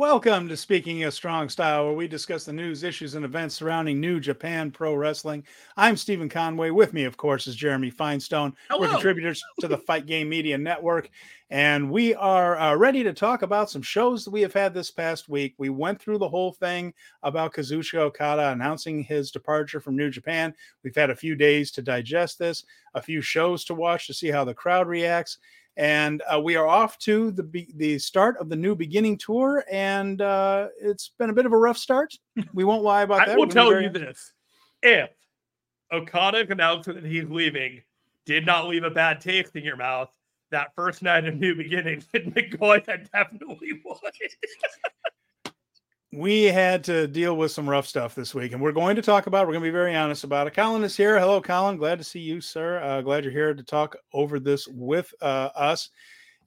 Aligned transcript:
Welcome 0.00 0.48
to 0.48 0.56
Speaking 0.56 1.02
of 1.02 1.12
Strong 1.12 1.50
Style, 1.50 1.84
where 1.84 1.92
we 1.92 2.08
discuss 2.08 2.46
the 2.46 2.54
news, 2.54 2.84
issues, 2.84 3.16
and 3.16 3.22
events 3.22 3.54
surrounding 3.54 4.00
New 4.00 4.18
Japan 4.18 4.70
Pro 4.70 4.94
Wrestling. 4.94 5.44
I'm 5.76 5.94
Steven 5.94 6.30
Conway. 6.30 6.70
With 6.70 6.94
me, 6.94 7.04
of 7.04 7.18
course, 7.18 7.46
is 7.46 7.54
Jeremy 7.54 7.90
Finestone. 7.90 8.54
Hello. 8.70 8.80
We're 8.80 8.88
contributors 8.88 9.42
to 9.60 9.68
the 9.68 9.76
Fight 9.76 10.06
Game 10.06 10.30
Media 10.30 10.56
Network, 10.56 11.10
and 11.50 11.90
we 11.90 12.14
are 12.14 12.58
uh, 12.58 12.76
ready 12.76 13.02
to 13.02 13.12
talk 13.12 13.42
about 13.42 13.68
some 13.68 13.82
shows 13.82 14.24
that 14.24 14.30
we 14.30 14.40
have 14.40 14.54
had 14.54 14.72
this 14.72 14.90
past 14.90 15.28
week. 15.28 15.52
We 15.58 15.68
went 15.68 16.00
through 16.00 16.16
the 16.16 16.30
whole 16.30 16.52
thing 16.52 16.94
about 17.22 17.52
Kazuchika 17.52 17.98
Okada 17.98 18.52
announcing 18.52 19.02
his 19.02 19.30
departure 19.30 19.80
from 19.80 19.98
New 19.98 20.08
Japan. 20.08 20.54
We've 20.82 20.96
had 20.96 21.10
a 21.10 21.14
few 21.14 21.34
days 21.34 21.70
to 21.72 21.82
digest 21.82 22.38
this, 22.38 22.64
a 22.94 23.02
few 23.02 23.20
shows 23.20 23.66
to 23.66 23.74
watch 23.74 24.06
to 24.06 24.14
see 24.14 24.28
how 24.28 24.46
the 24.46 24.54
crowd 24.54 24.88
reacts 24.88 25.36
and 25.80 26.22
uh, 26.32 26.38
we 26.38 26.56
are 26.56 26.66
off 26.66 26.98
to 26.98 27.30
the 27.30 27.42
be- 27.42 27.72
the 27.76 27.98
start 27.98 28.36
of 28.38 28.50
the 28.50 28.56
new 28.56 28.74
beginning 28.76 29.16
tour, 29.16 29.64
and 29.72 30.20
uh, 30.20 30.68
it's 30.78 31.12
been 31.18 31.30
a 31.30 31.32
bit 31.32 31.46
of 31.46 31.52
a 31.52 31.56
rough 31.56 31.78
start. 31.78 32.12
We 32.52 32.64
won't 32.64 32.82
lie 32.82 33.02
about 33.02 33.20
that. 33.20 33.30
I 33.30 33.34
will 33.36 33.46
We're 33.46 33.52
tell 33.52 33.70
very- 33.70 33.84
you 33.84 33.90
this: 33.90 34.32
if 34.82 35.08
Okada 35.90 36.46
announced 36.50 36.86
that 36.92 37.02
he's 37.04 37.28
leaving, 37.30 37.80
did 38.26 38.44
not 38.44 38.68
leave 38.68 38.84
a 38.84 38.90
bad 38.90 39.22
taste 39.22 39.56
in 39.56 39.64
your 39.64 39.76
mouth. 39.76 40.10
That 40.50 40.74
first 40.76 41.02
night 41.02 41.24
of 41.26 41.36
New 41.36 41.54
Beginnings 41.54 42.06
in 42.14 42.32
Nagoya 42.36 42.82
definitely 43.12 43.80
would. 43.84 43.98
we 46.12 46.44
had 46.44 46.82
to 46.84 47.06
deal 47.06 47.36
with 47.36 47.52
some 47.52 47.68
rough 47.68 47.86
stuff 47.86 48.14
this 48.14 48.34
week, 48.34 48.52
and 48.52 48.60
we're 48.60 48.72
going 48.72 48.96
to 48.96 49.02
talk 49.02 49.26
about. 49.26 49.46
We're 49.46 49.52
going 49.52 49.62
to 49.64 49.68
be 49.68 49.72
very 49.72 49.94
honest 49.94 50.24
about 50.24 50.46
it. 50.46 50.54
Colin 50.54 50.82
is 50.82 50.96
here. 50.96 51.18
Hello, 51.20 51.40
Colin. 51.40 51.76
Glad 51.76 51.98
to 51.98 52.04
see 52.04 52.18
you, 52.18 52.40
sir. 52.40 52.80
Uh, 52.82 53.00
glad 53.00 53.22
you're 53.22 53.32
here 53.32 53.54
to 53.54 53.62
talk 53.62 53.96
over 54.12 54.40
this 54.40 54.66
with 54.66 55.12
uh, 55.20 55.50
us. 55.54 55.90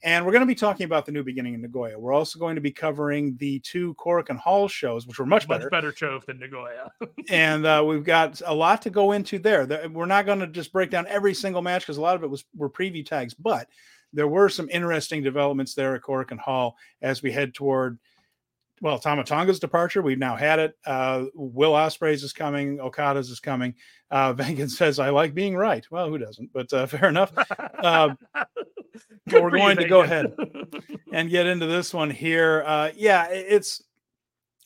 And 0.06 0.26
we're 0.26 0.34
going 0.34 0.42
to 0.42 0.46
be 0.46 0.54
talking 0.56 0.84
about 0.84 1.06
the 1.06 1.14
new 1.14 1.24
beginning 1.24 1.54
in 1.54 1.62
Nagoya. 1.62 1.98
We're 1.98 2.12
also 2.12 2.38
going 2.38 2.56
to 2.56 2.62
be 2.62 2.72
covering 2.72 3.38
the 3.38 3.60
two 3.60 3.94
Korakuen 3.94 4.38
Hall 4.38 4.68
shows, 4.68 5.08
which 5.08 5.18
were 5.18 5.26
much 5.26 5.48
Much 5.48 5.60
better. 5.60 5.70
better 5.70 5.94
shows 5.96 6.24
than 6.28 6.40
Nagoya. 6.40 6.92
and 7.30 7.66
uh, 7.66 7.82
we've 7.88 8.04
got 8.04 8.42
a 8.46 8.54
lot 8.54 8.82
to 8.82 8.90
go 8.90 9.14
into 9.14 9.40
there. 9.40 9.66
We're 9.90 10.06
not 10.06 10.26
going 10.26 10.40
to 10.40 10.48
just 10.48 10.74
break 10.74 10.90
down 10.90 11.08
every 11.08 11.34
single 11.34 11.62
match 11.62 11.84
because 11.84 11.96
a 11.96 12.02
lot 12.02 12.18
of 12.18 12.24
it 12.24 12.30
was 12.30 12.44
were 12.54 12.70
preview 12.70 13.06
tags, 13.06 13.34
but 13.34 13.70
there 14.12 14.28
were 14.28 14.50
some 14.50 14.70
interesting 14.70 15.24
developments 15.24 15.74
there 15.74 15.96
at 15.96 16.02
Korakuen 16.02 16.38
Hall 16.38 16.76
as 17.02 17.24
we 17.24 17.32
head 17.32 17.54
toward. 17.54 17.98
Well, 18.84 19.00
Tama 19.00 19.24
Tonga's 19.24 19.62
departure, 19.62 20.02
we've 20.02 20.20
now 20.20 20.36
had 20.36 20.60
it. 20.60 20.78
Uh, 20.86 21.28
Will 21.36 21.72
Ospreay's 21.72 22.22
is 22.22 22.34
coming. 22.34 22.82
Okada's 22.82 23.30
is 23.30 23.40
coming. 23.40 23.76
Uh, 24.12 24.34
Venkin 24.36 24.70
says, 24.70 25.00
"I 25.00 25.10
like 25.10 25.34
being 25.34 25.56
right." 25.56 25.90
Well, 25.90 26.10
who 26.10 26.18
doesn't? 26.18 26.52
But 26.52 26.72
uh, 26.74 26.86
fair 26.88 27.08
enough. 27.08 27.32
Uh, 27.58 28.16
we're 29.32 29.40
for 29.40 29.56
you, 29.56 29.58
going 29.58 29.78
to 29.78 29.88
go 29.88 30.02
ahead 30.02 30.36
and 31.14 31.30
get 31.30 31.48
into 31.48 31.66
this 31.66 31.94
one 31.94 32.10
here. 32.10 32.62
Uh, 32.66 32.90
yeah, 32.94 33.30
it's 33.30 33.82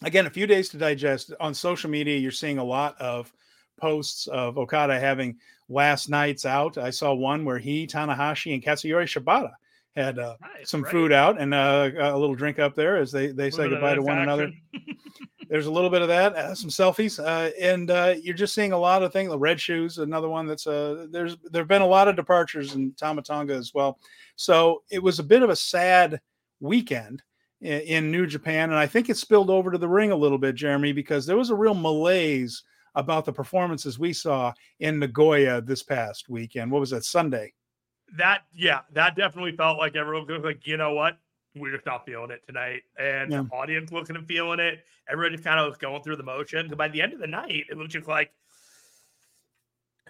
again 0.02 0.26
a 0.26 0.32
few 0.32 0.48
days 0.48 0.70
to 0.70 0.80
digest. 0.80 1.32
On 1.40 1.54
social 1.54 1.92
media, 1.92 2.18
you're 2.18 2.32
seeing 2.32 2.58
a 2.58 2.64
lot 2.64 3.00
of 3.00 3.32
posts 3.80 4.26
of 4.26 4.58
Okada 4.58 5.00
having 5.00 5.38
last 5.70 6.10
nights 6.10 6.44
out. 6.44 6.80
I 6.80 6.90
saw 6.90 7.14
one 7.14 7.46
where 7.46 7.60
he, 7.60 7.86
Tanahashi, 7.86 8.52
and 8.56 8.64
Katsuyori 8.64 9.06
Shibata 9.06 9.52
had 9.98 10.20
uh, 10.20 10.36
Nice, 10.40 10.70
some 10.70 10.84
right? 10.84 10.92
food 10.92 11.12
out 11.12 11.42
and 11.42 11.54
uh, 11.54 11.90
a 11.98 12.18
little 12.18 12.36
drink 12.36 12.60
up 12.60 12.76
there 12.76 12.98
as 12.98 13.12
they 13.12 13.28
they 13.28 13.50
say 13.50 13.64
Little 13.64 13.78
bit 13.78 13.78
of 13.78 13.82
goodbye 13.82 13.96
to 13.96 14.02
one 14.02 14.20
another. 14.20 14.52
There's 15.50 15.66
a 15.66 15.72
little 15.72 15.90
bit 15.90 16.02
of 16.02 16.10
that, 16.10 16.36
uh, 16.36 16.54
some 16.54 16.70
selfies, 16.70 17.24
uh, 17.24 17.52
and 17.60 17.90
uh, 17.90 18.16
you're 18.22 18.36
just 18.36 18.54
seeing 18.54 18.74
a 18.74 18.78
lot 18.78 19.02
of 19.02 19.14
things. 19.14 19.30
The 19.30 19.40
red 19.40 19.62
shoes, 19.62 19.98
another 19.98 20.28
one 20.28 20.46
that's 20.46 20.68
uh, 20.68 21.08
there's 21.10 21.38
there've 21.52 21.70
been 21.70 21.82
a 21.82 21.88
lot 21.88 22.10
of 22.10 22.18
departures 22.18 22.76
in 22.76 22.92
Tama 22.94 23.22
Tonga 23.22 23.54
as 23.54 23.74
well. 23.74 23.98
So 24.36 24.84
it 24.92 25.02
was 25.02 25.20
a 25.20 25.24
bit 25.24 25.44
of 25.44 25.50
a 25.50 25.56
sad 25.56 26.20
weekend 26.60 27.24
in, 27.62 27.80
in 27.82 28.12
New 28.12 28.28
Japan, 28.28 28.72
and 28.72 28.78
I 28.78 28.88
think 28.88 29.10
it 29.10 29.16
spilled 29.16 29.50
over 29.50 29.72
to 29.72 29.78
the 29.78 29.88
ring 29.88 30.12
a 30.12 30.18
little 30.18 30.38
bit, 30.38 30.56
Jeremy, 30.56 30.92
because 30.92 31.26
there 31.26 31.38
was 31.38 31.50
a 31.50 31.56
real 31.56 31.74
malaise 31.74 32.64
about 32.96 33.24
the 33.24 33.32
performances 33.32 33.98
we 33.98 34.12
saw 34.12 34.52
in 34.82 35.00
Nagoya 35.00 35.62
this 35.62 35.82
past 35.82 36.28
weekend. 36.28 36.72
What 36.72 36.82
was 36.82 36.90
that 36.90 37.06
Sunday? 37.06 37.54
That 38.16 38.44
yeah, 38.54 38.82
that 38.94 39.16
definitely 39.16 39.52
felt 39.52 39.78
like 39.78 39.96
everyone 39.96 40.26
was 40.28 40.44
like, 40.44 40.66
you 40.66 40.78
know 40.78 40.94
what? 40.94 41.18
We're 41.56 41.74
just 41.74 41.86
not 41.86 42.06
feeling 42.06 42.32
it 42.32 42.44
tonight. 42.46 42.84
And 43.00 43.32
Yeah. 43.32 43.42
the 43.44 43.50
audience 43.56 43.92
wasn't 43.92 44.28
feeling 44.28 44.60
it. 44.60 44.86
Everybody 45.10 45.36
just 45.36 45.44
kind 45.44 45.60
of 45.60 45.68
was 45.68 45.78
going 45.78 46.04
through 46.04 46.18
the 46.18 46.24
motions. 46.24 46.70
And 46.70 46.78
by 46.78 46.88
the 46.88 47.02
end 47.02 47.14
of 47.14 47.20
the 47.20 47.28
night, 47.28 47.66
it 47.70 47.76
was 47.76 47.90
just 47.90 48.08
like 48.08 48.32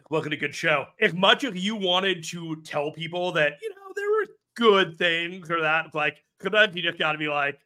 look 0.09 0.25
at 0.25 0.33
a 0.33 0.37
good 0.37 0.55
show. 0.55 0.85
As 1.01 1.13
much 1.13 1.43
as 1.43 1.55
you 1.55 1.75
wanted 1.75 2.23
to 2.25 2.61
tell 2.63 2.91
people 2.91 3.31
that, 3.33 3.59
you 3.61 3.69
know, 3.69 3.75
there 3.95 4.09
were 4.09 4.27
good 4.55 4.97
things 4.97 5.49
or 5.51 5.61
that, 5.61 5.85
it's 5.87 5.95
like, 5.95 6.23
sometimes 6.41 6.75
you 6.75 6.81
just 6.81 6.97
gotta 6.97 7.17
be 7.17 7.27
like, 7.27 7.59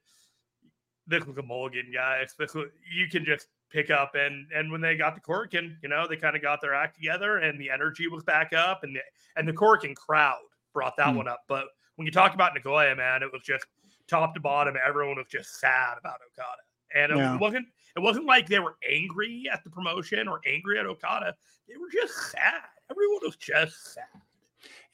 this 1.12 1.26
was 1.26 1.38
a 1.38 1.44
mulligan, 1.44 1.92
guys. 1.94 2.34
This 2.40 2.54
was, 2.56 2.70
you 2.92 3.08
can 3.08 3.24
just 3.24 3.48
pick 3.70 3.90
up 3.92 4.16
and 4.16 4.48
and 4.54 4.70
when 4.72 4.82
they 4.82 4.98
got 4.98 5.16
the 5.16 5.22
cork 5.22 5.54
and 5.54 5.78
you 5.82 5.88
know 5.88 6.06
they 6.08 6.18
kind 6.18 6.36
of 6.36 6.42
got 6.42 6.60
their 6.60 6.74
act 6.74 6.96
together 6.96 7.38
and 7.38 7.58
the 7.62 7.70
energy 7.70 8.08
was 8.10 8.22
back 8.24 8.52
up 8.54 8.84
and 8.84 8.94
the 8.96 9.00
and 9.38 9.48
the 9.48 9.54
Korakuen 9.54 9.96
crowd 9.96 10.40
brought 10.74 10.98
that 10.98 11.12
Hmm. 11.12 11.18
one 11.18 11.28
up. 11.28 11.44
But 11.48 11.68
when 11.96 12.06
you 12.06 12.12
talk 12.12 12.34
about 12.34 12.54
Nagoya, 12.54 12.96
man, 12.96 13.22
it 13.24 13.32
was 13.32 13.44
just 13.44 13.66
top 14.08 14.34
to 14.34 14.40
bottom. 14.42 14.76
Everyone 14.86 15.18
was 15.18 15.28
just 15.30 15.60
sad 15.60 15.98
about 16.00 16.20
Okada, 16.32 16.62
and 16.96 17.12
it 17.12 17.18
Yeah. 17.18 17.38
wasn't. 17.38 17.68
It 17.96 18.00
wasn't 18.00 18.26
like 18.26 18.48
they 18.48 18.60
were 18.60 18.78
angry 18.90 19.46
at 19.52 19.64
the 19.64 19.70
promotion 19.70 20.28
or 20.28 20.40
angry 20.46 20.80
at 20.80 20.86
Okada. 20.86 21.36
They 21.68 21.76
were 21.78 21.90
just 21.92 22.14
sad. 22.32 22.64
Everyone 22.90 23.20
was 23.22 23.36
just 23.38 23.94
sad. 23.94 24.06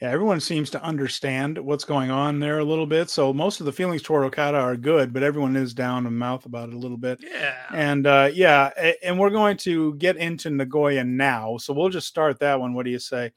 Yeah, 0.02 0.12
everyone 0.12 0.40
seems 0.40 0.70
to 0.72 0.84
understand 0.84 1.58
what's 1.58 1.84
going 1.84 2.12
on 2.12 2.40
there 2.40 2.60
a 2.60 2.64
little 2.64 2.86
bit. 2.86 3.10
So 3.10 3.34
most 3.34 3.60
of 3.60 3.66
the 3.66 3.72
feelings 3.72 4.04
toward 4.04 4.26
Okada 4.26 4.58
are 4.58 4.78
good, 4.78 5.12
but 5.12 5.24
everyone 5.24 5.56
is 5.56 5.74
down 5.74 6.06
in 6.06 6.16
mouth 6.16 6.46
about 6.46 6.70
it 6.70 6.76
a 6.76 6.78
little 6.78 6.98
bit. 6.98 7.20
Yeah. 7.24 7.56
And 7.74 8.06
uh, 8.06 8.30
yeah, 8.32 8.94
and 9.02 9.18
we're 9.18 9.32
going 9.32 9.58
to 9.58 9.96
get 9.96 10.18
into 10.18 10.52
Nagoya 10.52 11.04
now. 11.04 11.58
So 11.58 11.74
we'll 11.74 11.90
just 11.90 12.08
start 12.08 12.40
that 12.40 12.60
one. 12.60 12.76
What 12.76 12.86
do 12.86 12.92
you 12.92 13.00
say? 13.00 13.32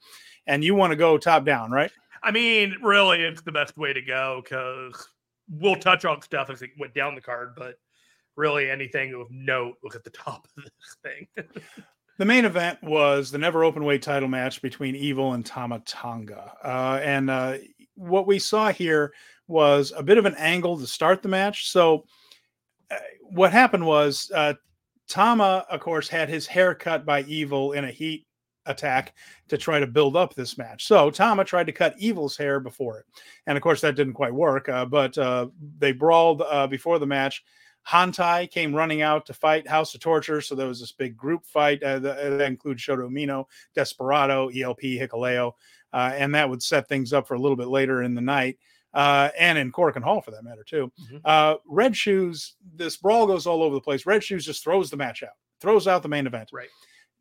And 0.45 0.63
you 0.63 0.75
want 0.75 0.91
to 0.91 0.97
go 0.97 1.17
top 1.17 1.45
down, 1.45 1.71
right? 1.71 1.91
I 2.21 2.29
mean, 2.29 2.77
really, 2.83 3.23
it's 3.23 3.41
the 3.41 3.51
best 3.51 3.75
way 3.75 3.93
to 3.93 4.01
go 4.01 4.41
because 4.43 5.07
we'll 5.49 5.75
touch 5.75 6.05
on 6.05 6.21
stuff 6.21 6.51
as 6.51 6.61
it 6.61 6.69
went 6.77 6.93
down 6.93 7.15
the 7.15 7.21
card, 7.21 7.53
but 7.57 7.75
really 8.35 8.69
anything 8.69 9.15
of 9.15 9.27
note 9.31 9.77
look 9.83 9.95
at 9.95 10.03
the 10.03 10.11
top 10.11 10.47
of 10.57 10.63
this 10.63 10.97
thing. 11.03 11.27
The 12.21 12.25
main 12.25 12.45
event 12.45 12.77
was 12.83 13.31
the 13.31 13.39
never 13.39 13.63
open 13.63 13.83
weight 13.83 14.03
title 14.03 14.29
match 14.29 14.61
between 14.61 14.95
Evil 14.95 15.33
and 15.33 15.43
Tama 15.43 15.81
Tonga. 15.87 16.53
Uh, 16.63 16.99
and 17.01 17.31
uh, 17.31 17.57
what 17.95 18.27
we 18.27 18.37
saw 18.37 18.71
here 18.71 19.11
was 19.47 19.91
a 19.97 20.03
bit 20.03 20.19
of 20.19 20.27
an 20.27 20.35
angle 20.35 20.77
to 20.77 20.85
start 20.85 21.23
the 21.23 21.29
match. 21.29 21.71
So, 21.71 22.05
uh, 22.91 22.97
what 23.31 23.51
happened 23.51 23.87
was 23.87 24.31
uh, 24.35 24.53
Tama, 25.07 25.65
of 25.67 25.79
course, 25.79 26.07
had 26.07 26.29
his 26.29 26.45
hair 26.45 26.75
cut 26.75 27.07
by 27.07 27.23
Evil 27.23 27.71
in 27.71 27.85
a 27.85 27.91
heat 27.91 28.27
attack 28.67 29.15
to 29.47 29.57
try 29.57 29.79
to 29.79 29.87
build 29.87 30.15
up 30.15 30.35
this 30.35 30.59
match. 30.59 30.85
So, 30.85 31.09
Tama 31.09 31.43
tried 31.43 31.65
to 31.65 31.73
cut 31.73 31.97
Evil's 31.97 32.37
hair 32.37 32.59
before 32.59 32.99
it. 32.99 33.05
And 33.47 33.57
of 33.57 33.63
course, 33.63 33.81
that 33.81 33.95
didn't 33.95 34.13
quite 34.13 34.31
work, 34.35 34.69
uh, 34.69 34.85
but 34.85 35.17
uh, 35.17 35.47
they 35.79 35.91
brawled 35.91 36.43
before 36.69 36.99
the 36.99 37.07
match. 37.07 37.43
Hontai 37.87 38.49
came 38.49 38.75
running 38.75 39.01
out 39.01 39.25
to 39.25 39.33
fight 39.33 39.67
House 39.67 39.93
of 39.95 40.01
Torture. 40.01 40.41
So 40.41 40.55
there 40.55 40.67
was 40.67 40.79
this 40.79 40.91
big 40.91 41.17
group 41.17 41.45
fight 41.45 41.81
uh, 41.83 41.99
that, 41.99 42.37
that 42.37 42.41
includes 42.41 42.83
Shota 42.83 43.09
Umino, 43.09 43.45
Desperado, 43.75 44.49
ELP, 44.49 44.81
Hikuleo, 44.81 45.53
uh, 45.93 46.11
and 46.15 46.35
that 46.35 46.49
would 46.49 46.61
set 46.63 46.87
things 46.87 47.13
up 47.13 47.27
for 47.27 47.33
a 47.33 47.39
little 47.39 47.57
bit 47.57 47.67
later 47.67 48.03
in 48.03 48.13
the 48.15 48.21
night. 48.21 48.57
Uh, 48.93 49.29
and 49.39 49.57
in 49.57 49.71
Korakuen 49.71 50.03
Hall 50.03 50.21
for 50.21 50.31
that 50.31 50.43
matter, 50.43 50.65
too. 50.65 50.91
Mhm. 51.09 51.21
Uh, 51.23 51.55
Red 51.65 51.95
Shoes, 51.95 52.55
this 52.75 52.97
brawl 52.97 53.25
goes 53.25 53.47
all 53.47 53.63
over 53.63 53.73
the 53.73 53.81
place. 53.81 54.05
Red 54.05 54.21
Shoes 54.23 54.45
just 54.45 54.63
throws 54.63 54.89
the 54.89 54.97
match 54.97 55.23
out, 55.23 55.29
throws 55.61 55.87
out 55.87 56.03
the 56.03 56.09
main 56.09 56.27
event. 56.27 56.49
Right. 56.51 56.67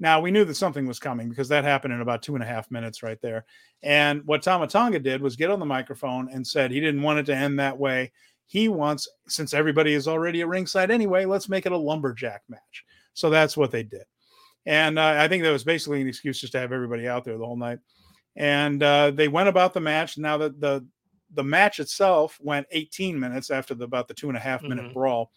Now 0.01 0.19
we 0.21 0.31
knew 0.31 0.45
that 0.47 0.55
something 0.55 0.87
was 0.87 0.99
coming 0.99 1.29
because 1.29 1.49
that 1.51 1.63
happened 1.63 1.93
in 1.93 2.01
about 2.01 2.23
two 2.23 2.35
and 2.35 2.43
a 2.43 2.47
half 2.47 2.71
minutes 2.71 3.03
right 3.03 3.21
there. 3.21 3.45
And 3.83 4.25
what 4.25 4.43
Tama 4.43 4.67
Tonga 4.67 4.99
did 4.99 5.21
was 5.21 5.37
get 5.37 5.51
on 5.51 5.61
the 5.61 5.67
microphone 5.67 6.29
and 6.31 6.45
said 6.45 6.71
he 6.71 6.81
didn't 6.81 7.03
want 7.03 7.19
it 7.19 7.27
to 7.27 7.37
end 7.37 7.59
that 7.61 7.79
way. 7.79 8.11
He 8.51 8.67
wants, 8.69 9.09
since 9.29 9.55
everybody 9.55 9.95
is 9.95 10.09
already 10.09 10.41
at 10.41 10.49
ringside 10.49 10.91
anyway, 10.91 11.25
let's 11.25 11.49
make 11.49 11.67
it 11.67 11.73
a 11.73 11.77
lumberjack 11.77 12.43
match. 12.49 12.85
So 13.15 13.31
that's 13.31 13.57
what 13.57 13.71
they 13.71 13.85
did. 13.85 14.03
And 14.67 14.99
uh, 14.99 15.15
I 15.19 15.29
think 15.29 15.45
that 15.45 15.53
was 15.53 15.63
basically 15.63 16.01
an 16.01 16.09
excuse 16.09 16.41
just 16.41 16.53
to 16.55 16.59
have 16.59 16.73
everybody 16.73 17.07
out 17.07 17.25
there 17.25 17.39
the 17.39 17.47
whole 17.47 17.57
night. 17.57 17.79
And 18.35 18.83
uh, 18.83 19.13
they 19.13 19.29
went 19.29 19.49
about 19.49 19.73
the 19.73 19.81
match. 19.81 20.19
Now 20.19 20.37
that 20.39 20.61
the 20.61 20.85
the 21.33 21.45
match 21.45 21.79
itself 21.79 22.41
went 22.43 22.67
18 22.73 23.19
minutes 23.19 23.53
after 23.53 23.73
the 23.73 23.85
about 23.85 24.09
the 24.09 24.15
two 24.15 24.27
and 24.27 24.37
a 24.37 24.41
half 24.41 24.63
minute 24.65 24.87
Mhm. 24.87 24.95
brawl. 24.95 25.31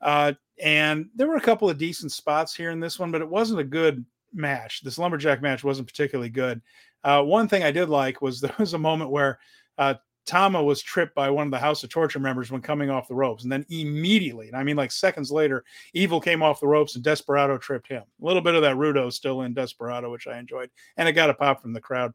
Uh, 0.00 0.32
and 0.62 1.10
there 1.14 1.28
were 1.28 1.36
a 1.36 1.40
couple 1.42 1.68
of 1.68 1.76
decent 1.76 2.10
spots 2.10 2.54
here 2.54 2.70
in 2.70 2.80
this 2.80 2.98
one, 2.98 3.10
but 3.12 3.20
it 3.20 3.28
wasn't 3.28 3.60
a 3.60 3.64
good 3.64 4.02
match. 4.32 4.80
This 4.82 4.96
lumberjack 4.96 5.42
match 5.42 5.62
wasn't 5.62 5.88
particularly 5.88 6.30
good. 6.30 6.62
Uh, 7.04 7.22
one 7.22 7.48
thing 7.48 7.64
I 7.64 7.70
did 7.70 7.90
like 7.90 8.22
was 8.22 8.40
there 8.40 8.54
was 8.58 8.72
a 8.72 8.78
moment 8.78 9.10
where 9.10 9.38
uh, 9.76 9.94
Tama 10.26 10.62
was 10.62 10.82
tripped 10.82 11.14
by 11.14 11.30
one 11.30 11.46
of 11.46 11.50
the 11.50 11.58
House 11.58 11.82
of 11.84 11.90
Torture 11.90 12.18
members 12.18 12.50
when 12.50 12.60
coming 12.60 12.90
off 12.90 13.08
the 13.08 13.14
ropes, 13.14 13.44
and 13.44 13.52
then 13.52 13.64
immediately, 13.70 14.48
and 14.48 14.56
I 14.56 14.62
mean 14.62 14.76
like 14.76 14.92
seconds 14.92 15.30
later, 15.30 15.64
Evil 15.94 16.20
came 16.20 16.42
off 16.42 16.60
the 16.60 16.66
ropes 16.66 16.94
and 16.94 17.04
Desperado 17.04 17.58
tripped 17.58 17.88
him. 17.88 18.02
A 18.02 18.24
little 18.24 18.42
bit 18.42 18.54
of 18.54 18.62
that 18.62 18.76
Rudo 18.76 19.12
still 19.12 19.42
in 19.42 19.54
Desperado, 19.54 20.10
which 20.10 20.26
I 20.26 20.38
enjoyed, 20.38 20.70
and 20.96 21.08
it 21.08 21.12
got 21.12 21.30
a 21.30 21.34
pop 21.34 21.62
from 21.62 21.72
the 21.72 21.80
crowd. 21.80 22.12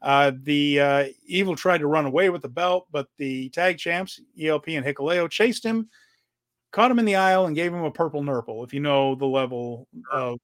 Uh, 0.00 0.30
the 0.42 0.80
uh, 0.80 1.04
Evil 1.26 1.56
tried 1.56 1.78
to 1.78 1.88
run 1.88 2.06
away 2.06 2.30
with 2.30 2.42
the 2.42 2.48
belt, 2.48 2.86
but 2.92 3.08
the 3.16 3.48
tag 3.50 3.78
champs, 3.78 4.20
ELP 4.40 4.68
and 4.68 4.86
Hikuleo, 4.86 5.28
chased 5.28 5.64
him 5.64 5.88
caught 6.70 6.90
him 6.90 6.98
in 6.98 7.04
the 7.04 7.16
aisle 7.16 7.46
and 7.46 7.56
gave 7.56 7.72
him 7.72 7.84
a 7.84 7.90
purple 7.90 8.22
nurple. 8.22 8.64
If 8.64 8.74
you 8.74 8.80
know 8.80 9.14
the 9.14 9.26
level 9.26 9.88
of 10.12 10.38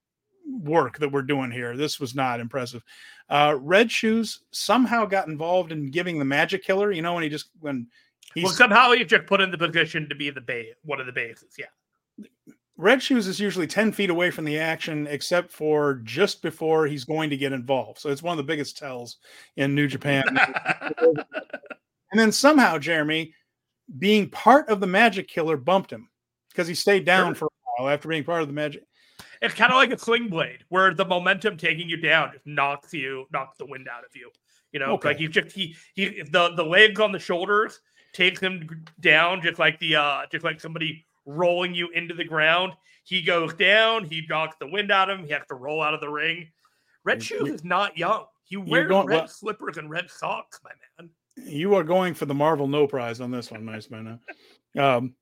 work 0.47 0.99
that 0.99 1.11
we're 1.11 1.23
doing 1.23 1.51
here, 1.51 1.77
this 1.77 1.99
was 1.99 2.15
not 2.15 2.41
impressive. 2.41 2.83
Uh, 3.29 3.57
Red 3.61 3.91
Shoes 3.91 4.41
somehow 4.51 5.07
got 5.07 5.29
involved 5.29 5.73
in 5.73 5.91
giving 5.91 6.19
the 6.19 6.25
Magic 6.25 6.65
Killer. 6.65 6.93
You 6.93 7.03
know 7.03 7.15
when 7.15 7.23
he 7.23 7.29
just 7.29 7.51
when 7.61 7.87
he's 8.35 8.45
well, 8.45 8.53
somehow 8.53 8.93
he 8.93 9.05
just 9.05 9.27
put 9.27 9.41
in 9.41 9.51
the 9.51 9.59
position 9.59 10.09
to 10.09 10.15
be 10.15 10.31
the 10.31 10.41
base, 10.41 10.75
one 10.85 11.01
of 11.01 11.07
the 11.07 11.13
bases. 11.13 11.55
Yeah. 11.59 11.67
Red 12.77 13.03
Shoes 13.03 13.29
is 13.29 13.39
usually 13.39 13.69
10 13.69 13.93
feet 13.93 14.11
away 14.11 14.31
from 14.31 14.45
the 14.45 14.59
action, 14.59 15.07
except 15.07 15.53
for 15.53 16.01
just 16.03 16.43
before 16.43 16.87
he's 16.87 17.05
going 17.05 17.31
to 17.31 17.37
get 17.37 17.53
involved. 17.53 18.01
So 18.01 18.09
it's 18.09 18.23
one 18.23 18.33
of 18.33 18.45
the 18.45 18.51
biggest 18.51 18.77
tells 18.77 19.19
in 19.57 19.77
New 19.77 19.87
Japan. 19.87 20.25
and 20.99 21.25
then 22.13 22.33
somehow, 22.33 22.79
Jeremy, 22.79 23.33
being 23.99 24.29
part 24.29 24.69
of 24.69 24.81
the 24.81 24.89
Magic 24.89 25.29
Killer 25.29 25.57
bumped 25.57 25.93
him 25.93 26.09
because 26.51 26.67
he 26.67 26.75
stayed 26.75 27.05
down 27.05 27.35
sure. 27.35 27.35
for 27.35 27.47
a 27.47 27.83
while 27.83 27.93
after 27.93 28.09
being 28.09 28.25
part 28.25 28.43
of 28.43 28.49
the 28.49 28.55
Magic. 28.55 28.85
It's 29.45 29.55
kind 29.55 29.71
of 29.71 29.77
like 29.77 29.93
a 29.93 29.99
sling 29.99 30.29
blade 30.29 30.65
where 30.69 30.95
the 30.95 31.05
momentum 31.05 31.57
taking 31.57 31.89
you 31.89 31.97
down 31.97 32.33
just 32.33 32.47
knocks 32.47 32.93
you, 32.93 33.27
knocks 33.33 33.59
the 33.59 33.67
wind 33.67 33.89
out 33.89 34.05
of 34.05 34.15
you. 34.15 34.31
You 34.73 34.81
know, 34.81 34.93
okay. 34.95 35.11
like 35.11 35.21
you 35.21 35.29
just 35.29 35.55
he 35.55 35.77
he 35.95 36.23
the 36.23 36.55
the 36.55 36.65
legs 36.65 36.99
on 36.99 37.13
the 37.13 37.19
shoulders 37.19 37.81
takes 38.13 38.41
him 38.41 38.85
down 39.01 39.43
just 39.43 39.59
like 39.59 39.79
the 39.79 39.97
uh 39.97 40.23
just 40.33 40.45
like 40.45 40.61
somebody 40.61 41.05
rolling 41.27 41.75
you 41.75 41.91
into 41.91 42.15
the 42.15 42.25
ground. 42.25 42.73
He 43.05 43.23
goes 43.23 43.55
down, 43.55 44.05
he 44.05 44.25
knocks 44.29 44.57
the 44.59 44.67
wind 44.67 44.91
out 44.91 45.11
of 45.11 45.19
him, 45.19 45.27
he 45.27 45.33
has 45.33 45.47
to 45.49 45.55
roll 45.55 45.83
out 45.83 45.95
of 45.95 46.01
the 46.01 46.09
ring. 46.09 46.49
Red 47.05 47.23
Shoes 47.23 47.51
is 47.51 47.65
not 47.65 47.99
young. 47.99 48.25
He 48.45 48.57
wears 48.57 48.89
going, 48.89 49.07
red 49.07 49.17
well, 49.17 49.29
slippers 49.29 49.77
and 49.77 49.91
red 49.91 50.11
socks, 50.11 50.59
my 50.65 50.71
man. 50.99 51.11
You 51.37 51.75
are 51.75 51.85
going 51.85 52.15
for 52.15 52.27
the 52.27 52.35
Marvel 52.35 52.67
no 52.67 52.87
prize 52.87 53.21
on 53.21 53.31
this 53.31 53.51
one, 53.51 53.65
nice 53.65 53.91
man. 53.91 54.21
Um, 54.79 55.15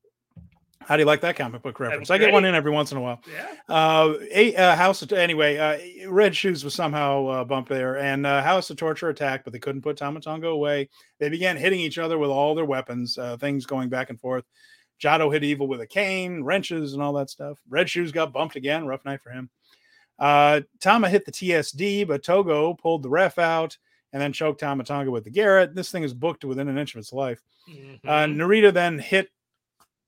how 0.86 0.96
do 0.96 1.02
you 1.02 1.06
like 1.06 1.20
that 1.22 1.36
comic 1.36 1.62
book 1.62 1.78
reference? 1.80 2.10
I 2.10 2.18
get 2.18 2.32
one 2.32 2.44
in 2.44 2.54
every 2.54 2.70
once 2.70 2.92
in 2.92 2.98
a 2.98 3.00
while. 3.00 3.20
Yeah. 3.30 3.54
Uh, 3.68 4.14
a, 4.32 4.54
uh, 4.56 4.76
House 4.76 5.02
of, 5.02 5.12
anyway, 5.12 5.56
uh, 5.56 6.10
Red 6.10 6.34
Shoes 6.34 6.64
was 6.64 6.74
somehow 6.74 7.26
uh, 7.26 7.44
bumped 7.44 7.68
there, 7.68 7.98
and 7.98 8.26
uh, 8.26 8.42
House 8.42 8.70
of 8.70 8.76
Torture 8.76 9.08
attacked, 9.08 9.44
but 9.44 9.52
they 9.52 9.58
couldn't 9.58 9.82
put 9.82 9.96
Tama 9.96 10.20
Tonga 10.20 10.48
away. 10.48 10.88
They 11.18 11.28
began 11.28 11.56
hitting 11.56 11.80
each 11.80 11.98
other 11.98 12.18
with 12.18 12.30
all 12.30 12.54
their 12.54 12.64
weapons, 12.64 13.18
uh, 13.18 13.36
things 13.36 13.66
going 13.66 13.88
back 13.88 14.10
and 14.10 14.20
forth. 14.20 14.44
Jado 15.02 15.32
hit 15.32 15.44
Evil 15.44 15.66
with 15.66 15.80
a 15.80 15.86
cane, 15.86 16.44
wrenches, 16.44 16.94
and 16.94 17.02
all 17.02 17.12
that 17.14 17.30
stuff. 17.30 17.58
Red 17.68 17.88
Shoes 17.88 18.12
got 18.12 18.32
bumped 18.32 18.56
again. 18.56 18.86
Rough 18.86 19.04
night 19.04 19.20
for 19.20 19.30
him. 19.30 19.50
Uh, 20.18 20.60
Tama 20.80 21.08
hit 21.08 21.24
the 21.24 21.32
TSD, 21.32 22.06
but 22.06 22.22
Togo 22.22 22.74
pulled 22.74 23.02
the 23.02 23.08
ref 23.08 23.38
out 23.38 23.76
and 24.12 24.22
then 24.22 24.32
choked 24.32 24.60
Tama 24.60 24.84
Tonga 24.84 25.10
with 25.10 25.24
the 25.24 25.30
garrote. 25.30 25.74
This 25.74 25.90
thing 25.90 26.04
is 26.04 26.14
booked 26.14 26.44
within 26.44 26.68
an 26.68 26.78
inch 26.78 26.94
of 26.94 27.00
its 27.00 27.12
life. 27.12 27.42
Mm-hmm. 27.68 28.08
Uh, 28.08 28.24
Narita 28.26 28.72
then 28.72 28.98
hit 28.98 29.30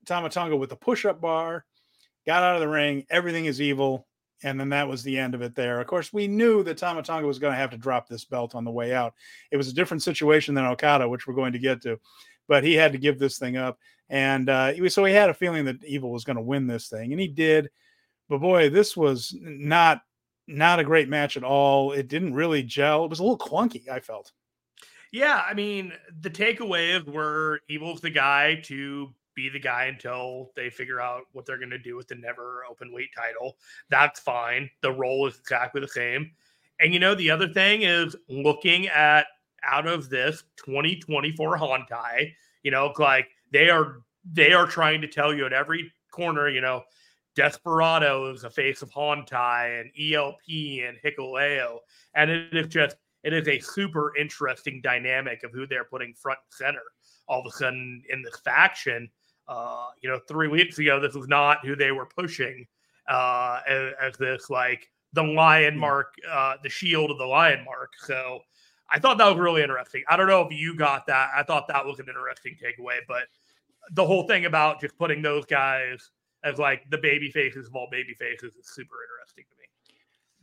Tama 0.05 0.31
Tonga 0.31 0.57
with 0.57 0.73
a 0.73 0.77
push 0.77 1.05
up 1.05 1.21
bar, 1.21 1.65
got 2.27 2.43
out 2.43 2.57
of 2.57 2.61
the 2.61 2.69
ring. 2.69 3.05
Everything 3.11 3.47
is 3.47 3.61
evil. 3.61 4.07
And 4.43 4.61
then 4.61 4.69
that 4.71 4.89
was 4.89 5.03
the 5.03 5.19
end 5.19 5.35
of 5.35 5.43
it 5.43 5.55
there. 5.55 5.81
Of 5.81 5.87
course, 5.87 6.13
we 6.13 6.29
knew 6.29 6.63
that 6.65 6.77
Tama 6.77 7.03
Tonga 7.03 7.27
was 7.27 7.39
going 7.39 7.53
to 7.53 7.59
have 7.59 7.71
to 7.71 7.79
drop 7.79 8.09
this 8.09 8.25
belt 8.25 8.55
on 8.55 8.65
the 8.65 8.71
way 8.71 8.93
out. 8.93 9.15
It 9.51 9.57
was 9.57 9.69
a 9.69 9.75
different 9.75 10.03
situation 10.03 10.55
than 10.55 10.67
Okada, 10.67 11.09
which 11.09 11.27
we're 11.27 11.35
going 11.35 11.55
to 11.55 11.59
get 11.59 11.81
to, 11.83 11.99
but 12.47 12.63
he 12.63 12.75
had 12.75 12.93
to 12.93 12.99
give 12.99 13.19
this 13.19 13.39
thing 13.39 13.57
up. 13.57 13.79
And 14.11 14.51
uh, 14.51 14.89
so 14.91 15.05
he 15.05 15.15
had 15.15 15.31
a 15.31 15.35
feeling 15.35 15.65
that 15.65 15.83
Evil 15.85 16.11
was 16.11 16.25
going 16.25 16.37
to 16.37 16.43
win 16.43 16.67
this 16.67 16.89
thing, 16.89 17.13
and 17.13 17.21
he 17.21 17.29
did. 17.29 17.71
But 18.29 18.39
boy, 18.39 18.69
this 18.71 18.97
was 18.97 19.35
not 19.41 20.03
not 20.47 20.79
a 20.79 20.85
great 20.85 21.09
match 21.09 21.39
at 21.39 21.45
all. 21.45 21.93
It 21.93 22.09
didn't 22.09 22.35
really 22.35 22.63
gel. 22.63 23.05
It 23.05 23.11
was 23.11 23.21
a 23.21 23.23
little 23.23 23.39
clunky. 23.39 23.89
I 23.89 24.01
felt. 24.01 24.33
Yeah, 25.11 25.43
I 25.49 25.55
mean, 25.55 25.93
the 26.21 26.31
takeaways 26.31 27.07
were 27.07 27.61
Evil's 27.69 28.01
the 28.01 28.11
guy 28.11 28.57
to 28.65 29.15
be 29.35 29.49
the 29.49 29.59
guy 29.59 29.85
until 29.87 30.51
they 30.57 30.71
figure 30.71 31.01
out 31.01 31.23
what 31.33 31.47
they're 31.47 31.59
going 31.59 31.71
to 31.71 31.79
do 31.79 31.97
with 31.97 32.09
the 32.09 32.15
never 32.15 32.63
open 32.71 32.93
weight 32.93 33.11
title. 33.17 33.57
That's 33.91 34.21
fine. 34.21 34.71
The 34.83 34.93
role 34.93 35.27
is 35.27 35.39
exactly 35.39 35.81
the 35.81 35.89
same. 35.89 36.31
And 36.81 36.93
you 36.93 37.01
know, 37.01 37.15
the 37.15 37.31
other 37.31 37.49
thing 37.49 37.83
is 37.83 38.17
looking 38.29 38.89
at 38.89 39.27
out 39.63 39.87
of 39.87 40.09
this 40.11 40.43
2024 40.65 41.59
Hontai, 41.59 42.33
you 42.63 42.71
know, 42.71 42.93
like 42.99 43.29
they 43.53 43.71
are 43.71 43.99
they 44.31 44.53
are 44.53 44.67
trying 44.67 45.01
to 45.01 45.09
tell 45.09 45.35
you 45.35 45.47
at 45.47 45.53
every 45.53 45.93
corner, 46.11 46.49
you 46.49 46.61
know, 46.61 46.83
Desperado 47.37 48.33
is 48.33 48.45
a 48.45 48.51
face 48.51 48.83
of 48.83 48.91
Hontai 48.91 49.81
and 49.81 49.91
ELP 49.99 50.87
and 50.87 50.97
Hikuleo. 51.05 51.79
And 52.15 52.31
it 52.31 52.55
is 52.55 52.69
just 52.69 52.97
it 53.23 53.33
is 53.33 53.49
a 53.49 53.59
super 53.59 54.17
interesting 54.17 54.81
dynamic 54.83 55.43
of 55.45 55.53
who 55.53 55.67
they're 55.67 55.85
putting 55.85 56.15
front 56.15 56.39
and 56.45 56.55
center 56.55 56.83
all 57.29 57.41
of 57.41 57.47
a 57.47 57.57
sudden 57.57 58.03
in 58.11 58.23
this 58.23 58.39
faction. 58.45 59.09
Uh, 59.47 59.89
you 60.01 60.09
know, 60.09 60.19
three 60.27 60.49
weeks 60.49 60.79
ago, 60.79 60.99
this 60.99 61.15
was 61.15 61.29
not 61.29 61.65
who 61.65 61.77
they 61.77 61.93
were 61.93 62.07
pushing 62.07 62.67
uh, 63.09 63.61
as, 63.69 63.93
as 64.01 64.17
this 64.17 64.49
like 64.51 64.91
the 65.13 65.23
lion 65.23 65.75
hmm. 65.75 65.81
mark, 65.81 66.15
uh, 66.31 66.55
the 66.63 66.69
shield 66.69 67.11
of 67.11 67.19
the 67.19 67.27
lion 67.27 67.65
mark. 67.65 67.93
So 67.99 68.41
I 68.91 68.99
thought 68.99 69.19
that 69.19 69.29
was 69.29 69.39
really 69.39 69.63
interesting. 69.63 70.03
I 70.09 70.17
don't 70.17 70.29
know 70.29 70.43
if 70.43 70.53
you 70.53 70.77
got 70.77 71.07
that. 71.07 71.31
I 71.35 71.43
thought 71.43 71.69
that 71.69 71.85
was 71.85 72.01
an 72.01 72.07
interesting 72.09 72.57
takeaway, 72.63 72.99
but 73.09 73.25
the 73.93 74.05
whole 74.05 74.27
thing 74.27 74.47
about 74.47 74.81
just 74.81 74.97
putting 74.97 75.23
those 75.23 75.45
guys 75.45 76.11
as 76.43 76.59
like 76.59 76.89
the 76.91 76.99
baby 76.99 77.31
faces 77.31 77.67
of 77.67 77.75
all 77.75 77.89
baby 77.91 78.15
faces 78.15 78.55
is 78.55 78.69
super 78.69 78.97
interesting. 79.05 79.45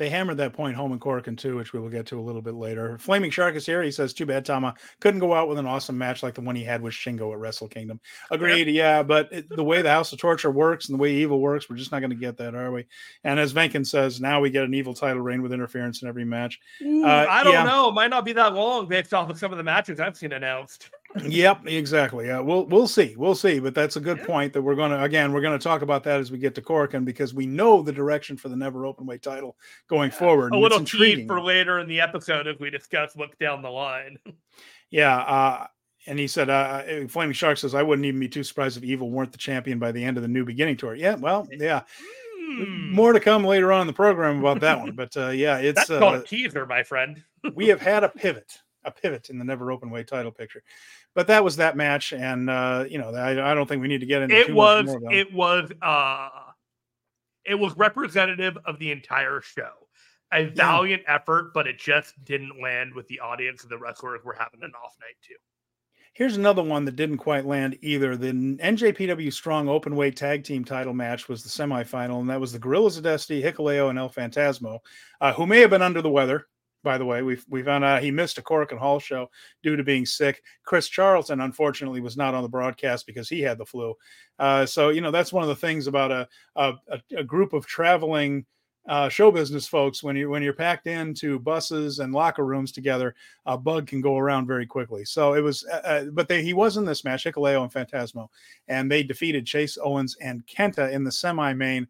They 0.02 0.10
hammered 0.10 0.38
that 0.38 0.54
point 0.54 0.76
home 0.76 0.94
in 0.94 1.00
Korakuen 1.00 1.38
too, 1.38 1.58
which 1.58 1.74
we 1.74 1.80
will 1.80 1.92
get 1.92 2.08
to 2.08 2.20
a 2.20 2.24
little 2.24 2.42
bit 2.42 2.56
later. 2.56 2.98
Flaming 2.98 3.30
Shark 3.30 3.54
is 3.54 3.68
here. 3.68 3.84
He 3.84 3.92
says, 3.92 4.14
"Too 4.14 4.26
bad 4.26 4.44
Tama 4.44 4.74
couldn't 5.00 5.20
go 5.20 5.32
out 5.32 5.48
with 5.48 5.60
an 5.60 5.68
awesome 5.68 5.96
match 5.96 6.24
like 6.24 6.34
the 6.34 6.42
one 6.42 6.56
he 6.56 6.64
had 6.64 6.82
with 6.82 6.96
Shingo 6.96 7.32
at 7.32 7.38
Wrestle 7.38 7.68
Kingdom." 7.68 8.00
Agreed. 8.32 8.66
Yeah, 8.66 8.98
yeah 8.98 9.04
but 9.04 9.32
it, 9.32 9.48
the 9.56 9.64
way 9.64 9.84
the 9.84 9.92
House 9.92 10.12
of 10.12 10.18
Torture 10.18 10.50
works 10.50 10.90
and 10.90 10.98
the 10.98 11.00
way 11.00 11.14
Evil 11.14 11.40
works, 11.40 11.70
we're 11.70 11.76
just 11.76 11.92
not 11.92 12.00
going 12.00 12.10
to 12.10 12.16
get 12.16 12.36
that, 12.38 12.56
are 12.56 12.72
we? 12.72 12.88
And 13.24 13.40
as 13.40 13.54
Venkin 13.54 13.86
says, 13.86 14.20
now 14.20 14.42
we 14.42 14.50
get 14.50 14.64
an 14.64 14.74
Evil 14.74 14.96
title 14.96 15.22
reign 15.22 15.44
with 15.44 15.54
interference 15.54 16.02
in 16.02 16.08
every 16.08 16.26
match. 16.26 16.60
Ooh, 16.82 17.06
uh, 17.06 17.28
I 17.30 17.44
don't 17.44 17.54
yeah. 17.54 17.64
know. 17.64 17.90
It 17.90 17.94
might 17.94 18.10
not 18.10 18.26
be 18.26 18.34
that 18.34 18.56
long 18.56 18.88
based 18.88 19.14
off 19.14 19.30
of 19.30 19.38
some 19.38 19.52
of 19.52 19.60
the 19.60 19.64
matches 19.64 20.00
I've 20.00 20.18
seen 20.18 20.32
announced 20.32 20.90
yep, 21.24 21.66
exactly. 21.66 22.30
Uh, 22.30 22.42
we'll 22.42 22.66
we'll 22.66 22.88
see, 22.88 23.16
we'll 23.18 23.36
see. 23.36 23.60
But 23.60 23.76
that's 23.76 23.96
a 23.96 24.00
good 24.00 24.20
yeah. 24.20 24.26
point 24.26 24.54
that 24.54 24.62
we're 24.62 24.76
going 24.76 24.92
to 24.92 25.02
again 25.02 25.34
we're 25.34 25.42
going 25.42 25.58
to 25.58 25.64
talk 25.64 25.82
about 25.82 26.04
that 26.06 26.20
as 26.20 26.32
we 26.32 26.38
get 26.38 26.56
to 26.56 26.62
Korakuen 26.62 27.06
because 27.06 27.34
we 27.34 27.46
know 27.46 27.82
the 27.82 27.92
direction 27.92 28.38
for 28.38 28.50
the 28.50 28.56
never 28.56 28.86
open 28.86 29.06
weight 29.06 29.22
title 29.22 29.56
going 29.88 30.12
yeah. 30.12 30.18
forward. 30.18 30.54
A 30.54 30.58
little 30.58 30.84
tease 30.84 31.28
for 31.28 31.42
later 31.42 31.80
in 31.80 31.88
the 31.88 32.02
episode 32.02 32.48
as 32.48 32.60
we 32.60 32.70
discuss 32.70 33.16
look 33.16 33.38
down 33.40 33.62
the 33.62 33.70
line. 33.70 34.18
yeah, 34.90 35.18
uh, 35.18 35.68
and 36.08 36.18
he 36.18 36.28
said, 36.28 36.50
uh, 36.50 36.84
uh, 36.88 37.08
Flaming 37.08 37.34
Shark 37.34 37.58
says, 37.58 37.76
I 37.76 37.84
wouldn't 37.84 38.06
even 38.06 38.20
be 38.20 38.28
too 38.28 38.44
surprised 38.44 38.78
if 38.78 38.84
Evil 38.84 39.12
weren't 39.12 39.32
the 39.32 39.38
champion 39.38 39.78
by 39.78 39.92
the 39.92 40.04
end 40.04 40.18
of 40.18 40.24
the 40.24 40.30
new 40.30 40.44
beginning 40.44 40.78
tour. 40.78 40.96
Yeah, 40.96 41.16
well, 41.16 41.48
yeah. 41.52 41.82
Mm. 42.40 42.92
More 42.92 43.14
to 43.14 43.20
come 43.20 43.46
later 43.46 43.72
on 43.72 43.82
in 43.82 43.88
the 43.88 43.94
program 43.94 44.40
about 44.40 44.62
that 44.62 44.80
one. 44.80 44.92
But 44.96 45.16
uh, 45.16 45.30
yeah, 45.30 45.58
it's 45.58 45.88
That's 45.88 46.00
called 46.00 46.16
a 46.16 46.20
uh, 46.20 46.24
teaser, 46.24 46.66
my 46.66 46.84
friend. 46.84 47.24
we 47.56 47.68
have 47.68 47.82
had 47.82 48.04
a 48.04 48.10
pivot 48.10 48.60
a 48.84 48.92
pivot 48.92 49.30
in 49.30 49.38
the 49.38 49.46
never 49.46 49.72
open 49.72 49.90
weight 49.90 50.08
title 50.08 50.32
picture 50.32 50.64
but 51.14 51.28
that 51.28 51.44
was 51.44 51.58
that 51.58 51.76
match, 51.76 52.14
and 52.14 52.50
uh, 52.50 52.86
you 52.90 52.98
know, 52.98 53.14
I, 53.14 53.52
I 53.52 53.54
don't 53.54 53.68
think 53.68 53.82
we 53.82 53.88
need 53.88 54.00
to 54.00 54.06
get 54.06 54.22
into 54.22 54.36
it. 54.36 54.54
was 54.54 54.96
it 55.12 55.34
was 55.34 55.70
uh, 55.82 56.30
it 57.46 57.56
was 57.56 57.76
representative 57.76 58.58
of 58.66 58.80
the 58.80 58.92
entire 58.92 59.42
show. 59.42 59.72
A 60.34 60.46
valiant 60.46 61.04
yeah. 61.06 61.16
effort, 61.16 61.52
but 61.54 61.68
it 61.68 61.78
just 61.78 62.14
didn't 62.24 62.62
land 62.62 62.94
with 62.94 63.06
the 63.10 63.20
audience. 63.20 63.64
And 63.64 63.72
the 63.72 63.78
wrestlers 63.78 64.24
were 64.24 64.34
having 64.34 64.62
an 64.64 64.72
off 64.82 64.96
night 65.02 65.18
too. 65.28 65.36
Here's 66.14 66.38
another 66.38 66.64
one 66.64 66.86
that 66.86 66.96
didn't 66.96 67.18
quite 67.18 67.46
land 67.46 67.78
either. 67.82 68.16
The 68.16 68.32
NJPW 68.32 69.32
Strong 69.32 69.68
Open 69.68 69.96
Weight 69.96 70.16
Tag 70.16 70.46
Team 70.46 70.64
title 70.64 70.94
match 70.94 71.28
was 71.28 71.44
the 71.44 71.50
semifinal, 71.50 72.22
and 72.22 72.30
that 72.30 72.40
was 72.40 72.54
the 72.54 72.60
Guerrillas 72.60 72.98
of 72.98 73.04
Destiny, 73.04 73.42
Hikuleo, 73.42 73.90
and 73.90 74.00
El 74.00 74.10
Phantasmo, 74.10 74.80
uh, 75.20 75.34
who 75.34 75.46
may 75.46 75.60
have 75.60 75.70
been 75.70 75.82
under 75.82 76.02
the 76.02 76.10
weather 76.10 76.48
by 76.84 76.98
the 76.98 77.06
way. 77.06 77.22
We 77.22 77.38
we 77.50 77.64
found 77.64 77.84
out 77.84 78.04
he 78.04 78.12
missed 78.12 78.38
a 78.38 78.42
Korakuen 78.42 78.78
Hall 78.78 79.00
show 79.00 79.30
due 79.64 79.76
to 79.76 79.84
being 79.84 80.06
sick. 80.06 80.44
Chris 80.64 80.88
Charlton, 80.88 81.42
unfortunately, 81.42 82.02
was 82.02 82.18
not 82.18 82.34
on 82.34 82.44
the 82.44 82.50
broadcast 82.50 83.06
because 83.06 83.30
he 83.30 83.42
had 83.42 83.58
the 83.58 83.66
flu. 83.66 83.94
Uh, 84.40 84.66
so 84.66 84.90
you 84.90 85.02
know 85.02 85.12
that's 85.12 85.34
one 85.34 85.44
of 85.44 85.50
the 85.50 85.56
things 85.56 85.88
about 85.88 86.12
a 86.12 86.28
a, 86.56 86.74
a 87.16 87.24
group 87.24 87.54
of 87.54 87.66
traveling 87.66 88.46
uh, 88.88 89.08
show 89.10 89.32
business 89.32 89.68
folks 89.68 90.02
when 90.02 90.16
you 90.16 90.30
when 90.30 90.42
you're 90.42 90.54
packed 90.54 90.88
into 90.88 91.40
buses 91.40 92.00
and 92.00 92.14
locker 92.14 92.46
rooms 92.46 92.72
together, 92.72 93.16
a 93.46 93.58
bug 93.58 93.88
can 93.88 94.02
go 94.02 94.18
around 94.18 94.48
very 94.48 94.66
quickly. 94.66 95.06
So 95.06 95.34
it 95.34 95.42
was, 95.42 95.66
uh, 95.66 95.82
uh 95.86 96.06
but 96.06 96.28
they, 96.28 96.44
he 96.44 96.54
was 96.54 96.78
in 96.78 96.86
this 96.86 97.04
match, 97.04 97.26
Hikuleo 97.26 97.62
and 97.62 97.72
Phantasmo, 97.72 98.28
and 98.68 98.90
they 98.90 99.04
defeated 99.04 99.46
Chase 99.46 99.78
Owens 99.82 100.18
and 100.20 100.46
Kenta 100.48 100.92
in 100.92 101.04
the 101.04 101.12
semi 101.12 101.54
main. 101.54 101.88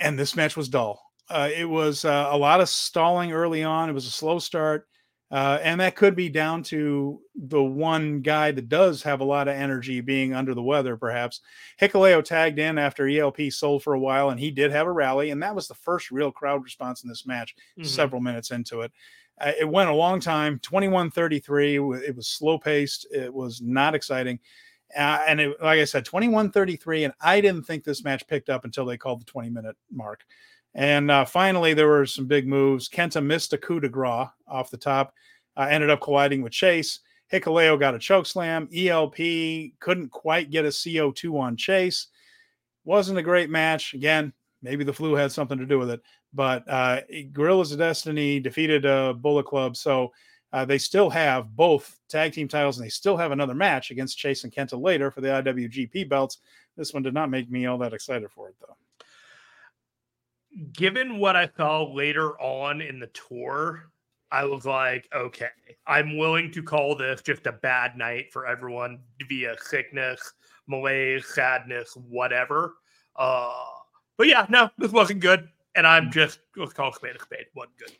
And 0.00 0.18
this 0.18 0.36
match 0.36 0.56
was 0.56 0.68
dull 0.68 1.07
uh, 1.30 1.48
it 1.54 1.68
was 1.68 2.04
uh, 2.04 2.28
a 2.30 2.36
lot 2.36 2.60
of 2.60 2.68
stalling 2.68 3.32
early 3.32 3.62
on. 3.62 3.88
It 3.88 3.94
was 3.94 4.06
a 4.06 4.10
slow 4.10 4.38
start. 4.38 4.88
Uh, 5.30 5.58
and 5.62 5.78
that 5.80 5.94
could 5.94 6.16
be 6.16 6.30
down 6.30 6.62
to 6.62 7.20
the 7.34 7.62
one 7.62 8.22
guy 8.22 8.50
that 8.50 8.68
does 8.70 9.02
have 9.02 9.20
a 9.20 9.24
lot 9.24 9.46
of 9.46 9.54
energy 9.54 10.00
being 10.00 10.32
under 10.32 10.54
the 10.54 10.62
weather, 10.62 10.96
perhaps. 10.96 11.42
Hikuleo 11.78 12.24
tagged 12.24 12.58
in 12.58 12.78
after 12.78 13.06
ELP 13.06 13.52
sold 13.52 13.82
for 13.82 13.92
a 13.92 14.00
while, 14.00 14.30
and 14.30 14.40
he 14.40 14.50
did 14.50 14.70
have 14.70 14.86
a 14.86 14.92
rally. 14.92 15.30
And 15.30 15.42
that 15.42 15.54
was 15.54 15.68
the 15.68 15.74
first 15.74 16.10
real 16.10 16.32
crowd 16.32 16.64
response 16.64 17.02
in 17.02 17.10
this 17.10 17.26
match, 17.26 17.54
mm-hmm. 17.78 17.84
several 17.86 18.22
minutes 18.22 18.52
into 18.52 18.80
it. 18.80 18.92
Uh, 19.38 19.52
it 19.60 19.68
went 19.68 19.90
a 19.90 19.94
long 19.94 20.18
time 20.18 20.58
21 20.60 21.10
33. 21.10 21.76
It 21.76 22.16
was 22.16 22.26
slow 22.26 22.58
paced, 22.58 23.06
it 23.12 23.32
was 23.32 23.60
not 23.60 23.94
exciting. 23.94 24.38
Uh, 24.96 25.20
and 25.26 25.40
it, 25.40 25.62
like 25.62 25.78
I 25.78 25.84
said, 25.84 26.06
21 26.06 26.50
33. 26.52 27.04
And 27.04 27.14
I 27.20 27.42
didn't 27.42 27.64
think 27.64 27.84
this 27.84 28.02
match 28.02 28.26
picked 28.26 28.48
up 28.48 28.64
until 28.64 28.86
they 28.86 28.96
called 28.96 29.20
the 29.20 29.26
20 29.26 29.50
minute 29.50 29.76
mark. 29.92 30.24
And 30.74 31.10
uh, 31.10 31.24
finally, 31.24 31.74
there 31.74 31.88
were 31.88 32.06
some 32.06 32.26
big 32.26 32.46
moves. 32.46 32.88
Kenta 32.88 33.24
missed 33.24 33.52
a 33.52 33.58
coup 33.58 33.80
de 33.80 33.88
grace 33.88 34.28
off 34.46 34.70
the 34.70 34.76
top, 34.76 35.14
uh, 35.56 35.66
ended 35.70 35.90
up 35.90 36.00
colliding 36.00 36.42
with 36.42 36.52
Chase. 36.52 37.00
Hikuleo 37.32 37.78
got 37.78 37.94
a 37.94 37.98
choke 37.98 38.26
slam. 38.26 38.68
ELP 38.74 39.16
couldn't 39.80 40.10
quite 40.10 40.50
get 40.50 40.64
a 40.64 40.68
CR2 40.68 41.38
on 41.38 41.56
Chase. 41.56 42.08
Wasn't 42.84 43.18
a 43.18 43.22
great 43.22 43.50
match. 43.50 43.92
Again, 43.94 44.32
maybe 44.62 44.84
the 44.84 44.92
flu 44.92 45.14
had 45.14 45.32
something 45.32 45.58
to 45.58 45.66
do 45.66 45.78
with 45.78 45.90
it. 45.90 46.00
But 46.32 46.68
uh, 46.68 47.00
Guerrillas 47.32 47.72
of 47.72 47.78
Destiny 47.78 48.40
defeated 48.40 48.86
uh, 48.86 49.12
Bullet 49.14 49.46
Club. 49.46 49.76
So 49.76 50.12
uh, 50.52 50.64
they 50.64 50.78
still 50.78 51.10
have 51.10 51.54
both 51.54 51.98
tag 52.08 52.32
team 52.32 52.48
titles 52.48 52.78
and 52.78 52.84
they 52.84 52.90
still 52.90 53.16
have 53.16 53.32
another 53.32 53.54
match 53.54 53.90
against 53.90 54.18
Chase 54.18 54.44
and 54.44 54.52
Kenta 54.52 54.80
later 54.80 55.10
for 55.10 55.20
the 55.20 55.28
IWGP 55.28 56.08
belts. 56.08 56.38
This 56.76 56.94
one 56.94 57.02
did 57.02 57.14
not 57.14 57.30
make 57.30 57.50
me 57.50 57.66
all 57.66 57.78
that 57.78 57.92
excited 57.92 58.30
for 58.30 58.48
it, 58.48 58.54
though. 58.60 58.76
Given 60.72 61.18
what 61.18 61.36
I 61.36 61.48
saw 61.56 61.84
later 61.84 62.40
on 62.40 62.80
in 62.80 62.98
the 62.98 63.08
tour, 63.08 63.90
I 64.30 64.44
was 64.44 64.64
like, 64.66 65.08
okay, 65.14 65.48
I'm 65.86 66.18
willing 66.18 66.50
to 66.52 66.62
call 66.62 66.96
this 66.96 67.22
just 67.22 67.46
a 67.46 67.52
bad 67.52 67.96
night 67.96 68.32
for 68.32 68.46
everyone 68.46 69.00
via 69.28 69.56
sickness, 69.60 70.20
malaise, 70.66 71.26
sadness, 71.26 71.96
whatever. 71.96 72.74
Uh, 73.16 73.54
but 74.16 74.26
yeah, 74.26 74.46
no, 74.48 74.68
this 74.78 74.92
wasn't 74.92 75.20
good. 75.20 75.48
And 75.76 75.86
I'm 75.86 76.10
just, 76.10 76.40
let's 76.56 76.72
call 76.72 76.92
spade 76.92 77.16
a 77.16 77.22
spade. 77.22 77.46
Wasn't 77.54 77.76
good. 77.78 77.92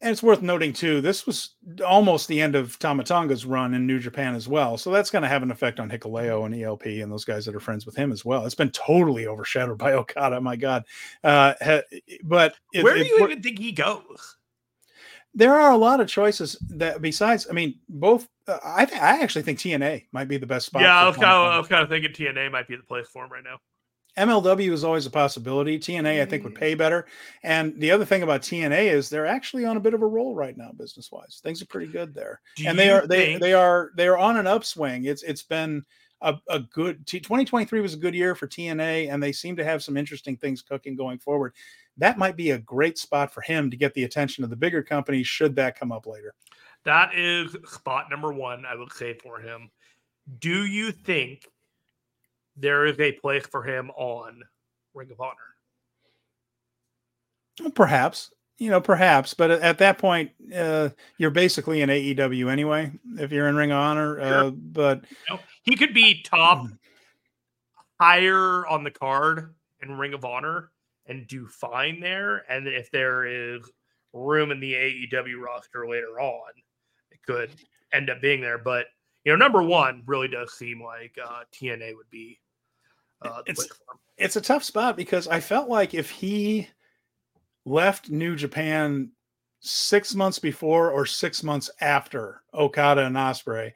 And 0.00 0.12
it's 0.12 0.22
worth 0.22 0.42
noting 0.42 0.72
too, 0.72 1.00
this 1.00 1.26
was 1.26 1.56
almost 1.84 2.28
the 2.28 2.40
end 2.40 2.54
of 2.54 2.78
Tama 2.78 3.02
Tonga's 3.02 3.44
run 3.44 3.74
in 3.74 3.86
New 3.86 3.98
Japan 3.98 4.36
as 4.36 4.46
well. 4.46 4.78
So 4.78 4.92
that's 4.92 5.10
going 5.10 5.22
to 5.22 5.28
have 5.28 5.42
an 5.42 5.50
effect 5.50 5.80
on 5.80 5.90
Hikuleo 5.90 6.46
and 6.46 6.54
ELP 6.54 6.86
and 6.86 7.10
those 7.10 7.24
guys 7.24 7.44
that 7.46 7.54
are 7.54 7.60
friends 7.60 7.84
with 7.84 7.96
him 7.96 8.12
as 8.12 8.24
well. 8.24 8.46
It's 8.46 8.54
been 8.54 8.70
totally 8.70 9.26
overshadowed 9.26 9.78
by 9.78 9.92
Okada. 9.94 10.40
My 10.40 10.54
God. 10.54 10.84
Uh, 11.24 11.54
but 12.22 12.54
it, 12.72 12.84
where 12.84 12.94
do 12.94 13.04
you 13.04 13.18
even 13.24 13.42
think 13.42 13.58
he 13.58 13.72
goes? 13.72 14.36
there 15.34 15.54
are 15.54 15.70
a 15.70 15.76
lot 15.76 16.00
of 16.00 16.08
choices 16.08 16.56
that 16.70 17.00
besides, 17.00 17.46
I 17.48 17.52
mean, 17.52 17.78
both. 17.88 18.28
Uh, 18.46 18.58
I 18.64 18.84
th- 18.84 19.00
I 19.00 19.20
actually 19.22 19.42
think 19.42 19.58
TNA 19.58 20.06
might 20.10 20.26
be 20.26 20.36
the 20.36 20.46
best 20.46 20.66
spot. 20.66 20.82
Yeah, 20.82 20.98
I 20.98 21.06
was, 21.06 21.16
kind 21.16 21.26
of, 21.26 21.52
I 21.52 21.58
was 21.58 21.68
kind 21.68 21.82
of 21.82 21.88
thinking 21.88 22.12
TNA 22.12 22.50
might 22.50 22.66
be 22.66 22.76
the 22.76 22.82
place 22.82 23.06
for 23.08 23.24
him 23.24 23.30
right 23.30 23.44
now. 23.44 23.58
MLW 24.18 24.72
is 24.72 24.84
always 24.84 25.06
a 25.06 25.10
possibility. 25.10 25.78
TNA, 25.78 26.20
I 26.20 26.26
think, 26.26 26.44
would 26.44 26.54
pay 26.54 26.74
mm. 26.74 26.78
better. 26.78 27.06
And 27.42 27.78
the 27.80 27.90
other 27.90 28.04
thing 28.04 28.22
about 28.22 28.42
TNA 28.42 28.92
is 28.92 29.08
they're 29.08 29.26
actually 29.26 29.64
on 29.64 29.76
a 29.76 29.80
bit 29.80 29.94
of 29.94 30.02
a 30.02 30.06
roll 30.06 30.34
right 30.34 30.56
now, 30.56 30.72
business 30.72 31.10
wise. 31.10 31.40
Things 31.42 31.62
are 31.62 31.66
pretty 31.66 31.90
good 31.90 32.14
there, 32.14 32.40
Do 32.56 32.68
and 32.68 32.78
they 32.78 32.90
are 32.90 33.06
think... 33.06 33.10
they 33.10 33.36
they 33.38 33.52
are 33.54 33.90
they 33.96 34.08
are 34.08 34.18
on 34.18 34.36
an 34.36 34.46
upswing. 34.46 35.04
It's 35.04 35.22
it's 35.22 35.42
been 35.42 35.84
a, 36.20 36.36
a 36.48 36.60
good 36.60 37.06
t- 37.06 37.20
2023 37.20 37.80
was 37.80 37.94
a 37.94 37.98
good 37.98 38.14
year 38.14 38.34
for 38.34 38.48
TNA, 38.48 39.12
and 39.12 39.22
they 39.22 39.32
seem 39.32 39.56
to 39.56 39.64
have 39.64 39.82
some 39.82 39.96
interesting 39.96 40.36
things 40.36 40.62
cooking 40.62 40.96
going 40.96 41.18
forward 41.18 41.54
that 41.98 42.16
might 42.16 42.36
be 42.36 42.52
a 42.52 42.58
great 42.58 42.96
spot 42.96 43.34
for 43.34 43.40
him 43.42 43.70
to 43.70 43.76
get 43.76 43.92
the 43.92 44.04
attention 44.04 44.44
of 44.44 44.50
the 44.50 44.56
bigger 44.56 44.82
companies 44.82 45.26
should 45.26 45.54
that 45.56 45.78
come 45.78 45.92
up 45.92 46.06
later. 46.06 46.32
That 46.84 47.14
is 47.14 47.54
spot 47.66 48.06
number 48.08 48.32
one, 48.32 48.64
I 48.64 48.76
would 48.76 48.92
say, 48.92 49.14
for 49.14 49.40
him. 49.40 49.70
Do 50.38 50.64
you 50.64 50.92
think 50.92 51.46
there 52.58 52.86
is 52.86 52.98
a 53.00 53.12
place 53.12 53.46
for 53.46 53.62
him 53.62 53.90
on 53.90 54.42
Ring 54.94 55.10
of 55.10 55.20
Honor? 55.20 55.34
Perhaps, 57.74 58.30
you 58.58 58.70
know, 58.70 58.80
perhaps, 58.80 59.34
but 59.34 59.50
at 59.50 59.78
that 59.78 59.98
point, 59.98 60.30
uh, 60.54 60.90
you're 61.16 61.30
basically 61.30 61.82
in 61.82 61.90
AEW 61.90 62.50
anyway. 62.50 62.92
If 63.18 63.32
you're 63.32 63.48
in 63.48 63.56
Ring 63.56 63.72
of 63.72 63.78
Honor, 63.78 64.16
sure. 64.16 64.44
uh, 64.44 64.50
but 64.50 65.04
you 65.10 65.34
know, 65.34 65.40
he 65.62 65.76
could 65.76 65.94
be 65.94 66.22
top 66.22 66.66
mm. 66.66 66.78
higher 68.00 68.66
on 68.66 68.84
the 68.84 68.90
card 68.90 69.54
in 69.82 69.98
Ring 69.98 70.14
of 70.14 70.24
Honor 70.24 70.70
and 71.06 71.26
do 71.26 71.46
fine 71.46 72.00
there. 72.00 72.44
And 72.50 72.68
if 72.68 72.90
there 72.90 73.26
is 73.26 73.62
room 74.12 74.50
in 74.50 74.60
the 74.60 74.74
AEW 74.74 75.40
roster 75.40 75.88
later 75.88 76.20
on, 76.20 76.50
it 77.10 77.18
could 77.26 77.50
end 77.92 78.10
up 78.10 78.20
being 78.20 78.40
there. 78.40 78.58
But 78.58 78.86
you 79.24 79.32
know, 79.32 79.36
number 79.36 79.62
one 79.62 80.02
really 80.06 80.28
does 80.28 80.54
seem 80.54 80.82
like 80.82 81.16
uh, 81.22 81.42
TNA 81.52 81.94
would 81.96 82.10
be. 82.10 82.38
Uh, 83.22 83.42
it's 83.46 83.68
it's 84.16 84.36
a 84.36 84.40
tough 84.40 84.64
spot 84.64 84.96
because 84.96 85.28
I 85.28 85.40
felt 85.40 85.68
like 85.68 85.94
if 85.94 86.10
he 86.10 86.68
left 87.64 88.10
New 88.10 88.36
Japan 88.36 89.10
six 89.60 90.14
months 90.14 90.38
before 90.38 90.90
or 90.90 91.04
six 91.06 91.42
months 91.42 91.70
after 91.80 92.42
Okada 92.54 93.04
and 93.04 93.16
Ospreay, 93.16 93.72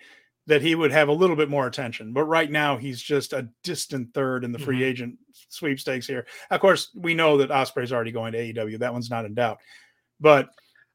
that 0.46 0.62
he 0.62 0.74
would 0.74 0.90
have 0.90 1.08
a 1.08 1.12
little 1.12 1.36
bit 1.36 1.48
more 1.48 1.66
attention. 1.66 2.12
But 2.12 2.24
right 2.24 2.50
now, 2.50 2.76
he's 2.76 3.00
just 3.00 3.32
a 3.32 3.48
distant 3.62 4.12
third 4.14 4.44
in 4.44 4.52
the 4.52 4.58
free 4.58 4.76
mm-hmm. 4.76 4.84
agent 4.84 5.18
sweepstakes 5.48 6.06
here. 6.06 6.26
Of 6.50 6.60
course, 6.60 6.90
we 6.94 7.14
know 7.14 7.36
that 7.38 7.50
Ospreay's 7.50 7.92
already 7.92 8.12
going 8.12 8.32
to 8.32 8.38
AEW. 8.38 8.78
That 8.78 8.92
one's 8.92 9.10
not 9.10 9.24
in 9.24 9.34
doubt. 9.34 9.58
But 10.20 10.50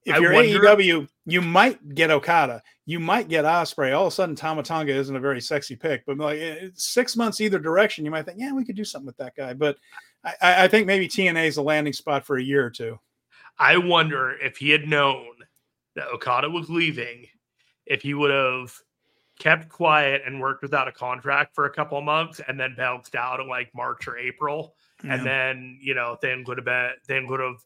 if 0.07 0.15
I 0.15 0.19
you're 0.19 0.33
wonder... 0.33 0.59
AEW, 0.59 1.07
you 1.25 1.41
might 1.41 1.95
get 1.95 2.09
Okada. 2.09 2.61
You 2.85 2.99
might 2.99 3.27
get 3.27 3.45
Ospreay. 3.45 3.95
All 3.95 4.07
of 4.07 4.13
a 4.13 4.15
sudden, 4.15 4.35
Tama 4.35 4.63
Tonga 4.63 4.93
isn't 4.93 5.15
a 5.15 5.19
very 5.19 5.41
sexy 5.41 5.75
pick. 5.75 6.05
But 6.05 6.17
like 6.17 6.39
eh, 6.39 6.69
six 6.73 7.15
months 7.15 7.41
either 7.41 7.59
direction, 7.59 8.05
you 8.05 8.11
might 8.11 8.25
think, 8.25 8.39
yeah, 8.39 8.53
we 8.53 8.65
could 8.65 8.75
do 8.75 8.85
something 8.85 9.07
with 9.07 9.17
that 9.17 9.35
guy. 9.35 9.53
But 9.53 9.77
I, 10.23 10.63
I 10.63 10.67
think 10.67 10.87
maybe 10.87 11.07
TNA 11.07 11.47
is 11.47 11.57
a 11.57 11.61
landing 11.61 11.93
spot 11.93 12.25
for 12.25 12.37
a 12.37 12.43
year 12.43 12.65
or 12.65 12.71
two. 12.71 12.99
I 13.59 13.77
wonder 13.77 14.37
if 14.41 14.57
he 14.57 14.69
had 14.69 14.87
known 14.87 15.27
that 15.95 16.07
Okada 16.07 16.49
was 16.49 16.69
leaving, 16.69 17.27
if 17.85 18.01
he 18.01 18.13
would 18.13 18.31
have– 18.31 18.73
kept 19.39 19.69
quiet 19.69 20.23
and 20.25 20.39
worked 20.39 20.61
without 20.63 20.87
a 20.87 20.91
contract 20.91 21.53
for 21.53 21.65
a 21.65 21.69
couple 21.69 21.97
of 21.97 22.03
months 22.03 22.41
and 22.47 22.59
then 22.59 22.73
bounced 22.75 23.15
out 23.15 23.39
in 23.39 23.47
like 23.47 23.69
March 23.75 24.07
or 24.07 24.17
April. 24.17 24.75
Yeah. 25.03 25.15
And 25.15 25.25
then, 25.25 25.79
you 25.81 25.93
know, 25.93 26.15
things 26.15 26.47
would 26.47 26.57
have 26.57 26.65
been, 26.65 26.91
things 27.05 27.29
would 27.29 27.39
have 27.39 27.57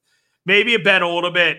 maybe 0.45 0.75
been 0.77 1.01
a 1.01 1.09
little 1.09 1.31
bit 1.31 1.57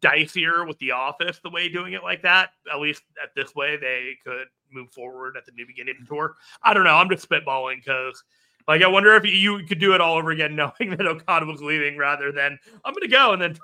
dicier 0.00 0.66
with 0.66 0.78
the 0.78 0.90
office 0.90 1.40
the 1.42 1.50
way 1.50 1.68
doing 1.68 1.92
it 1.92 2.02
like 2.02 2.22
that. 2.22 2.50
At 2.72 2.80
least 2.80 3.02
at 3.22 3.30
this 3.34 3.54
way, 3.54 3.76
they 3.76 4.16
could 4.24 4.46
move 4.72 4.92
forward 4.92 5.36
at 5.36 5.46
the 5.46 5.52
new 5.52 5.66
beginning 5.66 6.04
tour. 6.06 6.34
I 6.62 6.74
don't 6.74 6.84
know. 6.84 6.96
I'm 6.96 7.10
just 7.10 7.28
spitballing 7.28 7.76
because. 7.84 8.22
Like, 8.66 8.80
I 8.80 8.88
wonder 8.88 9.14
if 9.14 9.26
you 9.26 9.62
could 9.66 9.78
do 9.78 9.92
it 9.92 10.00
all 10.00 10.16
over 10.16 10.30
again, 10.30 10.56
knowing 10.56 10.96
that 10.96 11.06
Okada 11.06 11.44
was 11.44 11.60
leaving 11.60 11.98
rather 11.98 12.32
than 12.32 12.58
I'm 12.82 12.94
to 12.94 13.08
go. 13.08 13.34
And 13.34 13.42
then 13.42 13.54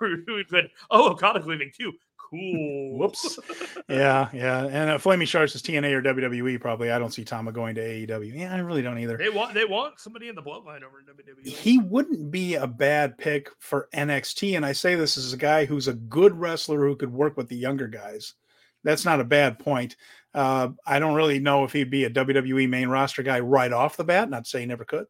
could, 0.50 0.70
oh, 0.90 1.12
Okada's 1.12 1.46
leaving 1.46 1.70
too 1.74 1.94
cool. 2.30 2.98
Whoops. 2.98 3.38
yeah, 3.88 4.28
yeah. 4.32 4.64
And 4.64 4.90
uh, 4.90 4.98
Flaming 4.98 5.26
Sharks 5.26 5.54
is 5.54 5.62
TNA 5.62 5.92
or 5.92 6.02
WWE. 6.02 6.60
Probably. 6.60 6.90
I 6.90 6.98
don't 6.98 7.12
see 7.12 7.24
Tama 7.24 7.52
going 7.52 7.74
to 7.74 7.80
AEW. 7.80 8.38
Yeah, 8.38 8.54
I 8.54 8.58
really 8.58 8.82
don't 8.82 8.98
either. 8.98 9.16
They 9.16 9.28
want 9.28 9.54
they 9.54 9.64
want 9.64 10.00
somebody 10.00 10.28
in 10.28 10.34
the 10.34 10.42
bloodline 10.42 10.82
over 10.82 11.00
in 11.00 11.06
WWE. 11.06 11.46
He 11.46 11.78
wouldn't 11.78 12.30
be 12.30 12.54
a 12.54 12.66
bad 12.66 13.18
pick 13.18 13.50
for 13.58 13.88
NXT. 13.94 14.56
And 14.56 14.64
I 14.64 14.72
say 14.72 14.94
this 14.94 15.16
as 15.16 15.32
a 15.32 15.38
guy 15.38 15.64
who's 15.64 15.88
a 15.88 15.94
good 15.94 16.38
wrestler 16.38 16.86
who 16.86 16.96
could 16.96 17.12
work 17.12 17.36
with 17.36 17.48
the 17.48 17.56
younger 17.56 17.88
guys. 17.88 18.34
That's 18.84 19.04
not 19.04 19.20
a 19.20 19.24
bad 19.24 19.58
point. 19.58 19.96
Uh, 20.32 20.68
I 20.86 21.00
don't 21.00 21.14
really 21.14 21.38
know 21.38 21.64
if 21.64 21.72
he'd 21.72 21.90
be 21.90 22.04
a 22.04 22.10
WWE 22.10 22.68
main 22.68 22.88
roster 22.88 23.22
guy 23.22 23.40
right 23.40 23.72
off 23.72 23.96
the 23.96 24.04
bat. 24.04 24.30
Not 24.30 24.44
to 24.44 24.50
say 24.50 24.60
he 24.60 24.66
never 24.66 24.84
could 24.84 25.06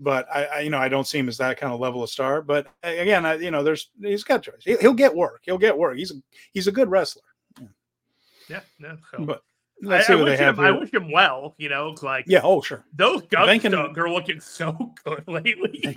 but 0.00 0.26
I, 0.34 0.44
I, 0.44 0.60
you 0.60 0.70
know 0.70 0.78
I 0.78 0.88
don't 0.88 1.06
see 1.06 1.18
him 1.18 1.28
as 1.28 1.36
that 1.38 1.58
kind 1.58 1.72
of 1.72 1.78
level 1.78 2.02
of 2.02 2.10
star. 2.10 2.42
But 2.42 2.66
again, 2.82 3.26
I, 3.26 3.34
you 3.34 3.50
know, 3.50 3.62
there's 3.62 3.90
he's 4.00 4.24
got 4.24 4.42
choice. 4.42 4.62
He, 4.64 4.76
will 4.82 4.94
get 4.94 5.14
work. 5.14 5.42
He'll 5.44 5.58
get 5.58 5.76
work. 5.76 5.96
He's 5.96 6.10
a 6.10 6.14
he's 6.52 6.66
a 6.66 6.72
good 6.72 6.90
wrestler. 6.90 7.22
Yeah, 7.60 7.66
yeah. 8.48 8.60
No, 8.78 8.96
so. 9.10 9.24
But 9.24 9.42
let's 9.82 10.08
I, 10.08 10.14
see 10.14 10.18
what 10.18 10.24
they 10.24 10.36
have. 10.38 10.58
Him, 10.58 10.64
I 10.64 10.70
wish 10.72 10.92
him 10.92 11.12
well. 11.12 11.54
You 11.58 11.68
know, 11.68 11.94
like 12.02 12.24
yeah. 12.26 12.40
Oh, 12.42 12.62
sure. 12.62 12.84
Those 12.94 13.22
guns 13.26 13.64
are 13.74 14.10
looking 14.10 14.40
so 14.40 14.92
good 15.04 15.24
lately. 15.28 15.96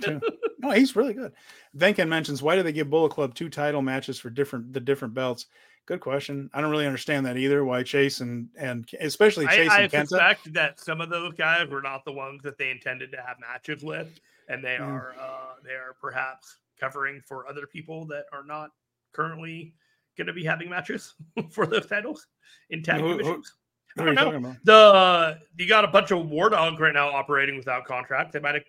no, 0.58 0.70
he's 0.70 0.94
really 0.94 1.14
good. 1.14 1.32
Venkin 1.76 2.08
mentions 2.08 2.42
why 2.42 2.56
do 2.56 2.62
they 2.62 2.72
give 2.72 2.90
Bullet 2.90 3.10
Club 3.10 3.34
two 3.34 3.48
title 3.48 3.82
matches 3.82 4.18
for 4.18 4.30
different 4.30 4.72
the 4.72 4.80
different 4.80 5.14
belts? 5.14 5.46
Good 5.86 6.00
question. 6.00 6.48
I 6.54 6.62
don't 6.62 6.70
really 6.70 6.86
understand 6.86 7.26
that 7.26 7.36
either. 7.36 7.64
Why 7.64 7.82
Chase 7.82 8.20
and 8.20 8.48
and 8.56 8.88
especially 9.00 9.46
Chase 9.48 9.70
I, 9.70 9.82
and 9.82 9.94
I 9.94 9.98
Kenta. 9.98 10.08
suspect 10.08 10.52
that 10.54 10.80
some 10.80 11.02
of 11.02 11.10
those 11.10 11.34
guys 11.34 11.68
were 11.68 11.82
not 11.82 12.06
the 12.06 12.12
ones 12.12 12.42
that 12.42 12.56
they 12.56 12.70
intended 12.70 13.10
to 13.12 13.18
have 13.18 13.36
matches 13.38 13.82
with, 13.84 14.18
and 14.48 14.64
they 14.64 14.78
mm. 14.80 14.86
are 14.86 15.14
uh, 15.20 15.54
they 15.62 15.72
are 15.72 15.94
perhaps 16.00 16.56
covering 16.80 17.20
for 17.26 17.46
other 17.46 17.66
people 17.66 18.06
that 18.06 18.24
are 18.32 18.44
not 18.44 18.70
currently 19.12 19.74
going 20.16 20.26
to 20.26 20.32
be 20.32 20.44
having 20.44 20.70
matches 20.70 21.14
for 21.50 21.66
those 21.66 21.86
titles 21.86 22.26
in 22.70 22.82
tag 22.82 23.00
who, 23.00 23.18
divisions. 23.18 23.52
Who, 23.96 24.04
who 24.04 24.10
I 24.10 24.14
don't 24.14 24.42
know. 24.42 24.56
The 24.64 25.38
you 25.58 25.68
got 25.68 25.84
a 25.84 25.88
bunch 25.88 26.10
of 26.12 26.30
War 26.30 26.48
Dogs 26.48 26.80
right 26.80 26.94
now 26.94 27.10
operating 27.10 27.58
without 27.58 27.84
contract. 27.84 28.32
They 28.32 28.40
might 28.40 28.54
have 28.54 28.64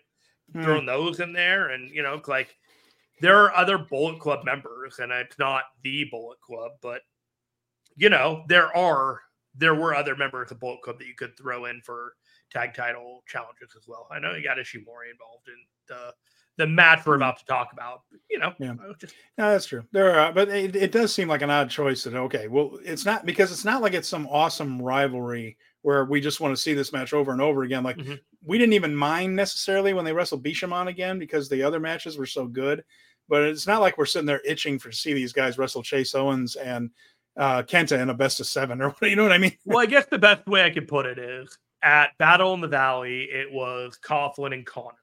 mm. 0.54 0.62
thrown 0.62 0.84
those 0.84 1.20
in 1.20 1.32
there, 1.32 1.70
and 1.70 1.90
you 1.90 2.02
know, 2.02 2.20
like 2.26 2.54
there 3.20 3.38
are 3.38 3.54
other 3.54 3.78
Bullet 3.78 4.20
Club 4.20 4.44
members, 4.44 4.98
and 4.98 5.10
it's 5.12 5.38
not 5.38 5.64
the 5.82 6.04
Bullet 6.10 6.40
Club, 6.40 6.72
but 6.82 7.02
you 7.96 8.10
know, 8.10 8.44
there 8.48 8.74
are 8.76 9.20
there 9.54 9.74
were 9.74 9.94
other 9.94 10.14
members 10.16 10.50
of 10.50 10.60
Bullet 10.60 10.82
Club 10.82 10.98
that 10.98 11.06
you 11.06 11.14
could 11.14 11.36
throw 11.36 11.64
in 11.64 11.80
for 11.82 12.14
tag 12.50 12.74
title 12.74 13.22
challenges 13.26 13.74
as 13.76 13.88
well. 13.88 14.06
I 14.10 14.18
know 14.18 14.34
you 14.34 14.42
got 14.44 14.58
Ishimori 14.58 15.10
involved 15.10 15.48
in 15.48 15.56
the 15.88 16.12
the 16.58 16.66
match 16.66 17.04
we're 17.04 17.16
about 17.16 17.38
to 17.38 17.44
talk 17.44 17.68
about. 17.72 18.02
You 18.30 18.38
know, 18.38 18.54
Yeah. 18.58 18.74
Just 18.98 19.14
No, 19.36 19.50
that's 19.50 19.66
true. 19.66 19.84
There 19.92 20.18
are, 20.18 20.32
but 20.32 20.48
it, 20.48 20.74
it 20.74 20.92
does 20.92 21.12
seem 21.12 21.28
like 21.28 21.42
an 21.42 21.50
odd 21.50 21.70
choice. 21.70 22.04
That 22.04 22.14
okay, 22.16 22.48
well, 22.48 22.78
it's 22.84 23.04
not 23.04 23.26
because 23.26 23.52
it's 23.52 23.64
not 23.64 23.82
like 23.82 23.94
it's 23.94 24.08
some 24.08 24.26
awesome 24.28 24.80
rivalry 24.80 25.56
where 25.82 26.04
we 26.06 26.20
just 26.20 26.40
want 26.40 26.54
to 26.56 26.60
see 26.60 26.74
this 26.74 26.92
match 26.92 27.12
over 27.12 27.32
and 27.32 27.40
over 27.40 27.62
again. 27.62 27.82
Like 27.84 27.96
Mhm. 27.98 28.18
we 28.42 28.58
didn't 28.58 28.72
even 28.72 28.94
mind 28.96 29.36
necessarily 29.36 29.92
when 29.94 30.04
they 30.04 30.12
wrestled 30.12 30.44
Bishamon 30.44 30.88
again 30.88 31.18
because 31.18 31.48
the 31.48 31.62
other 31.62 31.78
matches 31.80 32.16
were 32.18 32.26
so 32.26 32.46
good. 32.46 32.84
But 33.28 33.42
it's 33.42 33.66
not 33.66 33.80
like 33.80 33.98
we're 33.98 34.06
sitting 34.06 34.26
there 34.26 34.42
itching 34.44 34.78
for 34.78 34.90
to 34.90 34.96
see 34.96 35.12
these 35.12 35.32
guys 35.32 35.58
wrestle 35.58 35.82
Chase 35.82 36.14
Owens 36.14 36.56
and 36.56 36.90
uh, 37.36 37.62
Kenta 37.62 38.00
in 38.00 38.10
a 38.10 38.14
best 38.14 38.40
of 38.40 38.46
seven 38.46 38.80
or 38.82 38.94
you 39.02 39.16
know 39.16 39.22
what 39.22 39.32
I 39.32 39.38
mean? 39.38 39.56
well, 39.64 39.78
I 39.78 39.86
guess 39.86 40.06
the 40.06 40.18
best 40.18 40.46
way 40.46 40.64
I 40.64 40.70
could 40.70 40.88
put 40.88 41.06
it 41.06 41.18
is 41.18 41.58
at 41.82 42.16
Battle 42.18 42.54
in 42.54 42.60
the 42.60 42.68
Valley, 42.68 43.24
it 43.24 43.50
was 43.50 43.98
Coughlin 44.02 44.54
and 44.54 44.66
Connors. 44.66 44.96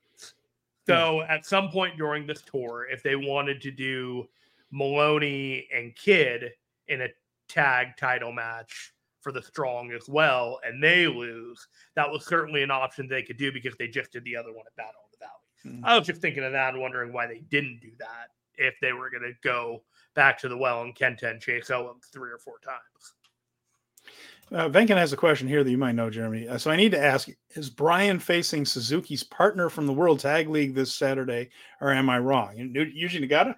So 0.85 1.21
at 1.21 1.45
some 1.45 1.69
point 1.69 1.97
during 1.97 2.27
this 2.27 2.41
tour, 2.41 2.87
if 2.91 3.03
they 3.03 3.15
wanted 3.15 3.61
to 3.61 3.71
do 3.71 4.27
Moloney 4.71 5.67
and 5.73 5.95
Kidd 5.95 6.51
in 6.89 7.01
a 7.01 7.07
tag 7.47 7.95
title 7.97 8.33
match 8.33 8.93
for 9.21 9.31
the 9.31 9.41
strong 9.41 9.93
as 9.93 10.09
well, 10.09 10.59
and 10.65 10.83
they 10.83 11.07
lose, 11.07 11.67
that 11.95 12.11
was 12.11 12.25
certainly 12.25 12.63
an 12.63 12.71
option 12.71 13.07
they 13.07 13.23
could 13.23 13.37
do 13.37 13.49
because 13.49 13.75
they 13.79 13.87
just 13.87 14.11
did 14.11 14.25
the 14.25 14.35
other 14.35 14.51
one 14.51 14.65
at 14.67 14.75
Battle 14.75 15.02
in 15.63 15.69
the 15.71 15.77
Valley. 15.77 15.81
Mhm. 15.81 15.85
I 15.87 15.97
was 15.97 16.07
just 16.07 16.21
thinking 16.21 16.43
of 16.43 16.51
that 16.51 16.73
and 16.73 16.81
wondering 16.81 17.13
why 17.13 17.27
they 17.27 17.39
didn't 17.39 17.79
do 17.81 17.91
that 17.99 18.29
if 18.55 18.75
they 18.81 18.93
were 18.93 19.09
going 19.09 19.23
to 19.23 19.33
go 19.43 19.83
back 20.13 20.37
to 20.39 20.47
the 20.49 20.57
well 20.57 20.81
and 20.83 20.95
Kenta 20.95 21.23
and 21.23 21.41
Chase 21.41 21.69
Owens 21.71 22.07
three 22.11 22.31
or 22.31 22.37
four 22.37 22.59
times. 22.59 23.13
Uh, 24.51 24.69
Venkin 24.69 24.97
has 24.97 25.13
a 25.13 25.17
question 25.17 25.47
here 25.47 25.63
that 25.63 25.71
you 25.71 25.77
might 25.77 25.93
know, 25.93 26.09
Jeremy. 26.09 26.47
Uh, 26.47 26.57
so 26.57 26.69
I 26.69 26.75
need 26.75 26.91
to 26.91 26.99
ask: 27.03 27.29
Is 27.55 27.69
Bryan 27.69 28.19
facing 28.19 28.65
Suzuki's 28.65 29.23
partner 29.23 29.69
from 29.69 29.87
the 29.87 29.93
World 29.93 30.19
Tag 30.19 30.47
League 30.49 30.75
this 30.75 30.93
Saturday, 30.93 31.49
or 31.81 31.91
am 31.91 32.09
I 32.09 32.19
wrong? 32.19 32.55
Yuji 32.57 33.27
Nagata? 33.27 33.55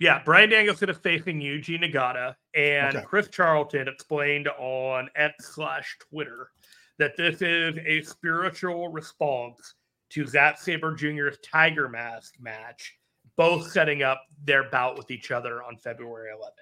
Yeah, 0.00 0.22
Bryan 0.22 0.50
Danielson 0.50 0.88
is 0.88 0.96
facing 0.98 1.40
Yuji 1.40 1.78
Nagata, 1.82 2.36
and 2.54 2.96
Okay. 2.96 3.04
Chris 3.04 3.28
Charlton 3.28 3.86
explained 3.88 4.48
on 4.56 5.10
X 5.14 5.54
slash 5.54 5.96
Twitter 6.10 6.50
that 6.98 7.16
this 7.16 7.42
is 7.42 7.76
a 7.84 8.00
spiritual 8.02 8.88
response 8.88 9.74
to 10.14 10.26
Zack 10.26 10.60
Sabre 10.60 10.94
Jr.'s 10.94 11.38
Tiger 11.42 11.88
Mask 11.88 12.34
match, 12.40 12.96
both 13.36 13.70
setting 13.72 14.04
up 14.04 14.22
their 14.44 14.70
bout 14.70 14.96
with 14.96 15.10
each 15.10 15.32
other 15.32 15.62
on 15.64 15.76
February 15.76 16.30
11th. 16.32 16.52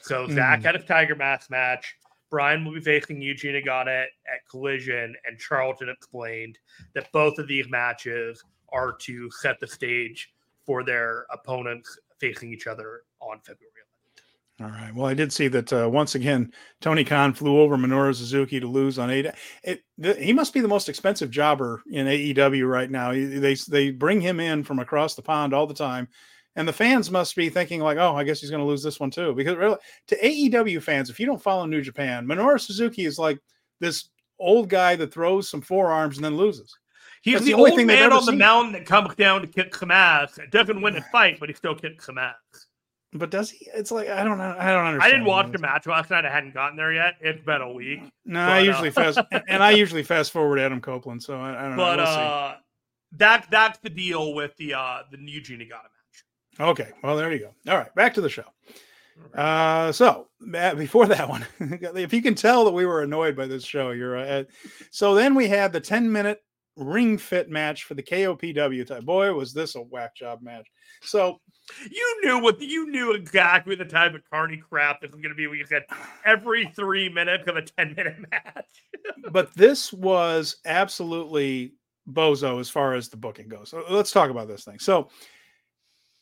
So 0.00 0.28
Zack 0.28 0.60
Mm. 0.60 0.64
had 0.64 0.74
his 0.76 0.84
Tiger 0.84 1.16
Mask 1.16 1.50
match. 1.50 1.96
Bryan 2.30 2.64
will 2.64 2.74
be 2.74 2.80
facing 2.80 3.20
Yuji 3.20 3.52
Nagata 3.52 4.04
at, 4.04 4.08
at 4.32 4.46
Collision, 4.48 5.16
and 5.24 5.38
Charlton 5.38 5.88
explained 5.88 6.58
that 6.94 7.10
both 7.10 7.38
of 7.38 7.48
these 7.48 7.68
matches 7.68 8.44
are 8.72 8.92
to 8.92 9.28
set 9.30 9.58
the 9.58 9.66
stage 9.66 10.32
for 10.64 10.84
their 10.84 11.26
opponents 11.30 11.98
facing 12.20 12.52
each 12.52 12.66
other 12.68 13.02
on 13.20 13.40
February 13.40 13.72
11th. 13.76 13.93
All 14.60 14.68
right. 14.68 14.94
Well, 14.94 15.06
I 15.06 15.14
did 15.14 15.32
see 15.32 15.48
that 15.48 15.72
uh, 15.72 15.88
once 15.90 16.14
again. 16.14 16.52
Tony 16.80 17.02
Khan 17.02 17.34
flew 17.34 17.58
over 17.58 17.76
Minoru 17.76 18.14
Suzuki 18.14 18.60
to 18.60 18.68
lose 18.68 19.00
on. 19.00 19.10
It, 19.10 19.34
th- 19.64 20.16
he 20.16 20.32
must 20.32 20.54
be 20.54 20.60
the 20.60 20.68
most 20.68 20.88
expensive 20.88 21.30
jobber 21.30 21.82
in 21.90 22.06
AEW 22.06 22.68
right 22.68 22.90
now. 22.90 23.10
They 23.10 23.54
they 23.68 23.90
bring 23.90 24.20
him 24.20 24.38
in 24.38 24.62
from 24.62 24.78
across 24.78 25.16
the 25.16 25.22
pond 25.22 25.54
all 25.54 25.66
the 25.66 25.74
time, 25.74 26.06
and 26.54 26.68
the 26.68 26.72
fans 26.72 27.10
must 27.10 27.34
be 27.34 27.48
thinking 27.48 27.80
like, 27.80 27.98
"Oh, 27.98 28.14
I 28.14 28.22
guess 28.22 28.40
he's 28.40 28.50
going 28.50 28.62
to 28.62 28.66
lose 28.66 28.82
this 28.82 29.00
one 29.00 29.10
too." 29.10 29.34
Because 29.34 29.56
really, 29.56 29.76
to 30.06 30.20
AEW 30.20 30.80
fans, 30.80 31.10
if 31.10 31.18
you 31.18 31.26
don't 31.26 31.42
follow 31.42 31.66
New 31.66 31.82
Japan, 31.82 32.24
Minoru 32.24 32.60
Suzuki 32.60 33.06
is 33.06 33.18
like 33.18 33.40
this 33.80 34.10
old 34.38 34.68
guy 34.68 34.94
that 34.94 35.12
throws 35.12 35.48
some 35.48 35.62
forearms 35.62 36.16
and 36.16 36.24
then 36.24 36.36
loses. 36.36 36.72
He's 37.22 37.40
the, 37.40 37.46
the 37.46 37.54
only 37.54 37.70
old 37.72 37.78
thing 37.78 37.86
man 37.88 38.12
on 38.12 38.24
the 38.24 38.32
seen. 38.32 38.38
mountain 38.38 38.72
that 38.74 38.86
comes 38.86 39.16
down 39.16 39.40
to 39.40 39.48
kick 39.48 39.74
some 39.74 39.90
ass. 39.90 40.38
Doesn't 40.52 40.80
win 40.80 40.96
a 40.96 41.02
fight, 41.10 41.40
but 41.40 41.48
he 41.48 41.54
still 41.56 41.74
kicks 41.74 42.06
some 42.06 42.18
ass. 42.18 42.34
But 43.16 43.30
does 43.30 43.50
he? 43.50 43.68
It's 43.72 43.92
like 43.92 44.08
I 44.08 44.24
don't 44.24 44.38
know. 44.38 44.56
I 44.58 44.72
don't 44.72 44.86
understand. 44.86 45.02
I 45.02 45.10
didn't 45.10 45.26
watch 45.26 45.52
the 45.52 45.58
match 45.58 45.86
last 45.86 46.10
night. 46.10 46.24
I 46.24 46.30
hadn't 46.30 46.52
gotten 46.52 46.76
there 46.76 46.92
yet. 46.92 47.14
It's 47.20 47.44
been 47.44 47.60
a 47.60 47.72
week. 47.72 48.00
No, 48.24 48.40
I 48.40 48.46
but, 48.46 48.58
uh, 48.58 48.62
usually 48.62 48.90
fast, 48.90 49.18
and 49.48 49.62
I 49.62 49.70
usually 49.70 50.02
fast 50.02 50.32
forward 50.32 50.58
Adam 50.58 50.80
Copeland. 50.80 51.22
So 51.22 51.38
I, 51.38 51.50
I 51.50 51.68
don't 51.68 51.76
But 51.76 51.96
know. 51.96 52.02
We'll 52.02 52.12
uh 52.12 52.54
that 53.16 53.46
that's 53.50 53.78
the 53.78 53.90
deal 53.90 54.34
with 54.34 54.56
the 54.56 54.74
uh 54.74 54.98
the 55.12 55.16
Yuji 55.16 55.52
Nagata 55.52 55.68
match. 55.70 56.60
Okay, 56.60 56.90
well 57.02 57.16
there 57.16 57.32
you 57.32 57.38
go. 57.38 57.70
All 57.70 57.78
right, 57.78 57.94
back 57.94 58.14
to 58.14 58.20
the 58.20 58.28
show. 58.28 58.44
Uh, 59.32 59.92
so 59.92 60.28
uh, 60.54 60.74
before 60.74 61.06
that 61.08 61.28
one, 61.28 61.46
if 61.60 62.12
you 62.12 62.22
can 62.22 62.34
tell 62.34 62.64
that 62.64 62.72
we 62.72 62.86
were 62.86 63.02
annoyed 63.02 63.36
by 63.36 63.46
this 63.46 63.64
show, 63.64 63.90
you're 63.90 64.16
uh, 64.16 64.44
so 64.90 65.14
then 65.14 65.34
we 65.34 65.48
had 65.48 65.72
the 65.72 65.80
10 65.80 66.10
minute 66.10 66.42
ring 66.76 67.18
fit 67.18 67.48
match 67.50 67.84
for 67.84 67.94
the 67.94 68.02
KOPW 68.02 68.86
type. 68.86 69.04
Boy, 69.04 69.32
was 69.32 69.52
this 69.52 69.74
a 69.76 69.80
whack 69.80 70.16
job 70.16 70.42
match. 70.42 70.66
So 71.02 71.40
You 71.90 72.20
knew 72.24 72.40
what 72.40 72.60
you 72.60 72.90
knew 72.90 73.12
exactly 73.12 73.74
the 73.74 73.84
type 73.84 74.14
of 74.14 74.22
carny 74.28 74.56
crap 74.68 75.00
this 75.00 75.12
was 75.12 75.20
going 75.20 75.30
to 75.30 75.36
be. 75.36 75.46
when 75.46 75.58
you 75.58 75.66
said 75.66 75.84
every 76.24 76.70
three 76.74 77.08
minutes 77.08 77.44
of 77.46 77.56
a 77.56 77.62
ten 77.62 77.94
minute 77.96 78.16
match. 78.30 78.66
but 79.30 79.54
this 79.54 79.92
was 79.92 80.56
absolutely 80.64 81.74
bozo 82.10 82.60
as 82.60 82.68
far 82.68 82.94
as 82.94 83.08
the 83.08 83.16
booking 83.16 83.48
goes. 83.48 83.70
So 83.70 83.84
let's 83.88 84.10
talk 84.10 84.30
about 84.30 84.48
this 84.48 84.64
thing. 84.64 84.78
So 84.78 85.08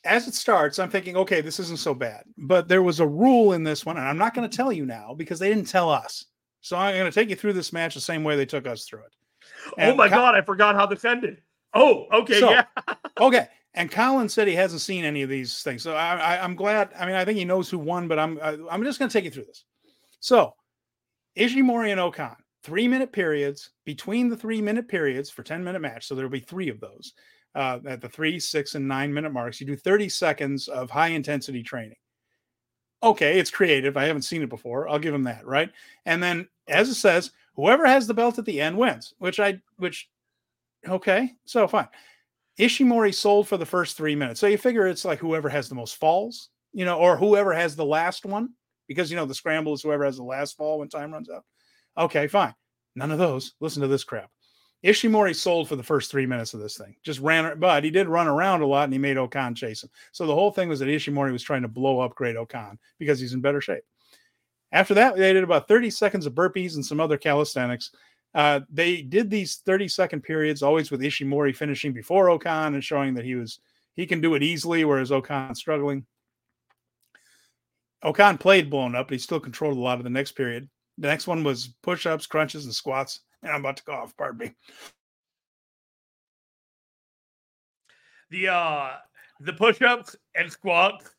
as 0.05 0.27
it 0.27 0.35
starts, 0.35 0.79
I'm 0.79 0.91
thinking, 0.91 1.17
okay, 1.17 1.41
this 1.41 1.61
isn't 1.61 1.79
so 1.79 1.95
bad. 1.95 2.25
But 2.37 2.69
there 2.69 2.83
was 2.83 3.01
a 3.01 3.07
rule 3.07 3.53
in 3.53 3.63
this 3.65 3.87
one, 3.87 3.97
and 3.97 4.07
I'm 4.07 4.19
not 4.19 4.35
going 4.35 4.49
to 4.49 4.57
tell 4.57 4.73
you 4.73 4.85
now 4.85 5.15
because 5.15 5.39
they 5.39 5.49
didn't 5.49 5.69
tell 5.69 5.91
us. 5.91 6.27
So 6.61 6.77
I'm 6.77 6.95
going 6.97 7.11
to 7.11 7.15
take 7.15 7.31
you 7.31 7.37
through 7.37 7.55
this 7.55 7.73
match 7.73 7.95
the 7.95 8.01
same 8.01 8.23
way 8.25 8.37
they 8.37 8.47
took 8.47 8.67
us 8.67 8.85
through 8.85 9.01
it. 9.05 9.15
Oh 9.79 9.95
my 9.95 10.09
Co- 10.09 10.17
god, 10.17 10.35
I 10.35 10.41
forgot 10.43 10.75
how 10.75 10.87
this 10.87 11.05
ended. 11.05 11.43
Oh, 11.75 12.07
okay, 12.13 12.41
So- 12.41 12.51
yeah. 12.51 12.65
Okay. 13.21 13.47
And 13.75 13.91
Colin 13.91 14.29
said 14.29 14.49
he 14.49 14.55
hasn't 14.55 14.83
seen 14.83 15.05
any 15.05 15.23
of 15.23 15.31
these 15.31 15.63
things. 15.63 15.83
So 15.83 15.95
I, 15.95 16.17
I, 16.17 16.45
I'm 16.45 16.55
glad. 16.55 16.91
I 16.99 17.07
mean, 17.07 17.15
I 17.15 17.25
think 17.25 17.39
he 17.39 17.45
knows 17.47 17.71
who 17.71 17.79
won, 17.79 18.07
but 18.07 18.19
I'm 18.19 18.39
I, 18.43 18.59
I'm 18.71 18.85
just 18.85 18.99
going 18.99 19.09
to 19.09 19.13
take 19.13 19.25
you 19.25 19.31
through 19.31 19.47
this. 19.47 19.65
So 20.21 20.55
Ishimori 21.39 21.91
and 21.91 21.99
O-Khan, 22.01 22.37
three 22.65 22.87
minute 22.87 23.13
periods 23.13 23.71
between 23.87 24.29
the 24.29 24.37
three 24.37 24.61
minute 24.61 24.89
periods 24.89 25.31
for 25.31 25.43
10 25.43 25.65
minute 25.65 25.81
match. 25.81 26.07
So 26.07 26.15
there'll 26.15 26.31
be 26.31 26.41
three 26.41 26.69
of 26.69 26.81
those 26.81 27.15
uh, 27.55 27.79
at 27.87 28.03
the 28.03 28.11
three, 28.11 28.39
six, 28.39 28.75
and 28.75 28.87
nine 28.87 29.13
minute 29.13 29.33
marks. 29.33 29.59
You 29.61 29.67
do 29.67 29.77
30 29.77 30.09
seconds 30.11 30.69
of 30.69 30.91
high 30.91 31.09
intensity 31.09 31.63
training. 31.63 31.97
Okay, 33.03 33.39
it's 33.39 33.51
creative. 33.51 33.97
I 33.97 34.05
haven't 34.05 34.23
seen 34.23 34.43
it 34.43 34.49
before. 34.49 34.89
I'll 34.89 34.99
give 34.99 35.15
him 35.15 35.25
that, 35.25 35.47
right? 35.47 35.71
And 36.07 36.23
then, 36.23 36.47
as 36.69 36.89
it 36.89 36.95
says, 36.95 37.33
whoever 37.55 37.87
has 37.87 38.07
the 38.07 38.15
belt 38.15 38.39
at 38.39 38.45
the 38.45 38.61
end 38.61 38.77
wins. 38.77 39.15
Which 39.19 39.41
I, 39.41 39.61
which, 39.77 40.09
okay, 40.89 41.33
so 41.45 41.67
fine. 41.69 41.89
Ishimori 42.59 43.15
sold 43.15 43.49
for 43.49 43.57
the 43.57 43.67
first 43.67 43.97
three 43.97 44.15
minutes. 44.15 44.41
So 44.41 44.47
you 44.47 44.59
figure 44.59 44.87
it's 44.87 45.05
like 45.05 45.19
whoever 45.19 45.49
has 45.49 45.69
the 45.69 45.75
most 45.75 45.97
falls, 45.97 46.51
you 46.73 46.85
know, 46.85 46.99
or 46.99 47.17
whoever 47.17 47.53
has 47.53 47.75
the 47.75 47.85
last 47.85 48.25
one, 48.25 48.51
because 48.89 49.11
you 49.11 49.17
know 49.17 49.25
the 49.25 49.35
scramble 49.35 49.73
is 49.73 49.83
whoever 49.83 50.05
has 50.05 50.17
the 50.17 50.23
last 50.23 50.57
fall 50.57 50.79
when 50.79 50.89
time 50.89 51.13
runs 51.13 51.31
out. 51.31 51.45
Okay, 51.97 52.27
fine. 52.29 52.55
None 52.95 53.11
of 53.11 53.19
those. 53.19 53.55
Listen 53.61 53.83
to 53.83 53.89
this 53.89 54.05
crap. 54.05 54.31
Ishimori 54.85 55.35
sold 55.35 55.69
for 55.69 55.77
the 55.77 55.83
first 55.83 56.11
three 56.11 56.27
minutes 56.27 56.55
of 56.55 56.61
this 56.61 56.77
thing. 56.77 56.97
Just 57.05 57.21
ran, 57.21 57.59
but 57.59 57.85
he 57.85 57.91
did 57.91 58.09
run 58.09 58.27
around 58.27 58.63
a 58.63 58.67
lot 58.67 58.85
and 58.85 58.93
he 58.93 58.99
made 58.99 59.17
O-Khan 59.17 59.55
chase 59.55 59.85
him. 59.85 59.91
So 60.11 60.27
the 60.27 60.35
whole 60.35 60.51
thing 60.51 60.69
was 60.69 60.81
that 60.81 60.89
Ishimori 60.89 61.31
was 61.31 61.43
trying 61.43 61.63
to 61.63 61.69
blow 61.69 62.01
up 62.01 62.17
Great 62.17 62.37
O-Khan 62.37 62.79
because 62.99 63.21
he's 63.21 63.33
in 63.33 63.41
better 63.41 63.61
shape. 63.61 63.85
After 64.73 64.95
that, 64.95 65.17
they 65.17 65.33
did 65.33 65.45
about 65.45 65.69
30 65.69 65.91
seconds 65.91 66.27
of 66.27 66.35
burpees 66.35 66.75
and 66.75 66.85
some 66.85 67.01
other 67.01 67.19
calisthenics. 67.19 67.91
Uh, 68.35 68.61
they 68.71 69.03
did 69.03 69.29
these 69.29 69.57
30 69.57 69.89
second 69.89 70.23
periods 70.23 70.63
always 70.63 70.91
with 70.91 71.03
Ishimori 71.03 71.55
finishing 71.55 71.93
before 71.93 72.31
O-Khan 72.31 72.75
and 72.75 72.83
showing 72.83 73.15
that 73.15 73.25
he 73.25 73.35
was 73.35 73.61
he 73.95 74.07
can 74.07 74.23
do 74.23 74.35
it 74.35 74.43
easily, 74.43 74.87
whereas 74.87 75.13
O-Khan 75.13 75.55
struggling. 75.55 76.07
O-Khan 78.03 78.39
played 78.39 78.71
blown 78.71 78.95
up, 78.95 79.09
but 79.09 79.13
he 79.13 79.19
still 79.19 79.39
controlled 79.39 79.77
a 79.77 79.81
lot 79.81 79.99
of 79.99 80.05
the 80.05 80.11
next 80.11 80.33
period. 80.33 80.69
The 80.97 81.09
next 81.09 81.27
one 81.27 81.45
was 81.45 81.75
push 81.83 82.07
ups, 82.07 82.27
crunches, 82.27 82.65
and 82.65 82.75
squats. 82.75 83.21
And 83.43 83.53
I'm 83.53 83.61
about 83.61 83.77
to 83.79 83.85
cough, 83.85 84.17
pardon 84.17 84.39
me. 84.39 84.55
The 88.31 88.49
uh 88.49 88.91
the 89.41 89.53
push-ups 89.53 90.17
and 90.35 90.51
squats, 90.51 91.11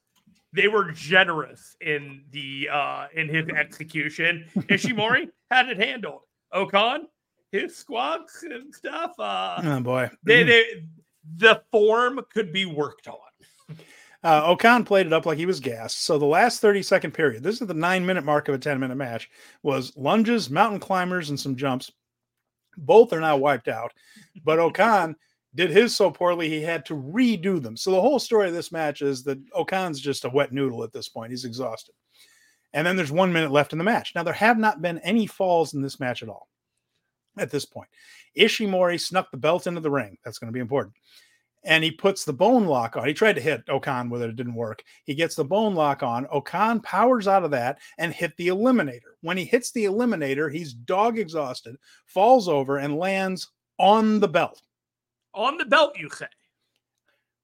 they 0.54 0.68
were 0.68 0.92
generous 0.92 1.76
in 1.82 2.24
the 2.32 2.70
uh 2.72 3.08
in 3.14 3.28
his 3.28 3.48
execution. 3.50 4.46
Ishimori 4.56 5.30
had 5.52 5.70
it 5.70 5.78
handled. 5.78 6.22
O-Khan, 6.52 7.08
his 7.52 7.76
squats 7.76 8.44
and 8.44 8.74
stuff, 8.74 9.14
uh 9.20 9.62
Oh 9.64 9.80
boy. 9.82 10.10
they, 10.24 10.44
they 10.44 10.64
the 11.38 11.62
form 11.72 12.20
could 12.34 12.54
be 12.54 12.66
worked 12.66 13.08
on. 13.08 13.18
Uh, 14.24 14.42
O-Khan 14.46 14.86
played 14.86 15.06
it 15.06 15.12
up 15.14 15.26
like 15.26 15.38
he 15.38 15.46
was 15.46 15.60
gassed. 15.60 16.06
So 16.06 16.18
the 16.18 16.26
last 16.26 16.62
30 16.62 16.82
second 16.82 17.12
period, 17.14 17.44
this 17.44 17.60
is 17.62 17.68
the 17.68 17.74
nine 17.74 18.06
minute 18.06 18.24
mark 18.24 18.48
of 18.48 18.56
a 18.56 18.58
10 18.58 18.80
minute 18.80 18.96
match, 18.96 19.30
was 19.64 19.92
lunges, 19.98 20.50
mountain 20.50 20.80
climbers, 20.80 21.30
and 21.30 21.38
some 21.40 21.58
jumps. 21.58 21.92
Both 22.78 23.12
are 23.12 23.20
now 23.20 23.36
wiped 23.38 23.68
out, 23.68 23.92
but 24.46 24.60
O-Khan 24.60 25.16
did 25.56 25.70
his 25.70 25.96
so 25.96 26.10
poorly 26.10 26.50
he 26.50 26.62
had 26.62 26.86
to 26.86 26.96
redo 26.96 27.62
them. 27.62 27.78
So 27.78 27.92
the 27.92 28.02
whole 28.02 28.20
story 28.20 28.48
of 28.48 28.54
this 28.54 28.72
match 28.72 29.02
is 29.02 29.24
that 29.24 29.40
O-Khan's 29.54 30.00
just 30.00 30.26
a 30.26 30.30
wet 30.30 30.52
noodle 30.52 30.84
at 30.84 30.92
this 30.92 31.10
point. 31.10 31.32
He's 31.32 31.46
exhausted. 31.46 31.94
And 32.74 32.88
then 32.88 32.96
there's 32.96 33.12
one 33.12 33.32
minute 33.32 33.52
left 33.52 33.72
in 33.72 33.78
the 33.78 33.84
match. 33.84 34.14
Now, 34.16 34.24
there 34.24 34.34
have 34.34 34.58
not 34.58 34.82
been 34.82 34.98
any 35.00 35.28
falls 35.28 35.76
in 35.76 35.82
this 35.82 36.00
match 36.00 36.24
at 36.24 36.30
all 36.30 36.50
at 37.38 37.52
this 37.52 37.66
point. 37.66 37.90
Ishimori 38.36 39.00
snuck 39.00 39.30
the 39.30 39.38
belt 39.38 39.68
into 39.68 39.80
the 39.80 39.92
ring. 39.92 40.18
That's 40.24 40.40
going 40.40 40.48
to 40.48 40.54
be 40.54 40.60
important. 40.60 40.96
and 41.66 41.84
he 41.84 41.92
puts 41.92 42.26
the 42.26 42.34
bone 42.34 42.66
lock 42.66 42.98
on. 42.98 43.08
He 43.08 43.14
tried 43.14 43.34
to 43.34 43.42
hit 43.42 43.64
O-Khan 43.70 44.10
with 44.10 44.22
it, 44.22 44.30
it 44.30 44.36
didn't 44.36 44.56
work. 44.56 44.84
He 45.06 45.16
gets 45.16 45.36
the 45.36 45.46
bone 45.46 45.76
lock 45.76 46.04
on. 46.04 46.28
O-Khan 46.30 46.82
powers 46.82 47.28
out 47.28 47.44
of 47.44 47.52
that 47.52 47.80
and 47.98 48.14
hit 48.14 48.36
the 48.38 48.50
eliminator. 48.50 49.14
When 49.22 49.38
he 49.38 49.46
hits 49.46 49.72
the 49.72 49.86
eliminator, 49.86 50.52
he's 50.52 50.74
dog 50.74 51.18
exhausted, 51.18 51.78
falls 52.06 52.50
over, 52.50 52.78
and 52.78 52.98
lands 52.98 53.50
on 53.80 54.20
the 54.20 54.28
belt. 54.28 54.62
On 55.34 55.58
the 55.58 55.66
belt, 55.66 55.98
you 55.98 56.10
say? 56.10 56.28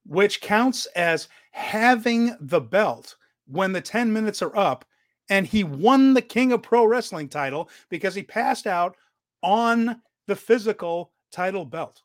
Which 0.06 0.42
counts 0.42 0.86
as 0.96 1.28
having 1.52 2.36
the 2.40 2.62
belt 2.62 3.16
when 3.48 3.72
the 3.72 3.82
10 3.82 4.12
minutes 4.12 4.42
are 4.42 4.56
up. 4.56 4.86
And 5.30 5.46
he 5.46 5.64
won 5.64 6.14
the 6.14 6.22
King 6.22 6.52
of 6.52 6.64
Pro 6.64 6.86
Wrestling 6.86 7.30
title 7.30 7.70
because 7.90 8.16
he 8.16 8.24
passed 8.24 8.66
out 8.66 8.96
on 9.44 10.02
the 10.28 10.36
physical 10.36 11.12
title 11.32 11.66
belt. 11.66 12.02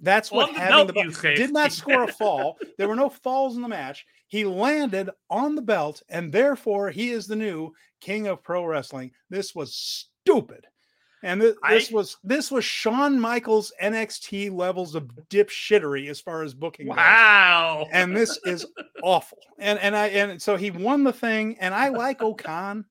That's 0.00 0.30
what 0.30 0.52
the 0.52 0.60
having 0.60 0.88
the 0.88 0.92
belt 0.92 1.20
did 1.22 1.52
not 1.52 1.72
score 1.72 2.02
a 2.02 2.12
fall. 2.12 2.58
There 2.76 2.88
were 2.88 2.96
no 2.96 3.08
falls 3.08 3.56
in 3.56 3.62
the 3.62 3.68
match. 3.68 4.04
He 4.26 4.44
landed 4.44 5.08
on 5.30 5.54
the 5.54 5.62
belt, 5.62 6.02
and 6.08 6.32
therefore 6.32 6.90
he 6.90 7.10
is 7.10 7.26
the 7.26 7.36
new 7.36 7.72
king 8.00 8.26
of 8.26 8.42
pro 8.42 8.64
wrestling. 8.64 9.12
This 9.30 9.54
was 9.54 9.74
stupid. 9.74 10.66
And 11.22 11.40
th- 11.40 11.56
this 11.68 11.90
I, 11.90 11.94
was 11.94 12.16
this 12.22 12.50
was 12.50 12.64
Shawn 12.64 13.18
Michaels 13.18 13.72
NXT 13.82 14.52
levels 14.52 14.94
of 14.94 15.10
dipshittery 15.30 16.08
as 16.08 16.20
far 16.20 16.42
as 16.42 16.54
booking. 16.54 16.88
Wow. 16.88 17.84
Goes. 17.84 17.90
And 17.92 18.16
this 18.16 18.38
is 18.44 18.66
awful. 19.02 19.38
And 19.58 19.78
and 19.78 19.96
I 19.96 20.08
and 20.08 20.40
so 20.40 20.56
he 20.56 20.70
won 20.70 21.04
the 21.04 21.12
thing. 21.12 21.56
And 21.58 21.74
I 21.74 21.88
like 21.88 22.22
O-Khan. 22.22 22.84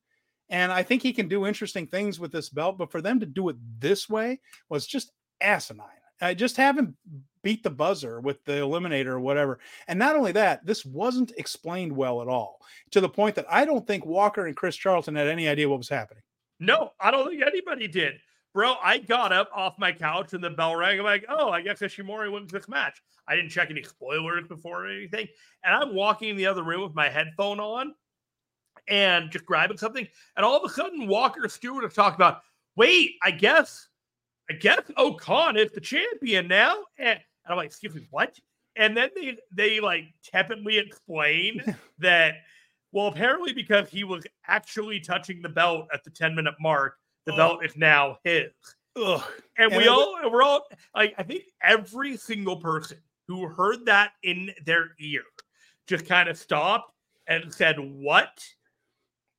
And 0.50 0.72
I 0.72 0.84
think 0.84 1.02
he 1.02 1.14
can 1.14 1.28
do 1.28 1.48
interesting 1.48 1.88
things 1.88 2.20
with 2.20 2.32
this 2.32 2.50
belt, 2.50 2.78
but 2.78 2.92
for 2.92 3.02
them 3.02 3.20
to 3.20 3.26
do 3.26 3.50
it 3.50 3.56
this 3.80 4.08
way 4.08 4.40
was 4.70 4.86
just 4.86 5.12
asinine. 5.42 5.88
I 6.22 6.34
just 6.34 6.56
haven't 6.56 6.96
beat 7.44 7.64
the 7.64 7.70
buzzer 7.70 8.20
with 8.22 8.44
the 8.46 8.54
eliminator 8.54 9.08
or 9.08 9.20
whatever. 9.20 9.60
And 9.88 10.00
not 10.00 10.16
only 10.16 10.32
that, 10.34 10.66
this 10.66 10.86
wasn't 10.86 11.34
explained 11.38 11.96
well 11.96 12.22
at 12.22 12.28
all 12.28 12.60
to 12.92 13.02
the 13.02 13.10
point 13.10 13.36
that 13.36 13.46
I 13.50 13.66
don't 13.66 13.86
think 13.86 14.06
Walker 14.06 14.46
and 14.46 14.56
Chris 14.56 14.76
Charlton 14.76 15.16
had 15.16 15.28
any 15.28 15.48
idea 15.48 15.70
what 15.70 15.78
was 15.78 15.90
happening. 15.90 16.24
No, 16.60 16.92
I 17.00 17.12
don't 17.12 17.30
think 17.30 17.42
anybody 17.42 17.88
did. 17.88 18.16
Bro, 18.54 18.76
I 18.82 19.00
got 19.00 19.34
up 19.34 19.50
off 19.54 19.78
my 19.78 19.92
couch 19.92 20.34
and 20.34 20.44
the 20.44 20.50
bell 20.50 20.76
rang. 20.76 21.00
I'm 21.00 21.06
like, 21.06 21.26
oh, 21.28 21.50
I 21.50 21.62
guess 21.62 21.80
Ishimori 21.80 22.32
wins 22.32 22.52
this 22.52 22.70
match. 22.70 23.02
I 23.28 23.36
didn't 23.36 23.52
check 23.52 23.70
any 23.70 23.84
spoilers 23.84 24.48
before 24.48 24.86
or 24.86 24.90
anything. 24.90 25.28
And 25.64 25.76
I'm 25.76 25.94
walking 25.94 26.30
in 26.30 26.38
the 26.38 26.46
other 26.46 26.64
room 26.64 26.82
with 26.82 26.96
my 26.96 27.10
headphone 27.10 27.60
on 27.60 27.94
and 28.88 29.30
just 29.32 29.46
grabbing 29.46 29.78
something. 29.78 30.08
And 30.38 30.46
all 30.46 30.56
of 30.56 30.70
a 30.70 30.74
sudden, 30.74 31.08
Walker 31.08 31.50
Stewart 31.50 31.84
is 31.84 31.94
talking 31.94 32.16
about, 32.16 32.42
wait, 32.78 33.16
I 33.24 33.32
guess 33.32 33.88
I 34.50 34.54
guess 34.54 34.82
O-Khan 34.98 35.58
is 35.58 35.72
the 35.72 35.82
champion 35.82 36.48
now. 36.48 36.76
And, 36.98 37.20
I'm 37.48 37.58
like, 37.58 37.68
excuse 37.68 37.94
me, 37.96 38.08
what? 38.10 38.40
And 38.76 38.96
then 38.96 39.10
they 39.16 39.38
they 39.52 39.80
like 39.80 40.06
tepidly 40.24 40.78
explain 40.78 41.62
that, 42.00 42.36
well, 42.96 43.08
apparently 43.08 43.52
because 43.52 43.90
he 43.90 44.06
was 44.06 44.24
actually 44.48 45.02
touching 45.02 45.42
the 45.42 45.50
belt 45.50 45.88
at 45.94 46.06
the 46.06 46.10
10 46.10 46.34
minute 46.34 46.56
mark, 46.62 46.96
the 47.26 47.34
oh. 47.34 47.36
belt 47.36 47.66
is 47.66 47.76
now 47.76 48.18
his. 48.24 48.52
Ugh. 48.96 49.22
And, 49.58 49.74
and 49.74 49.82
we 49.82 49.90
all 49.90 50.18
we're 50.32 50.42
all 50.42 50.66
like 50.96 51.14
I 51.18 51.24
think 51.24 51.44
every 51.62 52.16
single 52.16 52.56
person 52.56 52.98
who 53.28 53.48
heard 53.50 53.86
that 53.88 54.12
in 54.24 54.52
their 54.66 54.92
ear 55.02 55.24
just 55.88 56.06
kind 56.06 56.30
of 56.30 56.38
stopped 56.38 56.94
and 57.28 57.54
said, 57.54 57.76
What? 57.78 58.42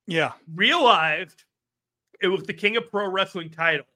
Yeah. 0.05 0.33
Realized 0.53 1.43
it 2.21 2.27
was 2.27 2.43
the 2.43 2.53
King 2.53 2.77
of 2.77 2.91
Pro 2.91 3.09
Wrestling 3.09 3.49
title 3.49 3.87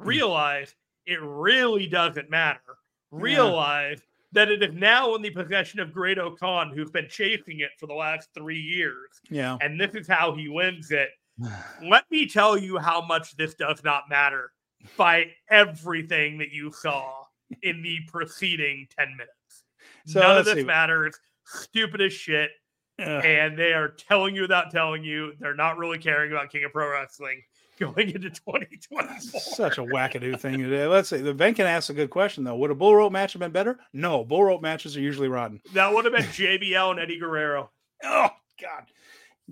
Mm. 0.00 0.72
it 1.04 1.20
really 1.20 1.86
doesn't 1.86 2.30
matter. 2.30 2.78
Realize 3.10 3.98
yeah. 3.98 4.09
That 4.32 4.50
it 4.50 4.62
is 4.62 4.74
now 4.74 5.14
in 5.14 5.22
the 5.22 5.30
possession 5.30 5.80
of 5.80 5.92
Great-O-Khan, 5.92 6.72
who's 6.74 6.90
been 6.90 7.08
chasing 7.08 7.60
it 7.60 7.70
for 7.78 7.86
the 7.86 7.94
last 7.94 8.28
three 8.34 8.60
years. 8.60 9.20
Yeah. 9.28 9.58
And 9.60 9.80
this 9.80 9.94
is 9.94 10.06
how 10.06 10.34
he 10.34 10.48
wins 10.48 10.90
it. 10.90 11.10
Let 11.82 12.04
me 12.10 12.28
tell 12.28 12.56
you 12.56 12.78
how 12.78 13.04
much 13.04 13.36
this 13.36 13.54
does 13.54 13.82
not 13.82 14.04
matter 14.08 14.52
by 14.96 15.32
everything 15.48 16.38
that 16.38 16.52
you 16.52 16.72
saw 16.72 17.24
in 17.62 17.82
the 17.82 17.98
preceding 18.06 18.86
10 18.98 19.08
minutes. 19.16 19.64
So 20.06 20.20
None 20.20 20.38
of 20.38 20.44
this 20.44 20.54
see. 20.54 20.64
matters. 20.64 21.18
Stupid 21.44 22.00
as 22.00 22.12
shit. 22.12 22.50
And 22.98 23.58
they 23.58 23.72
are 23.72 23.88
telling 23.88 24.36
you 24.36 24.42
without 24.42 24.70
telling 24.70 25.02
you. 25.02 25.32
They're 25.40 25.54
not 25.54 25.78
really 25.78 25.98
caring 25.98 26.32
about 26.32 26.50
King 26.50 26.64
of 26.64 26.72
Pro 26.72 26.90
Wrestling 26.90 27.42
going 27.80 28.10
into 28.10 28.30
2024. 28.30 29.40
Such 29.40 29.78
a 29.78 29.82
wackadoo 29.82 30.38
thing 30.38 30.58
today. 30.58 30.86
Let's 30.86 31.08
see. 31.08 31.18
The 31.18 31.34
Venkin 31.34 31.64
asked 31.64 31.90
a 31.90 31.94
good 31.94 32.10
question 32.10 32.44
though. 32.44 32.56
Would 32.56 32.70
a 32.70 32.74
bull 32.74 32.94
rope 32.94 33.12
match 33.12 33.32
have 33.32 33.40
been 33.40 33.50
better? 33.50 33.78
No, 33.92 34.24
bull 34.24 34.44
rope 34.44 34.62
matches 34.62 34.96
are 34.96 35.00
usually 35.00 35.28
rotten. 35.28 35.60
That 35.72 35.92
would 35.92 36.04
have 36.04 36.14
been 36.14 36.24
JBL 36.24 36.92
and 36.92 37.00
Eddie 37.00 37.18
Guerrero. 37.18 37.70
Oh 38.04 38.28
God. 38.60 38.84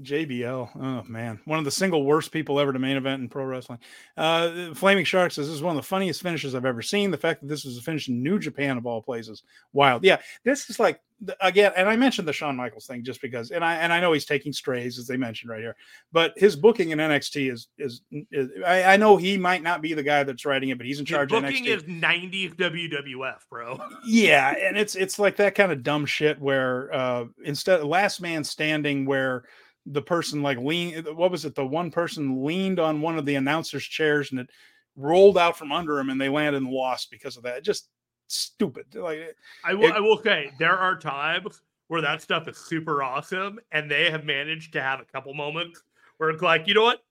JBL. 0.03 0.71
Oh 0.77 1.05
man, 1.09 1.41
one 1.45 1.59
of 1.59 1.65
the 1.65 1.71
single 1.71 2.05
worst 2.05 2.33
people 2.33 2.61
ever 2.61 2.73
to 2.73 2.79
main 2.79 2.97
event 2.97 3.23
in 3.23 3.29
pro 3.29 3.45
wrestling. 3.45 3.79
Uh, 4.17 4.75
Flaming 4.75 5.05
Shark 5.05 5.33
says 5.33 5.47
this 5.47 5.57
is 5.57 5.63
one 5.63 5.77
of 5.77 5.83
the 5.83 5.89
funniest 5.89 6.23
finishes 6.23 6.55
I've 6.55 6.65
ever 6.65 6.83
seen. 6.83 7.11
The 7.11 7.17
fact 7.17 7.41
that 7.41 7.49
this 7.49 7.65
was 7.65 7.79
a 7.79 7.83
finish 7.83 8.09
in 8.09 8.23
New 8.23 8.39
Japan 8.39 8.77
of 8.79 8.87
all 8.87 9.03
places, 9.03 9.43
wild. 9.73 10.05
Yeah, 10.05 10.19
this 10.45 10.69
is 10.71 10.79
like 10.79 11.01
again, 11.41 11.73
and 11.77 11.89
I 11.89 11.97
mentioned 11.97 12.29
the 12.29 12.33
Shawn 12.33 12.57
Michaels 12.57 12.87
thing 12.87 13.03
just 13.03 13.21
because, 13.21 13.51
and 13.51 13.65
I 13.65 13.75
and 13.77 13.93
I 13.93 14.01
know 14.01 14.13
he's 14.13 14.25
taking 14.25 14.53
strays 14.53 14.99
as 14.99 15.07
they 15.07 15.17
mentioned 15.17 15.51
right 15.51 15.61
here, 15.61 15.77
but 16.13 16.33
his 16.37 16.55
booking 16.55 16.91
in 16.91 16.99
NXT 16.99 17.53
is 17.53 17.69
is, 17.79 18.03
is 18.31 18.49
I, 18.65 18.95
I, 18.95 18.97
know 18.97 19.17
he 19.17 19.37
might 19.37 19.63
not 19.63 19.83
be 19.83 19.95
the 19.95 20.03
guy 20.03 20.23
that's 20.23 20.45
writing 20.45 20.69
it, 20.69 20.79
but 20.79 20.87
he's 20.87 21.01
in 21.01 21.07
charge. 21.07 21.31
His 21.31 21.41
booking 21.41 21.65
is 21.65 21.87
90 21.87 22.51
WWF, 22.51 23.39
bro. 23.51 23.81
Yeah, 24.07 24.55
and 24.57 24.77
it's 24.77 24.95
it's 24.95 25.19
like 25.19 25.37
that 25.37 25.55
kind 25.55 25.73
of 25.73 25.83
dumb 25.83 26.07
shit 26.07 26.41
where 26.41 26.93
uh 26.95 27.25
instead 27.45 27.83
last 27.85 28.21
man 28.21 28.45
standing 28.45 29.05
where 29.05 29.45
the 29.93 30.03
person 30.03 30.43
like 30.43 30.59
lean 30.59 31.05
what 31.15 31.31
was 31.31 31.45
it 31.45 31.55
the 31.55 31.65
one 31.65 31.91
person 31.91 32.45
leaned 32.45 32.79
on 32.79 33.01
one 33.01 33.19
of 33.19 33.25
the 33.25 33.37
announcers 33.37 33.85
chairs 33.85 34.31
and 34.31 34.41
it 34.41 34.51
rolled 34.97 35.39
out 35.39 35.57
from 35.57 35.73
under 35.73 35.99
him 35.99 36.11
and 36.11 36.21
they 36.21 36.29
landed 36.29 36.61
and 36.63 36.71
lost 36.71 37.11
because 37.11 37.37
of 37.37 37.43
that 37.43 37.65
just 37.65 37.89
stupid 38.27 38.85
like 38.95 39.35
i 39.65 39.73
will 39.73 39.85
it, 39.85 39.95
i 39.95 40.01
will 40.01 40.21
say 40.23 40.51
there 40.59 40.77
are 40.77 40.99
times 40.99 41.63
where 41.87 42.03
that 42.03 42.21
stuff 42.21 42.47
is 42.49 42.59
super 42.59 43.03
awesome 43.03 43.59
and 43.73 43.91
they 43.91 44.11
have 44.11 44.25
managed 44.25 44.73
to 44.73 44.83
have 44.83 45.01
a 45.01 45.05
couple 45.05 45.33
moments 45.33 45.83
where 46.19 46.29
it's 46.31 46.43
like 46.43 46.67
you 46.67 46.75
know 46.75 46.83
what 46.83 47.03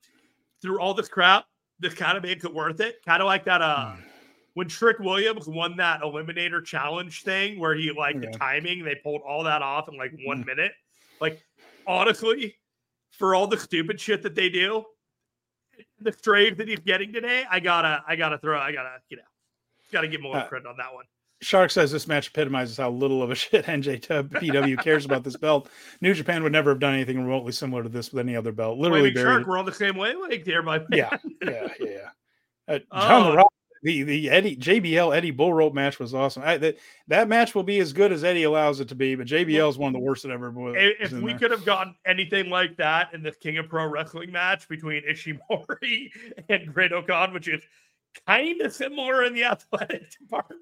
through 0.62 0.80
all 0.80 0.94
this 0.94 1.08
crap 1.08 1.46
this 1.80 1.94
kind 1.94 2.18
of 2.18 2.24
makes 2.24 2.46
it 2.46 2.54
worth 2.54 2.80
it 2.80 2.98
kind 3.06 3.22
of 3.22 3.26
like 3.26 3.44
that 3.44 3.62
uh 3.62 3.94
hmm. 3.94 4.02
when 4.54 4.68
Trick 4.68 5.00
Williams 5.00 5.48
won 5.48 5.76
that 5.78 6.02
Eliminator 6.02 6.64
Challenge 6.64 7.24
thing, 7.24 7.60
where 7.60 7.76
he 7.76 7.92
like 7.92 8.20
the 8.20 8.28
timing, 8.28 8.84
they 8.84 8.96
pulled 8.96 9.22
all 9.22 9.44
that 9.44 9.62
off 9.62 9.88
in 9.88 9.96
like 9.96 10.12
one 10.26 10.44
mm. 10.44 10.48
minute. 10.48 10.72
Like, 11.22 11.44
honestly, 11.86 12.58
for 13.18 13.36
all 13.36 13.48
the 13.48 13.60
stupid 13.60 14.00
shit 14.00 14.24
that 14.24 14.36
they 14.36 14.50
do, 14.50 14.84
the 16.00 16.12
trade 16.12 16.58
that 16.58 16.68
he's 16.68 16.80
getting 16.80 17.12
today, 17.12 17.44
I 17.50 17.60
gotta, 17.60 18.04
I 18.08 18.16
gotta 18.16 18.38
throw, 18.38 18.60
I 18.60 18.72
gotta, 18.72 18.98
you 19.10 19.18
know, 19.18 19.24
gotta 19.92 20.08
give 20.08 20.22
him 20.22 20.26
a 20.26 20.30
little 20.30 20.44
uh, 20.44 20.48
credit 20.48 20.68
on 20.68 20.78
that 20.78 20.94
one. 20.94 21.06
Shark 21.42 21.70
says 21.70 21.92
this 21.92 22.08
match 22.08 22.30
epitomizes 22.30 22.78
how 22.78 22.90
little 22.90 23.22
of 23.22 23.30
a 23.30 23.36
shit 23.36 23.66
NJPW 23.66 24.82
cares 24.82 25.06
about 25.06 25.24
this 25.24 25.38
belt. 25.38 25.70
New 26.02 26.14
Japan 26.14 26.44
would 26.44 26.52
never 26.52 26.72
have 26.72 26.80
done 26.80 26.94
anything 26.94 27.18
remotely 27.20 27.52
similar 27.52 27.84
to 27.84 27.90
this 27.90 28.12
with 28.12 28.26
any 28.26 28.36
other 28.36 28.52
belt. 28.52 28.78
Literally, 28.78 29.14
Shark, 29.14 29.46
we're 29.46 29.58
all 29.58 29.64
the 29.64 29.74
same 29.74 29.98
way, 29.98 30.16
like 30.16 30.46
there, 30.46 30.64
my 30.64 30.82
yeah, 30.92 31.18
yeah, 31.44 31.68
yeah. 31.80 32.10
Uh, 32.68 32.80
John 32.94 33.38
oh, 33.38 33.48
the 33.84 34.04
the 34.04 34.30
Eddie 34.30 34.56
JBL 34.56 35.16
Eddie 35.16 35.32
Bull 35.32 35.54
Rope 35.54 35.74
match 35.74 36.00
was 36.00 36.14
awesome. 36.14 36.44
I, 36.46 36.58
that 36.58 36.78
that 37.08 37.28
match 37.28 37.56
will 37.56 37.64
be 37.64 37.80
as 37.80 37.94
good 37.94 38.12
as 38.12 38.24
Eddie 38.24 38.44
allows 38.44 38.80
it 38.80 38.88
to 38.90 38.96
be, 38.96 39.16
but 39.16 39.28
JBL 39.28 39.70
is 39.70 39.78
one 39.78 39.90
of 39.90 39.94
the 39.94 40.06
worst 40.06 40.24
that 40.24 40.32
ever 40.32 40.50
was. 40.52 40.76
If 40.78 41.12
we 41.14 41.32
there. 41.32 41.40
could 41.40 41.52
have 41.52 41.66
gotten 41.66 41.96
anything 42.06 42.50
like 42.50 42.78
that 42.78 43.14
in 43.14 43.24
this 43.24 43.38
King 43.38 43.58
of 43.58 43.70
Pro 43.70 43.86
Wrestling 43.86 44.32
match 44.32 44.68
between 44.68 45.04
Ishimori 45.04 46.10
and 46.50 46.74
Great-O-Khan, 46.74 47.34
which 47.34 47.48
is 47.48 47.62
kind 48.26 48.62
of 48.62 48.74
similar 48.74 49.24
in 49.24 49.34
the 49.34 49.44
athletic 49.44 50.10
department. 50.20 50.62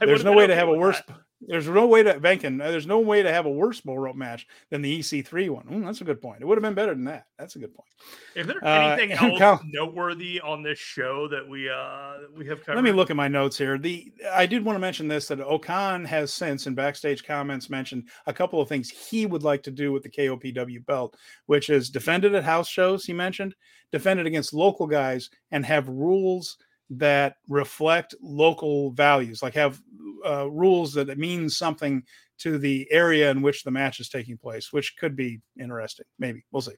there's 0.00 0.24
no 0.24 0.32
way 0.32 0.46
to 0.46 0.54
have 0.54 0.68
a 0.68 0.74
worse. 0.74 1.00
That. 1.08 1.18
There's 1.46 1.68
no 1.68 1.86
way 1.86 2.02
to 2.02 2.14
Venkin. 2.20 2.62
Uh, 2.62 2.70
there's 2.70 2.86
no 2.86 3.00
way 3.00 3.22
to 3.22 3.32
have 3.32 3.46
a 3.46 3.50
worse 3.50 3.80
bull 3.80 3.98
rope 3.98 4.16
match 4.16 4.46
than 4.70 4.82
the 4.82 5.00
EC3 5.00 5.50
one. 5.50 5.64
Mm, 5.64 5.84
that's 5.84 6.00
a 6.00 6.04
good 6.04 6.20
point. 6.20 6.40
It 6.40 6.46
would 6.46 6.56
have 6.56 6.62
been 6.62 6.74
better 6.74 6.94
than 6.94 7.04
that. 7.04 7.26
That's 7.38 7.56
a 7.56 7.58
good 7.58 7.74
point. 7.74 7.88
Is 8.34 8.46
there 8.46 8.64
anything 8.64 9.12
uh, 9.18 9.44
else 9.44 9.62
noteworthy 9.64 10.40
on 10.40 10.62
this 10.62 10.78
show 10.78 11.28
that 11.28 11.46
we 11.48 11.68
uh 11.68 12.14
we 12.36 12.46
have 12.46 12.64
covered? 12.64 12.76
Let 12.76 12.84
me 12.84 12.92
look 12.92 13.10
at 13.10 13.16
my 13.16 13.28
notes 13.28 13.58
here. 13.58 13.78
The 13.78 14.12
I 14.32 14.46
did 14.46 14.64
want 14.64 14.76
to 14.76 14.80
mention 14.80 15.08
this 15.08 15.28
that 15.28 15.40
O-Khan 15.40 16.04
has 16.04 16.32
since 16.32 16.66
in 16.66 16.74
backstage 16.74 17.24
comments 17.24 17.70
mentioned 17.70 18.08
a 18.26 18.32
couple 18.32 18.60
of 18.60 18.68
things 18.68 18.90
he 18.90 19.26
would 19.26 19.42
like 19.42 19.62
to 19.64 19.70
do 19.70 19.92
with 19.92 20.02
the 20.02 20.10
KOPW 20.10 20.84
belt, 20.86 21.16
which 21.46 21.70
is 21.70 21.90
defend 21.90 22.24
it 22.24 22.34
at 22.34 22.44
house 22.44 22.68
shows. 22.68 23.04
He 23.04 23.12
mentioned 23.12 23.54
defend 23.92 24.20
it 24.20 24.26
against 24.26 24.54
local 24.54 24.86
guys 24.86 25.30
and 25.52 25.64
have 25.64 25.88
rules 25.88 26.56
that 26.90 27.36
reflect 27.48 28.14
local 28.20 28.90
values, 28.92 29.42
like 29.42 29.54
have 29.54 29.80
uh, 30.26 30.50
rules 30.50 30.94
that 30.94 31.18
mean 31.18 31.48
something 31.48 32.02
to 32.38 32.58
the 32.58 32.86
area 32.90 33.30
in 33.30 33.42
which 33.42 33.62
the 33.62 33.70
match 33.70 34.00
is 34.00 34.08
taking 34.08 34.36
place, 34.36 34.72
which 34.72 34.96
could 34.98 35.14
be 35.16 35.40
interesting. 35.58 36.06
Maybe 36.18 36.44
we'll 36.50 36.62
see. 36.62 36.72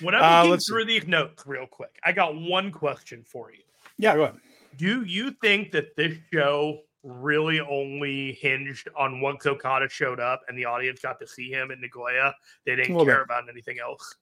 When 0.00 0.14
I'm 0.14 0.48
looking 0.48 0.54
uh, 0.54 0.58
through 0.68 0.86
see. 0.86 0.98
these 0.98 1.08
notes 1.08 1.44
real 1.46 1.66
quick, 1.66 1.98
I 2.04 2.12
got 2.12 2.34
one 2.34 2.72
question 2.72 3.22
for 3.24 3.52
you. 3.52 3.62
Yeah, 3.98 4.14
go 4.14 4.22
ahead. 4.24 4.36
Do 4.76 5.04
you 5.04 5.30
think 5.40 5.70
that 5.72 5.94
this 5.96 6.16
show 6.32 6.80
really 7.04 7.60
only 7.60 8.32
hinged 8.32 8.88
on 8.96 9.20
once 9.20 9.46
Okada 9.46 9.88
showed 9.88 10.18
up 10.18 10.40
and 10.48 10.56
the 10.56 10.64
audience 10.64 11.00
got 11.00 11.20
to 11.20 11.26
see 11.26 11.50
him 11.50 11.70
in 11.70 11.80
Nagoya. 11.80 12.34
They 12.64 12.76
didn't 12.76 12.96
care 12.96 13.18
bit. 13.18 13.24
about 13.24 13.48
anything 13.48 13.78
else. 13.78 14.16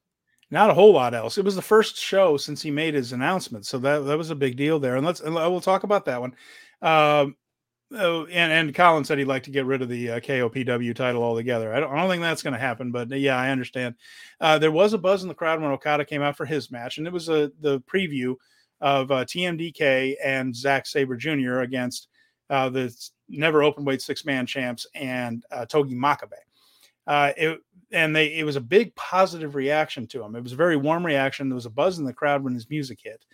Not 0.53 0.69
a 0.69 0.75
whole 0.75 0.93
lot 0.93 1.15
else. 1.15 1.39
It 1.39 1.47
was 1.47 1.57
the 1.57 1.63
first 1.63 1.97
show 1.97 2.37
since 2.37 2.61
he 2.61 2.71
made 2.71 2.93
his 2.93 3.15
announcement, 3.15 3.65
so 3.65 3.79
that 3.79 4.01
that 4.01 4.19
was 4.19 4.29
a 4.29 4.35
big 4.35 4.55
deal 4.55 4.79
there. 4.79 4.97
And 4.97 5.07
let's 5.07 5.21
and 5.21 5.35
we'll 5.35 5.63
talk 5.63 5.83
about 5.83 6.05
that 6.05 6.21
one. 6.21 6.35
Um, 6.83 7.37
oh, 7.93 8.27
and 8.27 8.53
and 8.53 8.75
Colin 8.75 9.03
said 9.03 9.19
he'd 9.19 9.25
like 9.25 9.45
to 9.45 9.51
get 9.51 9.65
rid 9.65 9.81
of 9.81 9.89
the 9.89 10.11
uh, 10.11 10.21
KOPW 10.21 10.95
title 10.95 11.23
altogether. 11.23 11.73
I 11.73 11.81
don't, 11.81 11.91
I 11.91 11.97
don't 11.97 12.11
think 12.11 12.21
that's 12.21 12.43
going 12.43 12.53
to 12.53 12.61
happen, 12.61 12.93
but 12.93 13.09
yeah, 13.13 13.39
I 13.39 13.49
understand. 13.49 13.95
Uh, 14.43 14.59
there 14.59 14.71
was 14.71 14.93
a 14.93 14.99
buzz 14.99 15.23
in 15.23 15.29
the 15.29 15.35
crowd 15.35 15.59
when 15.59 15.71
Okada 15.71 16.05
came 16.05 16.21
out 16.21 16.37
for 16.37 16.45
his 16.45 16.71
match, 16.71 16.99
and 16.99 17.07
it 17.07 17.15
was 17.15 17.31
a 17.31 17.51
the 17.61 17.81
preview 17.91 18.35
of 18.83 19.11
uh, 19.11 19.25
TMDK 19.25 20.17
and 20.23 20.55
Zack 20.55 20.85
Sabre 20.85 21.17
Jr. 21.17 21.61
against 21.61 22.09
uh, 22.51 22.69
the 22.69 22.95
never 23.27 23.63
open 23.63 23.87
weight 23.87 24.03
six 24.03 24.27
man 24.27 24.45
champs 24.45 24.87
and 24.95 25.47
uh, 25.51 25.65
Togi 25.65 25.95
Makabe. 25.95 26.33
Uh, 27.07 27.33
it, 27.39 27.59
and 27.93 28.15
they 28.15 28.35
it 28.39 28.45
was 28.45 28.57
a 28.57 28.61
big 28.61 28.95
positive 28.97 29.55
reaction 29.55 30.07
to 30.09 30.23
him. 30.23 30.35
It 30.35 30.43
was 30.43 30.53
a 30.53 30.57
very 30.57 30.77
warm 30.77 31.05
reaction. 31.05 31.49
There 31.49 31.55
was 31.55 31.67
a 31.67 31.71
buzz 31.71 31.99
in 31.99 32.05
the 32.05 32.13
crowd 32.13 32.43
when 32.43 32.55
his 32.55 32.71
music 32.71 33.01
hit. 33.03 33.25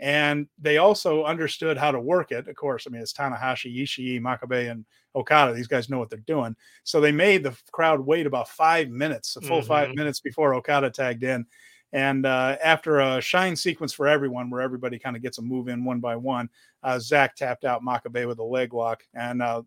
And 0.00 0.48
they 0.58 0.78
also 0.78 1.24
understood 1.24 1.78
how 1.78 1.92
to 1.92 2.00
work 2.00 2.32
it. 2.32 2.48
Of 2.48 2.56
course, 2.56 2.84
I 2.86 2.90
mean, 2.90 3.00
it's 3.00 3.12
Tanahashi, 3.12 3.82
Ishii, 3.82 4.20
Makabe, 4.20 4.70
and 4.70 4.84
Okada. 5.14 5.54
These 5.54 5.68
guys 5.68 5.88
know 5.88 5.98
what 5.98 6.10
they're 6.10 6.18
doing. 6.20 6.56
So 6.82 7.00
they 7.00 7.12
made 7.12 7.44
the 7.44 7.56
crowd 7.70 8.00
wait 8.00 8.26
about 8.26 8.48
five 8.48 8.88
minutes, 8.88 9.36
a 9.36 9.40
full 9.40 9.58
mm-hmm. 9.58 9.68
five 9.68 9.94
minutes 9.94 10.18
before 10.18 10.54
Okada 10.54 10.90
tagged 10.90 11.22
in. 11.22 11.46
And 11.92 12.26
uh, 12.26 12.56
after 12.62 12.98
a 12.98 13.20
shine 13.20 13.54
sequence 13.54 13.92
for 13.92 14.08
everyone, 14.08 14.50
where 14.50 14.62
everybody 14.62 14.98
kind 14.98 15.14
of 15.14 15.22
gets 15.22 15.38
a 15.38 15.42
move 15.42 15.68
in 15.68 15.84
one 15.84 16.00
by 16.00 16.16
one, 16.16 16.48
uh, 16.82 16.98
Zack 16.98 17.36
tapped 17.36 17.64
out 17.64 17.84
Makabe 17.84 18.26
with 18.26 18.40
a 18.40 18.44
leg 18.44 18.74
lock. 18.74 19.04
And 19.14 19.40
uh, 19.40 19.62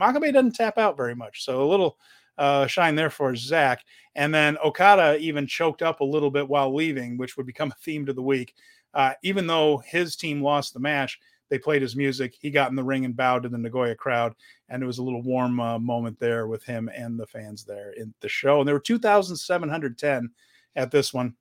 Makabe 0.00 0.32
doesn't 0.32 0.54
tap 0.54 0.78
out 0.78 0.96
very 0.96 1.16
much. 1.16 1.44
So 1.44 1.64
a 1.64 1.66
little 1.66 1.98
uh, 2.38 2.66
shine 2.66 2.94
there 2.94 3.10
for 3.10 3.34
Zack. 3.34 3.84
And 4.14 4.34
then 4.34 4.56
Okada 4.64 5.18
even 5.18 5.46
choked 5.46 5.82
up 5.82 6.00
a 6.00 6.04
little 6.04 6.30
bit 6.30 6.48
while 6.48 6.74
leaving, 6.74 7.16
which 7.16 7.36
would 7.36 7.46
become 7.46 7.70
a 7.76 7.82
theme 7.82 8.06
to 8.06 8.12
the 8.12 8.22
week. 8.22 8.54
Uh, 8.94 9.12
even 9.22 9.46
though 9.46 9.78
his 9.78 10.16
team 10.16 10.42
lost 10.42 10.72
the 10.72 10.80
match, 10.80 11.18
they 11.48 11.58
played 11.58 11.82
his 11.82 11.94
music. 11.94 12.34
He 12.40 12.50
got 12.50 12.70
in 12.70 12.76
the 12.76 12.82
ring 12.82 13.04
and 13.04 13.16
bowed 13.16 13.42
to 13.44 13.48
the 13.48 13.58
Nagoya 13.58 13.94
crowd, 13.94 14.34
and 14.68 14.82
it 14.82 14.86
was 14.86 14.98
a 14.98 15.02
little 15.02 15.22
warm 15.22 15.60
uh, 15.60 15.78
moment 15.78 16.18
there 16.18 16.48
with 16.48 16.64
him 16.64 16.90
and 16.94 17.18
the 17.18 17.26
fans 17.26 17.64
there 17.64 17.92
in 17.92 18.12
the 18.20 18.28
show. 18.28 18.60
And 18.60 18.66
there 18.66 18.74
were 18.74 18.80
2,710 18.80 20.30
at 20.74 20.90
this 20.90 21.14
one. 21.14 21.34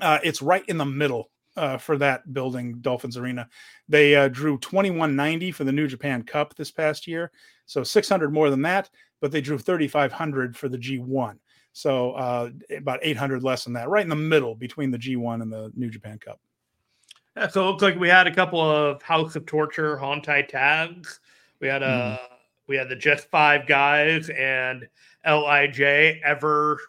Uh, 0.00 0.18
it's 0.24 0.42
right 0.42 0.64
in 0.68 0.78
the 0.78 0.84
middle 0.84 1.30
uh, 1.56 1.76
for 1.76 1.98
that 1.98 2.32
building, 2.32 2.78
Dolphins 2.80 3.16
Arena. 3.16 3.48
They 3.88 4.16
uh, 4.16 4.28
drew 4.28 4.58
2190 4.58 5.52
for 5.52 5.64
the 5.64 5.72
New 5.72 5.86
Japan 5.86 6.22
Cup 6.22 6.54
this 6.54 6.70
past 6.70 7.06
year, 7.06 7.30
so 7.70 7.84
600 7.84 8.32
more 8.32 8.50
than 8.50 8.62
that, 8.62 8.90
but 9.20 9.30
they 9.30 9.40
drew 9.40 9.56
3500 9.56 10.56
for 10.56 10.68
the 10.68 10.76
G1. 10.76 11.36
So 11.72 12.10
uh, 12.12 12.50
about 12.76 12.98
800 13.00 13.44
less 13.44 13.62
than 13.62 13.74
that, 13.74 13.88
right 13.88 14.02
in 14.02 14.08
the 14.08 14.16
middle 14.16 14.56
between 14.56 14.90
the 14.90 14.98
G1 14.98 15.40
and 15.40 15.52
the 15.52 15.70
New 15.76 15.88
Japan 15.88 16.18
Cup. 16.18 16.40
Yeah, 17.36 17.46
so 17.46 17.62
it 17.62 17.66
looks 17.70 17.82
like 17.84 17.96
we 17.96 18.08
had 18.08 18.26
a 18.26 18.34
couple 18.34 18.60
of 18.60 19.00
House 19.02 19.36
of 19.36 19.46
Torture 19.46 19.96
Hontai 19.96 20.48
tags. 20.48 21.20
We 21.60 21.68
had 21.68 21.84
a 21.84 22.18
mm. 22.20 22.36
we 22.66 22.74
had 22.74 22.88
the 22.88 22.96
Just 22.96 23.30
Five 23.30 23.68
Guys 23.68 24.30
and 24.30 24.88
Lij 25.24 25.80
ever 26.24 26.80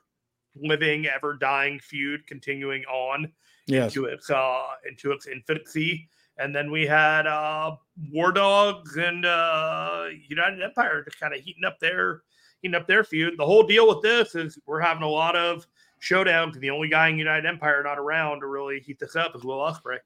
living, 0.56 1.06
ever 1.06 1.36
dying 1.36 1.78
feud 1.78 2.26
continuing 2.26 2.84
on 2.86 3.32
yes. 3.68 3.96
into 3.96 4.06
its 4.06 4.32
uh 4.32 4.64
into 4.90 5.12
its 5.12 5.28
infancy. 5.28 6.10
And 6.38 6.56
then 6.56 6.72
we 6.72 6.86
had 6.86 7.28
uh 7.28 7.76
War 8.12 8.32
Dogs 8.32 8.98
and 8.98 9.26
uh 9.26 10.06
United 10.28 10.62
Empire 10.62 11.04
just 11.04 11.20
kind 11.20 11.34
of 11.34 11.42
heating 11.42 11.66
up 11.66 11.80
their 11.80 12.24
heating 12.62 12.76
up 12.76 12.88
their 12.88 13.04
feud. 13.04 13.38
The 13.38 13.46
whole 13.46 13.64
deal 13.64 13.88
with 13.88 14.02
this 14.02 14.36
is 14.36 14.58
we're 14.66 14.80
having 14.80 15.04
a 15.04 15.10
lot 15.10 15.36
of 15.36 15.68
showdowns. 16.02 16.60
The 16.60 16.70
only 16.70 16.90
guy 16.90 17.10
in 17.10 17.18
United 17.18 17.46
Empire 17.46 17.84
not 17.84 18.00
around 18.00 18.40
to 18.40 18.48
really 18.48 18.80
heat 18.80 19.00
this 19.00 19.16
up 19.16 19.36
is 19.36 19.44
Will 19.44 19.60
Ospreay. 19.60 20.00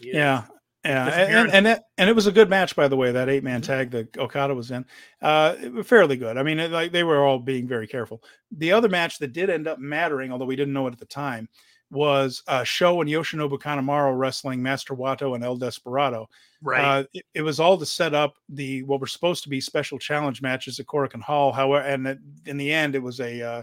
Yeah. 0.00 0.44
Yeah, 0.84 1.06
and 1.06 1.52
and 1.52 1.66
it, 1.68 1.80
and 1.96 2.10
it 2.10 2.16
was 2.16 2.26
a 2.26 2.32
good 2.32 2.50
match, 2.50 2.74
by 2.74 2.88
the 2.88 2.96
way. 2.96 3.12
That 3.12 3.28
eight 3.28 3.44
man 3.44 3.60
mm-hmm. 3.60 3.72
tag 3.72 3.90
that 3.92 4.18
Okada 4.18 4.52
was 4.52 4.72
in, 4.72 4.84
uh, 5.20 5.54
fairly 5.84 6.16
good. 6.16 6.36
I 6.36 6.42
mean, 6.42 6.58
it, 6.58 6.72
like 6.72 6.90
they 6.90 7.04
were 7.04 7.24
all 7.24 7.38
being 7.38 7.68
very 7.68 7.86
careful. 7.86 8.20
The 8.50 8.72
other 8.72 8.88
match 8.88 9.18
that 9.20 9.32
did 9.32 9.48
end 9.48 9.68
up 9.68 9.78
mattering, 9.78 10.32
although 10.32 10.44
we 10.44 10.56
didn't 10.56 10.74
know 10.74 10.88
it 10.88 10.92
at 10.92 10.98
the 10.98 11.06
time, 11.06 11.48
was 11.92 12.42
uh, 12.48 12.64
Sho 12.64 13.00
and 13.00 13.08
Yoshinobu 13.08 13.60
Kanemaru 13.60 14.18
wrestling 14.18 14.62
Master 14.62 14.94
Wato 14.94 15.34
and 15.34 15.44
El 15.44 15.56
Desperado. 15.56 16.28
Right. 16.62 16.84
Uh, 16.84 17.04
it, 17.12 17.24
it, 17.34 17.42
was 17.42 17.60
all 17.60 17.78
to 17.78 17.86
set 17.86 18.14
up 18.14 18.34
the 18.48 18.82
what 18.84 19.00
were 19.00 19.06
supposed 19.06 19.42
to 19.44 19.48
be 19.48 19.60
special 19.60 19.98
challenge 19.98 20.42
matches 20.42 20.80
at 20.80 20.86
Korakuen 20.86 21.22
Hall. 21.22 21.52
However, 21.52 21.86
and 21.86 22.18
in 22.46 22.56
the 22.56 22.72
end, 22.72 22.94
it 22.94 23.02
was 23.02 23.20
a 23.20 23.42
uh, 23.42 23.62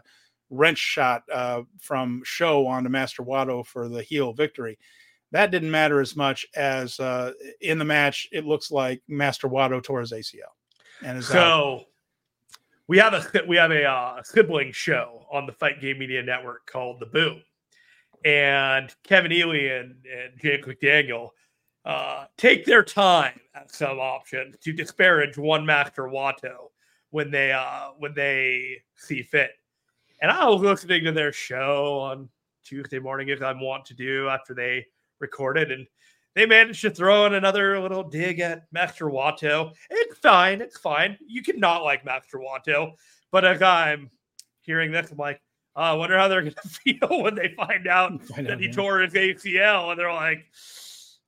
wrench 0.50 0.78
shot 0.78 1.24
uh, 1.34 1.64
from 1.82 2.22
Sho 2.24 2.66
on 2.68 2.84
to 2.84 2.90
Master 2.90 3.24
Wato 3.24 3.66
for 3.66 3.90
the 3.90 4.04
heel 4.04 4.32
victory 4.32 4.78
that 5.32 5.52
didn't 5.52 5.72
matter 5.72 6.00
as 6.00 6.16
much 6.16 6.46
as 6.56 7.00
uh, 7.00 7.34
in 7.62 7.78
the 7.78 7.86
match. 7.86 8.28
It 8.32 8.46
looks 8.46 8.72
like 8.72 9.02
Master 9.08 9.48
Wato 9.48 9.82
tore 9.82 10.00
his 10.00 10.12
ACL, 10.12 10.54
and 11.04 11.24
so 11.24 11.40
out. 11.40 11.86
we 12.88 12.98
have 12.98 13.14
a 13.14 13.44
we 13.48 13.58
have 13.58 13.72
a 13.72 13.86
uh, 13.86 14.24
sibling 14.24 14.72
show 14.72 15.26
on 15.32 15.46
the 15.46 15.54
Fight 15.54 15.82
Game 15.82 16.00
Media 16.00 16.24
Network 16.24 16.66
called 16.66 17.00
The 17.00 17.06
Boom, 17.06 17.42
and 18.26 18.94
Kevin 19.04 19.32
Ely 19.32 19.68
and, 19.68 19.96
and 20.06 20.40
Jake 20.42 20.66
McDaniel 20.66 21.30
uh, 21.86 22.26
take 22.38 22.66
their 22.66 22.84
time 22.84 23.40
at 23.56 23.72
some 23.72 24.00
options 24.00 24.58
to 24.62 24.74
disparage 24.74 25.38
one 25.38 25.66
Master 25.66 26.04
Wato 26.04 26.72
when 27.12 27.32
they 27.32 27.52
uh, 27.52 27.90
when 27.98 28.14
they 28.14 28.78
see 28.96 29.22
fit. 29.22 29.52
And 30.22 30.30
I 30.30 30.48
was 30.48 30.62
listening 30.62 31.06
to 31.06 31.12
their 31.12 31.32
show 31.32 32.00
on 32.00 32.30
Tuesday 32.64 33.00
morning 33.00 33.30
as 33.32 33.42
I 33.42 33.54
want 33.54 33.86
to 33.86 33.94
do 33.94 34.28
after 34.28 34.54
they 34.54 34.86
recorded, 35.20 35.72
and 35.72 35.88
they 36.36 36.46
managed 36.46 36.82
to 36.82 36.92
throw 36.92 37.26
in 37.26 37.34
another 37.34 37.80
little 37.80 38.04
dig 38.04 38.40
at 38.40 38.64
Master 38.72 39.06
Wato. 39.06 39.74
It's 39.90 40.20
fine. 40.20 40.62
It's 40.62 40.78
fine. 40.78 41.18
You 41.26 41.42
cannot 41.42 41.84
like 41.84 42.06
Master 42.06 42.38
Wato, 42.38 42.92
but 43.32 43.46
as 43.46 43.62
I'm 43.62 44.12
hearing 44.62 44.92
this, 44.92 45.10
I'm 45.12 45.18
like, 45.18 45.42
I 45.80 45.94
wonder 45.94 46.18
how 46.18 46.28
they're 46.28 46.42
going 46.50 46.54
to 46.54 46.70
feel 46.70 47.22
when 47.22 47.36
they 47.36 47.54
find 47.56 47.88
out 47.88 48.22
find 48.24 48.48
that 48.48 48.54
out, 48.54 48.60
he 48.60 48.68
yeah. 48.68 48.72
tore 48.72 49.00
his 49.00 49.14
ACL, 49.14 49.92
and 49.92 50.00
they're 50.00 50.14
like, 50.14 50.46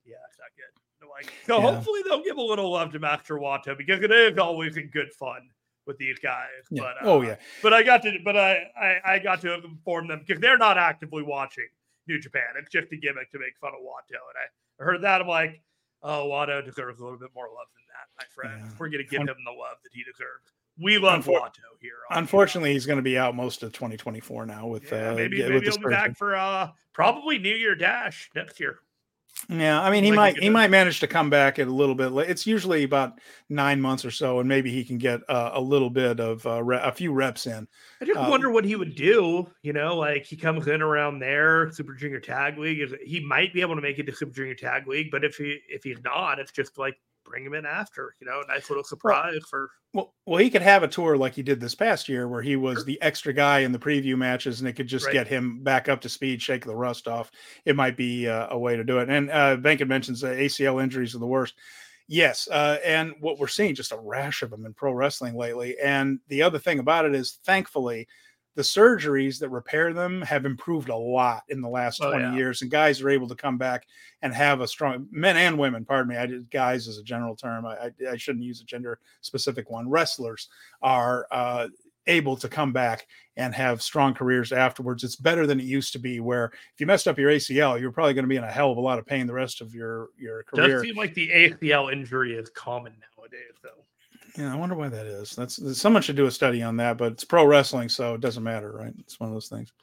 yeah, 0.05 0.15
it's 0.29 0.39
not 0.39 0.51
good. 0.55 1.07
like, 1.09 1.33
so 1.45 1.57
yeah. 1.57 1.71
hopefully 1.73 2.01
they'll 2.07 2.23
give 2.23 2.37
a 2.37 2.41
little 2.41 2.71
love 2.71 2.91
to 2.93 2.99
Master 2.99 3.37
Wato 3.37 3.77
because 3.77 4.01
it 4.01 4.11
is 4.11 4.37
always 4.37 4.77
in 4.77 4.87
good 4.87 5.11
fun 5.13 5.49
with 5.85 5.97
these 5.97 6.19
guys. 6.19 6.47
Yeah. 6.69 6.83
But 6.83 6.95
oh, 7.01 7.05
uh, 7.05 7.17
oh 7.17 7.21
yeah, 7.21 7.35
but 7.61 7.73
I 7.73 7.83
got 7.83 8.01
to, 8.03 8.17
but 8.23 8.37
I, 8.37 8.63
I 8.79 8.99
I 9.05 9.19
got 9.19 9.41
to 9.41 9.53
inform 9.63 10.07
them 10.07 10.23
because 10.25 10.41
they're 10.41 10.57
not 10.57 10.77
actively 10.77 11.23
watching 11.23 11.67
New 12.07 12.19
Japan. 12.19 12.43
It's 12.57 12.69
just 12.69 12.91
a 12.91 12.97
gimmick 12.97 13.31
to 13.31 13.39
make 13.39 13.57
fun 13.59 13.71
of 13.73 13.81
Wato. 13.81 14.19
And 14.19 14.37
I 14.79 14.83
heard 14.83 15.01
that. 15.03 15.21
I'm 15.21 15.27
like, 15.27 15.61
oh, 16.03 16.27
Wato 16.29 16.63
deserves 16.63 16.99
a 16.99 17.03
little 17.03 17.19
bit 17.19 17.29
more 17.35 17.45
love 17.45 17.67
than 17.75 17.85
that, 17.89 18.07
my 18.17 18.25
friend. 18.33 18.75
We're 18.79 18.89
going 18.89 19.03
to 19.03 19.09
give 19.09 19.21
him 19.21 19.27
the 19.45 19.51
love 19.51 19.77
that 19.83 19.91
he 19.93 20.03
deserves. 20.03 20.53
We 20.79 20.97
love 20.97 21.25
Unfor- 21.25 21.41
Wato 21.41 21.59
here. 21.79 21.91
Unfortunately, 22.11 22.73
he's 22.73 22.85
going 22.85 22.97
to 22.97 23.03
be 23.03 23.17
out 23.17 23.35
most 23.35 23.63
of 23.63 23.71
2024 23.73 24.45
now. 24.45 24.67
With 24.67 24.91
yeah, 24.91 25.11
uh, 25.11 25.15
maybe 25.15 25.41
maybe 25.41 25.65
he'll 25.65 25.77
be 25.77 25.89
back 25.89 26.17
for 26.17 26.35
uh 26.35 26.69
probably 26.93 27.37
New 27.37 27.55
Year 27.55 27.75
Dash 27.75 28.29
next 28.35 28.59
year. 28.59 28.79
Yeah, 29.49 29.81
I 29.81 29.89
mean, 29.89 30.03
he 30.03 30.11
like 30.11 30.35
might 30.35 30.43
he 30.43 30.49
might 30.49 30.69
manage 30.69 30.99
to 30.99 31.07
come 31.07 31.29
back 31.29 31.57
at 31.57 31.67
a 31.67 31.71
little 31.71 31.95
bit. 31.95 32.09
Late. 32.09 32.29
It's 32.29 32.45
usually 32.45 32.83
about 32.83 33.19
nine 33.49 33.81
months 33.81 34.05
or 34.05 34.11
so, 34.11 34.39
and 34.39 34.47
maybe 34.47 34.71
he 34.71 34.83
can 34.83 34.97
get 34.97 35.21
uh, 35.29 35.51
a 35.53 35.61
little 35.61 35.89
bit 35.89 36.19
of 36.19 36.45
uh, 36.45 36.61
re- 36.63 36.79
a 36.81 36.91
few 36.91 37.11
reps 37.11 37.47
in. 37.47 37.67
I 38.01 38.05
just 38.05 38.19
uh, 38.19 38.27
wonder 38.29 38.51
what 38.51 38.65
he 38.65 38.75
would 38.75 38.95
do. 38.95 39.49
You 39.63 39.73
know, 39.73 39.97
like 39.97 40.25
he 40.25 40.35
comes 40.35 40.67
in 40.67 40.81
around 40.81 41.19
there, 41.19 41.71
Super 41.71 41.93
Junior 41.95 42.19
Tag 42.19 42.57
League. 42.59 42.81
Is 42.81 42.93
he 43.03 43.19
might 43.19 43.53
be 43.53 43.61
able 43.61 43.75
to 43.75 43.81
make 43.81 43.99
it 43.99 44.05
to 44.05 44.15
Super 44.15 44.33
Junior 44.33 44.55
Tag 44.55 44.87
League, 44.87 45.09
but 45.09 45.23
if 45.23 45.37
he 45.37 45.59
if 45.67 45.83
he's 45.83 46.01
not, 46.03 46.37
it's 46.37 46.51
just 46.51 46.77
like 46.77 46.99
bring 47.31 47.45
him 47.45 47.53
in 47.53 47.65
after. 47.65 48.15
You 48.19 48.27
know, 48.27 48.41
a 48.41 48.47
nice 48.47 48.69
little 48.69 48.83
surprise 48.83 49.33
well, 49.33 49.47
for. 49.49 49.69
Well, 49.93 50.13
well, 50.25 50.37
he 50.39 50.49
could 50.49 50.61
have 50.61 50.83
a 50.83 50.87
tour 50.87 51.17
like 51.17 51.33
he 51.33 51.43
did 51.43 51.59
this 51.59 51.75
past 51.75 52.07
year, 52.07 52.27
where 52.27 52.41
he 52.41 52.55
was 52.55 52.79
sure. 52.79 52.83
the 52.83 53.01
extra 53.01 53.33
guy 53.33 53.59
in 53.59 53.71
the 53.71 53.79
preview 53.79 54.17
matches, 54.17 54.59
and 54.59 54.69
it 54.69 54.73
could 54.73 54.87
just 54.87 55.05
right. 55.05 55.13
get 55.13 55.27
him 55.27 55.63
back 55.63 55.89
up 55.89 56.01
to 56.01 56.09
speed, 56.09 56.41
shake 56.41 56.65
the 56.65 56.75
rust 56.75 57.07
off. 57.07 57.31
It 57.65 57.75
might 57.75 57.97
be 57.97 58.27
uh, 58.27 58.47
a 58.51 58.59
way 58.59 58.75
to 58.75 58.83
do 58.83 58.99
it. 58.99 59.09
And 59.09 59.29
uh, 59.31 59.57
Venkin 59.57 59.87
mentions 59.87 60.23
uh, 60.23 60.29
ACL 60.29 60.83
injuries 60.83 61.15
are 61.15 61.19
the 61.19 61.27
worst. 61.27 61.55
Yes, 62.07 62.47
uh, 62.49 62.77
and 62.83 63.13
what 63.21 63.39
we're 63.39 63.47
seeing 63.47 63.73
just 63.73 63.93
a 63.93 63.97
rash 63.97 64.41
of 64.41 64.49
them 64.49 64.65
in 64.65 64.73
pro 64.73 64.91
wrestling 64.91 65.35
lately. 65.35 65.77
And 65.81 66.19
the 66.27 66.41
other 66.43 66.59
thing 66.59 66.79
about 66.79 67.05
it 67.05 67.15
is, 67.15 67.39
thankfully, 67.45 68.07
the 68.55 68.61
surgeries 68.61 69.39
that 69.39 69.49
repair 69.49 69.93
them 69.93 70.21
have 70.21 70.45
improved 70.45 70.89
a 70.89 70.95
lot 70.95 71.43
in 71.49 71.61
the 71.61 71.69
last 71.69 72.01
oh, 72.03 72.11
20 72.11 72.23
yeah. 72.23 72.35
years 72.35 72.61
and 72.61 72.71
guys 72.71 73.01
are 73.01 73.09
able 73.09 73.27
to 73.27 73.35
come 73.35 73.57
back 73.57 73.87
and 74.21 74.33
have 74.33 74.61
a 74.61 74.67
strong 74.67 75.07
men 75.11 75.37
and 75.37 75.57
women 75.57 75.85
pardon 75.85 76.09
me 76.09 76.17
i 76.17 76.25
did 76.25 76.49
guys 76.51 76.87
as 76.87 76.97
a 76.97 77.03
general 77.03 77.35
term 77.35 77.65
i, 77.65 77.75
I, 77.75 77.91
I 78.11 78.17
shouldn't 78.17 78.43
use 78.43 78.61
a 78.61 78.65
gender 78.65 78.99
specific 79.21 79.69
one 79.69 79.89
wrestlers 79.89 80.49
are 80.81 81.27
uh, 81.31 81.67
able 82.07 82.35
to 82.37 82.49
come 82.49 82.73
back 82.73 83.07
and 83.37 83.53
have 83.53 83.81
strong 83.81 84.13
careers 84.13 84.51
afterwards. 84.51 85.03
It's 85.03 85.15
better 85.15 85.45
than 85.47 85.59
it 85.59 85.65
used 85.65 85.93
to 85.93 85.99
be 85.99 86.19
where 86.19 86.45
if 86.45 86.79
you 86.79 86.85
messed 86.85 87.07
up 87.07 87.17
your 87.17 87.31
acl 87.31 87.79
you're 87.79 87.91
probably 87.91 88.13
going 88.13 88.23
to 88.23 88.29
be 88.29 88.35
in 88.35 88.43
a 88.43 88.51
hell 88.51 88.71
of 88.71 88.77
a 88.77 88.81
lot 88.81 88.99
of 88.99 89.05
pain 89.05 89.27
the 89.27 89.33
rest 89.33 89.61
of 89.61 89.73
your 89.73 90.09
your 90.17 90.43
career. 90.43 90.67
does 90.67 90.81
seem 90.81 90.95
like 90.95 91.13
the 91.13 91.29
acl 91.29 91.91
injury 91.91 92.33
is 92.33 92.49
common 92.49 92.93
nowadays 93.17 93.55
though 93.63 93.85
Yeah, 94.37 94.53
I 94.53 94.55
wonder 94.55 94.75
why 94.75 94.89
that 94.89 95.07
is. 95.07 95.31
That's 95.31 95.79
someone 95.79 96.01
should 96.01 96.15
do 96.15 96.25
a 96.25 96.31
study 96.31 96.61
on 96.63 96.77
that, 96.77 96.97
but 96.97 97.13
it's 97.13 97.23
pro 97.23 97.45
wrestling, 97.45 97.89
so 97.89 98.15
it 98.15 98.21
doesn't 98.21 98.43
matter, 98.43 98.71
right? 98.71 98.93
It's 98.99 99.19
one 99.19 99.29
of 99.29 99.35
those 99.35 99.49
things. 99.49 99.73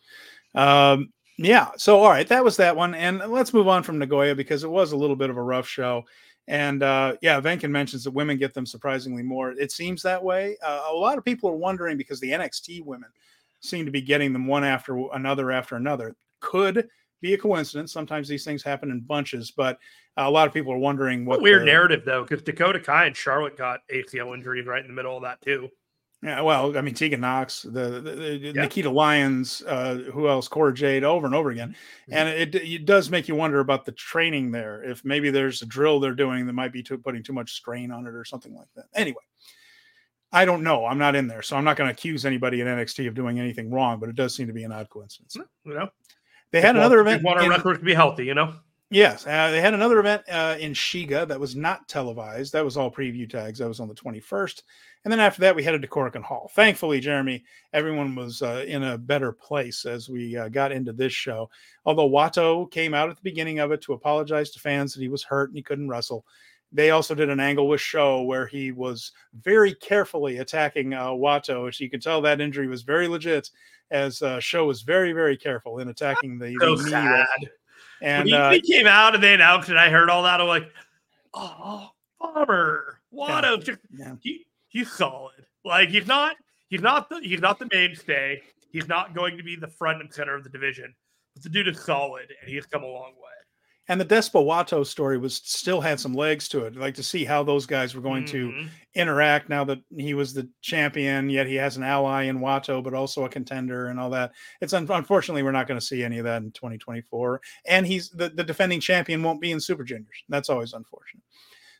Um, 0.55 1.13
yeah. 1.37 1.69
So, 1.77 2.01
all 2.01 2.11
right, 2.11 2.27
that 2.29 2.45
was 2.45 2.57
that 2.57 2.75
one, 2.75 2.95
and 2.95 3.19
let's 3.19 3.53
move 3.53 3.69
on 3.69 3.83
from 3.83 3.99
Nagoya 3.99 4.35
because 4.35 4.65
it 4.65 4.71
was 4.71 4.93
a 4.93 4.97
little 4.97 5.17
bit 5.17 5.31
of 5.31 5.37
a 5.37 5.43
rough 5.43 5.69
show. 5.69 6.05
And 6.49 6.83
uh, 6.83 7.17
yeah, 7.21 7.41
Venkin 7.41 7.71
mentions 7.71 8.05
that 8.05 8.11
women 8.11 8.39
get 8.39 8.55
them 8.55 8.65
surprisingly 8.65 9.23
more. 9.23 9.53
It 9.53 9.71
seems 9.71 10.03
that 10.03 10.23
way. 10.23 10.57
Uh, 10.65 10.89
a 10.91 10.95
lot 10.95 11.19
of 11.19 11.25
people 11.25 11.51
are 11.51 11.57
wondering 11.57 11.99
because 11.99 12.21
the 12.21 12.31
NXT 12.31 12.85
women 12.85 13.11
seem 13.61 13.85
to 13.85 13.91
be 13.93 14.01
getting 14.01 14.33
them 14.33 14.47
one 14.47 14.65
after 14.65 14.99
another 15.13 15.53
after 15.53 15.77
another. 15.77 16.17
Could 16.41 16.89
be 17.21 17.35
a 17.35 17.39
coincidence. 17.39 17.93
Sometimes 17.93 18.29
these 18.29 18.45
things 18.45 18.63
happen 18.63 18.91
in 18.91 19.01
bunches, 19.01 19.51
but 19.51 19.79
a 20.17 20.31
lot 20.31 20.47
of 20.47 20.55
people 20.55 20.73
are 20.73 20.79
wondering 20.79 21.25
what 21.25 21.41
weird 21.41 21.63
the, 21.63 21.67
narrative 21.67 22.03
though, 22.05 22.23
because 22.23 22.43
Dakota 22.43 22.81
Kai 22.81 23.07
and 23.07 23.17
Charlotte 23.17 23.57
got 23.57 23.81
ACL 23.93 24.35
injuries 24.35 24.67
right 24.67 24.83
in 24.83 24.89
the 24.89 24.95
middle 24.95 25.17
of 25.17 25.23
that 25.23 25.41
too. 25.41 25.69
Yeah, 26.21 26.41
well, 26.41 26.77
I 26.77 26.81
mean, 26.81 26.95
Tegan 26.95 27.21
Nox, 27.21 27.63
the, 27.63 28.01
the, 28.01 28.11
the 28.11 28.37
yeah. 28.39 28.53
Nikita 28.53 28.91
Lyons, 28.91 29.63
uh, 29.69 29.99
who 30.13 30.29
else? 30.29 30.49
Cora 30.49 30.75
Jade, 30.75 31.05
over 31.05 31.27
and 31.27 31.35
over 31.35 31.51
again, 31.51 31.69
mm-hmm. 31.69 32.13
and 32.13 32.29
it, 32.29 32.57
it 32.57 32.87
does 32.87 33.09
make 33.09 33.29
you 33.29 33.37
wonder 33.37 33.61
about 33.61 33.85
the 33.85 33.93
training 33.93 34.51
there. 34.51 34.83
If 34.83 35.05
maybe 35.05 35.31
there's 35.31 35.63
a 35.63 35.67
drill 35.67 36.01
they're 36.01 36.15
doing 36.15 36.47
that 36.47 36.55
might 36.55 36.73
be 36.73 36.83
too, 36.83 36.99
putting 36.99 37.23
too 37.23 37.33
much 37.33 37.53
strain 37.53 37.93
on 37.93 38.05
it 38.05 38.15
or 38.15 38.25
something 38.25 38.53
like 38.53 38.67
that. 38.75 38.87
Anyway, 38.97 39.23
I 40.33 40.45
don't 40.45 40.65
know. 40.65 40.87
I'm 40.87 40.99
not 40.99 41.15
in 41.15 41.29
there, 41.29 41.43
so 41.43 41.57
I'm 41.57 41.63
not 41.63 41.77
going 41.77 41.87
to 41.87 41.95
accuse 41.95 42.27
anybody 42.27 42.61
in 42.61 42.67
NXT 42.67 43.07
of 43.07 43.15
doing 43.15 43.39
anything 43.39 43.71
wrong. 43.71 44.01
But 44.01 44.09
it 44.09 44.17
does 44.17 44.35
seem 44.35 44.49
to 44.49 44.53
be 44.53 44.65
an 44.65 44.73
odd 44.73 44.91
coincidence. 44.91 45.37
You 45.37 45.75
know, 45.75 45.89
they 46.51 46.61
had 46.61 46.77
another 46.77 47.01
event. 47.01 47.23
Want 47.23 47.41
our 47.41 47.49
record 47.49 47.79
to 47.79 47.85
be 47.85 47.95
healthy, 47.95 48.25
you 48.25 48.35
know. 48.35 48.55
Yes, 48.91 49.27
uh, 49.27 49.51
they 49.51 49.61
had 49.61 49.75
another 49.75 49.99
event 50.01 50.23
uh, 50.31 50.57
in 50.59 50.73
Shiga 50.73 51.29
that 51.29 51.39
was 51.39 51.55
not 51.55 51.87
televised. 51.89 52.55
That 52.55 52.65
was 52.65 52.79
all 52.79 52.91
preview 52.91 53.29
tags. 53.29 53.59
That 53.59 53.69
was 53.69 53.81
on 53.81 53.89
the 53.89 53.95
21st, 53.95 54.63
and 55.05 55.13
then 55.13 55.21
after 55.21 55.43
that, 55.43 55.55
we 55.55 55.63
headed 55.63 55.83
to 55.83 55.89
Korakuen 55.89 56.23
Hall. 56.23 56.51
Thankfully, 56.55 56.99
Jeremy, 56.99 57.45
everyone 57.75 58.15
was 58.15 58.41
uh, 58.41 58.65
in 58.67 58.85
a 58.85 58.97
better 58.97 59.31
place 59.31 59.85
as 59.85 60.09
we 60.09 60.39
uh, 60.39 60.49
got 60.49 60.73
into 60.73 60.95
this 60.95 61.13
show. 61.13 61.51
Although 61.85 62.09
Wato 62.09 62.71
came 62.71 62.95
out 62.95 63.11
at 63.11 63.17
the 63.17 63.23
beginning 63.23 63.59
of 63.59 63.73
it 63.73 63.83
to 63.83 63.93
apologize 63.93 64.51
to 64.53 64.61
fans 64.61 64.95
that 64.95 65.03
he 65.03 65.09
was 65.09 65.23
hurt 65.23 65.51
and 65.51 65.57
he 65.57 65.63
couldn't 65.63 65.89
wrestle. 65.89 66.25
They 66.73 66.91
also 66.91 67.15
did 67.15 67.31
an 67.31 67.41
angle 67.41 67.69
with 67.69 67.81
Sho 67.81 68.23
where 68.23 68.47
he 68.47 68.73
was 68.73 69.13
very 69.43 69.75
carefully 69.75 70.39
attacking 70.39 70.93
uh, 70.93 71.09
Wato. 71.09 71.75
So 71.75 71.85
you 71.85 71.89
could 71.89 72.03
tell 72.03 72.21
that 72.23 72.41
injury 72.41 72.67
was 72.67 72.83
very 72.83 73.09
legit, 73.09 73.51
as 73.91 74.21
uh, 74.21 74.39
Sho 74.39 74.67
was 74.67 74.83
very, 74.83 75.13
very 75.13 75.37
careful 75.37 75.79
in 75.79 75.89
attacking 75.89 76.39
the, 76.39 76.55
so 76.61 76.77
sad. 76.77 77.27
And 78.03 78.25
when 78.25 78.27
he, 78.27 78.35
uh, 78.35 78.51
he, 78.51 78.61
came 78.61 78.87
out 78.87 79.15
and 79.15 79.23
they 79.23 79.35
announced 79.35 79.71
it, 79.71 79.77
I 79.77 79.89
heard 79.89 80.11
all 80.11 80.23
that. 80.25 80.41
I'm 80.41 80.47
like, 80.47 80.71
oh, 81.33 81.91
bummer. 82.21 83.01
Wato, 83.13 83.67
yeah, 83.67 83.75
yeah. 83.97 84.15
He, 84.21 84.47
he's 84.69 84.93
solid. 84.93 85.47
Like 85.65 85.89
he's 85.89 86.07
not, 86.07 86.37
he's 86.69 86.83
not 86.83 87.09
the, 87.09 87.21
he's 87.21 87.41
not 87.41 87.59
the 87.59 87.69
mainstay. 87.73 88.43
He's 88.71 88.87
not 88.87 89.15
going 89.15 89.39
to 89.39 89.43
be 89.43 89.57
the 89.57 89.69
front 89.69 90.03
and 90.03 90.13
center 90.13 90.35
of 90.35 90.45
the 90.45 90.51
division. 90.51 90.95
But 91.35 91.43
the 91.43 91.49
dude 91.49 91.69
is 91.69 91.81
solid, 91.81 92.27
and 92.41 92.51
he's 92.51 92.67
come 92.67 92.83
a 92.83 92.87
long 92.87 93.15
way 93.15 93.38
and 93.89 94.01
the 94.01 94.05
Despo 94.05 94.87
story 94.87 95.19
was 95.19 95.37
still 95.37 95.81
had 95.81 95.99
some 95.99 96.15
legs 96.15 96.49
to 96.49 96.67
it. 96.67 96.77
Like 96.77 96.95
to 96.95 97.03
see 97.03 97.25
how 97.25 97.43
those 97.43 97.67
guys 97.67 97.95
were 97.95 98.03
going 98.03 98.25
mm-hmm. 98.25 98.63
to 98.63 98.69
interact 98.95 99.49
now 99.49 99.65
that 99.65 99.79
he 99.97 100.15
was 100.15 100.35
the 100.35 100.49
champion, 100.61 101.31
yet 101.31 101.47
he 101.47 101.55
has 101.55 101.77
an 101.77 101.83
ally 101.83 102.25
in 102.25 102.41
Wato, 102.41 102.83
but 102.83 102.95
also 102.95 103.25
a 103.25 103.29
contender 103.29 103.89
and 103.89 103.99
all 103.99 104.11
that. 104.11 104.33
It's 104.61 104.75
un- 104.75 104.87
unfortunately 104.91 105.43
we're 105.43 105.53
not 105.53 105.67
going 105.67 105.81
to 105.81 105.87
see 105.87 106.05
any 106.05 106.19
of 106.19 106.25
that 106.25 106.43
in 106.43 106.53
2024. 106.53 107.41
And 107.67 107.87
he's 107.87 108.11
the, 108.11 108.29
the 108.29 108.45
defending 108.45 108.81
champion 108.81 109.23
won't 109.23 109.41
be 109.41 109.53
in 109.53 109.61
Super 109.61 109.85
Juniors. 109.85 110.25
That's 110.29 110.51
always 110.51 110.75
unfortunate. 110.75 111.23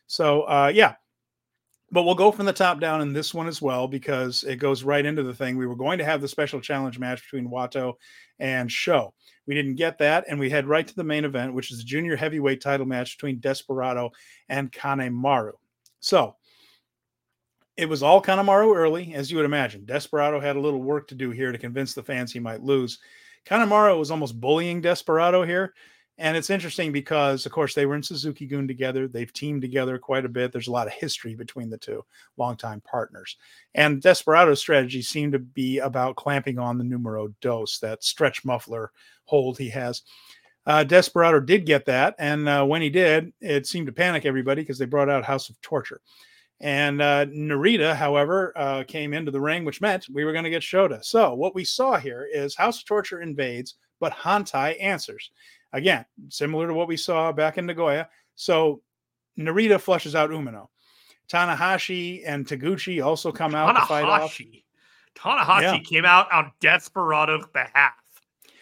So 0.07 0.41
uh, 0.43 0.71
yeah. 0.73 0.95
But 1.91 2.03
we'll 2.03 2.15
go 2.15 2.31
from 2.31 2.45
the 2.45 2.53
top 2.53 2.79
down 2.79 3.01
in 3.01 3.13
this 3.13 3.33
one 3.33 3.47
as 3.47 3.61
well 3.61 3.87
because 3.87 4.43
it 4.43 4.57
goes 4.57 4.83
right 4.83 5.05
into 5.05 5.23
the 5.23 5.33
thing. 5.33 5.57
We 5.57 5.65
were 5.65 5.75
going 5.75 5.97
to 5.97 6.05
have 6.05 6.21
the 6.21 6.27
special 6.27 6.61
challenge 6.61 6.99
match 6.99 7.23
between 7.23 7.49
Wato 7.49 7.93
and 8.37 8.71
Sho. 8.71 9.13
We 9.47 9.55
didn't 9.55 9.75
get 9.75 9.97
that, 9.97 10.25
and 10.27 10.39
we 10.39 10.51
head 10.51 10.67
right 10.67 10.87
to 10.87 10.95
the 10.95 11.03
main 11.03 11.25
event, 11.25 11.53
which 11.53 11.71
is 11.71 11.79
the 11.79 11.83
junior 11.83 12.15
heavyweight 12.15 12.61
title 12.61 12.85
match 12.85 13.17
between 13.17 13.39
Desperado 13.39 14.11
and 14.49 14.71
Kanemaru. 14.71 15.53
So 15.99 16.35
it 17.75 17.89
was 17.89 18.03
all 18.03 18.21
Kanemaru 18.21 18.75
early, 18.75 19.15
as 19.15 19.31
you 19.31 19.37
would 19.37 19.45
imagine. 19.45 19.85
Desperado 19.85 20.39
had 20.39 20.57
a 20.57 20.61
little 20.61 20.83
work 20.83 21.07
to 21.07 21.15
do 21.15 21.31
here 21.31 21.51
to 21.51 21.57
convince 21.57 21.93
the 21.93 22.03
fans 22.03 22.31
he 22.31 22.39
might 22.39 22.61
lose. 22.61 22.99
Kanemaru 23.45 23.97
was 23.97 24.11
almost 24.11 24.39
bullying 24.39 24.81
Desperado 24.81 25.43
here. 25.43 25.73
And 26.19 26.35
it's 26.35 26.49
interesting 26.49 26.91
because, 26.91 27.45
of 27.45 27.53
course, 27.53 27.73
they 27.73 27.85
were 27.85 27.95
in 27.95 28.03
Suzuki-gun 28.03 28.67
together. 28.67 29.07
They've 29.07 29.31
teamed 29.31 29.61
together 29.61 29.97
quite 29.97 30.25
a 30.25 30.29
bit. 30.29 30.51
There's 30.51 30.67
a 30.67 30.71
lot 30.71 30.85
of 30.85 30.93
history 30.93 31.33
between 31.33 31.69
the 31.69 31.77
two, 31.77 32.03
longtime 32.35 32.81
partners. 32.81 33.37
And 33.73 34.01
Desperado's 34.01 34.59
strategy 34.59 35.01
seemed 35.01 35.31
to 35.31 35.39
be 35.39 35.79
about 35.79 36.17
clamping 36.17 36.59
on 36.59 36.77
the 36.77 36.83
numero 36.83 37.33
dos, 37.39 37.79
that 37.79 38.03
stretch 38.03 38.43
muffler 38.43 38.91
hold 39.23 39.57
he 39.57 39.69
has. 39.69 40.01
Uh, 40.65 40.83
Desperado 40.83 41.39
did 41.39 41.65
get 41.65 41.85
that. 41.85 42.15
And 42.19 42.49
uh, 42.49 42.65
when 42.65 42.81
he 42.81 42.89
did, 42.89 43.31
it 43.39 43.65
seemed 43.65 43.87
to 43.87 43.93
panic 43.93 44.25
everybody 44.25 44.61
because 44.61 44.77
they 44.77 44.85
brought 44.85 45.09
out 45.09 45.23
House 45.23 45.49
of 45.49 45.59
Torture. 45.61 46.01
And 46.59 47.01
uh, 47.01 47.27
Narita, 47.27 47.95
however, 47.95 48.51
uh, 48.57 48.83
came 48.85 49.13
into 49.13 49.31
the 49.31 49.39
ring, 49.39 49.63
which 49.63 49.79
meant 49.79 50.07
we 50.11 50.25
were 50.25 50.33
going 50.33 50.43
to 50.43 50.49
get 50.49 50.63
Shota. 50.63 51.01
So 51.03 51.33
what 51.33 51.55
we 51.55 51.63
saw 51.63 51.95
here 51.95 52.27
is 52.29 52.57
House 52.57 52.79
of 52.79 52.85
Torture 52.85 53.21
invades, 53.21 53.75
but 54.01 54.11
Hontai 54.11 54.75
answers. 54.83 55.31
Again, 55.73 56.05
similar 56.29 56.67
to 56.67 56.73
what 56.73 56.87
we 56.87 56.97
saw 56.97 57.31
back 57.31 57.57
in 57.57 57.65
Nagoya. 57.65 58.09
So 58.35 58.81
Narita 59.37 59.79
flushes 59.79 60.15
out 60.15 60.29
Umino. 60.29 60.67
Tanahashi 61.31 62.23
and 62.25 62.45
Taguchi 62.45 63.03
also 63.05 63.31
come 63.31 63.53
out 63.53 63.75
Tanahashi. 63.75 63.79
to 63.79 63.85
fight 63.85 64.03
off. 64.05 64.41
Tanahashi 65.15 65.61
yeah. 65.61 65.79
came 65.79 66.05
out 66.05 66.31
on 66.31 66.51
Desperado's 66.59 67.45
behalf. 67.53 67.93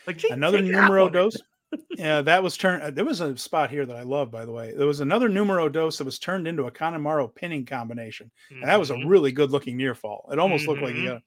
Like 0.05 0.23
another 0.29 0.61
numero 0.61 1.09
dos. 1.09 1.37
yeah, 1.97 2.21
that 2.21 2.41
was 2.41 2.55
turned. 2.55 2.81
Uh, 2.81 2.91
there 2.91 3.05
was 3.05 3.19
a 3.19 3.37
spot 3.37 3.69
here 3.69 3.85
that 3.85 3.95
I 3.95 4.03
love, 4.03 4.31
by 4.31 4.45
the 4.45 4.51
way. 4.51 4.73
There 4.75 4.87
was 4.87 5.01
another 5.01 5.27
numero 5.27 5.67
dos 5.67 5.97
that 5.97 6.05
was 6.05 6.17
turned 6.17 6.47
into 6.47 6.63
a 6.63 6.71
Kanemaru 6.71 7.33
pinning 7.35 7.65
combination, 7.65 8.31
mm-hmm. 8.49 8.61
and 8.61 8.71
that 8.71 8.79
was 8.79 8.89
a 8.89 8.93
mm-hmm. 8.93 9.07
really 9.07 9.31
good 9.33 9.51
looking 9.51 9.75
near 9.75 9.93
fall. 9.93 10.29
It 10.31 10.39
almost 10.39 10.61
mm-hmm. 10.61 10.71
looked 10.71 10.83
like 10.83 10.95
he 10.95 11.03
mm-hmm. 11.03 11.17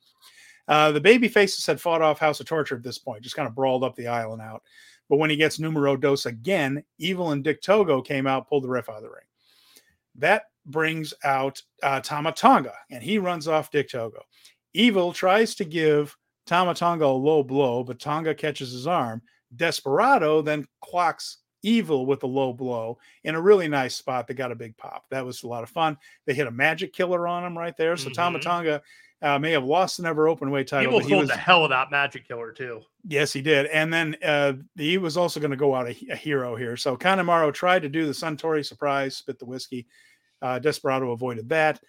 Uh, 0.68 0.92
the 0.92 1.00
baby 1.00 1.26
faces 1.26 1.66
had 1.66 1.80
fought 1.80 2.00
off 2.00 2.20
House 2.20 2.38
of 2.38 2.46
Torture 2.46 2.76
at 2.76 2.82
this 2.84 2.96
point, 2.98 3.24
just 3.24 3.34
kind 3.34 3.48
of 3.48 3.56
brawled 3.56 3.82
up 3.82 3.96
the 3.96 4.06
aisle 4.06 4.34
and 4.34 4.40
out. 4.40 4.62
But 5.10 5.18
when 5.18 5.28
he 5.28 5.36
gets 5.36 5.58
numero 5.58 5.96
dos 5.96 6.24
again, 6.24 6.84
Evil 6.98 7.32
and 7.32 7.42
Dick 7.42 7.60
Togo 7.60 8.00
came 8.00 8.28
out, 8.28 8.48
pulled 8.48 8.62
the 8.62 8.68
ref 8.68 8.88
out 8.88 8.98
of 8.98 9.02
the 9.02 9.10
ring. 9.10 9.24
That 10.14 10.44
brings 10.64 11.12
out 11.24 11.60
uh, 11.82 12.00
Tama 12.00 12.30
Tonga, 12.30 12.74
and 12.92 13.02
he 13.02 13.18
runs 13.18 13.48
off 13.48 13.72
Dick 13.72 13.90
Togo. 13.90 14.22
Evil 14.72 15.12
tries 15.12 15.56
to 15.56 15.64
give 15.64 16.16
Tama 16.46 16.74
Tonga 16.74 17.06
a 17.06 17.08
low 17.08 17.42
blow, 17.42 17.82
but 17.82 17.98
Tonga 17.98 18.36
catches 18.36 18.70
his 18.70 18.86
arm. 18.86 19.20
Desperado 19.56 20.42
then 20.42 20.64
clocks 20.80 21.38
Evil 21.62 22.06
with 22.06 22.22
a 22.22 22.26
low 22.26 22.54
blow 22.54 22.96
in 23.24 23.34
a 23.34 23.40
really 23.40 23.68
nice 23.68 23.94
spot 23.94 24.26
that 24.26 24.34
got 24.34 24.52
a 24.52 24.56
big 24.56 24.74
pop. 24.78 25.04
That 25.10 25.26
was 25.26 25.42
a 25.42 25.48
lot 25.48 25.62
of 25.62 25.68
fun. 25.68 25.98
They 26.24 26.32
hit 26.32 26.46
a 26.46 26.52
magic 26.52 26.94
killer 26.94 27.28
on 27.28 27.44
him 27.44 27.58
right 27.58 27.76
there. 27.76 27.98
So 27.98 28.08
mm-hmm. 28.08 28.14
Uh, 29.22 29.38
may 29.38 29.50
have 29.50 29.64
lost 29.64 29.98
the 29.98 30.02
never 30.02 30.28
open 30.28 30.50
weight 30.50 30.66
title. 30.66 31.02
Evil 31.02 31.18
was, 31.18 31.28
the 31.28 31.36
hell 31.36 31.64
of 31.64 31.70
that 31.70 31.90
magic 31.90 32.26
killer 32.26 32.52
too. 32.52 32.80
Yes, 33.06 33.32
he 33.32 33.42
did. 33.42 33.66
And 33.66 33.92
then 33.92 34.16
uh, 34.24 34.54
he 34.76 34.96
was 34.96 35.18
also 35.18 35.40
going 35.40 35.50
to 35.50 35.58
go 35.58 35.74
out 35.74 35.86
a, 35.86 35.96
a, 36.10 36.16
hero 36.16 36.56
here. 36.56 36.74
So 36.76 36.96
Kanemaru 36.96 37.52
tried 37.52 37.82
to 37.82 37.90
do 37.90 38.06
the 38.06 38.12
Suntory 38.12 38.64
surprise, 38.64 39.16
spit 39.16 39.38
the 39.38 39.44
whiskey. 39.44 39.86
Uh, 40.40 40.58
Desperado 40.58 41.10
avoided 41.10 41.50
that. 41.50 41.80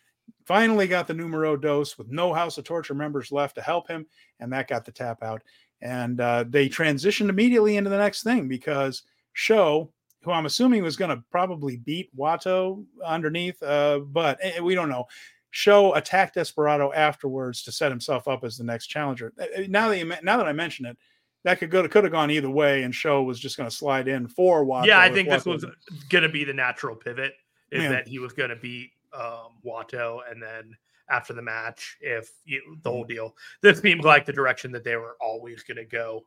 Finally 0.45 0.87
got 0.87 1.07
the 1.07 1.13
numero 1.13 1.55
dos 1.55 1.97
with 1.97 2.09
no 2.09 2.33
House 2.33 2.57
of 2.57 2.65
Torture 2.65 2.93
members 2.93 3.31
left 3.31 3.55
to 3.55 3.61
help 3.61 3.87
him, 3.87 4.05
and 4.41 4.51
that 4.51 4.67
got 4.67 4.83
the 4.83 4.91
tap 4.91 5.23
out. 5.23 5.41
And 5.81 6.19
uh, 6.19 6.43
they 6.47 6.67
transitioned 6.67 7.29
immediately 7.29 7.77
into 7.77 7.89
the 7.89 7.97
next 7.97 8.23
thing 8.23 8.49
because 8.49 9.03
Sho 9.33 9.89
who 10.23 10.31
I'm 10.31 10.45
assuming 10.45 10.83
was 10.83 10.95
going 10.95 11.15
to 11.15 11.23
probably 11.31 11.77
beat 11.77 12.15
Wato 12.15 12.85
underneath, 13.03 13.61
uh, 13.63 13.99
but 13.99 14.37
eh, 14.41 14.59
we 14.59 14.75
don't 14.75 14.89
know. 14.89 15.05
Sho 15.51 15.93
attacked 15.93 16.35
Desperado 16.35 16.91
afterwards 16.93 17.61
to 17.63 17.71
set 17.71 17.91
himself 17.91 18.27
up 18.27 18.43
as 18.43 18.57
the 18.57 18.63
next 18.63 18.87
challenger. 18.87 19.33
Eh, 19.39 19.45
eh, 19.55 19.65
now 19.69 19.89
that 19.89 19.99
you, 19.99 20.13
now 20.23 20.37
that 20.37 20.47
I 20.47 20.53
mention 20.53 20.85
it, 20.85 20.97
that 21.43 21.59
could 21.59 21.69
go 21.69 21.87
could 21.87 22.03
have 22.03 22.11
gone 22.11 22.31
either 22.31 22.49
way, 22.49 22.83
and 22.83 22.93
Sho 22.93 23.23
was 23.23 23.39
just 23.39 23.57
going 23.57 23.69
to 23.69 23.75
slide 23.75 24.07
in 24.07 24.27
for 24.27 24.65
Wato. 24.65 24.85
Yeah, 24.85 24.99
I 24.99 25.11
think 25.11 25.29
this 25.29 25.45
was 25.45 25.65
going 26.09 26.23
to 26.23 26.29
be 26.29 26.43
the 26.43 26.53
natural 26.53 26.95
pivot. 26.95 27.33
Is 27.71 27.83
yeah. 27.83 27.89
that 27.89 28.07
he 28.07 28.19
was 28.19 28.33
going 28.33 28.49
to 28.49 28.55
beat 28.55 28.91
um, 29.13 29.57
Wato, 29.65 30.19
and 30.29 30.41
then 30.41 30.75
after 31.09 31.33
the 31.33 31.41
match, 31.41 31.97
if 32.01 32.29
you, 32.45 32.77
the 32.83 32.89
whole 32.89 33.03
deal. 33.03 33.35
This 33.61 33.79
seemed 33.79 34.03
like 34.03 34.25
the 34.25 34.33
direction 34.33 34.71
that 34.71 34.83
they 34.83 34.95
were 34.95 35.17
always 35.21 35.63
going 35.63 35.77
to 35.77 35.85
go. 35.85 36.25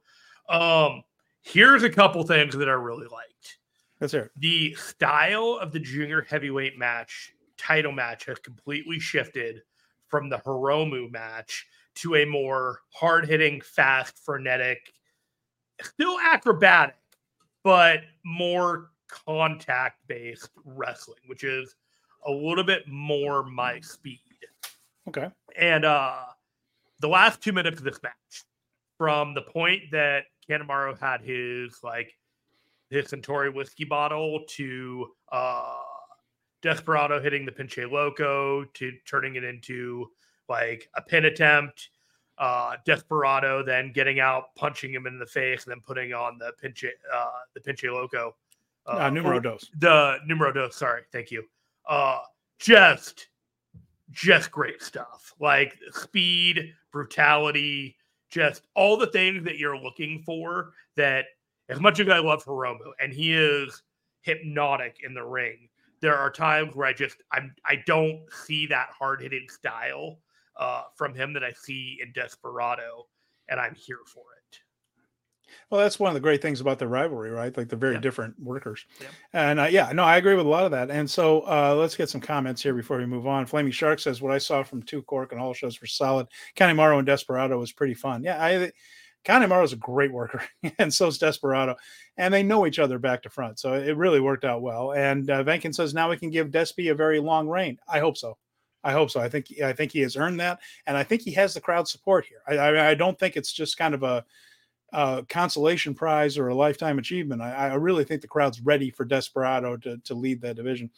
Um, 0.49 1.03
here's 1.43 1.83
a 1.83 1.91
couple 1.91 2.23
things 2.25 2.55
that 2.57 2.69
I 2.69 2.73
really 2.73 3.07
liked. 3.07 3.59
Yes, 4.01 4.11
sir. 4.11 4.31
The 4.37 4.75
style 4.75 5.59
of 5.61 5.73
the 5.73 5.81
junior 5.81 6.23
heavyweight 6.23 6.79
match, 6.79 7.33
title 7.59 7.93
match, 7.93 8.27
has 8.27 8.39
completely 8.39 8.99
shifted 8.99 9.63
from 10.09 10.29
the 10.29 10.39
Hiromu 10.39 11.11
match 11.11 11.67
to 11.97 12.17
a 12.17 12.25
more 12.25 12.81
hard 12.93 13.27
hitting, 13.27 13.61
fast, 13.61 14.19
frenetic, 14.25 14.93
still 15.83 16.19
acrobatic, 16.21 16.97
but 17.63 18.01
more 18.25 18.91
contact 19.09 19.99
based 20.07 20.51
wrestling, 20.65 21.21
which 21.27 21.45
is 21.45 21.77
a 22.27 22.31
little 22.31 22.65
bit 22.65 22.87
more 22.89 23.43
my 23.43 23.81
speed. 23.81 24.21
Okay. 25.09 25.29
And 25.57 25.85
uh 25.85 26.23
the 27.01 27.09
last 27.09 27.43
two 27.43 27.53
minutes 27.53 27.79
of 27.79 27.85
this 27.85 28.03
match, 28.03 28.45
from 28.97 29.35
the 29.35 29.43
point 29.43 29.83
that 29.93 30.25
Kanemaru 30.49 30.99
had 30.99 31.21
his 31.21 31.79
like 31.83 32.15
his 32.91 33.07
Suntory 33.07 33.53
whiskey 33.53 33.85
bottle 33.85 34.41
to 34.49 35.09
uh 35.31 35.81
Desperado 36.65 37.21
hitting 37.21 37.45
the 37.45 37.53
Pinche 37.53 37.89
Loco 37.91 38.65
to 38.65 38.93
turning 39.07 39.35
it 39.35 39.45
into 39.45 40.11
like 40.49 40.89
a 40.97 41.03
pin 41.03 41.27
attempt. 41.27 41.91
Uh, 42.39 42.77
Desperado 42.87 43.63
then 43.63 43.93
getting 43.93 44.19
out, 44.19 44.55
punching 44.57 44.93
him 44.93 45.07
in 45.07 45.19
the 45.19 45.27
face, 45.27 45.65
and 45.65 45.71
then 45.71 45.83
putting 45.83 46.15
on 46.15 46.39
the 46.39 46.53
Pinche 46.61 46.89
uh, 47.13 47.29
the 47.53 47.61
Pinche 47.61 47.93
Loco. 47.93 48.35
Uh, 48.87 49.11
numero 49.11 49.39
dos. 49.39 49.71
The 49.79 50.17
numero 50.27 50.53
dos. 50.53 50.75
Sorry, 50.75 51.03
thank 51.13 51.31
you. 51.31 51.45
Uh, 51.87 52.21
just 52.59 53.29
just 54.11 54.51
great 54.51 54.81
stuff. 54.81 55.35
Like 55.39 55.79
speed, 55.93 56.73
brutality, 56.91 57.95
just 58.31 58.63
all 58.75 58.97
the 58.97 59.09
things 59.09 59.45
that 59.45 59.59
you're 59.59 59.77
looking 59.77 60.23
for. 60.25 60.73
That 60.97 61.27
as 61.69 61.79
much 61.79 62.01
as 62.01 62.09
I 62.09 62.21
love 62.21 62.43
Hiromu, 62.47 62.93
and 62.99 63.13
he 63.13 63.35
is 63.35 63.83
hypnotic 64.23 65.01
in 65.05 65.13
the 65.13 65.25
ring, 65.25 65.69
there 66.01 66.17
are 66.17 66.31
times 66.31 66.75
where 66.75 66.87
I 66.87 66.93
just 66.93 67.17
I'm 67.33 67.55
I 67.65 67.83
don't 67.87 68.23
see 68.47 68.67
that 68.67 68.89
hard 68.99 69.23
hitting 69.23 69.47
style 69.49 70.19
uh, 70.57 70.83
from 70.97 71.15
him 71.15 71.33
that 71.35 71.43
I 71.45 71.53
see 71.53 71.99
in 72.03 72.13
Desperado, 72.13 73.07
and 73.49 73.59
I'm 73.61 73.75
here 73.75 73.99
for 74.07 74.21
it. 74.21 74.59
Well, 75.71 75.81
that's 75.81 75.99
one 76.01 76.09
of 76.09 76.15
the 76.15 76.21
great 76.21 76.43
things 76.43 76.61
about 76.61 76.79
the 76.79 76.89
rivalry, 76.89 77.31
right? 77.31 77.57
Like 77.57 77.69
they're 77.69 77.79
very 77.79 77.95
Yeah. 77.95 78.01
different 78.01 78.35
workers. 78.41 78.87
Yeah. 79.01 79.07
And 79.33 79.61
uh, 79.61 79.65
yeah, 79.65 79.93
no, 79.93 80.03
I 80.03 80.17
agree 80.17 80.35
with 80.35 80.47
a 80.47 80.49
lot 80.49 80.65
of 80.65 80.73
that. 80.73 80.91
And 80.91 81.09
so 81.09 81.43
uh, 81.43 81.75
let's 81.79 81.97
get 81.97 82.09
some 82.09 82.21
comments 82.21 82.63
here 82.63 82.75
before 82.75 82.99
we 82.99 83.07
move 83.07 83.27
on. 83.27 83.47
Flaming 83.47 83.73
Shark 83.73 84.01
says, 84.01 84.21
What 84.21 84.33
I 84.33 84.39
saw 84.39 84.63
from 84.63 84.83
two 84.83 85.03
Korakuen 85.05 85.39
Hall 85.39 85.55
shows 85.55 85.81
were 85.81 85.87
solid. 85.87 86.27
Kanemaru 86.57 86.99
and 86.99 87.07
Desperado 87.07 87.59
was 87.59 87.73
pretty 87.73 87.95
fun. 87.95 88.23
Yeah, 88.25 88.43
I 88.43 88.73
Kanemaru 89.25 89.65
is 89.65 89.73
a 89.73 89.77
great 89.77 90.13
worker, 90.13 90.43
and 90.79 90.93
so 90.93 91.07
is 91.07 91.19
Desperado. 91.19 91.77
And 92.17 92.33
they 92.33 92.43
know 92.43 92.67
each 92.67 92.79
other 92.79 92.99
back 92.99 93.23
to 93.23 93.31
front. 93.31 93.59
So 93.59 93.75
it 93.75 93.97
really 93.97 94.21
worked 94.21 94.45
out 94.45 94.63
well. 94.63 94.93
And 94.93 95.31
uh, 95.31 95.43
Venkin 95.45 95.75
says, 95.75 95.95
Now 95.95 96.11
we 96.11 96.17
can 96.17 96.31
give 96.31 96.51
Despy 96.51 96.91
a 96.91 96.95
very 96.95 97.21
long 97.21 97.49
reign. 97.49 97.79
I 97.89 98.01
hope 98.01 98.17
so. 98.17 98.37
I 98.85 98.93
hope 98.93 99.11
so. 99.11 99.21
I 99.21 99.29
think 99.31 99.47
I 99.63 99.73
think 99.73 99.93
he 99.93 100.01
has 100.01 100.17
earned 100.17 100.39
that, 100.41 100.61
and 100.87 100.97
I 100.97 101.03
think 101.03 101.23
he 101.23 101.33
has 101.33 101.55
the 101.55 101.61
crowd 101.61 101.89
support 101.89 102.27
here. 102.27 102.43
I, 102.47 102.57
I, 102.59 102.91
I 102.91 102.95
don't 102.95 103.19
think 103.19 103.35
it's 103.37 103.53
just 103.53 103.79
kind 103.79 103.95
of 103.95 104.03
a, 104.03 104.25
a 104.93 105.25
consolation 105.29 105.95
prize 105.95 106.37
or 106.37 106.49
a 106.49 106.55
lifetime 106.55 106.99
achievement. 106.99 107.41
I, 107.41 107.53
I 107.71 107.75
really 107.75 108.05
think 108.05 108.21
the 108.21 108.29
crowd's 108.29 108.61
ready 108.61 108.91
for 108.91 109.07
Desperado 109.07 109.79
to, 109.79 109.97
to 109.99 110.15
lead 110.15 110.43
that 110.43 110.57
division. 110.57 110.91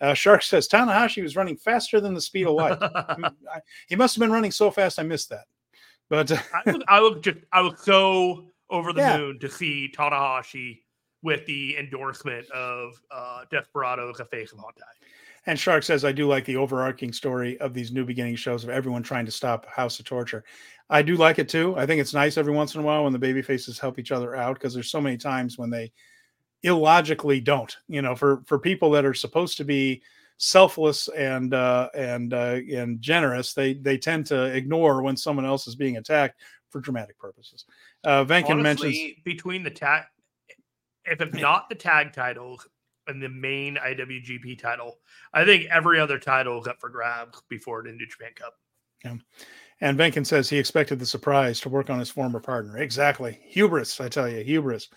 Uh, 0.00 0.14
Shark 0.14 0.42
says 0.42 0.66
Tanahashi 0.66 1.22
was 1.22 1.36
running 1.36 1.56
faster 1.56 2.00
than 2.00 2.14
the 2.14 2.20
speed 2.22 2.46
of 2.46 2.54
light. 2.54 2.78
I- 2.82 3.60
he 3.86 3.96
must 3.96 4.14
have 4.16 4.20
been 4.20 4.32
running 4.32 4.50
so 4.50 4.70
fast 4.70 4.98
I 4.98 5.02
missed 5.02 5.28
that. 5.28 5.44
But 6.08 6.32
uh, 6.32 6.38
I 6.88 7.00
was 7.00 7.20
just 7.22 7.38
I 7.52 7.60
was 7.60 7.80
so 7.80 8.52
over 8.70 8.92
the 8.92 9.00
Yeah. 9.00 9.16
moon 9.16 9.38
to 9.40 9.48
see 9.48 9.92
Tanahashi 9.96 10.80
with 11.22 11.44
the 11.46 11.76
endorsement 11.76 12.48
of 12.50 13.00
uh, 13.10 13.40
Desperado 13.50 14.10
as 14.10 14.20
a 14.20 14.24
face 14.24 14.52
of 14.52 14.58
Hontai. 14.58 14.82
And 15.46 15.58
Shark 15.58 15.84
says, 15.84 16.04
I 16.04 16.12
do 16.12 16.26
like 16.26 16.44
the 16.44 16.56
overarching 16.56 17.12
story 17.12 17.58
of 17.58 17.72
these 17.72 17.92
new 17.92 18.04
beginning 18.04 18.36
shows 18.36 18.64
of 18.64 18.70
everyone 18.70 19.02
trying 19.02 19.26
to 19.26 19.32
stop 19.32 19.66
House 19.66 19.98
of 20.00 20.04
Torture. 20.04 20.44
I 20.90 21.02
do 21.02 21.16
like 21.16 21.38
it 21.38 21.48
too. 21.48 21.74
I 21.76 21.86
think 21.86 22.00
it's 22.00 22.14
nice 22.14 22.36
every 22.36 22.52
once 22.52 22.74
in 22.74 22.80
a 22.80 22.84
while 22.84 23.04
when 23.04 23.12
the 23.12 23.18
baby 23.18 23.42
faces 23.42 23.78
help 23.78 23.98
each 23.98 24.12
other 24.12 24.34
out 24.34 24.54
because 24.54 24.74
there's 24.74 24.90
so 24.90 25.00
many 25.00 25.16
times 25.16 25.56
when 25.56 25.70
they 25.70 25.92
illogically 26.62 27.40
don't. 27.40 27.76
You 27.88 28.02
know, 28.02 28.16
for 28.16 28.42
for 28.46 28.58
people 28.58 28.90
that 28.90 29.04
are 29.04 29.14
supposed 29.14 29.56
to 29.58 29.64
be 29.64 30.02
selfless 30.38 31.08
and 31.08 31.54
uh 31.54 31.88
and 31.94 32.34
uh 32.34 32.58
and 32.72 33.00
generous, 33.00 33.54
they 33.54 33.74
they 33.74 33.98
tend 33.98 34.26
to 34.26 34.44
ignore 34.44 35.02
when 35.02 35.16
someone 35.16 35.46
else 35.46 35.66
is 35.66 35.76
being 35.76 35.96
attacked 35.96 36.40
for 36.70 36.80
dramatic 36.80 37.18
purposes. 37.18 37.64
Uh 38.04 38.24
Venkin 38.24 38.60
mentions 38.60 38.96
between 39.24 39.62
the 39.62 39.70
tag, 39.70 40.04
if 41.04 41.20
it's 41.20 41.36
not 41.36 41.68
the 41.68 41.74
tag 41.74 42.12
titles 42.12 42.66
and 43.06 43.22
the 43.22 43.28
main 43.28 43.76
IWGP 43.76 44.58
title, 44.58 44.98
I 45.32 45.44
think 45.44 45.66
every 45.70 46.00
other 46.00 46.18
title 46.18 46.60
is 46.60 46.66
up 46.66 46.80
for 46.80 46.88
grabs 46.88 47.40
before 47.48 47.82
the 47.82 47.92
New 47.92 48.06
Japan 48.06 48.32
Cup. 48.34 48.54
And 49.80 49.98
Venkin 49.98 50.24
says 50.24 50.48
he 50.48 50.58
expected 50.58 50.98
the 50.98 51.06
surprise 51.06 51.60
to 51.60 51.68
work 51.68 51.90
on 51.90 51.98
his 51.98 52.10
former 52.10 52.40
partner. 52.40 52.78
Exactly. 52.78 53.38
Hubris, 53.42 54.00
I 54.00 54.08
tell 54.08 54.28
you, 54.28 54.42
hubris 54.42 54.88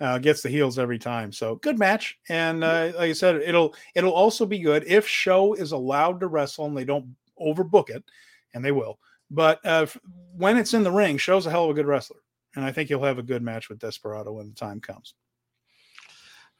uh, 0.00 0.18
gets 0.18 0.42
the 0.42 0.50
heels 0.50 0.78
every 0.78 0.98
time. 0.98 1.32
So 1.32 1.56
good 1.56 1.78
match. 1.78 2.18
And 2.28 2.62
uh, 2.62 2.92
like 2.96 3.10
I 3.10 3.12
said, 3.12 3.36
it'll 3.36 3.74
it'll 3.94 4.12
also 4.12 4.44
be 4.44 4.58
good 4.58 4.84
if 4.86 5.08
Sho 5.08 5.54
is 5.54 5.72
allowed 5.72 6.20
to 6.20 6.26
wrestle 6.26 6.66
and 6.66 6.76
they 6.76 6.84
don't 6.84 7.16
overbook 7.40 7.88
it, 7.88 8.04
and 8.52 8.62
they 8.64 8.72
will. 8.72 8.98
But 9.30 9.64
uh, 9.64 9.82
f- 9.84 9.96
when 10.36 10.58
it's 10.58 10.74
in 10.74 10.82
the 10.82 10.92
ring, 10.92 11.16
Sho's 11.16 11.46
a 11.46 11.50
hell 11.50 11.64
of 11.64 11.70
a 11.70 11.74
good 11.74 11.86
wrestler. 11.86 12.20
And 12.54 12.64
I 12.64 12.72
think 12.72 12.88
he'll 12.88 13.02
have 13.02 13.18
a 13.18 13.22
good 13.22 13.42
match 13.42 13.68
with 13.68 13.78
Desperado 13.78 14.32
when 14.32 14.48
the 14.48 14.54
time 14.54 14.80
comes. 14.80 15.14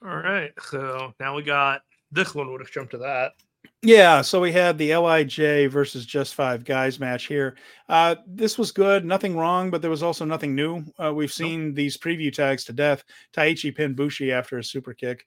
All 0.04 0.16
right, 0.16 0.52
so 0.60 1.14
now 1.20 1.34
we 1.34 1.42
got 1.42 1.82
this 2.12 2.34
one. 2.34 2.50
Would 2.50 2.60
have 2.60 2.70
jumped 2.70 2.90
to 2.92 2.98
that. 2.98 3.32
Yeah, 3.82 4.22
so 4.22 4.40
we 4.40 4.52
had 4.52 4.78
the 4.78 4.96
Lij 4.96 5.68
versus 5.68 6.04
Just 6.06 6.34
Five 6.34 6.64
Guys 6.64 6.98
match 6.98 7.26
here. 7.26 7.56
Uh, 7.88 8.16
this 8.26 8.58
was 8.58 8.72
good, 8.72 9.04
nothing 9.04 9.36
wrong, 9.36 9.70
but 9.70 9.82
there 9.82 9.90
was 9.90 10.02
also 10.02 10.24
nothing 10.24 10.54
new. 10.54 10.84
Uh, 11.02 11.12
we've 11.14 11.32
seen 11.32 11.72
these 11.74 11.96
preview 11.96 12.32
tags 12.32 12.64
to 12.64 12.72
death. 12.72 13.04
Taichi 13.32 13.74
pinned 13.74 13.96
Bushi 13.96 14.32
after 14.32 14.58
a 14.58 14.64
super 14.64 14.94
kick. 14.94 15.26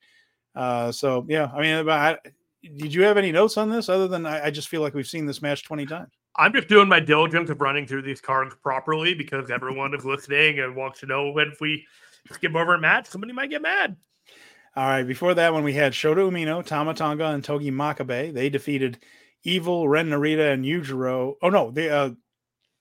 Uh, 0.55 0.91
so 0.91 1.25
yeah, 1.29 1.49
I 1.53 1.61
mean, 1.61 1.89
I, 1.89 2.17
did 2.61 2.93
you 2.93 3.03
have 3.03 3.17
any 3.17 3.31
notes 3.31 3.57
on 3.57 3.69
this 3.69 3.87
other 3.87 4.07
than 4.07 4.25
I, 4.25 4.47
I 4.47 4.51
just 4.51 4.67
feel 4.67 4.81
like 4.81 4.93
we've 4.93 5.07
seen 5.07 5.25
this 5.25 5.41
match 5.41 5.63
twenty 5.63 5.85
times? 5.85 6.11
I'm 6.35 6.53
just 6.53 6.67
doing 6.67 6.87
my 6.87 6.99
diligence 6.99 7.49
of 7.49 7.61
running 7.61 7.85
through 7.85 8.03
these 8.03 8.21
cards 8.21 8.55
properly 8.61 9.13
because 9.13 9.49
everyone 9.51 9.93
is 9.93 10.05
listening 10.05 10.59
and 10.59 10.75
wants 10.75 10.99
to 11.01 11.05
know 11.05 11.31
when 11.31 11.49
if 11.49 11.61
we 11.61 11.85
skip 12.31 12.55
over 12.55 12.75
a 12.75 12.79
match, 12.79 13.07
somebody 13.07 13.33
might 13.33 13.49
get 13.49 13.61
mad. 13.61 13.95
All 14.75 14.87
right. 14.87 15.03
Before 15.03 15.33
that 15.33 15.53
one, 15.53 15.63
we 15.63 15.73
had 15.73 15.93
Shota 15.93 16.29
Umino, 16.29 16.65
Tama 16.65 16.93
Tonga, 16.93 17.27
and 17.27 17.43
Togi 17.43 17.71
Makabe. 17.71 18.33
They 18.33 18.49
defeated 18.49 18.99
Evil, 19.43 19.87
Ren 19.87 20.09
Narita, 20.09 20.53
and 20.53 20.65
Yujiro. 20.65 21.35
Oh 21.41 21.49
no, 21.49 21.71
they 21.71 21.89
uh 21.89 22.11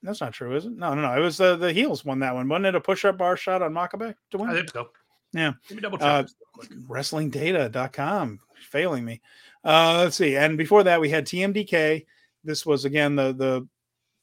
that's 0.03 0.21
not 0.21 0.33
true, 0.33 0.55
is 0.55 0.65
it? 0.65 0.73
No, 0.73 0.95
no, 0.95 1.03
no. 1.03 1.17
It 1.17 1.21
was 1.21 1.37
the 1.37 1.57
the 1.57 1.73
heels 1.73 2.05
won 2.05 2.21
that 2.21 2.35
one. 2.35 2.49
Wasn't 2.49 2.67
it 2.67 2.75
a 2.75 2.81
push-up 2.81 3.19
bar 3.19 3.37
shot 3.37 3.63
on 3.63 3.73
Makabe 3.73 4.15
to 4.31 4.39
win? 4.39 4.51
I 4.51 4.55
think 4.55 4.71
so. 4.71 4.91
Yeah. 5.33 5.53
Let 5.69 5.77
me 5.77 5.83
double 5.83 5.99
check. 5.99 6.07
Uh, 6.07 6.23
this 6.23 6.35
real 6.41 6.69
quick. 6.69 6.89
wrestlingdata.com 6.89 8.41
failing 8.71 9.05
me. 9.05 9.21
Uh 9.65 9.99
let's 9.99 10.17
see. 10.17 10.37
And 10.37 10.57
before 10.57 10.85
that 10.85 11.01
we 11.01 11.11
had 11.11 11.27
TMDK. 11.27 12.07
This 12.45 12.65
was 12.65 12.85
again 12.85 13.17
the 13.17 13.33
the 13.33 13.69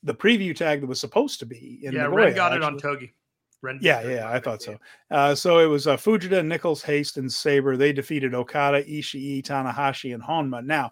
the 0.03 0.13
preview 0.13 0.55
tag 0.55 0.81
that 0.81 0.87
was 0.87 0.99
supposed 0.99 1.39
to 1.39 1.45
be 1.45 1.79
in 1.83 1.93
yeah, 1.93 2.05
Ren 2.05 2.33
got 2.33 2.53
it 2.53 2.63
on. 2.63 2.77
Togi. 2.77 3.13
Ren 3.65 3.79
Yeah, 3.81 4.07
yeah, 4.07 4.29
I 4.29 4.39
thought 4.39 4.61
so. 4.61 4.77
Uh, 5.11 5.35
so 5.35 5.59
it 5.59 5.65
was 5.65 5.87
uh, 5.87 5.97
Fujita, 5.97 6.45
Nichols, 6.45 6.83
Haste, 6.83 7.17
and 7.17 7.31
Sabre. 7.31 7.75
They 7.75 7.91
defeated 7.91 8.33
Okada, 8.33 8.83
Ishii, 8.83 9.43
Tanahashi, 9.43 10.13
and 10.13 10.23
Honma. 10.23 10.63
Now, 10.63 10.91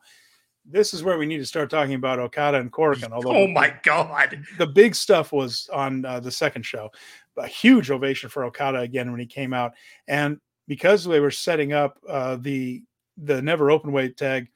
this 0.65 0.93
is 0.93 1.03
where 1.03 1.17
we 1.17 1.25
need 1.25 1.37
to 1.37 1.45
start 1.45 1.69
talking 1.69 1.95
about 1.95 2.19
Okada 2.19 2.57
and 2.57 2.71
Korakuen. 2.71 3.11
Although 3.11 3.35
Oh 3.35 3.47
my 3.47 3.73
god! 3.83 4.43
the 4.57 4.67
big 4.67 4.95
stuff 4.95 5.31
was 5.31 5.69
on 5.73 6.05
uh, 6.05 6.19
the 6.19 6.31
second 6.31 6.63
show. 6.63 6.89
A 7.37 7.47
huge 7.47 7.91
ovation 7.91 8.29
for 8.29 8.45
Okada 8.45 8.79
again 8.79 9.11
when 9.11 9.19
he 9.19 9.25
came 9.25 9.53
out, 9.53 9.73
and 10.07 10.39
because 10.67 11.03
they 11.03 11.19
were 11.19 11.31
setting 11.31 11.73
up 11.73 11.99
uh, 12.07 12.37
the 12.37 12.83
the 13.17 13.41
never 13.41 13.71
open 13.71 13.91
weight 13.91 14.17
tag 14.17 14.47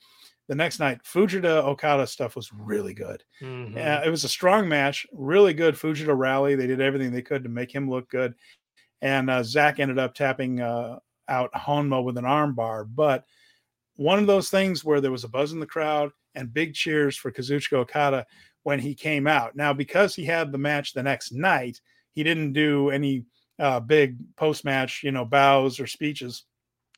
the 0.48 0.56
next 0.56 0.80
night, 0.80 1.02
Fujita 1.04 1.64
Okada 1.64 2.08
stuff 2.08 2.36
was 2.36 2.52
really 2.54 2.94
good. 2.94 3.24
Mhm. 3.42 3.76
Yeah, 3.76 4.04
it 4.06 4.10
was 4.10 4.24
a 4.24 4.30
strong 4.30 4.68
match, 4.70 5.06
really 5.12 5.54
good 5.54 5.76
Fujita 5.76 6.18
rally. 6.18 6.56
They 6.56 6.68
did 6.68 6.82
everything 6.82 7.12
they 7.12 7.22
could 7.22 7.44
to 7.44 7.50
make 7.50 7.74
him 7.74 7.90
look 7.90 8.10
good, 8.10 8.34
and 9.02 9.30
uh, 9.30 9.44
Zack 9.44 9.80
ended 9.80 10.00
up 10.00 10.14
tapping 10.16 10.62
uh, 10.62 11.00
out 11.28 11.52
Honma 11.54 12.04
with 12.04 12.18
an 12.18 12.24
armbar. 12.26 12.88
But 12.94 13.26
one 13.96 14.20
of 14.20 14.28
those 14.28 14.50
things 14.50 14.84
where 14.86 15.02
there 15.02 15.12
was 15.12 15.24
a 15.24 15.28
buzz 15.30 15.52
in 15.54 15.60
the 15.60 15.66
crowd 15.66 16.12
and 16.36 16.54
big 16.54 16.74
cheers 16.74 17.18
for 17.18 17.32
Kazuchika 17.32 17.74
Okada 17.78 18.26
when 18.64 18.80
he 18.80 18.94
came 18.94 19.28
out. 19.28 19.56
Now, 19.56 19.74
because 19.74 20.14
he 20.16 20.24
had 20.24 20.52
the 20.52 20.58
match 20.58 20.94
the 20.94 21.02
next 21.04 21.32
night, 21.32 21.82
he 22.14 22.24
didn't 22.24 22.54
do 22.54 22.90
any 22.92 23.26
uh, 23.60 23.80
big 23.80 24.18
post 24.36 24.64
match, 24.64 25.02
you 25.04 25.12
know, 25.12 25.26
bows 25.26 25.80
or 25.80 25.88
speeches. 25.88 26.44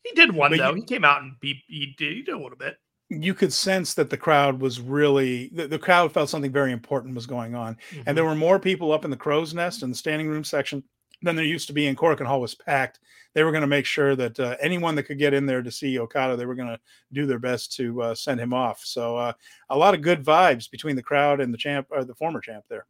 He 0.03 0.11
did 0.11 0.33
one 0.35 0.51
But 0.51 0.57
though. 0.57 0.69
you- 0.71 0.75
he 0.75 0.81
came 0.83 1.05
out 1.05 1.21
and 1.21 1.35
he, 1.41 1.63
he 1.67 1.95
did 1.97 2.13
he 2.17 2.21
did 2.21 2.33
a 2.33 2.37
little 2.37 2.57
bit. 2.57 2.77
You 3.09 3.33
could 3.33 3.51
sense 3.51 3.95
that 3.95 4.09
the 4.09 4.17
crowd 4.17 4.61
was 4.61 4.79
really 4.79 5.49
the, 5.53 5.67
the 5.67 5.79
crowd 5.79 6.11
felt 6.11 6.29
something 6.29 6.51
very 6.51 6.71
important 6.71 7.15
was 7.15 7.25
going 7.25 7.55
on. 7.55 7.77
and 8.05 8.15
there 8.15 8.25
were 8.25 8.35
more 8.35 8.59
people 8.59 8.91
up 8.91 9.03
in 9.03 9.11
the 9.11 9.17
crow's 9.17 9.53
nest 9.53 9.83
in 9.83 9.89
the 9.89 9.95
standing 9.95 10.27
room 10.27 10.43
section 10.43 10.83
than 11.21 11.35
there 11.35 11.45
used 11.45 11.67
to 11.67 11.73
be 11.73 11.87
in 11.87 11.95
Korakuen 11.95 12.25
Hall 12.25 12.39
was 12.39 12.55
packed. 12.55 12.99
They 13.33 13.43
were 13.43 13.51
going 13.51 13.61
to 13.61 13.67
make 13.67 13.85
sure 13.85 14.15
that 14.15 14.39
uh, 14.39 14.55
anyone 14.61 14.95
that 14.95 15.03
could 15.03 15.19
get 15.19 15.33
in 15.33 15.45
there 15.45 15.61
to 15.61 15.71
see 15.71 15.99
Okada, 15.99 16.35
they 16.35 16.45
were 16.45 16.55
going 16.55 16.69
to 16.69 16.79
do 17.11 17.25
their 17.25 17.39
best 17.39 17.75
to 17.75 18.01
uh, 18.01 18.15
send 18.15 18.39
him 18.39 18.53
off. 18.53 18.85
So 18.85 19.17
uh, 19.17 19.33
a 19.69 19.77
lot 19.77 19.93
of 19.93 20.01
good 20.01 20.23
vibes 20.23 20.69
between 20.69 20.95
the 20.95 21.03
crowd 21.03 21.41
and 21.41 21.53
the 21.53 21.57
champ 21.57 21.87
or 21.89 22.05
the 22.05 22.15
former 22.15 22.39
champ 22.39 22.63
there. 22.69 22.85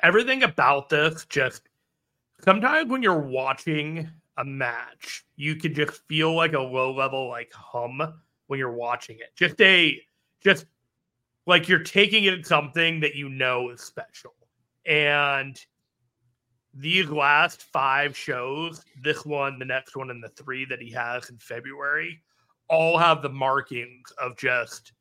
everything 0.00 0.42
about 0.42 0.88
this 0.88 1.26
just 1.28 1.62
sometimes 2.44 2.90
when 2.90 3.02
you're 3.02 3.18
watching 3.20 4.10
a 4.36 4.44
match, 4.44 5.24
you 5.36 5.56
can 5.56 5.74
just 5.74 6.02
feel 6.08 6.34
like 6.34 6.52
a 6.52 6.60
low 6.60 6.92
level 6.92 7.28
like 7.28 7.52
hum 7.52 8.00
when 8.46 8.58
you're 8.58 8.72
watching 8.72 9.16
it. 9.18 9.34
Just 9.36 9.60
a 9.60 10.00
just 10.42 10.66
like 11.46 11.68
you're 11.68 11.82
taking 11.82 12.24
it 12.24 12.46
something 12.46 13.00
that 13.00 13.14
you 13.14 13.28
know 13.28 13.70
is 13.70 13.80
special. 13.80 14.34
And 14.86 15.58
these 16.74 17.08
last 17.08 17.62
five 17.62 18.16
shows, 18.16 18.84
this 19.02 19.24
one, 19.24 19.58
the 19.58 19.64
next 19.64 19.96
one, 19.96 20.10
and 20.10 20.22
the 20.22 20.28
three 20.30 20.64
that 20.66 20.80
he 20.80 20.90
has 20.90 21.30
in 21.30 21.38
February, 21.38 22.20
all 22.68 22.98
have 22.98 23.22
the 23.22 23.28
markings 23.28 24.10
of 24.20 24.36
just 24.36 24.92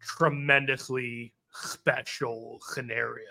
tremendously 0.00 1.32
special 1.52 2.58
scenarios. 2.62 3.26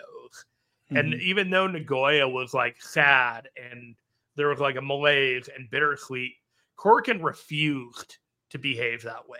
Mm-hmm. 0.90 0.96
And 0.96 1.14
even 1.14 1.50
though 1.50 1.66
Nagoya 1.66 2.28
was 2.28 2.52
like 2.54 2.80
sad 2.80 3.48
and 3.70 3.96
there 4.36 4.48
was 4.48 4.60
like 4.60 4.76
a 4.76 4.82
malaise 4.82 5.48
and 5.56 5.70
bittersweet, 5.70 6.34
Korakuen 6.78 7.22
refused 7.22 8.18
to 8.50 8.58
behave 8.58 9.02
that 9.02 9.28
way. 9.28 9.38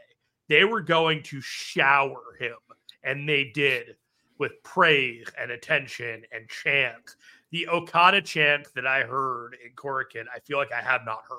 They 0.48 0.64
were 0.64 0.80
going 0.80 1.22
to 1.24 1.40
shower 1.40 2.36
him, 2.38 2.56
and 3.02 3.28
they 3.28 3.50
did 3.54 3.96
with 4.38 4.52
praise 4.62 5.26
and 5.38 5.50
attention 5.50 6.22
and 6.32 6.48
chant. 6.48 7.16
The 7.50 7.68
Okada 7.68 8.22
chant 8.22 8.68
that 8.74 8.86
I 8.86 9.02
heard 9.02 9.56
in 9.64 9.72
Korakuen, 9.72 10.26
I 10.34 10.40
feel 10.40 10.58
like 10.58 10.72
I 10.72 10.82
have 10.82 11.04
not 11.04 11.22
heard 11.28 11.38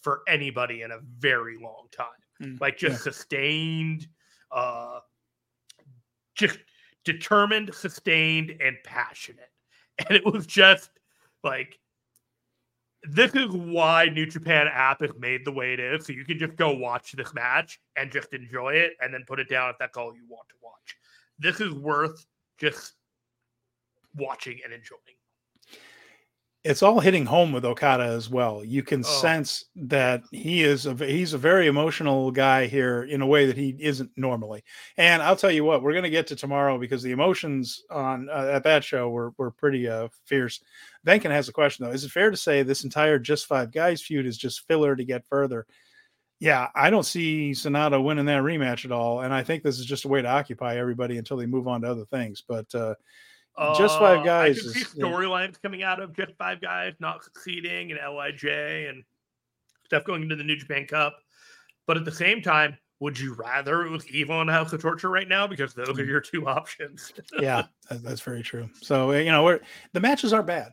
for 0.00 0.22
anybody 0.28 0.82
in 0.82 0.92
a 0.92 0.98
very 1.18 1.58
long 1.60 1.88
time. 1.90 2.06
Mm, 2.42 2.60
like 2.60 2.78
just 2.78 3.00
yeah. 3.00 3.12
sustained, 3.12 4.08
uh, 4.52 5.00
just 6.34 6.58
determined, 7.04 7.74
sustained, 7.74 8.56
and 8.60 8.76
passionate. 8.84 9.50
And 10.08 10.16
it 10.16 10.24
was 10.24 10.46
just 10.46 10.90
like 11.42 11.76
this 13.04 13.34
is 13.34 13.48
why 13.50 14.06
New 14.06 14.26
Japan 14.26 14.66
app 14.72 15.02
is 15.02 15.10
made 15.18 15.44
the 15.44 15.52
way 15.52 15.72
it 15.72 15.80
is. 15.80 16.06
So 16.06 16.12
you 16.12 16.24
can 16.24 16.38
just 16.38 16.56
go 16.56 16.72
watch 16.72 17.12
this 17.12 17.32
match 17.34 17.78
and 17.96 18.10
just 18.10 18.32
enjoy 18.32 18.74
it 18.74 18.92
and 19.00 19.12
then 19.12 19.24
put 19.26 19.38
it 19.38 19.48
down 19.48 19.70
if 19.70 19.76
that's 19.78 19.96
all 19.96 20.14
you 20.14 20.24
want 20.28 20.48
to 20.48 20.54
watch. 20.62 20.96
This 21.38 21.60
is 21.60 21.72
worth 21.72 22.26
just 22.58 22.94
watching 24.16 24.58
and 24.64 24.72
enjoying. 24.72 25.17
It's 26.68 26.82
all 26.82 27.00
hitting 27.00 27.24
home 27.24 27.50
with 27.50 27.64
Okada 27.64 28.04
as 28.04 28.28
well. 28.28 28.62
You 28.62 28.82
can 28.82 29.00
oh. 29.00 29.08
sense 29.08 29.64
that 29.74 30.22
he 30.30 30.62
is 30.62 30.84
a 30.84 30.94
he's 30.94 31.32
a 31.32 31.38
very 31.38 31.66
emotional 31.66 32.30
guy 32.30 32.66
here 32.66 33.04
in 33.04 33.22
a 33.22 33.26
way 33.26 33.46
that 33.46 33.56
he 33.56 33.74
isn't 33.80 34.10
normally. 34.16 34.62
And 34.98 35.22
I'll 35.22 35.34
tell 35.34 35.50
you 35.50 35.64
what, 35.64 35.82
we're 35.82 35.92
going 35.92 36.04
to 36.04 36.10
get 36.10 36.26
to 36.26 36.36
tomorrow 36.36 36.76
because 36.78 37.02
the 37.02 37.12
emotions 37.12 37.82
on 37.90 38.28
uh, 38.28 38.50
at 38.52 38.64
that 38.64 38.84
show 38.84 39.08
were 39.08 39.32
were 39.38 39.50
pretty 39.50 39.88
uh, 39.88 40.08
fierce. 40.26 40.60
Venkin 41.06 41.30
has 41.30 41.48
a 41.48 41.54
question 41.54 41.86
though. 41.86 41.92
Is 41.92 42.04
it 42.04 42.10
fair 42.10 42.30
to 42.30 42.36
say 42.36 42.62
this 42.62 42.84
entire 42.84 43.18
just 43.18 43.46
five 43.46 43.72
guys 43.72 44.02
feud 44.02 44.26
is 44.26 44.36
just 44.36 44.66
filler 44.66 44.94
to 44.94 45.04
get 45.04 45.26
further? 45.26 45.66
Yeah, 46.38 46.68
I 46.74 46.90
don't 46.90 47.06
see 47.06 47.52
Sanada 47.52 48.04
winning 48.04 48.26
that 48.26 48.42
rematch 48.42 48.84
at 48.84 48.92
all, 48.92 49.22
and 49.22 49.32
I 49.32 49.42
think 49.42 49.62
this 49.62 49.78
is 49.78 49.86
just 49.86 50.04
a 50.04 50.08
way 50.08 50.20
to 50.20 50.28
occupy 50.28 50.76
everybody 50.76 51.16
until 51.16 51.38
they 51.38 51.46
move 51.46 51.66
on 51.66 51.80
to 51.80 51.90
other 51.90 52.04
things. 52.04 52.44
But 52.46 52.72
uh, 52.74 52.94
just 53.76 53.98
five 53.98 54.24
guys. 54.24 54.58
Uh, 54.58 54.70
I 54.70 54.72
can 54.72 54.82
see 54.82 55.00
storylines 55.00 55.52
yeah. 55.52 55.58
coming 55.62 55.82
out 55.82 56.00
of 56.00 56.14
just 56.14 56.32
five 56.38 56.60
guys 56.60 56.94
not 57.00 57.24
succeeding 57.24 57.92
and 57.92 58.00
Lij 58.00 58.44
and 58.44 59.02
stuff 59.84 60.04
going 60.04 60.22
into 60.22 60.36
the 60.36 60.44
New 60.44 60.56
Japan 60.56 60.86
Cup. 60.86 61.16
But 61.86 61.96
at 61.96 62.04
the 62.04 62.12
same 62.12 62.42
time, 62.42 62.76
would 63.00 63.18
you 63.18 63.34
rather 63.34 63.86
it 63.86 63.90
was 63.90 64.06
Evil 64.08 64.40
and 64.40 64.50
House 64.50 64.72
of 64.72 64.80
Torture 64.80 65.08
right 65.08 65.28
now? 65.28 65.46
Because 65.46 65.74
those 65.74 65.88
are 65.98 66.04
mm. 66.04 66.08
your 66.08 66.20
two 66.20 66.46
options. 66.46 67.12
yeah, 67.38 67.64
that's 67.90 68.20
very 68.20 68.42
true. 68.42 68.68
So 68.80 69.12
you 69.12 69.30
know, 69.30 69.44
we're 69.44 69.60
the 69.92 70.00
matches 70.00 70.32
are 70.32 70.42
bad. 70.42 70.72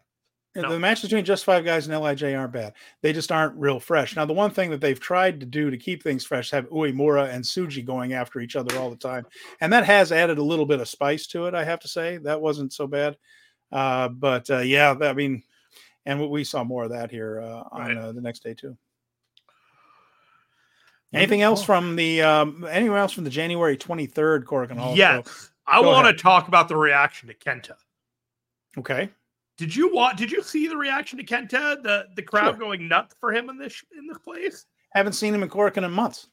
No. 0.58 0.70
The 0.70 0.80
matches 0.80 1.10
between 1.10 1.26
just 1.26 1.43
five 1.43 1.66
guys 1.66 1.86
and 1.86 2.01
Lij 2.01 2.24
aren't 2.24 2.53
bad. 2.53 2.74
They 3.01 3.12
just 3.12 3.30
aren't 3.30 3.58
real 3.58 3.78
fresh. 3.78 4.16
Now, 4.16 4.24
the 4.24 4.32
one 4.32 4.51
thing 4.51 4.70
that 4.70 4.80
they've 4.80 4.99
tried 4.99 5.41
to 5.41 5.45
do 5.45 5.70
to 5.70 5.78
keep 5.78 6.01
things 6.01 6.24
fresh 6.26 6.49
have 6.51 6.70
Uemura 6.70 7.30
and 7.30 7.43
Tsuji 7.43 7.86
going 7.86 8.14
after 8.14 8.39
each 8.39 8.56
other 8.56 8.78
all 8.78 8.89
the 8.89 8.95
time, 8.95 9.26
and 9.60 9.74
that 9.74 9.86
has 9.86 10.14
added 10.14 10.38
a 10.38 10.43
little 10.43 10.66
bit 10.66 10.80
of 10.80 10.88
spice 10.88 11.28
to 11.28 11.47
it. 11.47 11.53
I 11.53 11.66
have 11.66 11.82
to 11.82 11.89
say 11.89 12.18
that 12.20 12.39
wasn't 12.39 12.72
so 12.72 12.88
bad. 12.88 13.18
Uh, 13.70 14.08
but 14.08 14.49
uh, 14.49 14.60
yeah, 14.60 14.95
I 15.01 15.12
mean, 15.12 15.43
and 16.06 16.30
we 16.30 16.45
saw 16.45 16.64
more 16.64 16.86
of 16.86 16.91
that 16.91 17.12
here 17.12 17.41
uh, 17.41 17.64
on 17.72 17.82
right. 17.82 17.97
Uh, 17.97 18.12
the 18.14 18.22
next 18.22 18.41
day 18.41 18.53
too. 18.53 18.78
Anything 21.14 21.41
else 21.41 21.64
from 21.64 21.95
the 21.95 22.22
um, 22.22 22.66
anyone 22.70 22.99
else 22.99 23.12
from 23.12 23.24
the 23.24 23.30
January 23.30 23.76
twenty 23.76 24.06
third 24.06 24.45
Korakuen 24.45 24.78
Hall? 24.78 24.95
Yes, 24.95 25.49
I 25.66 25.82
want 25.82 26.08
to 26.08 26.22
talk 26.22 26.47
about 26.47 26.68
the 26.70 26.78
reaction 26.78 27.28
to 27.28 27.34
Kenta. 27.34 27.76
Okay. 28.78 29.10
Did 29.58 29.76
you 29.76 29.93
want? 29.93 30.18
Did 30.18 30.32
you 30.32 30.41
see 30.43 30.68
the 30.68 30.78
reaction 30.78 31.18
to 31.18 31.26
Kenta? 31.26 31.82
The 31.82 32.08
the 32.16 32.22
crowd 32.22 32.51
sure. 32.51 32.58
going 32.58 32.88
nuts 32.88 33.16
for 33.20 33.34
him 33.34 33.49
in 33.49 33.58
this 33.58 33.84
in 33.97 34.08
this 34.08 34.18
place. 34.18 34.66
Haven't 34.91 35.14
seen 35.14 35.34
him 35.34 35.43
in 35.43 35.49
Korakuen 35.49 35.86
in 35.86 35.91
months. 35.91 36.28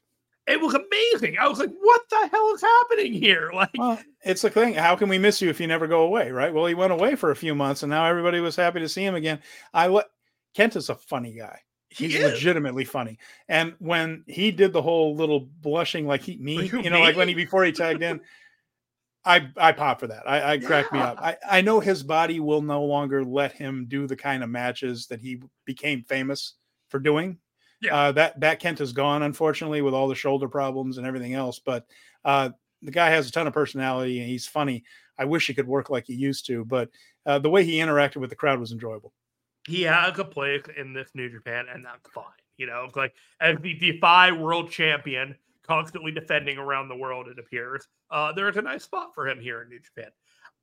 It 0.48 0.60
was 0.60 0.74
amazing. 0.74 1.38
I 1.38 1.46
was 1.48 1.60
like, 1.60 1.70
"What 1.70 2.02
the 2.10 2.28
hell 2.32 2.52
is 2.54 2.60
happening 2.60 3.12
here?" 3.12 3.52
Like, 3.54 3.70
well, 3.78 3.98
it's 4.24 4.42
the 4.42 4.50
thing. 4.50 4.74
How 4.74 4.96
can 4.96 5.08
we 5.08 5.18
miss 5.18 5.40
you 5.40 5.50
if 5.50 5.60
you 5.60 5.68
never 5.68 5.86
go 5.86 6.02
away, 6.02 6.32
right? 6.32 6.52
Well, 6.52 6.66
he 6.66 6.74
went 6.74 6.92
away 6.92 7.14
for 7.14 7.30
a 7.30 7.36
few 7.36 7.54
months, 7.54 7.84
and 7.84 7.90
now 7.90 8.04
everybody 8.06 8.40
was 8.40 8.56
happy 8.56 8.80
to 8.80 8.88
see 8.88 9.04
him 9.04 9.14
again. 9.14 9.38
I 9.72 9.88
what 9.88 10.10
Kenta's 10.56 10.88
a 10.88 10.96
funny 10.96 11.32
guy. 11.32 11.60
He's 11.90 12.14
he 12.14 12.24
legitimately 12.24 12.84
funny. 12.84 13.18
And 13.48 13.74
when 13.78 14.24
he 14.26 14.50
did 14.50 14.72
the 14.72 14.82
whole 14.82 15.14
little 15.14 15.40
blushing, 15.40 16.06
like 16.06 16.22
he 16.22 16.38
me, 16.38 16.64
you 16.64 16.90
know, 16.90 16.98
me? 16.98 17.04
like 17.04 17.16
when 17.16 17.28
he 17.28 17.34
before 17.34 17.64
he 17.64 17.72
tagged 17.72 18.02
in, 18.02 18.20
I 19.24 19.48
I 19.56 19.72
pop 19.72 20.00
for 20.00 20.08
that. 20.08 20.28
I, 20.28 20.52
I 20.52 20.58
crack 20.58 20.86
yeah. 20.92 20.98
me 20.98 21.04
up. 21.04 21.18
I, 21.20 21.36
I 21.48 21.60
know 21.60 21.80
his 21.80 22.02
body 22.02 22.40
will 22.40 22.62
no 22.62 22.84
longer 22.84 23.24
let 23.24 23.52
him 23.52 23.86
do 23.88 24.06
the 24.06 24.16
kind 24.16 24.42
of 24.42 24.50
matches 24.50 25.06
that 25.08 25.20
he 25.20 25.40
became 25.64 26.02
famous 26.02 26.54
for 26.88 26.98
doing. 26.98 27.38
Yeah. 27.80 27.96
Uh, 27.96 28.12
that 28.12 28.40
that 28.40 28.60
Kent 28.60 28.80
is 28.80 28.92
gone, 28.92 29.22
unfortunately, 29.22 29.82
with 29.82 29.94
all 29.94 30.08
the 30.08 30.14
shoulder 30.14 30.48
problems 30.48 30.98
and 30.98 31.06
everything 31.06 31.34
else. 31.34 31.58
But 31.58 31.86
uh, 32.24 32.50
the 32.82 32.90
guy 32.90 33.10
has 33.10 33.28
a 33.28 33.32
ton 33.32 33.46
of 33.46 33.52
personality 33.52 34.20
and 34.20 34.28
he's 34.28 34.46
funny. 34.46 34.84
I 35.18 35.24
wish 35.24 35.46
he 35.46 35.54
could 35.54 35.68
work 35.68 35.90
like 35.90 36.06
he 36.06 36.14
used 36.14 36.46
to, 36.46 36.64
but 36.64 36.90
uh, 37.26 37.38
the 37.38 37.50
way 37.50 37.64
he 37.64 37.76
interacted 37.76 38.16
with 38.16 38.30
the 38.30 38.36
crowd 38.36 38.58
was 38.58 38.72
enjoyable. 38.72 39.12
He 39.66 39.82
has 39.82 40.18
a 40.18 40.24
place 40.24 40.62
in 40.76 40.92
this 40.92 41.08
New 41.14 41.30
Japan, 41.30 41.66
and 41.72 41.84
that's 41.84 42.08
fine. 42.12 42.24
You 42.56 42.66
know, 42.66 42.88
like 42.96 43.14
as 43.40 43.56
the 43.60 43.74
Defy 43.74 44.32
World 44.32 44.70
Champion, 44.70 45.36
constantly 45.66 46.12
defending 46.12 46.58
around 46.58 46.88
the 46.88 46.96
world, 46.96 47.28
it 47.28 47.38
appears, 47.38 47.86
uh, 48.10 48.32
there's 48.32 48.56
a 48.56 48.62
nice 48.62 48.84
spot 48.84 49.14
for 49.14 49.28
him 49.28 49.40
here 49.40 49.62
in 49.62 49.68
New 49.68 49.80
Japan. 49.80 50.10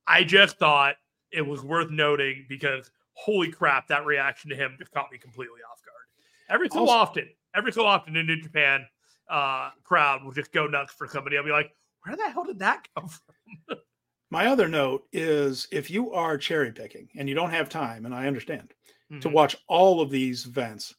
I 0.07 0.23
just 0.23 0.57
thought 0.57 0.95
it 1.31 1.45
was 1.45 1.63
worth 1.63 1.89
noting 1.91 2.45
because 2.49 2.91
holy 3.13 3.51
crap, 3.51 3.87
that 3.87 4.05
reaction 4.05 4.49
to 4.49 4.55
him 4.55 4.75
just 4.79 4.91
caught 4.91 5.11
me 5.11 5.17
completely 5.17 5.59
off 5.71 5.81
guard. 5.83 6.05
Every 6.49 6.69
so 6.69 6.79
also, 6.79 6.93
often, 6.93 7.29
every 7.55 7.71
so 7.71 7.85
often 7.85 8.15
in 8.15 8.25
New 8.25 8.41
Japan, 8.41 8.85
uh, 9.29 9.69
crowd 9.83 10.23
will 10.23 10.31
just 10.31 10.51
go 10.51 10.67
nuts 10.67 10.93
for 10.93 11.07
somebody. 11.07 11.37
I'll 11.37 11.43
be 11.43 11.51
like, 11.51 11.71
where 12.03 12.15
the 12.15 12.29
hell 12.29 12.45
did 12.45 12.59
that 12.59 12.87
come 12.95 13.07
from? 13.07 13.77
My 14.31 14.47
other 14.47 14.67
note 14.67 15.03
is 15.11 15.67
if 15.71 15.89
you 15.89 16.11
are 16.13 16.37
cherry 16.37 16.71
picking 16.71 17.09
and 17.15 17.27
you 17.27 17.35
don't 17.35 17.51
have 17.51 17.67
time, 17.67 18.05
and 18.05 18.13
I 18.13 18.27
understand, 18.27 18.73
mm-hmm. 19.11 19.19
to 19.21 19.29
watch 19.29 19.55
all 19.67 20.01
of 20.01 20.11
these 20.11 20.45
events, 20.45 20.93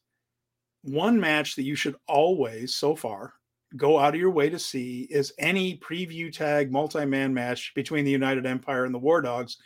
one 0.83 1.19
match 1.19 1.57
that 1.57 1.63
you 1.63 1.75
should 1.75 1.97
always, 2.09 2.75
so 2.75 2.97
far, 2.97 3.35
go 3.77 3.99
out 3.99 4.15
of 4.15 4.21
your 4.21 4.31
way 4.31 4.51
to 4.51 4.59
see 4.59 5.07
is 5.11 5.33
any 5.39 5.79
preview 5.79 6.33
tag 6.33 6.73
multi-man 6.73 7.33
match 7.33 7.73
between 7.75 8.05
the 8.05 8.11
United 8.11 8.47
Empire 8.47 8.85
and 8.85 8.95
the 8.95 8.99
War 8.99 9.21
Dogs. 9.21 9.59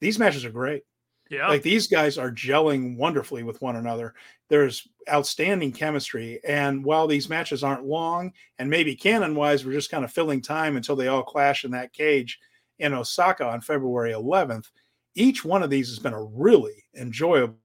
These 0.00 0.18
matches 0.18 0.44
are 0.44 0.50
great. 0.50 0.82
Yeah. 1.30 1.46
Like 1.46 1.62
these 1.62 1.86
guys 1.86 2.18
are 2.18 2.32
gelling 2.32 2.96
wonderfully 2.96 3.44
with 3.44 3.62
one 3.62 3.76
another. 3.76 4.14
There's 4.48 4.88
outstanding 5.08 5.70
chemistry. 5.70 6.40
And 6.44 6.84
while 6.84 7.06
these 7.06 7.28
matches 7.28 7.62
aren't 7.62 7.86
long 7.86 8.32
and 8.58 8.68
maybe 8.68 8.96
canon 8.96 9.36
wise, 9.36 9.64
we're 9.64 9.72
just 9.72 9.92
kind 9.92 10.04
of 10.04 10.12
filling 10.12 10.42
time 10.42 10.76
until 10.76 10.96
they 10.96 11.06
all 11.06 11.22
clash 11.22 11.64
in 11.64 11.70
that 11.70 11.92
cage 11.92 12.40
in 12.80 12.94
Osaka 12.94 13.46
on 13.46 13.60
February 13.60 14.12
11th, 14.12 14.70
each 15.14 15.44
one 15.44 15.62
of 15.62 15.70
these 15.70 15.88
has 15.88 16.00
been 16.00 16.14
a 16.14 16.22
really 16.22 16.84
enjoyable 16.96 17.58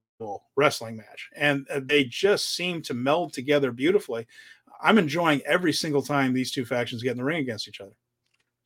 wrestling 0.56 0.96
match. 0.96 1.28
And 1.34 1.66
uh, 1.68 1.80
they 1.82 2.04
just 2.04 2.54
seem 2.54 2.82
to 2.82 2.94
meld 2.94 3.32
together 3.32 3.72
beautifully. 3.72 4.26
I'm 4.80 4.98
enjoying 4.98 5.42
every 5.46 5.72
single 5.72 6.02
time 6.02 6.32
these 6.32 6.52
two 6.52 6.64
factions 6.64 7.02
get 7.02 7.12
in 7.12 7.18
the 7.18 7.24
ring 7.24 7.40
against 7.40 7.68
each 7.68 7.80
other. 7.80 7.92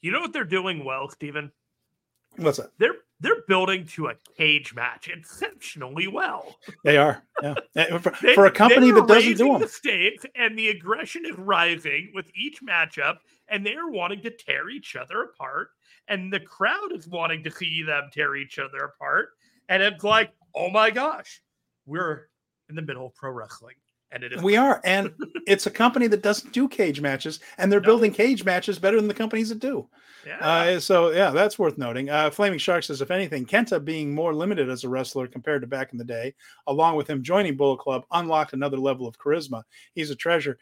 You 0.00 0.12
know 0.12 0.20
what 0.20 0.32
they're 0.32 0.44
doing 0.44 0.84
well, 0.84 1.08
Stephen? 1.08 1.52
What's 2.36 2.58
that? 2.58 2.70
They're 2.78 2.96
they're 3.20 3.42
building 3.48 3.84
to 3.86 4.06
a 4.08 4.14
cage 4.36 4.74
match 4.74 5.08
exceptionally 5.08 6.06
well. 6.06 6.56
They 6.84 6.96
are, 6.96 7.22
yeah. 7.42 7.54
Eh, 7.76 7.98
for, 7.98 8.12
they, 8.22 8.34
for 8.34 8.46
a 8.46 8.50
company 8.50 8.90
that 8.92 9.06
doesn't 9.06 9.36
do 9.36 9.52
them, 9.52 9.61
the 9.61 9.68
stakes 9.68 10.24
and 10.34 10.58
the 10.58 10.70
aggression 10.70 11.26
is 11.26 11.36
rising 11.36 12.12
with 12.14 12.30
each 12.34 12.62
matchup, 12.62 13.18
and 13.48 13.64
they 13.64 13.74
are 13.74 13.90
wanting 13.90 14.22
to 14.22 14.30
tear 14.30 14.70
each 14.70 14.96
other 14.96 15.22
apart, 15.22 15.68
and 16.08 16.32
the 16.32 16.40
crowd 16.40 16.92
is 16.92 17.06
wanting 17.08 17.44
to 17.44 17.50
see 17.50 17.82
them 17.82 18.08
tear 18.12 18.36
each 18.36 18.58
other 18.58 18.78
apart, 18.78 19.30
and 19.68 19.82
it's 19.82 20.02
like, 20.02 20.32
oh 20.54 20.70
my 20.70 20.90
gosh, 20.90 21.42
we're 21.84 22.28
in 22.70 22.74
the 22.74 22.82
middle 22.82 23.06
of 23.06 23.14
pro 23.14 23.30
wrestling 23.30 23.76
and 24.12 24.24
it 24.24 24.32
is 24.32 24.42
we 24.42 24.56
are 24.56 24.80
and 24.84 25.12
it's 25.46 25.66
a 25.66 25.70
company 25.70 26.06
that 26.06 26.22
doesn't 26.22 26.52
do 26.52 26.68
cage 26.68 27.00
matches 27.00 27.40
and 27.58 27.70
they're 27.70 27.80
no. 27.80 27.86
building 27.86 28.12
cage 28.12 28.44
matches 28.44 28.78
better 28.78 28.96
than 28.96 29.08
the 29.08 29.14
companies 29.14 29.48
that 29.48 29.58
do 29.58 29.88
yeah. 30.26 30.36
Uh, 30.38 30.80
so 30.80 31.11
yeah 31.11 31.30
that's 31.30 31.58
worth 31.58 31.78
noting 31.78 32.11
uh, 32.11 32.30
flaming 32.30 32.58
shark 32.58 32.84
says 32.84 33.00
if 33.00 33.11
anything 33.11 33.46
kenta 33.46 33.82
being 33.82 34.14
more 34.14 34.34
limited 34.34 34.68
as 34.68 34.84
a 34.84 34.88
wrestler 34.88 35.26
compared 35.26 35.61
to 35.62 35.66
back 35.66 35.92
in 35.92 35.98
the 35.98 36.04
day 36.04 36.34
along 36.66 36.96
with 36.96 37.08
him 37.08 37.22
joining 37.22 37.56
bullet 37.56 37.78
club 37.78 38.04
unlocked 38.12 38.52
another 38.52 38.78
level 38.78 39.06
of 39.06 39.18
charisma 39.18 39.62
he's 39.94 40.11
a 40.11 40.16
treasure 40.16 40.58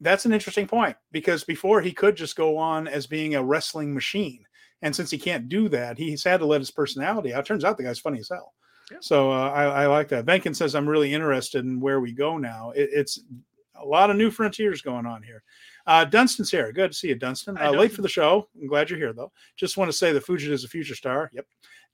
that's 0.00 0.24
an 0.24 0.32
interesting 0.32 0.66
point 0.66 0.96
because 1.12 1.44
before 1.44 1.80
he 1.80 1.92
could 1.92 2.16
just 2.16 2.36
go 2.36 2.56
on 2.56 2.88
as 2.88 3.06
being 3.06 3.34
a 3.34 3.42
wrestling 3.42 3.92
machine 3.94 4.44
And 4.82 4.96
since 4.96 5.10
he 5.10 5.18
can't 5.18 5.48
do 5.48 5.68
that, 5.68 5.98
he's 5.98 6.24
had 6.24 6.40
to 6.40 6.46
let 6.46 6.60
his 6.60 6.70
personality 6.70 7.34
out. 7.34 7.44
Turns 7.44 7.64
out 7.64 7.76
the 7.76 7.82
guy's 7.82 7.98
funny 7.98 8.18
as 8.18 8.30
hell. 8.30 8.54
Yeah. 8.90 8.98
So 9.00 9.30
uh, 9.30 9.50
I, 9.50 9.64
I 9.64 9.86
like 9.86 10.08
that. 10.08 10.26
Venkin 10.26 10.54
says, 10.54 10.74
I'm 10.74 10.88
really 10.88 11.12
interested 11.12 11.64
in 11.64 11.80
where 11.80 12.00
we 12.00 12.12
go 12.12 12.38
now. 12.38 12.70
It, 12.70 12.90
it's 12.92 13.20
a 13.76 13.84
lot 13.84 14.10
of 14.10 14.16
new 14.16 14.30
frontiers 14.30 14.82
going 14.82 15.06
on 15.06 15.22
here. 15.22 15.42
Uh, 15.86 16.04
Dunston's 16.04 16.50
here. 16.50 16.72
Good 16.72 16.92
to 16.92 16.96
see 16.96 17.08
you, 17.08 17.14
Dunston. 17.14 17.56
Uh, 17.58 17.70
late 17.70 17.92
for 17.92 18.02
the 18.02 18.08
show. 18.08 18.48
I'm 18.60 18.68
glad 18.68 18.90
you're 18.90 18.98
here, 18.98 19.12
though. 19.12 19.32
Just 19.56 19.76
want 19.76 19.90
to 19.90 19.96
say 19.96 20.12
the 20.12 20.20
Fujit 20.20 20.50
is 20.50 20.64
a 20.64 20.68
future 20.68 20.94
star. 20.94 21.30
Yep. 21.32 21.46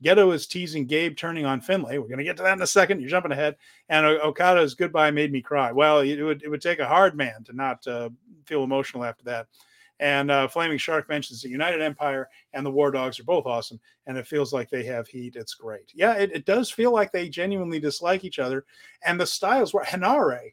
Gedo 0.05 0.35
is 0.35 0.47
teasing 0.47 0.87
Gabe 0.87 1.17
turning 1.17 1.47
on 1.47 1.61
Finlay. 1.61 1.99
We're 1.99 2.09
going 2.09 2.19
to 2.19 2.25
get 2.25 2.37
to 2.37 2.43
that 2.43 2.57
in 2.57 2.63
a 2.63 2.67
second. 2.67 3.01
You're 3.01 3.09
jumping 3.09 3.33
ahead. 3.33 3.57
And 3.89 4.05
Okada's 4.05 4.75
goodbye 4.75 5.11
made 5.11 5.33
me 5.33 5.41
cry. 5.41 5.73
Well, 5.73 6.01
it 6.01 6.21
would, 6.21 6.43
it 6.43 6.49
would 6.49 6.61
take 6.61 6.81
a 6.81 6.89
hard 6.89 7.17
man 7.17 7.45
to 7.45 7.55
not 7.55 7.87
uh, 7.87 8.11
feel 8.45 8.63
emotional 8.63 9.05
after 9.05 9.25
that. 9.25 9.47
And 9.99 10.31
uh, 10.31 10.49
Flaming 10.49 10.79
Shark 10.79 11.09
mentions 11.09 11.41
the 11.43 11.49
United 11.49 11.81
Empire 11.81 12.29
and 12.53 12.67
the 12.67 12.71
War 12.71 12.91
Dogs 12.91 13.19
are 13.19 13.25
both 13.25 13.47
awesome. 13.47 13.81
And 14.07 14.19
it 14.19 14.27
feels 14.27 14.53
like 14.53 14.69
they 14.71 14.85
have 14.85 15.09
heat. 15.09 15.37
It's 15.37 15.55
great. 15.55 15.91
Yeah, 15.95 16.15
it, 16.15 16.33
it 16.33 16.45
does 16.47 16.71
feel 16.71 16.93
like 16.93 17.13
they 17.13 17.29
genuinely 17.29 17.81
dislike 17.81 18.25
each 18.25 18.39
other. 18.39 18.67
And 19.05 19.19
the 19.21 19.27
styles 19.27 19.73
were 19.73 19.85
Henare 19.85 20.53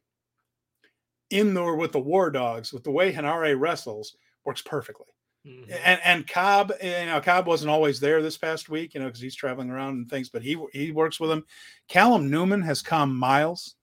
in 1.29 1.53
there 1.53 1.75
with 1.75 1.91
the 1.91 1.99
War 1.99 2.29
Dogs, 2.29 2.73
with 2.73 2.83
the 2.83 2.91
way 2.91 3.11
Henare 3.13 3.59
wrestles, 3.59 4.15
works 4.45 4.61
perfectly 4.61 5.07
Mhm. 5.45 5.83
and 5.85 6.01
and 6.03 6.27
Cobb, 6.27 6.73
you 6.83 6.89
know, 7.07 7.21
Cobb 7.21 7.47
wasn't 7.47 7.71
always 7.71 7.99
there 7.99 8.21
this 8.21 8.37
past 8.37 8.69
week, 8.69 8.93
you 8.93 8.99
know, 9.01 9.07
because 9.07 9.21
he's 9.21 9.35
traveling 9.35 9.69
around 9.71 9.95
and 9.95 10.09
things, 10.09 10.29
but 10.29 10.43
he 10.43 10.57
he 10.73 10.91
works 10.91 11.19
with 11.19 11.31
him. 11.31 11.45
Callum 11.89 12.29
Newman 12.31 12.61
has 12.63 12.81
come 12.81 13.15
miles 13.17 13.77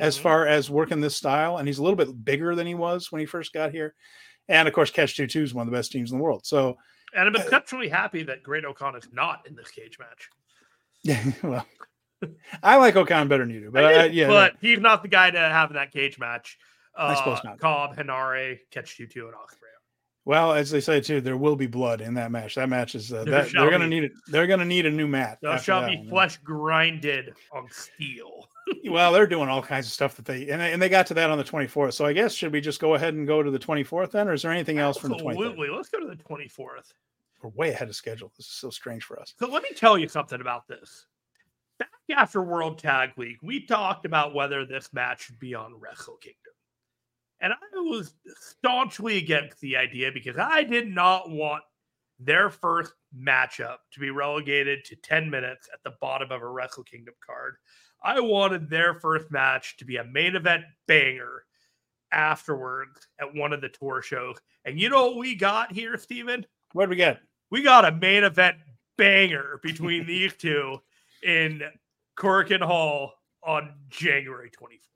as 0.00 0.16
Mhm. 0.16 0.18
far 0.18 0.46
as 0.46 0.70
working 0.70 1.00
this 1.00 1.16
style, 1.16 1.58
and 1.58 1.68
he's 1.68 1.78
a 1.78 1.82
little 1.84 1.96
bit 1.96 2.24
bigger 2.24 2.54
than 2.56 2.66
he 2.66 2.74
was 2.74 3.12
when 3.12 3.20
he 3.20 3.26
first 3.26 3.52
got 3.52 3.72
here. 3.72 3.94
And 4.52 4.68
of 4.68 4.74
course, 4.74 4.90
Catch 4.90 5.16
Two 5.16 5.26
Two 5.26 5.42
is 5.42 5.54
one 5.54 5.66
of 5.66 5.72
the 5.72 5.76
best 5.76 5.90
teams 5.90 6.12
in 6.12 6.18
the 6.18 6.22
world. 6.22 6.44
So, 6.44 6.76
And 7.16 7.26
I'm 7.26 7.34
uh, 7.34 7.40
exceptionally 7.40 7.88
happy 7.88 8.22
that 8.24 8.42
Great 8.42 8.66
O-Khan 8.66 8.94
is 8.96 9.08
not 9.10 9.46
in 9.48 9.56
this 9.56 9.70
cage 9.70 9.98
match. 9.98 10.28
yeah, 11.02 11.24
well, 11.42 11.66
I 12.62 12.76
like 12.76 12.94
O-Khan 12.94 13.28
better 13.28 13.44
than 13.44 13.54
you 13.54 13.60
do, 13.60 13.70
but 13.70 13.84
I 13.84 13.92
I, 13.92 14.04
yeah, 14.06 14.28
but 14.28 14.54
he's 14.60 14.78
not 14.78 15.02
the 15.02 15.08
guy 15.08 15.30
to 15.30 15.38
have 15.38 15.70
in 15.70 15.76
that 15.76 15.90
cage 15.90 16.18
match. 16.18 16.58
Uh, 16.94 17.04
I 17.04 17.14
suppose 17.14 17.38
not. 17.42 17.58
Cobb, 17.60 17.96
Henare, 17.96 18.58
Catch 18.70 18.98
Two 18.98 19.06
Two, 19.06 19.26
and 19.26 19.34
Ospreay. 19.34 19.61
Well, 20.24 20.52
as 20.52 20.70
they 20.70 20.80
say 20.80 21.00
too, 21.00 21.20
there 21.20 21.36
will 21.36 21.56
be 21.56 21.66
blood 21.66 22.00
in 22.00 22.14
that 22.14 22.30
match. 22.30 22.54
That 22.54 22.68
match 22.68 22.94
is 22.94 23.12
uh, 23.12 23.24
that, 23.24 23.50
they're 23.52 23.70
gonna 23.70 23.88
need 23.88 24.04
it. 24.04 24.12
They're 24.28 24.46
gonna 24.46 24.64
need 24.64 24.86
a 24.86 24.90
new 24.90 25.08
mat. 25.08 25.38
There 25.42 25.58
shall 25.58 25.86
be 25.86 25.96
one. 25.96 26.08
flesh 26.08 26.36
grinded 26.38 27.34
on 27.52 27.68
steel. 27.70 28.48
well, 28.88 29.12
they're 29.12 29.26
doing 29.26 29.48
all 29.48 29.62
kinds 29.62 29.86
of 29.86 29.92
stuff 29.92 30.14
that 30.16 30.24
they 30.24 30.48
and, 30.48 30.60
they 30.60 30.72
and 30.72 30.80
they 30.80 30.88
got 30.88 31.06
to 31.08 31.14
that 31.14 31.30
on 31.30 31.38
the 31.38 31.44
24th. 31.44 31.94
So 31.94 32.06
I 32.06 32.12
guess 32.12 32.34
should 32.34 32.52
we 32.52 32.60
just 32.60 32.80
go 32.80 32.94
ahead 32.94 33.14
and 33.14 33.26
go 33.26 33.42
to 33.42 33.50
the 33.50 33.58
24th 33.58 34.12
then, 34.12 34.28
or 34.28 34.32
is 34.32 34.42
there 34.42 34.52
anything 34.52 34.78
else 34.78 34.96
from 34.96 35.10
the 35.10 35.16
23rd? 35.16 35.30
Absolutely. 35.30 35.68
Let's 35.70 35.88
go 35.88 36.00
to 36.00 36.06
the 36.06 36.16
24th. 36.16 36.92
We're 37.42 37.50
way 37.50 37.70
ahead 37.70 37.88
of 37.88 37.96
schedule. 37.96 38.32
This 38.36 38.46
is 38.46 38.52
so 38.52 38.70
strange 38.70 39.02
for 39.02 39.18
us. 39.18 39.34
So 39.36 39.48
let 39.48 39.64
me 39.64 39.70
tell 39.74 39.98
you 39.98 40.06
something 40.06 40.40
about 40.40 40.68
this. 40.68 41.06
Back 41.78 41.88
after 42.16 42.42
World 42.42 42.78
Tag 42.78 43.10
League, 43.16 43.38
we 43.42 43.66
talked 43.66 44.06
about 44.06 44.34
whether 44.34 44.64
this 44.64 44.92
match 44.92 45.24
should 45.24 45.40
be 45.40 45.54
on 45.54 45.74
Wrestle 45.80 46.18
Kingdom. 46.18 46.38
And 47.42 47.52
I 47.52 47.80
was 47.80 48.14
staunchly 48.40 49.18
against 49.18 49.60
the 49.60 49.76
idea 49.76 50.10
because 50.12 50.38
I 50.38 50.62
did 50.62 50.88
not 50.88 51.28
want 51.28 51.62
their 52.18 52.48
first 52.48 52.94
matchup 53.14 53.78
to 53.92 54.00
be 54.00 54.10
relegated 54.10 54.84
to 54.86 54.96
10 54.96 55.28
minutes 55.28 55.68
at 55.70 55.80
the 55.84 55.96
bottom 56.00 56.30
of 56.30 56.40
a 56.40 56.48
Wrestle 56.48 56.84
Kingdom 56.84 57.14
card. 57.24 57.56
I 58.02 58.20
wanted 58.20 58.70
their 58.70 58.94
first 58.94 59.30
match 59.30 59.76
to 59.78 59.84
be 59.84 59.96
a 59.96 60.04
main 60.04 60.36
event 60.36 60.64
banger 60.88 61.44
afterwards 62.12 63.08
at 63.20 63.34
one 63.34 63.52
of 63.52 63.60
the 63.60 63.68
tour 63.68 64.00
shows. 64.00 64.36
And 64.64 64.80
you 64.80 64.88
know 64.88 65.08
what 65.08 65.18
we 65.18 65.34
got 65.34 65.72
here, 65.72 65.98
Steven? 65.98 66.46
What 66.72 66.86
do 66.86 66.90
we 66.90 66.96
get? 66.96 67.20
we 67.52 67.62
got 67.62 67.84
a 67.84 67.92
main 67.92 68.24
event 68.24 68.56
banger 68.96 69.60
between 69.62 70.06
these 70.08 70.34
two 70.34 70.78
in 71.22 71.62
Korakuen 72.18 72.62
Hall 72.62 73.12
on 73.46 73.74
January 73.90 74.50
24th. 74.50 74.91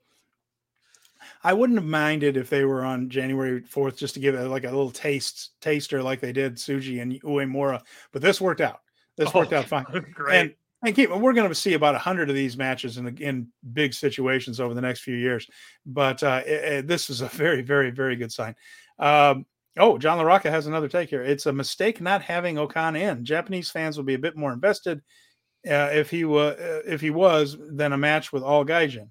I 1.47 1.53
wouldn't 1.53 1.79
have 1.79 1.87
minded 1.87 2.35
if 2.35 2.49
they 2.49 2.65
were 2.65 2.83
on 2.83 3.09
January 3.09 3.61
4th 3.61 3.95
just 3.97 4.13
to 4.15 4.19
give 4.19 4.35
it 4.35 4.47
like 4.49 4.63
a 4.65 4.67
little 4.67 4.91
taste 4.91 5.51
taster 5.61 6.03
like 6.03 6.19
they 6.19 6.33
did 6.33 6.55
Tsuji 6.55 7.01
and 7.01 7.13
Uemura, 7.21 7.81
but 8.11 8.21
this 8.21 8.41
worked 8.41 8.59
out. 8.61 8.81
This 9.15 9.33
worked 9.33 9.53
Oh, 9.53 9.57
out 9.59 9.65
fine. 9.75 9.85
Great. 10.13 10.39
And 10.41 10.53
and 10.85 10.93
keep 10.95 11.09
we're 11.09 11.33
going 11.33 11.47
to 11.49 11.55
see 11.55 11.73
about 11.73 11.95
a 11.95 11.99
hundred 11.99 12.29
of 12.29 12.35
these 12.35 12.57
matches 12.57 12.97
in 12.97 13.17
in 13.17 13.47
big 13.73 13.93
situations 13.93 14.59
over 14.59 14.73
the 14.73 14.81
next 14.81 14.99
few 15.01 15.15
years. 15.15 15.47
But 15.85 16.21
uh, 16.21 16.41
it- 16.45 16.63
it- 16.73 16.87
this 16.87 17.09
is 17.09 17.21
a 17.21 17.27
very, 17.27 17.61
very, 17.61 17.91
very 17.91 18.15
good 18.17 18.31
sign. 18.31 18.53
Um, 18.99 19.45
oh, 19.77 19.97
John 19.97 20.17
LaRocca 20.19 20.49
has 20.51 20.67
another 20.67 20.87
take 20.89 21.09
here. 21.09 21.23
It's 21.23 21.45
a 21.45 21.53
mistake 21.53 22.01
not 22.01 22.21
having 22.21 22.57
O-Khan 22.57 22.95
in. 22.95 23.23
Japanese 23.25 23.71
fans 23.71 23.95
will 23.97 24.03
be 24.03 24.15
a 24.15 24.19
bit 24.19 24.35
more 24.35 24.51
invested 24.53 24.99
uh, 25.65 25.89
if 25.93 26.09
he 26.11 26.25
was 26.25 26.55
uh, 26.59 26.81
if 26.85 26.99
he 27.01 27.09
was 27.09 27.57
than 27.59 27.93
a 27.93 27.97
match 27.97 28.31
with 28.33 28.43
all 28.43 28.65
Gaijin. 28.65 29.09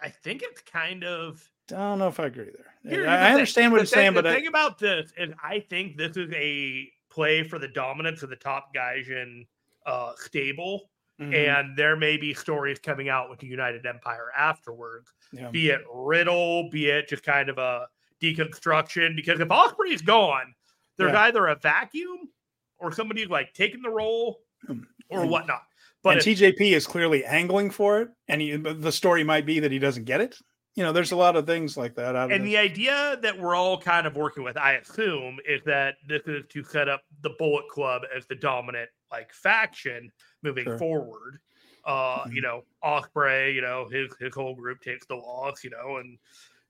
I 0.00 0.08
think 0.08 0.42
it's 0.42 0.60
kind 0.62 1.04
of. 1.04 1.42
I 1.70 1.74
don't 1.76 1.98
know 1.98 2.08
if 2.08 2.18
I 2.20 2.26
agree 2.26 2.50
there. 2.54 2.74
Here- 3.00 3.08
I, 3.08 3.28
I 3.28 3.32
understand 3.32 3.72
what 3.72 3.78
The 3.78 3.82
he's 3.82 3.90
thing- 3.90 3.98
saying, 4.00 4.14
but 4.14 4.24
the 4.24 4.30
I, 4.30 4.34
thing 4.34 4.46
about 4.46 4.78
this 4.78 5.12
is, 5.18 5.32
I 5.42 5.60
think 5.60 5.96
this 5.98 6.16
is 6.16 6.32
a 6.32 6.88
play 7.10 7.42
for 7.42 7.58
the 7.58 7.68
dominance 7.68 8.22
of 8.22 8.30
the 8.30 8.36
top 8.36 8.74
Gaijin 8.74 9.46
uh, 9.86 10.12
stable, 10.16 10.90
Mhm, 11.20 11.34
and 11.34 11.76
there 11.76 11.96
may 11.96 12.16
be 12.16 12.32
stories 12.32 12.78
coming 12.78 13.08
out 13.08 13.28
with 13.28 13.40
the 13.40 13.46
United 13.46 13.84
Empire 13.86 14.30
afterwards. 14.36 15.12
yeah. 15.32 15.50
be 15.50 15.68
it 15.70 15.80
Riddle, 15.92 16.70
be 16.70 16.86
it 16.88 17.08
just 17.08 17.22
kind 17.24 17.48
of 17.50 17.58
a 17.58 17.86
deconstruction. 18.22 19.14
Because 19.16 19.40
if 19.40 19.48
Ospreay's 19.48 20.00
gone, 20.02 20.54
there's 20.96 21.12
Yeah. 21.12 21.22
either 21.22 21.46
a 21.48 21.56
vacuum 21.56 22.30
or 22.78 22.92
somebody 22.92 23.26
like 23.26 23.52
taking 23.52 23.82
the 23.82 23.90
role 23.90 24.40
Hmm. 24.66 24.80
or 25.10 25.26
whatnot. 25.26 25.64
But 26.02 26.18
and 26.18 26.26
if- 26.26 26.38
TJP 26.38 26.72
is 26.72 26.86
clearly 26.86 27.24
angling 27.24 27.70
for 27.70 28.00
it, 28.02 28.08
and 28.28 28.40
he, 28.40 28.56
the 28.56 28.92
story 28.92 29.24
might 29.24 29.46
be 29.46 29.60
that 29.60 29.72
he 29.72 29.78
doesn't 29.78 30.04
get 30.04 30.20
it. 30.20 30.36
You 30.74 30.84
know, 30.84 30.92
there's 30.92 31.10
a 31.10 31.16
lot 31.16 31.34
of 31.34 31.44
things 31.44 31.76
like 31.76 31.96
that. 31.96 32.14
And 32.14 32.30
this. 32.30 32.42
the 32.42 32.56
idea 32.56 33.18
that 33.20 33.36
we're 33.36 33.56
all 33.56 33.80
kind 33.80 34.06
of 34.06 34.14
working 34.14 34.44
with, 34.44 34.56
I 34.56 34.74
assume, 34.74 35.38
is 35.48 35.60
that 35.64 35.96
this 36.06 36.22
is 36.26 36.44
to 36.50 36.62
set 36.62 36.88
up 36.88 37.02
the 37.22 37.30
Bullet 37.38 37.66
Club 37.68 38.02
as 38.16 38.26
the 38.28 38.36
dominant 38.36 38.88
like 39.10 39.32
faction 39.32 40.12
moving 40.44 40.64
Sure. 40.64 40.78
forward. 40.78 41.40
Uh, 41.84 42.24
Mhm. 42.26 42.34
you 42.34 42.42
know, 42.42 42.64
Ospreay, 42.84 43.52
you 43.54 43.60
know, 43.60 43.88
his 43.90 44.14
his 44.20 44.32
whole 44.34 44.54
group 44.54 44.80
takes 44.82 45.04
the 45.06 45.16
loss, 45.16 45.64
you 45.64 45.70
know, 45.70 45.96
and 45.96 46.16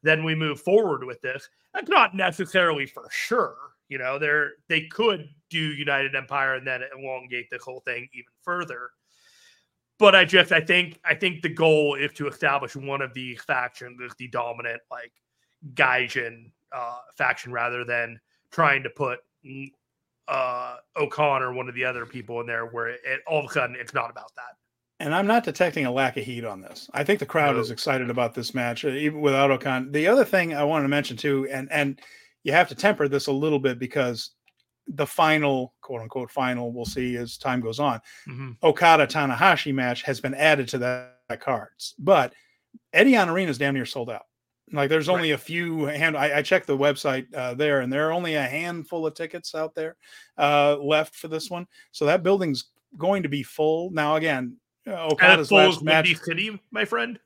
then 0.03 0.25
we 0.25 0.35
move 0.35 0.61
forward 0.61 1.05
with 1.05 1.21
this. 1.21 1.47
That's 1.75 1.91
not 1.91 2.15
necessarily 2.15 2.87
for 2.87 3.09
sure. 3.11 3.57
You 3.91 3.99
know, 3.99 4.19
they're 4.19 4.53
they 4.69 4.87
could 4.87 5.29
do 5.51 5.59
United 5.59 6.15
Empire 6.15 6.55
and 6.55 6.67
then 6.67 6.83
elongate 6.97 7.51
this 7.51 7.63
whole 7.65 7.81
thing 7.81 8.09
even 8.15 8.33
further. 8.43 8.91
But 9.99 10.15
I 10.15 10.25
just 10.25 10.53
I 10.53 10.61
think 10.61 10.99
I 11.05 11.15
think 11.15 11.43
the 11.43 11.49
goal 11.49 11.95
is 11.97 12.13
to 12.15 12.29
establish 12.29 12.77
one 12.77 13.03
of 13.03 13.13
these 13.15 13.41
factions 13.43 13.99
as 14.05 14.13
the 14.19 14.29
dominant 14.29 14.81
like 14.91 15.13
Gaijin 15.75 16.51
uh, 16.73 16.99
faction 17.17 17.53
rather 17.53 17.85
than 17.85 18.21
trying 18.53 18.83
to 18.85 18.91
put 18.91 19.19
mm, 19.45 19.71
uh, 20.29 20.77
O-Khan 20.97 21.43
or 21.43 21.53
one 21.53 21.69
of 21.69 21.75
the 21.75 21.85
other 21.85 22.07
people 22.07 22.41
in 22.41 22.47
there 22.47 22.67
where 22.67 22.89
it, 22.89 23.01
it- 23.05 23.21
all 23.27 23.41
of 23.45 23.51
a 23.51 23.53
sudden 23.53 23.77
it's 23.79 23.95
not 23.95 24.11
about 24.11 24.31
that. 24.37 24.57
and 25.01 25.15
I'm 25.15 25.27
not 25.27 25.45
detecting 25.45 25.87
a 25.87 25.91
lack 25.91 26.17
of 26.17 26.25
heat 26.25 26.45
on 26.45 26.61
this. 26.61 26.89
I 26.93 27.03
think 27.05 27.19
the 27.19 27.27
crowd 27.27 27.57
is 27.57 27.71
excited 27.71 28.11
about 28.11 28.35
this 28.35 28.55
match, 28.55 28.85
uh, 28.85 28.89
even 28.89 29.21
without 29.21 29.51
O-Khan. 29.51 29.91
The 29.91 30.07
other 30.07 30.25
thing 30.25 30.55
I 30.55 30.65
wanted 30.65 30.83
to 30.85 30.89
mention 30.89 31.17
too, 31.17 31.49
and 31.51 31.71
and 31.73 32.01
you 32.45 32.53
have 32.53 32.69
to 32.69 32.75
temper 32.75 33.09
this 33.09 33.27
a 33.27 33.33
little 33.33 33.59
bit 33.59 33.79
because 33.79 34.31
the 34.89 35.07
final 35.07 35.75
quote 35.81 36.01
unquote 36.01 36.31
final 36.31 36.73
we'll 36.73 36.85
see 36.85 37.17
as 37.17 37.37
time 37.37 37.61
goes 37.61 37.79
on. 37.79 38.01
Okada 38.63 39.07
Tanahashi 39.07 39.75
match 39.75 40.03
has 40.03 40.21
been 40.21 40.35
added 40.35 40.69
to 40.69 40.79
that, 40.79 41.21
that 41.29 41.41
cards, 41.41 41.95
but 41.99 42.33
Edion 42.95 43.29
Arena 43.29 43.51
is 43.51 43.59
damn 43.59 43.75
near 43.75 43.87
sold 43.87 44.11
out. 44.11 44.27
Like 44.73 44.91
there's 44.91 45.09
only 45.09 45.31
a 45.31 45.39
few 45.39 45.85
hand. 45.85 46.17
I, 46.17 46.39
I 46.39 46.43
checked 46.43 46.67
the 46.67 46.77
website 46.77 47.33
uh, 47.35 47.55
there, 47.55 47.81
and 47.81 47.93
there 47.93 48.09
are 48.09 48.13
only 48.13 48.35
a 48.35 48.43
handful 48.43 49.07
of 49.07 49.15
tickets 49.15 49.55
out 49.55 49.75
there 49.75 49.97
uh, 50.37 50.77
left 50.77 51.15
for 51.15 51.29
this 51.29 51.51
one. 51.51 51.67
So 51.93 52.05
that 52.07 52.23
building's 52.23 52.65
going 52.97 53.23
to 53.23 53.29
be 53.29 53.43
full. 53.43 53.91
Now 53.91 54.17
again, 54.17 54.57
uh, 54.87 55.07
Okada's 55.07 55.49
as 55.49 55.53
last 55.53 55.77
as 55.79 55.83
match. 55.83 56.17
City, 56.17 56.61
my 56.71 56.85
friend. 56.85 57.19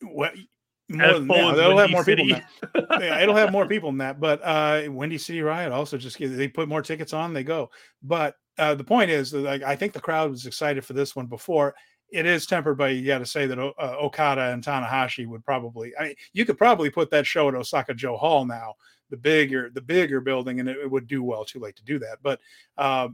And 0.00 0.46
more 0.88 1.14
than 1.14 1.26
full 1.26 1.36
that. 1.36 1.50
as 1.50 1.56
They'll 1.56 1.76
have 1.78 1.90
Windy 1.90 1.92
more 1.92 2.04
people. 2.04 2.26
Than 2.26 2.42
that. 2.88 3.02
yeah, 3.02 3.20
it'll 3.20 3.34
have 3.34 3.52
more 3.52 3.66
people 3.66 3.90
than 3.90 3.98
that. 3.98 4.20
But 4.20 4.40
uh, 4.42 4.82
Windy 4.88 5.18
City 5.18 5.42
Riot 5.42 5.72
also 5.72 5.98
just 5.98 6.18
they 6.18 6.48
put 6.48 6.68
more 6.68 6.82
tickets 6.82 7.12
on, 7.12 7.32
they 7.32 7.44
go. 7.44 7.70
But 8.02 8.36
uh, 8.58 8.74
the 8.74 8.84
point 8.84 9.10
is 9.10 9.32
like 9.32 9.62
I 9.62 9.76
think 9.76 9.92
the 9.92 10.00
crowd 10.00 10.30
was 10.30 10.46
excited 10.46 10.84
for 10.84 10.92
this 10.92 11.16
one 11.16 11.26
before. 11.26 11.74
It 12.12 12.24
is 12.24 12.46
tempered 12.46 12.78
by 12.78 12.90
you 12.90 13.04
got 13.04 13.18
to 13.18 13.26
say 13.26 13.46
that 13.46 13.58
uh, 13.58 13.72
Okada 13.78 14.52
and 14.52 14.64
Tanahashi 14.64 15.26
would 15.26 15.44
probably. 15.44 15.92
I 15.98 16.04
mean, 16.04 16.14
you 16.32 16.44
could 16.44 16.56
probably 16.56 16.88
put 16.88 17.10
that 17.10 17.26
show 17.26 17.48
at 17.48 17.54
Osaka-jo 17.54 18.16
Hall 18.16 18.44
now, 18.44 18.74
the 19.10 19.16
bigger 19.16 19.70
the 19.74 19.80
bigger 19.80 20.20
building, 20.20 20.60
and 20.60 20.68
it, 20.68 20.76
it 20.78 20.90
would 20.90 21.08
do 21.08 21.24
well. 21.24 21.44
Too 21.44 21.58
late 21.58 21.76
to 21.76 21.84
do 21.84 21.98
that, 21.98 22.18
but 22.22 22.40
uh, 22.78 23.08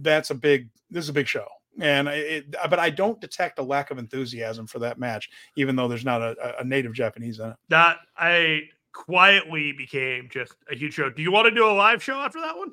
that's 0.00 0.30
a 0.30 0.34
big. 0.34 0.70
This 0.90 1.04
is 1.04 1.10
a 1.10 1.14
big 1.14 1.28
show. 1.28 1.46
And 1.78 2.08
I- 2.08 2.14
it, 2.14 2.50
but 2.70 2.78
I 2.78 2.90
don't 2.90 3.20
detect 3.20 3.58
a 3.58 3.62
lack 3.62 3.90
of 3.90 3.98
enthusiasm 3.98 4.66
for 4.66 4.78
that 4.80 4.98
match, 4.98 5.28
even 5.56 5.76
though 5.76 5.88
there's 5.88 6.04
not 6.04 6.22
a, 6.22 6.56
a 6.60 6.64
native 6.64 6.92
Japanese 6.94 7.38
in 7.38 7.50
it. 7.50 7.56
That 7.68 7.98
I 8.16 8.62
quietly 8.92 9.72
became 9.72 10.28
just 10.30 10.54
a 10.70 10.74
huge 10.74 10.94
show. 10.94 11.10
Do 11.10 11.22
you 11.22 11.30
want 11.30 11.46
to 11.46 11.54
do 11.54 11.66
a 11.68 11.72
live 11.72 12.02
show 12.02 12.14
after 12.18 12.40
that 12.40 12.56
one? 12.56 12.72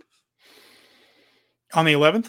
On 1.74 1.86
the 1.86 1.94
11th? 1.94 2.28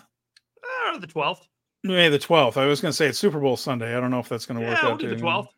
Uh, 0.62 0.94
or 0.94 0.98
the 0.98 1.06
12th. 1.06 1.46
May 1.82 2.08
the 2.08 2.18
12th. 2.18 2.56
I 2.56 2.64
was 2.66 2.80
going 2.80 2.90
to 2.90 2.96
say 2.96 3.06
it's 3.06 3.18
Super 3.18 3.38
Bowl 3.38 3.56
Sunday. 3.56 3.94
I 3.96 4.00
don't 4.00 4.10
know 4.10 4.18
if 4.18 4.28
that's 4.28 4.46
going 4.46 4.58
to 4.58 4.66
work 4.66 4.78
Yeah, 4.78 4.84
out. 4.88 4.88
we'll 4.90 4.96
do 4.98 5.08
the 5.10 5.16
too. 5.16 5.22
12th. 5.22 5.48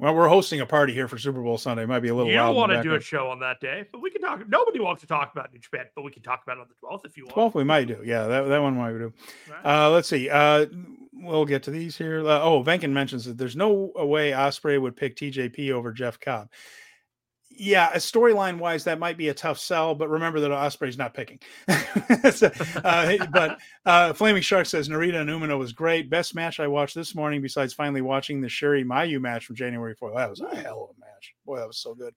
Well, 0.00 0.14
we're 0.14 0.28
hosting 0.28 0.60
a 0.60 0.66
party 0.66 0.94
here 0.94 1.08
for 1.08 1.18
Super 1.18 1.42
Bowl 1.42 1.58
Sunday. 1.58 1.82
It 1.82 1.88
might 1.88 2.00
be 2.00 2.08
a 2.08 2.14
little 2.14 2.30
You 2.30 2.38
don't 2.38 2.54
want 2.54 2.70
to 2.70 2.82
do 2.82 2.94
a 2.94 3.00
show 3.00 3.30
on 3.30 3.40
that 3.40 3.60
day, 3.60 3.84
but 3.90 4.00
we 4.00 4.10
can 4.10 4.20
talk. 4.20 4.48
Nobody 4.48 4.78
wants 4.78 5.00
to 5.00 5.08
talk 5.08 5.32
about 5.32 5.52
New 5.52 5.58
Japan, 5.58 5.86
but 5.96 6.02
we 6.02 6.12
can 6.12 6.22
talk 6.22 6.42
about 6.44 6.58
it 6.58 6.60
on 6.60 6.66
the 6.68 6.86
12th 6.86 7.04
if 7.04 7.16
you 7.16 7.24
want. 7.24 7.34
12th 7.34 7.54
we 7.54 7.64
might 7.64 7.88
do. 7.88 8.00
Yeah, 8.04 8.28
that, 8.28 8.42
that 8.42 8.62
one 8.62 8.76
might 8.76 8.92
do. 8.92 9.12
Right? 9.50 9.86
Uh, 9.86 9.90
let's 9.90 10.08
see. 10.08 10.30
Uh, 10.30 10.66
we'll 11.12 11.44
get 11.44 11.64
to 11.64 11.72
these 11.72 11.98
here. 11.98 12.20
Uh, 12.20 12.40
oh, 12.40 12.62
Venkin 12.62 12.92
mentions 12.92 13.24
that 13.24 13.38
there's 13.38 13.56
no 13.56 13.90
way 13.96 14.30
Ospreay 14.30 14.80
would 14.80 14.96
pick 14.96 15.16
TJP 15.16 15.72
over 15.72 15.90
Jeff 15.90 16.20
Cobb. 16.20 16.48
Yeah, 17.60 17.92
storyline 17.94 18.58
wise, 18.58 18.84
that 18.84 19.00
might 19.00 19.16
be 19.16 19.28
a 19.30 19.34
tough 19.34 19.58
sell, 19.58 19.92
but 19.92 20.08
remember 20.08 20.38
that 20.40 20.50
Ospreay's 20.52 20.96
not 20.96 21.12
picking. 21.14 21.40
So, 22.32 22.50
uh, 22.84 23.26
but 23.32 23.58
uh, 23.84 24.12
Flaming 24.12 24.42
Shark 24.42 24.66
says 24.66 24.88
Narita 24.88 25.20
and 25.20 25.28
Umino 25.28 25.58
was 25.58 25.72
great. 25.72 26.08
Best 26.08 26.34
match 26.34 26.60
I 26.60 26.66
watched 26.66 26.94
this 26.94 27.14
morning, 27.14 27.42
besides 27.42 27.74
finally 27.74 28.00
watching 28.00 28.40
the 28.40 28.48
Sherry 28.48 28.84
Mayu 28.84 29.20
match 29.20 29.46
from 29.46 29.56
January 29.56 29.94
4th. 29.94 30.14
That 30.14 30.30
was 30.30 30.40
a 30.40 30.54
hell 30.56 30.88
of 30.90 30.96
a 30.96 31.00
match. 31.00 31.34
Boy, 31.44 31.58
that 31.58 31.66
was 31.66 31.78
so 31.78 31.94
good. 31.94 32.14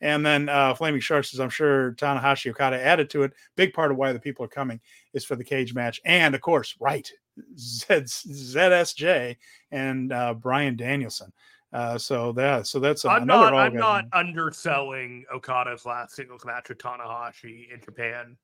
And 0.00 0.24
then 0.24 0.48
uh, 0.48 0.74
Flaming 0.74 1.00
Shark 1.00 1.24
says, 1.24 1.40
I'm 1.40 1.50
sure 1.50 1.92
Tanahashi 1.92 2.50
Okada 2.50 2.82
added 2.82 3.08
to 3.10 3.22
it. 3.22 3.32
Big 3.56 3.72
part 3.72 3.90
of 3.90 3.96
why 3.96 4.12
the 4.12 4.20
people 4.20 4.44
are 4.44 4.48
coming 4.48 4.80
is 5.12 5.24
for 5.24 5.36
the 5.36 5.44
cage 5.44 5.74
match. 5.74 6.00
And 6.04 6.34
of 6.34 6.40
course, 6.40 6.74
right, 6.80 7.10
Z- 7.58 7.86
ZSJ 7.94 9.36
and 9.70 10.12
uh, 10.12 10.34
Bryan 10.34 10.76
Danielson. 10.76 11.32
Uh, 11.76 11.98
so 11.98 12.32
that 12.32 12.66
so 12.66 12.80
that's 12.80 13.04
I'm 13.04 13.24
another 13.24 13.50
not. 13.50 13.54
I'm 13.54 13.74
not 13.74 14.04
underselling 14.14 15.26
Okada's 15.32 15.84
last 15.84 16.16
singles 16.16 16.42
match 16.46 16.70
with 16.70 16.78
Tanahashi 16.78 17.70
in 17.70 17.80
Japan 17.84 18.36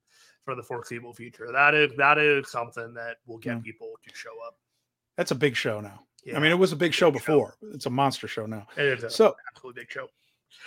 for 0.44 0.54
the 0.54 0.62
foreseeable 0.62 1.14
future. 1.14 1.48
That 1.50 1.72
is 1.74 1.92
that 1.96 2.18
is 2.18 2.50
something 2.50 2.92
that 2.92 3.16
will 3.26 3.38
get 3.38 3.62
people 3.62 3.88
to 4.06 4.14
show 4.14 4.30
up. 4.46 4.56
That's 5.16 5.30
a 5.30 5.34
big 5.34 5.56
show 5.56 5.80
now. 5.80 6.02
Yeah, 6.24 6.36
I 6.36 6.40
mean, 6.40 6.52
it 6.52 6.58
was 6.58 6.72
a 6.72 6.76
big 6.76 6.92
show 6.92 7.10
Big 7.10 7.22
show. 7.22 7.26
before. 7.32 7.54
It's 7.72 7.86
a 7.86 7.90
monster 7.90 8.28
show 8.28 8.44
now. 8.44 8.66
it 8.76 8.84
is 8.84 9.02
a 9.02 9.08
So 9.10 9.34
absolutely 9.54 9.82
big 9.82 9.90
show. 9.90 10.08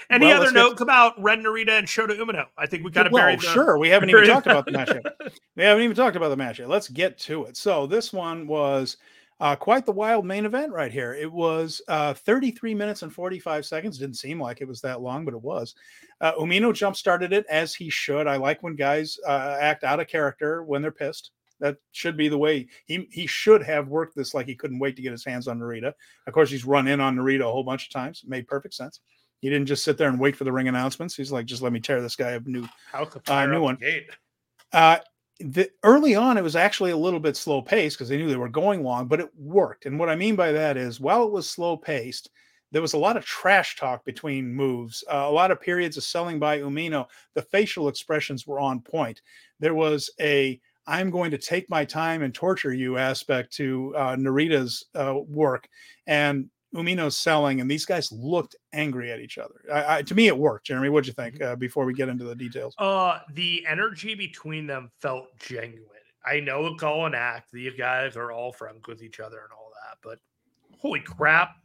Any 0.09 0.26
Well, 0.26 0.41
other 0.41 0.51
notes 0.51 0.82
about 0.82 1.22
Ren 1.22 1.43
Narita 1.43 1.70
and 1.78 1.88
Shota 1.88 2.18
Umino? 2.18 2.47
I 2.57 2.66
think 2.66 2.84
we 2.84 2.89
kind 2.91 3.05
of 3.05 3.13
well, 3.13 3.24
buried 3.24 3.41
sure. 3.43 3.78
We 3.78 3.89
haven't 3.89 4.09
even 4.09 4.26
talked 4.26 4.47
about 4.47 4.66
the 4.66 4.72
match 4.72 4.89
yet. 4.89 5.05
We 5.55 5.63
haven't 5.63 5.84
even 5.84 5.95
talked 5.95 6.16
about 6.16 6.30
the 6.30 6.36
match 6.36 6.57
yet. 6.59 6.68
Let's 6.68 6.89
get 6.89 7.18
to 7.20 7.45
it. 7.45 7.55
So 7.57 7.86
this 7.86 8.11
one 8.11 8.47
was 8.47 8.97
uh, 9.39 9.55
quite 9.55 9.86
the 9.86 9.91
wild 9.91 10.25
main 10.25 10.45
event 10.45 10.71
right 10.71 10.91
here. 10.91 11.13
It 11.13 11.31
was 11.31 11.81
uh, 11.88 12.13
33 12.13 12.73
minutes 12.73 13.01
and 13.01 13.13
45 13.13 13.65
seconds. 13.65 13.97
Didn't 13.97 14.15
seem 14.15 14.41
like 14.41 14.61
it 14.61 14.67
was 14.67 14.81
that 14.81 15.01
long, 15.01 15.25
but 15.25 15.33
it 15.33 15.41
was. 15.41 15.75
Uh, 16.21 16.33
Umino 16.33 16.73
jump 16.73 16.95
started 16.95 17.33
it 17.33 17.45
as 17.49 17.75
he 17.75 17.89
should. 17.89 18.27
I 18.27 18.38
like 18.38 18.63
when 18.63 18.75
guys 18.75 19.17
uh, 19.27 19.57
act 19.59 19.83
out 19.83 19.99
of 19.99 20.07
character 20.07 20.63
when 20.63 20.81
they're 20.81 20.91
pissed. 20.91 21.31
That 21.59 21.77
should 21.91 22.17
be 22.17 22.27
the 22.27 22.38
way 22.38 22.67
he 22.86 23.07
he 23.11 23.27
should 23.27 23.63
have 23.63 23.88
worked 23.88 24.13
this 24.15 24.33
like 24.33 24.45
he 24.45 24.55
couldn't 24.55 24.79
wait 24.79 24.97
to 24.97 25.01
get 25.01 25.13
his 25.13 25.23
hands 25.23 25.47
on 25.47 25.57
Narita. 25.57 25.93
Of 26.27 26.33
course, 26.33 26.51
he's 26.51 26.65
run 26.65 26.88
in 26.88 26.99
on 26.99 27.15
Narita 27.15 27.41
a 27.47 27.51
whole 27.51 27.63
bunch 27.63 27.86
of 27.86 27.93
times. 27.93 28.21
It 28.23 28.29
made 28.29 28.45
perfect 28.45 28.73
sense. 28.73 28.99
He 29.39 29.49
didn't 29.49 29.67
just 29.67 29.83
sit 29.83 29.97
there 29.97 30.09
and 30.09 30.19
wait 30.19 30.36
for 30.36 30.43
the 30.43 30.51
ring 30.51 30.67
announcements. 30.67 31.15
He's 31.15 31.31
like, 31.31 31.45
just 31.45 31.61
let 31.61 31.71
me 31.71 31.79
tear 31.79 32.01
this 32.01 32.15
guy 32.15 32.31
a 32.31 32.39
new 32.41 32.67
of 32.93 33.29
Uh, 33.29 33.45
new 33.45 33.61
one. 33.61 33.77
Uh, 34.73 34.97
the, 35.39 35.69
early 35.83 36.15
on, 36.15 36.38
it 36.38 36.43
was 36.43 36.55
actually 36.55 36.91
a 36.91 36.97
little 36.97 37.19
bit 37.19 37.36
slow 37.36 37.61
paced 37.61 37.97
because 37.97 38.09
they 38.09 38.17
knew 38.17 38.29
they 38.29 38.36
were 38.36 38.49
going 38.49 38.83
long, 38.83 39.07
but 39.07 39.19
it 39.19 39.29
worked. 39.38 39.86
And 39.86 39.99
what 39.99 40.09
I 40.09 40.15
mean 40.15 40.36
by 40.36 40.51
that 40.51 40.77
is, 40.77 40.99
while 40.99 41.23
it 41.23 41.31
was 41.31 41.49
slow 41.49 41.75
paced, 41.75 42.29
there 42.71 42.81
was 42.81 42.93
a 42.93 42.97
lot 42.97 43.17
of 43.17 43.25
trash 43.25 43.75
talk 43.75 44.03
between 44.05 44.53
moves, 44.53 45.03
uh, 45.11 45.25
a 45.27 45.31
lot 45.31 45.51
of 45.51 45.61
periods 45.61 45.97
of 45.97 46.03
selling 46.03 46.39
by 46.39 46.59
Umino. 46.59 47.07
The 47.33 47.41
facial 47.41 47.88
expressions 47.88 48.47
were 48.47 48.59
on 48.59 48.81
point. 48.81 49.21
There 49.59 49.75
was 49.75 50.09
a 50.19 50.59
I'm 50.88 51.09
going 51.09 51.31
to 51.31 51.38
take 51.38 51.69
my 51.69 51.83
time 51.83 52.21
and 52.21 52.33
torture 52.33 52.73
you 52.73 52.97
aspect 52.97 53.51
to 53.53 53.93
uh, 53.97 54.15
Narita's 54.15 54.86
uh, 54.93 55.15
work. 55.27 55.67
And 56.05 56.49
Umino's 56.76 57.17
selling, 57.17 57.61
and 57.61 57.71
these 57.71 57.86
guys 57.86 58.11
looked 58.11 58.55
angry 58.73 59.11
at 59.11 59.19
each 59.19 59.38
other. 59.38 59.55
I, 59.73 59.97
I, 59.97 60.01
to 60.03 60.15
me, 60.15 60.28
it 60.28 60.38
worked. 60.38 60.67
Jeremy, 60.67 60.89
what'd 60.89 61.07
you 61.07 61.13
think 61.13 61.41
uh, 61.41 61.55
before 61.55 61.86
we 61.86 61.93
get 61.93 62.09
into 62.09 62.26
the 62.26 62.36
details? 62.36 62.76
Uh, 62.78 63.19
the 63.34 63.65
energy 63.67 64.15
between 64.15 64.67
them 64.67 64.91
felt 64.99 65.28
genuine. 65.39 65.89
I 66.26 66.39
know 66.39 66.67
it's 66.67 66.84
all 66.84 67.05
an 67.05 67.15
act. 67.15 67.51
These 67.51 67.73
guys 67.78 68.17
are 68.17 68.32
all 68.32 68.51
friends 68.51 68.82
with 68.88 69.01
each 69.01 69.19
other 69.19 69.39
and 69.39 69.51
all 69.51 69.71
that, 69.84 69.97
but 70.01 70.19
holy 70.80 70.99
crap, 70.99 71.55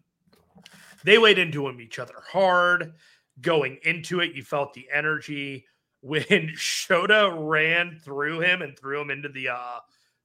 they 1.05 1.19
laid 1.19 1.39
into 1.39 1.67
him 1.67 1.81
each 1.81 1.99
other 1.99 2.23
hard. 2.31 2.93
Going 3.41 3.79
into 3.85 4.21
it, 4.21 4.35
you 4.35 4.43
felt 4.43 4.75
the 4.75 4.87
energy 4.93 5.67
when 6.03 6.53
Shota 6.57 7.35
ran 7.39 7.99
through 8.03 8.41
him 8.41 8.63
and 8.63 8.79
threw 8.79 9.01
him 9.01 9.11
into 9.11 9.29
the 9.29 9.49
uh 9.51 9.81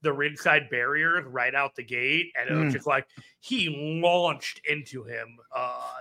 the 0.06 0.12
ringside 0.12 0.70
barrier 0.70 1.22
right 1.28 1.54
out 1.54 1.74
the 1.74 1.82
gate, 1.82 2.32
and 2.38 2.48
it 2.48 2.54
was 2.54 2.70
Mm. 2.70 2.76
just 2.76 2.86
like 2.86 3.06
he 3.40 4.00
launched 4.02 4.60
into 4.64 5.02
him. 5.04 5.38
Uh, 5.54 5.98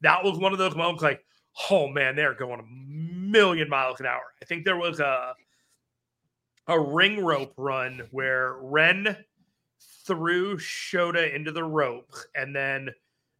that 0.00 0.24
was 0.24 0.38
one 0.38 0.52
of 0.52 0.58
those 0.58 0.74
moments 0.74 1.02
like 1.02 1.24
oh 1.70 1.88
man, 1.88 2.14
they're 2.16 2.32
going 2.32 2.60
a 2.60 2.64
million 2.64 3.68
miles 3.68 4.00
an 4.00 4.06
hour. 4.06 4.32
I 4.40 4.44
think 4.44 4.64
there 4.64 4.76
was 4.76 5.00
a 5.00 5.34
a 6.68 6.78
ring 6.80 7.24
rope 7.24 7.52
run 7.56 8.06
where 8.12 8.54
Ren 8.60 9.24
threw 10.06 10.56
Shota 10.56 11.34
into 11.34 11.50
the 11.50 11.64
rope 11.64 12.14
and 12.36 12.54
then 12.54 12.90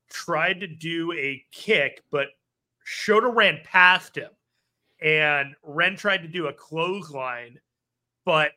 tried 0.09 0.59
to 0.61 0.67
do 0.67 1.13
a 1.13 1.45
kick, 1.53 2.03
but 2.11 2.29
Shota 2.85 3.33
ran 3.35 3.61
past 3.65 4.17
him. 4.17 4.31
And 5.01 5.55
Ren 5.63 5.97
tried 5.97 6.23
to 6.23 6.29
do 6.29 6.49
a 6.49 6.53
clothesline, 6.53 7.61
but 8.25 8.53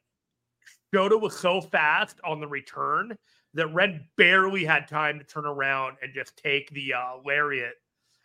Shota 0.94 1.20
was 1.20 1.36
so 1.36 1.60
fast 1.60 2.20
on 2.24 2.40
the 2.40 2.48
return 2.48 3.18
that 3.54 3.68
Ren 3.74 4.06
barely 4.18 4.64
had 4.64 4.88
time 4.88 5.20
to 5.20 5.26
turn 5.26 5.46
around 5.46 5.98
and 6.02 6.14
just 6.14 6.38
take 6.38 6.70
the 6.72 6.94
uh, 6.94 7.18
lariat 7.26 7.74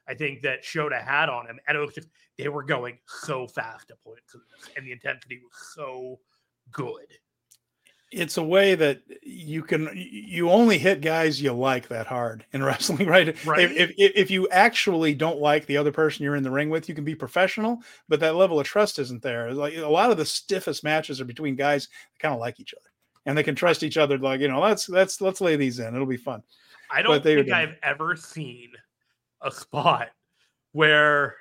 I 0.09 0.15
think 0.15 0.43
that 0.43 0.65
Shota 0.65 1.01
had 1.03 1.29
on 1.29 1.47
him, 1.47 1.61
and 1.69 1.77
it 1.77 1.81
was 1.81 1.95
just 1.95 2.09
they 2.39 2.49
were 2.49 2.63
going 2.63 2.99
so 3.07 3.47
fast 3.47 3.91
at 3.91 4.03
points, 4.03 4.35
and 4.77 4.87
the 4.87 4.93
intensity 4.93 5.39
was 5.43 5.53
so 5.75 6.19
good. 6.73 7.07
It's 8.11 8.39
a 8.39 8.43
way 8.43 8.75
that 8.75 9.03
you 9.23 9.63
can 9.63 9.91
you 9.95 10.51
only 10.51 10.79
hit 10.79 11.01
guys 11.01 11.43
you 11.43 11.53
like 11.53 11.89
that 11.89 12.07
hard 12.07 12.45
in 12.53 12.63
wrestling 12.65 13.07
right, 13.07 13.45
Right. 13.45 13.71
If, 13.71 13.91
if, 13.99 14.13
if 14.15 14.31
you 14.31 14.49
actually 14.49 15.15
don't 15.15 15.41
like 15.41 15.67
the 15.67 15.77
other 15.77 15.93
person 15.93 16.25
you're 16.25 16.37
in 16.37 16.43
the 16.43 16.51
ring 16.51 16.71
with 16.71 16.89
you 16.89 16.95
can 16.95 17.05
be 17.05 17.15
professional 17.15 17.83
but 18.09 18.21
that 18.21 18.37
level 18.37 18.59
of 18.59 18.67
trust 18.67 18.99
isn't 18.99 19.23
there. 19.23 19.53
Like 19.53 19.77
a 19.77 19.83
lot 19.83 20.11
of 20.11 20.17
the 20.17 20.25
stiffest 20.25 20.85
matches 20.85 21.21
are 21.21 21.27
between 21.27 21.55
guys 21.55 21.87
that 21.87 22.21
kind 22.21 22.35
of 22.35 22.41
like 22.41 22.61
each 22.61 22.75
other 22.75 22.91
and 23.27 23.37
they 23.37 23.43
can 23.43 23.55
trust 23.55 23.83
each 23.83 23.99
other 23.99 24.17
like 24.19 24.41
you 24.41 24.49
know 24.49 24.61
let's 24.61 24.89
let's 24.89 25.21
let's 25.21 25.41
lay 25.41 25.57
these 25.57 25.79
in 25.79 25.95
it'll 25.95 26.07
be 26.07 26.17
fun. 26.17 26.43
I 26.91 27.03
don't 27.03 27.23
think 27.23 27.51
I've 27.51 27.77
ever 27.83 28.17
seen 28.17 28.73
a 29.43 29.51
spot 29.51 30.09
where, 30.73 31.37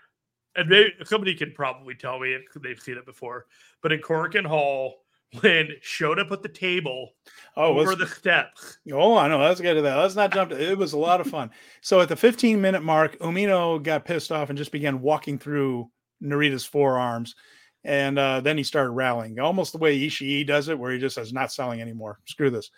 and 0.55 0.69
maybe 0.69 0.93
somebody 1.03 1.33
can 1.35 1.51
probably 1.53 1.95
tell 1.95 2.19
me 2.19 2.33
if 2.33 2.41
they've 2.61 2.79
seen 2.79 2.97
it 2.97 3.05
before, 3.05 3.45
but 3.81 3.91
in 3.91 3.99
Korakuen 3.99 4.45
Hall, 4.45 5.05
when 5.41 5.71
Shota 5.83 6.27
put 6.27 6.41
the 6.41 6.49
table 6.49 7.11
oh 7.55 7.77
over 7.79 7.95
the 7.95 8.07
steps, 8.07 8.77
Oh, 8.91 9.17
I 9.17 9.27
know. 9.27 9.39
Let's 9.39 9.61
get 9.61 9.73
to 9.73 9.81
that. 9.81 9.95
Let's 9.95 10.15
not 10.15 10.33
jump 10.33 10.51
to 10.51 10.71
it. 10.71 10.77
was 10.77 10.93
a 10.93 10.97
lot 10.97 11.21
of 11.21 11.27
fun. 11.27 11.51
So 11.81 12.01
at 12.01 12.09
the 12.09 12.15
15 12.15 12.61
minute 12.61 12.83
mark, 12.83 13.17
Umino 13.19 13.81
got 13.81 14.05
pissed 14.05 14.31
off 14.31 14.49
and 14.49 14.57
just 14.57 14.71
began 14.71 15.01
walking 15.01 15.37
through 15.37 15.89
Narita's 16.23 16.65
forearms. 16.65 17.35
And 17.83 18.19
uh, 18.19 18.41
then 18.41 18.57
he 18.57 18.63
started 18.63 18.91
rallying, 18.91 19.39
almost 19.39 19.71
the 19.71 19.77
way 19.77 19.97
Ishii 19.97 20.45
does 20.45 20.67
it, 20.67 20.77
where 20.77 20.91
he 20.91 20.99
just 20.99 21.15
says, 21.15 21.31
not 21.31 21.53
selling 21.53 21.81
anymore. 21.81 22.19
Screw 22.25 22.49
this. 22.49 22.69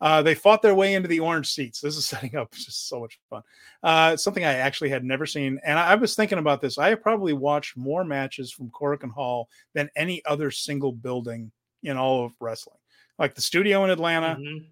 Uh, 0.00 0.22
they 0.22 0.34
fought 0.34 0.62
their 0.62 0.74
way 0.74 0.94
into 0.94 1.08
the 1.08 1.20
orange 1.20 1.48
seats. 1.50 1.80
This 1.80 1.96
is 1.96 2.06
setting 2.06 2.36
up 2.36 2.52
just 2.52 2.88
so 2.88 3.00
much 3.00 3.18
fun. 3.30 3.42
Uh, 3.82 4.16
something 4.16 4.44
I 4.44 4.54
actually 4.54 4.90
had 4.90 5.04
never 5.04 5.26
seen. 5.26 5.58
And 5.64 5.78
I, 5.78 5.92
I 5.92 5.94
was 5.96 6.14
thinking 6.14 6.38
about 6.38 6.60
this. 6.60 6.78
I 6.78 6.90
have 6.90 7.02
probably 7.02 7.32
watched 7.32 7.76
more 7.76 8.04
matches 8.04 8.52
from 8.52 8.70
Korakuen 8.70 9.10
Hall 9.10 9.48
than 9.74 9.90
any 9.96 10.24
other 10.24 10.50
single 10.50 10.92
building 10.92 11.50
in 11.84 11.96
all 11.96 12.24
of 12.24 12.32
wrestling. 12.40 12.78
Like 13.18 13.34
the 13.34 13.40
studio 13.42 13.84
in 13.84 13.90
Atlanta, 13.90 14.36
Mhm. 14.40 14.66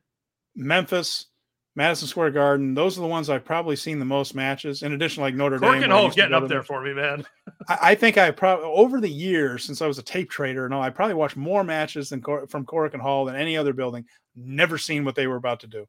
Memphis, 0.56 1.26
Madison 1.74 2.06
Square 2.08 2.32
Garden. 2.32 2.74
Those 2.74 2.98
are 2.98 3.00
the 3.00 3.06
ones 3.06 3.30
I've 3.30 3.44
probably 3.44 3.76
seen 3.76 3.98
the 3.98 4.04
most 4.04 4.34
matches. 4.34 4.82
In 4.82 4.92
addition, 4.92 5.22
like 5.22 5.34
Notre 5.34 5.58
Dame. 5.58 5.70
Corkin 5.74 5.88
where 5.88 5.98
Hall's 5.98 6.14
getting 6.14 6.34
up 6.34 6.46
there 6.48 6.62
for 6.62 6.82
me, 6.82 6.92
man. 6.92 7.24
I, 7.68 7.78
I 7.82 7.94
think 7.94 8.18
I 8.18 8.30
probably 8.30 8.66
over 8.66 9.00
the 9.00 9.08
years 9.08 9.64
since 9.64 9.80
I 9.80 9.86
was 9.86 9.98
a 9.98 10.02
tape 10.02 10.28
trader 10.28 10.66
and 10.66 10.74
all, 10.74 10.82
I 10.82 10.90
probably 10.90 11.14
watched 11.14 11.36
more 11.36 11.64
matches 11.64 12.10
than 12.10 12.20
Cor- 12.20 12.46
from 12.48 12.66
Korakuen 12.66 13.00
Hall 13.00 13.24
than 13.24 13.36
any 13.36 13.56
other 13.56 13.72
building. 13.72 14.04
Never 14.36 14.76
seen 14.76 15.04
what 15.04 15.14
they 15.14 15.26
were 15.26 15.36
about 15.36 15.60
to 15.60 15.66
do. 15.66 15.86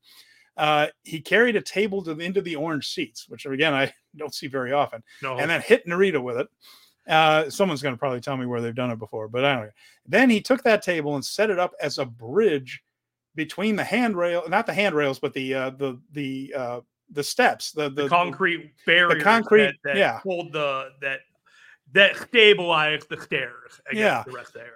Uh, 0.55 0.87
he 1.03 1.19
carried 1.19 1.55
a 1.55 1.61
table 1.61 2.03
to 2.03 2.11
into 2.11 2.41
the 2.41 2.55
orange 2.55 2.87
seats, 2.87 3.27
which 3.27 3.45
again 3.45 3.73
I 3.73 3.91
don't 4.15 4.33
see 4.33 4.47
very 4.47 4.71
often 4.71 5.03
No, 5.21 5.37
and 5.37 5.49
then 5.49 5.61
hit 5.61 5.85
Narita 5.87 6.21
with 6.21 6.37
it. 6.37 6.47
Uh, 7.07 7.49
someone's 7.49 7.81
going 7.81 7.93
to 7.95 7.99
probably 7.99 8.21
tell 8.21 8.37
me 8.37 8.45
where 8.45 8.61
they've 8.61 8.73
done 8.75 8.91
it 8.91 8.99
before, 8.99 9.27
but 9.27 9.43
I 9.43 9.53
don't 9.55 9.63
know. 9.65 9.71
Then 10.07 10.29
he 10.29 10.39
took 10.41 10.63
that 10.63 10.81
table 10.81 11.15
and 11.15 11.25
set 11.25 11.49
it 11.49 11.59
up 11.59 11.73
as 11.81 11.97
a 11.97 12.05
bridge 12.05 12.81
between 13.35 13.75
the 13.75 13.83
handrail, 13.83 14.43
not 14.47 14.65
the 14.65 14.73
handrails, 14.73 15.19
but 15.19 15.33
the 15.33 15.53
uh, 15.53 15.69
the 15.71 15.99
the 16.11 16.53
uh, 16.55 16.79
the 17.11 17.23
steps, 17.23 17.71
the 17.71 17.89
the, 17.89 18.03
the 18.03 18.09
concrete 18.09 18.71
barrier, 18.85 19.17
the 19.17 19.23
concrete- 19.23 19.65
that, 19.65 19.75
that 19.83 19.95
yeah. 19.97 20.19
hold 20.19 20.53
the 20.53 20.89
that 21.01 21.19
that 21.91 22.15
stabilized 22.17 23.09
the 23.09 23.19
stairs 23.21 23.81
Yeah. 23.91 24.23
the 24.25 24.31
rest 24.31 24.47
of 24.49 24.53
the 24.53 24.59
area. 24.61 24.71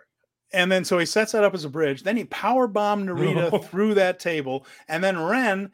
and 0.53 0.71
then 0.71 0.83
so 0.85 0.97
he 0.99 1.05
sets 1.05 1.31
that 1.31 1.43
up 1.43 1.53
as 1.55 1.65
a 1.65 1.69
bridge. 1.69 2.03
Then 2.03 2.17
he 2.17 2.25
power 2.25 2.67
bombed 2.67 3.07
Narita 3.09 3.63
through 3.69 3.93
that 3.95 4.19
table, 4.19 4.65
and 4.87 5.03
then 5.03 5.17
Ren 5.19 5.71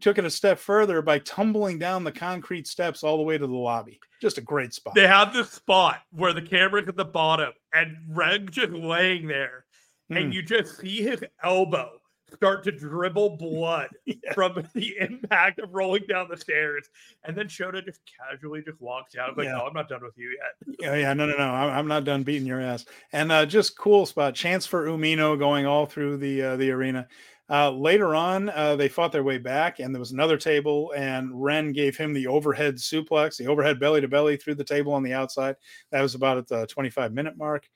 took 0.00 0.18
it 0.18 0.24
a 0.24 0.30
step 0.30 0.58
further 0.58 1.00
by 1.02 1.18
tumbling 1.20 1.78
down 1.78 2.04
the 2.04 2.12
concrete 2.12 2.66
steps 2.66 3.02
all 3.02 3.16
the 3.16 3.22
way 3.22 3.38
to 3.38 3.46
the 3.46 3.52
lobby. 3.52 3.98
Just 4.20 4.38
a 4.38 4.42
great 4.42 4.74
spot. 4.74 4.94
They 4.94 5.06
have 5.06 5.32
this 5.32 5.50
spot 5.50 6.00
where 6.10 6.32
the 6.32 6.42
camera's 6.42 6.88
at 6.88 6.96
the 6.96 7.04
bottom 7.04 7.52
and 7.72 7.96
Reg 8.08 8.50
just 8.50 8.72
laying 8.72 9.26
there, 9.26 9.64
Mm. 10.10 10.16
and 10.24 10.34
you 10.34 10.42
just 10.42 10.78
see 10.78 11.02
his 11.02 11.22
elbow 11.42 11.92
start 12.34 12.64
to 12.64 12.72
dribble 12.72 13.36
blood 13.38 13.88
Yeah. 14.04 14.32
from 14.34 14.66
the 14.74 14.96
impact 14.98 15.60
of 15.60 15.72
rolling 15.72 16.02
down 16.08 16.28
the 16.28 16.36
stairs. 16.36 16.88
And 17.24 17.36
then 17.36 17.46
Shota 17.46 17.84
just 17.84 18.00
casually 18.18 18.62
just 18.62 18.80
walks 18.80 19.16
out. 19.16 19.36
Like, 19.38 19.46
Yeah. 19.46 19.52
no, 19.52 19.66
I'm 19.66 19.72
not 19.72 19.88
done 19.88 20.00
with 20.02 20.16
you 20.18 20.36
yet. 20.36 20.76
Yeah, 20.80 20.94
yeah, 20.96 21.12
no, 21.14 21.26
no, 21.26 21.36
no. 21.36 21.44
I'm, 21.44 21.70
I'm 21.78 21.86
not 21.88 22.04
done 22.04 22.22
beating 22.24 22.46
your 22.46 22.60
ass. 22.60 22.84
And 23.12 23.30
uh, 23.32 23.46
just 23.46 23.78
cool 23.78 24.04
spot. 24.04 24.34
Chance 24.34 24.66
for 24.66 24.86
Umino 24.86 25.38
going 25.38 25.64
all 25.66 25.86
through 25.86 26.16
the 26.18 26.42
uh, 26.42 26.56
the 26.56 26.70
arena. 26.72 27.06
Uh, 27.50 27.70
later 27.72 28.14
on, 28.14 28.48
uh, 28.50 28.76
they 28.76 28.88
fought 28.88 29.10
their 29.10 29.24
way 29.24 29.36
back, 29.36 29.80
and 29.80 29.92
there 29.92 29.98
was 30.00 30.12
another 30.12 30.36
table, 30.36 30.92
and 30.96 31.30
Ren 31.32 31.72
gave 31.72 31.96
him 31.96 32.12
the 32.12 32.28
overhead 32.28 32.76
suplex, 32.76 33.36
the 33.36 33.48
overhead 33.48 33.80
belly 33.80 34.00
to 34.00 34.06
belly 34.06 34.36
through 34.36 34.54
the 34.54 34.62
table 34.64 34.92
on 34.92 35.02
the 35.02 35.12
outside. 35.12 35.56
That 35.90 36.00
was 36.00 36.14
about 36.14 36.38
at 36.38 36.46
the 36.46 36.66
25 36.68 37.12
minute 37.12 37.36
mark. 37.36 37.68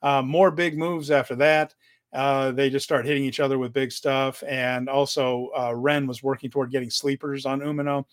Uh, 0.00 0.22
more 0.22 0.52
big 0.52 0.78
moves 0.78 1.10
after 1.10 1.34
that. 1.36 1.74
Uh, 2.12 2.52
they 2.52 2.70
just 2.70 2.84
start 2.84 3.04
hitting 3.04 3.24
each 3.24 3.40
other 3.40 3.58
with 3.58 3.72
big 3.72 3.90
stuff, 3.90 4.44
and 4.46 4.88
also 4.88 5.50
uh, 5.58 5.74
Ren 5.74 6.06
was 6.06 6.22
working 6.22 6.48
toward 6.48 6.70
getting 6.70 6.90
sleepers 6.90 7.46
on 7.46 7.60
Umino. 7.60 8.04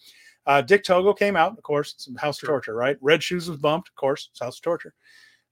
Uh, 0.47 0.61
Dick 0.61 0.83
Togo 0.83 1.13
came 1.13 1.35
out, 1.35 1.55
of 1.55 1.63
course, 1.63 1.93
it's 1.93 2.09
House 2.19 2.39
Sure. 2.39 2.49
Torture, 2.49 2.75
right? 2.75 2.97
Red 3.01 3.21
Shoes 3.21 3.47
was 3.47 3.59
bumped, 3.59 3.89
of 3.89 3.95
course, 3.95 4.29
it's 4.31 4.39
House 4.39 4.57
of 4.57 4.63
Torture. 4.63 4.93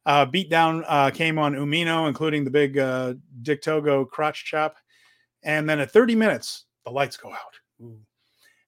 Uh, 0.07 0.25
beatdown 0.25 0.83
uh, 0.87 1.11
came 1.11 1.37
on 1.37 1.53
Umino, 1.53 2.07
including 2.07 2.43
the 2.43 2.49
big 2.49 2.79
uh, 2.79 3.13
Dick 3.43 3.61
Togo 3.61 4.03
crotch 4.03 4.45
chop. 4.45 4.77
And 5.43 5.69
then 5.69 5.79
at 5.79 5.91
30 5.91 6.15
minutes, 6.15 6.65
the 6.85 6.91
lights 6.91 7.17
go 7.17 7.31
out. 7.31 7.59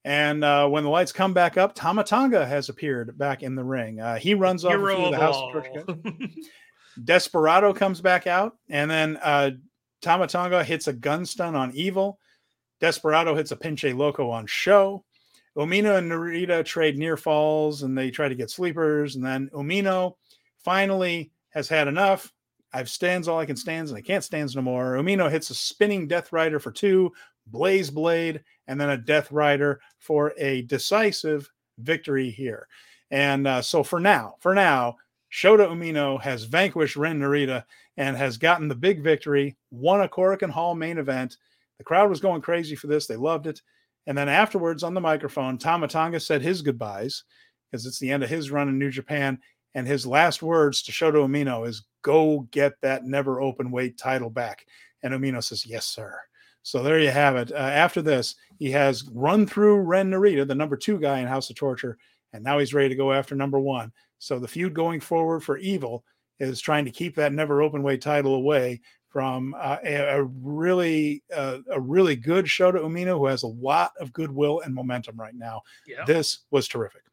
And 0.06 0.44
uh, 0.44 0.68
when 0.68 0.84
the 0.84 0.90
lights 0.90 1.12
come 1.12 1.34
back 1.34 1.58
up, 1.58 1.74
Tama 1.76 2.04
Tonga 2.04 2.46
has 2.46 2.70
appeared 2.70 3.18
back 3.18 3.42
in 3.42 3.56
the 3.56 3.64
ring. 3.64 4.00
Uh, 4.00 4.18
he 4.18 4.34
runs 4.34 4.66
off 4.66 4.74
a 4.74 4.78
Hero 4.78 4.96
few 4.96 5.06
of 5.06 5.12
the 5.12 5.18
House 5.18 5.42
of 5.88 7.06
Desperado 7.06 7.74
comes 7.74 8.02
back 8.02 8.28
out, 8.28 8.58
and 8.70 8.92
then 8.92 9.18
uh, 9.24 9.52
Tama 10.02 10.28
Tonga 10.28 10.64
hits 10.64 10.88
a 10.88 10.94
gun 10.94 11.26
stun 11.26 11.56
on 11.56 11.72
Evil. 11.74 12.20
Desperado 12.82 13.34
hits 13.34 13.52
a 13.52 13.56
pinche 13.56 13.96
loco 13.96 14.30
on 14.30 14.46
Sho. 14.46 15.06
Umino 15.58 15.98
and 15.98 16.12
Narita 16.12 16.66
trade 16.66 16.98
near 16.98 17.16
falls, 17.16 17.84
and 17.84 17.98
they 17.98 18.12
try 18.12 18.28
to 18.28 18.36
get 18.36 18.50
sleepers. 18.50 19.16
And 19.16 19.24
then 19.24 19.50
Umino 19.54 20.16
finally 20.64 21.32
has 21.52 21.70
had 21.70 21.88
enough. 21.88 22.32
I've 22.74 22.90
stands 22.90 23.28
all 23.28 23.40
I 23.40 23.46
can 23.46 23.56
stands, 23.56 23.92
and 23.92 23.98
I 23.98 24.02
can't 24.02 24.24
stands 24.24 24.56
no 24.56 24.62
more. 24.62 24.96
Umino 24.96 25.30
hits 25.30 25.50
a 25.50 25.56
spinning 25.56 26.08
Death 26.08 26.34
Rider 26.34 26.60
for 26.60 26.72
two, 26.72 27.12
Blaze 27.48 27.90
Blade, 27.90 28.44
and 28.68 28.80
then 28.80 28.90
a 28.90 28.98
Death 28.98 29.32
Rider 29.32 29.80
for 30.00 30.34
a 30.38 30.64
decisive 30.64 31.50
victory 31.80 32.30
here. 32.30 32.68
And 33.12 33.48
uh, 33.48 33.62
so 33.62 33.84
for 33.84 34.00
now, 34.00 34.36
for 34.40 34.56
now, 34.56 34.96
Shota 35.32 35.68
Umino 35.68 36.20
has 36.22 36.46
vanquished 36.46 36.96
Ren 36.96 37.20
Narita 37.20 37.64
and 37.98 38.18
has 38.18 38.38
gotten 38.38 38.68
the 38.68 38.76
big 38.76 39.02
victory, 39.04 39.56
won 39.72 40.02
a 40.02 40.08
Korakuen 40.08 40.50
Hall 40.50 40.76
main 40.76 40.98
event. 40.98 41.38
The 41.78 41.84
crowd 41.84 42.10
was 42.10 42.20
going 42.20 42.42
crazy 42.42 42.76
for 42.76 42.88
this. 42.88 43.08
They 43.08 43.16
loved 43.16 43.48
it. 43.48 43.62
And 44.08 44.18
then 44.18 44.30
afterwards 44.30 44.84
on 44.84 44.94
the 44.94 45.02
microphone, 45.02 45.58
Tama 45.58 45.88
Tonga 45.88 46.20
said 46.20 46.42
his 46.42 46.62
goodbyes 46.62 47.24
because 47.72 47.86
it's 47.86 48.00
the 48.00 48.12
end 48.12 48.24
of 48.24 48.30
his 48.30 48.52
run 48.52 48.70
in 48.70 48.78
New 48.78 48.92
Japan. 48.92 49.40
And 49.76 49.88
his 49.88 50.06
last 50.06 50.42
words 50.42 50.84
to 50.84 50.92
Shota 50.92 51.16
Umino 51.16 51.68
is 51.68 51.84
go 52.04 52.48
get 52.52 52.74
that 52.82 53.06
never 53.06 53.42
open 53.42 53.72
weight 53.72 53.98
title 53.98 54.30
back. 54.30 54.66
And 55.02 55.14
Umino 55.14 55.44
says, 55.44 55.66
yes, 55.66 55.86
sir. 55.86 56.20
So 56.62 56.82
there 56.82 57.00
you 57.00 57.10
have 57.10 57.36
it. 57.36 57.52
Uh, 57.52 57.56
after 57.56 58.02
this, 58.02 58.36
he 58.58 58.72
has 58.72 59.10
run 59.12 59.46
through 59.46 59.82
Ren 59.82 60.12
Narita, 60.12 60.48
the 60.48 60.56
number 60.56 60.78
two 60.78 60.98
guy 61.00 61.20
in 61.20 61.28
House 61.28 61.50
of 61.50 61.58
Torture, 61.58 61.98
and 62.32 62.44
now 62.44 62.58
he's 62.58 62.74
ready 62.74 62.90
to 62.90 62.96
go 62.96 63.12
after 63.12 63.36
number 63.36 63.60
one. 63.60 63.92
So 64.20 64.40
the 64.40 64.48
feud 64.48 64.74
going 64.74 65.02
forward 65.02 65.42
for 65.42 65.58
Evil 65.58 66.06
is 66.40 66.62
trying 66.62 66.86
to 66.86 66.92
keep 66.92 67.16
that 67.16 67.34
never 67.34 67.62
open 67.62 67.84
weight 67.84 68.02
title 68.02 68.36
away 68.36 68.80
from 69.10 69.54
uh, 69.60 69.78
a, 69.84 70.20
a 70.20 70.24
really 70.24 71.22
uh, 71.36 71.60
a 71.70 71.80
really 71.80 72.16
good 72.16 72.46
Shota 72.46 72.78
Umino 72.78 73.18
who 73.18 73.28
has 73.28 73.44
a 73.44 73.48
lot 73.48 73.92
of 74.00 74.12
goodwill 74.12 74.62
and 74.62 74.74
momentum 74.74 75.20
right 75.20 75.36
now. 75.36 75.62
yeah. 75.86 76.04
This 76.06 76.40
was 76.50 76.68
terrific. 76.68 77.04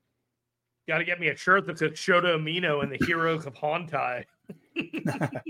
Got 0.91 0.99
to 0.99 1.05
get 1.05 1.21
me 1.21 1.29
a 1.29 1.37
shirt 1.37 1.69
that 1.69 1.79
says 1.79 1.93
Shota 1.93 2.37
Umino 2.37 2.83
and 2.83 2.91
the 2.91 2.99
Heroes 3.07 3.47
of 3.47 3.55
Hontai. 3.55 4.25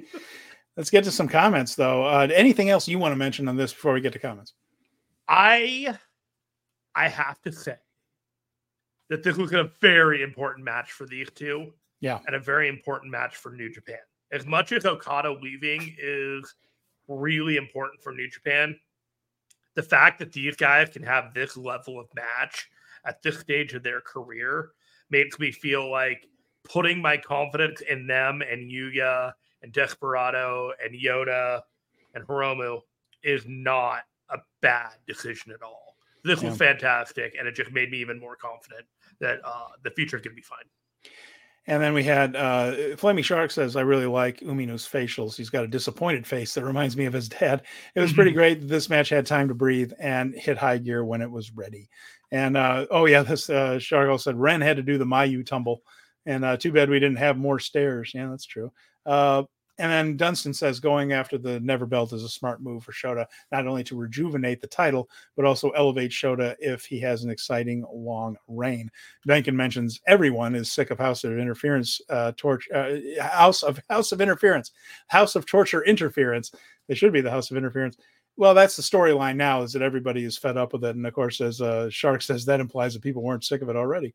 Let's 0.76 0.91
get 0.91 1.03
to 1.05 1.11
some 1.11 1.28
comments 1.28 1.74
though. 1.76 2.05
Uh, 2.05 2.28
anything 2.30 2.68
else 2.68 2.86
you 2.86 2.99
want 2.99 3.12
to 3.12 3.16
mention 3.16 3.49
on 3.49 3.57
this 3.57 3.72
before 3.72 3.95
we 3.95 4.03
get 4.03 4.12
to 4.12 4.18
comments? 4.18 4.53
I 5.28 5.97
I 6.95 7.09
have 7.09 7.41
to 7.41 7.53
say 7.53 7.76
that 9.09 9.22
this 9.22 9.38
was 9.38 9.55
a 9.55 9.70
very 9.80 10.22
important 10.22 10.62
match 10.62 10.93
for 10.93 11.07
these 11.07 11.30
two. 11.34 11.72
Yeah. 12.01 12.18
And 12.26 12.36
a 12.36 12.38
very 12.38 12.68
important 12.68 13.11
match 13.11 13.36
for 13.36 13.51
New 13.51 13.72
Japan. 13.72 13.97
As 14.32 14.45
much 14.45 14.72
as 14.72 14.84
Okada 14.84 15.32
leaving 15.41 15.97
is 15.99 16.55
really 17.09 17.57
important 17.57 18.03
for 18.03 18.12
New 18.12 18.28
Japan, 18.28 18.78
the 19.74 19.82
fact 19.82 20.18
that 20.18 20.32
these 20.32 20.55
guys 20.55 20.91
can 20.91 21.03
have 21.03 21.32
this 21.32 21.57
level 21.57 21.99
of 21.99 22.09
match 22.14 22.68
at 23.07 23.22
this 23.22 23.38
stage 23.38 23.72
of 23.72 23.82
their 23.82 24.03
career 24.03 24.72
makes 25.11 25.38
me 25.38 25.50
feel 25.50 25.90
like 25.90 26.26
putting 26.64 27.00
my 27.00 27.16
confidence 27.16 27.80
in 27.82 28.06
them 28.06 28.42
and 28.42 28.70
Yuya 28.70 29.32
and 29.62 29.72
Desperado 29.72 30.72
and 30.82 30.94
Yota 30.94 31.61
and 32.14 32.26
Hiromu 32.26 32.80
is 33.22 33.44
not 33.46 34.02
a 34.30 34.38
bad 34.61 34.92
decision 35.06 35.52
at 35.52 35.62
all. 35.62 35.96
This 36.22 36.42
was 36.42 36.56
fantastic, 36.56 37.34
and 37.38 37.48
it 37.48 37.54
just 37.54 37.72
made 37.72 37.90
me 37.90 37.98
even 37.98 38.20
more 38.20 38.36
confident 38.36 38.84
that 39.20 39.40
uh, 39.42 39.68
the 39.82 39.90
future 39.90 40.16
is 40.16 40.22
going 40.22 40.32
to 40.32 40.36
be 40.36 40.42
fine. 40.42 40.58
And 41.66 41.82
then 41.82 41.94
we 41.94 42.02
had 42.02 42.36
uh, 42.36 42.96
Flaming 42.96 43.22
Shark 43.22 43.50
says, 43.50 43.76
I 43.76 43.82
really 43.82 44.06
like 44.06 44.40
Umino's 44.40 44.88
facials. 44.88 45.36
He's 45.36 45.50
got 45.50 45.64
a 45.64 45.68
disappointed 45.68 46.26
face 46.26 46.54
that 46.54 46.64
reminds 46.64 46.96
me 46.96 47.04
of 47.04 47.12
his 47.12 47.28
dad. 47.28 47.62
It 47.94 48.00
was 48.00 48.12
pretty 48.12 48.32
great. 48.32 48.66
This 48.66 48.88
match 48.90 49.08
had 49.08 49.26
time 49.26 49.48
to 49.48 49.54
breathe 49.54 49.92
and 49.98 50.34
hit 50.34 50.58
high 50.58 50.78
gear 50.78 51.04
when 51.04 51.22
it 51.22 51.30
was 51.30 51.52
ready. 51.52 51.88
And 52.33 52.57
uh, 52.57 52.87
oh, 52.91 53.07
yeah, 53.07 53.22
this 53.22 53.51
uh, 53.51 53.78
said 53.81 54.37
Ren 54.37 54.61
had 54.61 54.76
to 54.76 54.83
do 54.83 54.99
the 54.99 55.05
Mayu 55.05 55.45
tumble. 55.45 55.83
And 56.26 56.45
uh, 56.45 56.57
too 56.57 56.72
bad 56.72 56.91
we 56.91 57.01
didn't 57.01 57.18
have 57.18 57.39
more 57.39 57.59
stairs. 57.59 58.12
Yeah, 58.14 58.28
that's 58.28 58.47
true. 58.47 58.72
Uh, 59.07 59.45
and 59.81 59.91
then 59.91 60.16
Dunstan 60.18 60.53
says 60.53 60.78
going 60.78 61.12
after 61.12 61.39
the 61.39 61.59
Never 61.61 61.87
Belt 61.87 62.12
is 62.12 62.22
a 62.22 62.28
smart 62.28 62.61
move 62.61 62.85
for 62.85 62.93
Shota, 62.93 63.24
not 63.51 63.66
only 63.66 63.83
to 63.85 63.97
rejuvenate 63.97 64.61
the 64.61 64.66
title, 64.66 65.09
but 65.37 65.47
also 65.47 65.70
elevate 65.70 66.11
Shota 66.11 66.55
if 66.61 66.85
he 66.85 67.01
has 67.01 67.24
an 67.24 67.31
exciting 67.31 67.87
long 67.91 68.37
reign. 68.47 68.91
Venkin 69.26 69.55
mentions 69.55 69.99
everyone 70.07 70.55
is 70.55 70.70
sick 70.70 70.91
of 70.91 70.99
House 70.99 71.24
of 71.24 71.39
Interference, 71.39 71.99
uh, 72.11 72.33
torch, 72.37 72.68
uh, 72.74 72.97
House 73.22 73.62
of 73.62 73.81
House 73.89 74.12
of 74.12 74.20
Interference, 74.20 74.72
House 75.07 75.35
of 75.35 75.47
Torture 75.47 75.83
Interference. 75.85 76.53
They 76.87 76.95
should 76.95 77.14
be 77.14 77.22
the 77.22 77.31
House 77.31 77.51
of 77.51 77.57
Interference. 77.57 77.97
Well, 78.37 78.55
that's 78.55 78.76
the 78.76 78.83
storyline 78.83 79.37
now 79.37 79.62
is 79.62 79.72
that 79.74 79.83
everybody 79.83 80.24
is 80.24 80.39
fed 80.39 80.57
up 80.57 80.72
with 80.72 80.85
it, 80.85 80.97
and 80.97 81.07
of 81.07 81.12
course, 81.12 81.41
as 81.41 81.61
uh, 81.61 81.91
Shark 81.91 82.22
says, 82.22 82.45
that 82.47 82.61
implies 82.61 82.95
that 82.95 83.03
people 83.03 83.22
weren't 83.22 83.45
sick 83.45 83.61
of 83.61 83.68
it 83.68 83.76
already. 83.76 84.14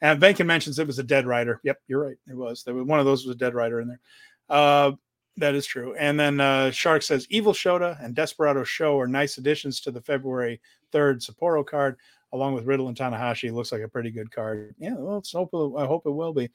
And 0.00 0.20
Venkin 0.20 0.46
mentions 0.46 0.78
it 0.78 0.86
was 0.86 0.98
a 0.98 1.04
dead 1.04 1.26
rider. 1.26 1.60
Yep, 1.62 1.78
you're 1.86 2.02
right. 2.02 2.16
It 2.28 2.36
was. 2.36 2.64
There 2.64 2.74
was 2.74 2.86
one 2.86 2.98
of 2.98 3.06
those 3.06 3.26
was 3.26 3.36
a 3.36 3.38
dead 3.38 3.54
rider 3.54 3.80
in 3.80 3.88
there. 3.88 4.00
Uh, 4.48 4.92
that 5.36 5.54
is 5.54 5.66
true. 5.66 5.94
And 5.94 6.18
then 6.18 6.40
uh, 6.40 6.70
Shark 6.70 7.02
says 7.02 7.26
Evil 7.30 7.52
Shota 7.52 8.02
and 8.02 8.14
Desperado 8.14 8.64
Sho 8.64 8.98
are 8.98 9.06
nice 9.06 9.38
additions 9.38 9.80
to 9.82 9.90
the 9.90 10.00
February 10.00 10.60
3rd 10.92 11.24
Sapporo 11.24 11.64
card, 11.66 11.96
along 12.32 12.54
with 12.54 12.66
Riddle 12.66 12.88
and 12.88 12.96
Tanahashi. 12.96 13.52
Looks 13.52 13.72
like 13.72 13.82
a 13.82 13.88
pretty 13.88 14.10
good 14.10 14.30
card. 14.30 14.74
Yeah, 14.78 14.94
well, 14.94 15.14
let's 15.14 15.34
I 15.34 15.38
hope 15.86 16.06
it 16.06 16.10
will 16.10 16.32
be. 16.32 16.50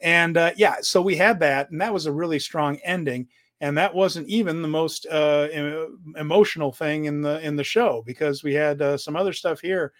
And 0.00 0.36
uh, 0.36 0.52
yeah, 0.56 0.76
so 0.80 1.00
we 1.00 1.16
had 1.16 1.40
that, 1.40 1.70
and 1.70 1.80
that 1.80 1.94
was 1.94 2.06
a 2.06 2.12
really 2.12 2.38
strong 2.38 2.76
ending. 2.84 3.28
And 3.62 3.78
that 3.78 3.94
wasn't 3.94 4.28
even 4.28 4.60
the 4.60 4.68
most 4.68 5.06
uh, 5.10 5.48
em- 5.50 6.14
emotional 6.18 6.72
thing 6.72 7.06
in 7.06 7.22
the 7.22 7.40
in 7.40 7.56
the 7.56 7.64
show 7.64 8.02
because 8.04 8.42
we 8.42 8.52
had 8.52 8.82
uh, 8.82 8.98
some 8.98 9.16
other 9.16 9.32
stuff 9.32 9.60
here 9.60 9.92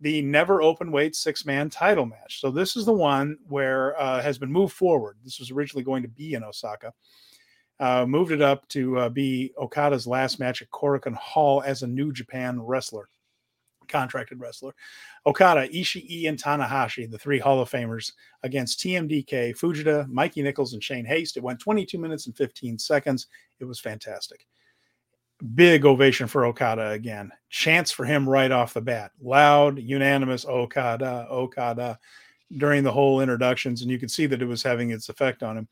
the 0.00 0.22
never 0.22 0.62
open 0.62 0.92
weight 0.92 1.16
six 1.16 1.44
man 1.44 1.68
title 1.70 2.06
match. 2.06 2.40
So 2.40 2.50
this 2.50 2.76
is 2.76 2.84
the 2.84 2.92
one 2.92 3.36
where 3.48 4.00
uh, 4.00 4.22
has 4.22 4.38
been 4.38 4.52
moved 4.52 4.74
forward. 4.74 5.16
This 5.24 5.38
was 5.38 5.50
originally 5.50 5.84
going 5.84 6.02
to 6.02 6.08
be 6.08 6.34
in 6.34 6.44
Osaka. 6.44 6.92
Uh, 7.80 8.04
moved 8.06 8.32
it 8.32 8.42
up 8.42 8.68
to 8.68 8.98
uh, 8.98 9.08
be 9.08 9.52
Okada's 9.56 10.06
last 10.06 10.38
match 10.38 10.62
at 10.62 10.70
Korakuen 10.70 11.14
Hall 11.14 11.62
as 11.64 11.82
a 11.82 11.86
New 11.86 12.12
Japan 12.12 12.60
wrestler, 12.60 13.08
contracted 13.88 14.40
wrestler. 14.40 14.74
Okada, 15.26 15.68
Ishii, 15.68 16.28
and 16.28 16.40
Tanahashi, 16.40 17.10
the 17.10 17.18
three 17.18 17.38
Hall 17.38 17.60
of 17.60 17.70
Famers, 17.70 18.12
against 18.42 18.80
TMDK, 18.80 19.56
Fujita, 19.58 20.08
Mikey 20.08 20.42
Nichols, 20.42 20.74
and 20.74 20.82
Shane 20.82 21.04
Haste. 21.04 21.36
It 21.36 21.42
went 21.42 21.60
22 21.60 21.98
minutes 21.98 22.26
and 22.26 22.36
15 22.36 22.78
seconds. 22.78 23.26
It 23.60 23.64
was 23.64 23.80
fantastic 23.80 24.46
big 25.54 25.84
ovation 25.84 26.26
for 26.26 26.44
Okada 26.46 26.90
again. 26.90 27.30
Chance 27.48 27.92
for 27.92 28.04
him 28.04 28.28
right 28.28 28.50
off 28.50 28.74
the 28.74 28.80
bat. 28.80 29.12
Loud, 29.20 29.78
unanimous 29.78 30.44
Okada, 30.44 31.26
Okada 31.30 31.98
during 32.56 32.82
the 32.82 32.92
whole 32.92 33.20
introductions. 33.20 33.82
And 33.82 33.90
you 33.90 33.98
could 33.98 34.10
see 34.10 34.26
that 34.26 34.42
it 34.42 34.46
was 34.46 34.62
having 34.62 34.90
its 34.90 35.08
effect 35.08 35.42
on 35.42 35.58
him. 35.58 35.68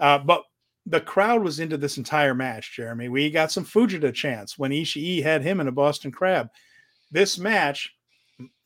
Uh, 0.00 0.18
but 0.18 0.42
the 0.86 1.00
crowd 1.00 1.42
was 1.42 1.60
into 1.60 1.76
this 1.76 1.98
entire 1.98 2.34
match, 2.34 2.74
Jeremy. 2.74 3.08
We 3.08 3.30
got 3.30 3.52
some 3.52 3.64
Fujita 3.64 4.12
chants 4.14 4.58
when 4.58 4.70
Ishii 4.70 5.22
had 5.22 5.42
him 5.42 5.60
in 5.60 5.68
a 5.68 5.72
Boston 5.72 6.10
Crab. 6.10 6.48
This 7.10 7.38
match, 7.38 7.94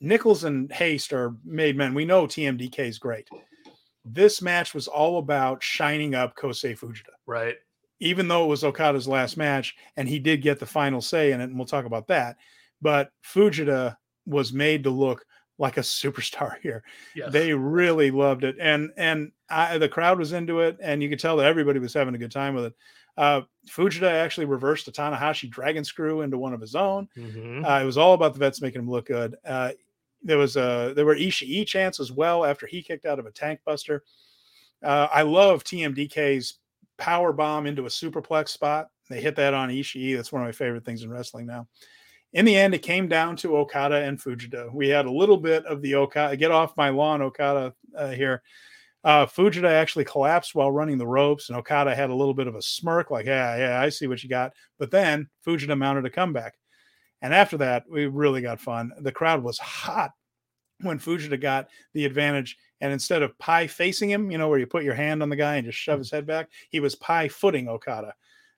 Nicholls 0.01 0.45
and 0.45 0.71
Haste 0.73 1.13
are 1.13 1.35
made 1.45 1.77
men. 1.77 1.95
We 1.95 2.05
know 2.05 2.27
TMDK 2.27 2.81
is 2.81 2.99
great. 2.99 3.29
This 4.05 4.43
match 4.43 4.75
was 4.75 4.89
all 4.89 5.19
about 5.19 5.63
shining 5.63 6.15
up 6.15 6.37
Kosei 6.37 6.79
Fujita. 6.79 7.13
Right. 7.27 7.57
Even 8.01 8.27
though 8.27 8.45
it 8.45 8.49
was 8.49 8.65
Okada's 8.65 9.07
last 9.07 9.37
match 9.37 9.77
and 9.97 10.09
he 10.09 10.19
did 10.19 10.43
get 10.43 10.59
the 10.59 10.67
final 10.67 11.01
say 11.01 11.31
in 11.31 11.41
it, 11.41 11.45
and 11.45 11.57
we'll 11.57 11.67
talk 11.67 11.85
about 11.85 12.09
that. 12.09 12.37
But 12.81 13.13
Fujita 13.25 13.97
was 14.27 14.53
made 14.53 14.85
to 14.85 14.91
look 14.91 15.25
like 15.59 15.77
a 15.77 15.81
superstar 15.83 16.57
here. 16.61 16.83
Yes. 17.15 17.33
They 17.33 17.55
really 17.55 18.11
loved 18.11 18.45
it, 18.45 18.57
and 18.61 18.91
and 18.97 19.33
I, 19.49 19.79
the 19.79 19.89
crowd 19.89 20.19
was 20.19 20.33
into 20.33 20.61
it, 20.61 20.79
and 20.83 21.03
you 21.03 21.09
could 21.09 21.21
tell 21.21 21.37
that 21.37 21.47
everybody 21.47 21.79
was 21.79 21.95
having 21.95 22.15
a 22.15 22.19
good 22.19 22.33
time 22.33 22.55
with 22.55 22.67
it. 22.67 22.75
Uh, 23.17 23.43
Fujita 23.69 24.11
actually 24.11 24.47
reversed 24.47 24.89
a 24.89 24.93
Tanahashi 24.93 25.51
dragon 25.51 25.85
screw 25.85 26.23
into 26.23 26.39
one 26.39 26.55
of 26.55 26.61
his 26.61 26.75
own. 26.75 27.09
Mm-hmm. 27.17 27.65
Uh, 27.65 27.81
it 27.81 27.85
was 27.85 27.99
all 27.99 28.15
about 28.15 28.33
the 28.33 28.39
vets 28.39 28.63
making 28.63 28.81
him 28.81 28.91
look 28.91 29.07
good. 29.07 29.37
Uh, 29.45 29.73
there 30.23 30.39
was 30.39 30.57
a 30.57 30.93
there 30.95 31.05
were 31.05 31.17
Ishii 31.17 31.67
chants 31.67 32.01
as 32.01 32.13
well 32.13 32.45
after 32.45 32.67
he 32.67 32.83
kicked 32.83 33.07
out 33.07 33.19
of 33.19 33.27
a 33.27 33.31
tank 33.31 33.61
buster. 33.65 34.05
Uh, 34.83 35.09
I 35.13 35.23
love 35.23 35.65
TMDK's 35.65 36.59
power 36.97 37.33
bomb 37.33 37.67
into 37.67 37.87
a 37.87 37.89
superplex 37.89 38.49
spot. 38.49 38.89
They 39.11 39.21
hit 39.21 39.37
that 39.37 39.55
on 39.55 39.69
Ishii. 39.69 40.17
That's 40.17 40.33
one 40.33 40.43
of 40.43 40.49
my 40.49 40.53
favorite 40.53 40.85
things 40.85 41.03
in 41.03 41.11
wrestling 41.11 41.47
now. 41.47 41.69
In 42.33 42.45
the 42.45 42.57
end, 42.57 42.73
it 42.73 42.79
came 42.79 43.09
down 43.09 43.37
to 43.37 43.57
Okada 43.59 43.97
and 43.97 44.19
Fujita. 44.19 44.73
We 44.73 44.89
had 44.89 45.05
a 45.05 45.13
little 45.13 45.37
bit 45.37 45.67
of 45.67 45.83
the 45.83 45.97
Okada 45.97 46.37
get 46.37 46.51
off 46.51 46.77
my 46.77 46.89
lawn, 46.89 47.21
Okada 47.21 47.75
uh, 47.97 48.11
here. 48.11 48.43
Uh, 49.05 49.27
Fujita 49.27 49.69
actually 49.69 50.05
collapsed 50.05 50.55
while 50.55 50.71
running 50.71 50.99
the 50.99 51.07
ropes, 51.07 51.49
and 51.49 51.59
Okada 51.59 51.95
had 51.95 52.11
a 52.11 52.15
little 52.15 52.35
bit 52.35 52.47
of 52.47 52.55
a 52.55 52.63
smirk, 52.63 53.11
like, 53.11 53.27
"Yeah, 53.27 53.57
yeah, 53.57 53.81
I 53.81 53.89
see 53.89 54.07
what 54.07 54.23
you 54.23 54.29
got." 54.29 54.53
But 54.79 54.91
then 54.91 55.29
Fujita 55.45 55.77
mounted 55.77 56.07
a 56.07 56.11
comeback. 56.11 56.55
And 57.23 57.33
after 57.35 57.57
that, 57.59 57.85
we 57.91 58.07
really 58.07 58.43
got 58.43 58.61
fun. 58.61 58.93
The 59.01 59.13
crowd 59.13 59.43
was 59.43 59.59
hot 59.59 60.13
when 60.81 60.99
Fujita 60.99 61.41
got 61.41 61.69
the 61.95 62.05
advantage. 62.05 62.57
And 62.81 62.93
instead 62.93 63.23
of 63.23 63.39
pie 63.39 63.69
facing 63.69 64.11
him, 64.11 64.31
you 64.31 64.39
know, 64.39 64.49
where 64.49 64.59
you 64.59 64.67
put 64.67 64.85
your 64.85 64.95
hand 64.95 65.23
on 65.23 65.29
the 65.29 65.37
guy 65.37 65.57
and 65.57 65.65
just 65.67 65.79
shove 65.79 65.99
his 65.99 66.11
head 66.11 66.27
back, 66.27 66.49
he 66.71 66.81
was 66.81 66.97
pie 66.97 67.29
footing 67.29 67.69
Okada 67.69 68.15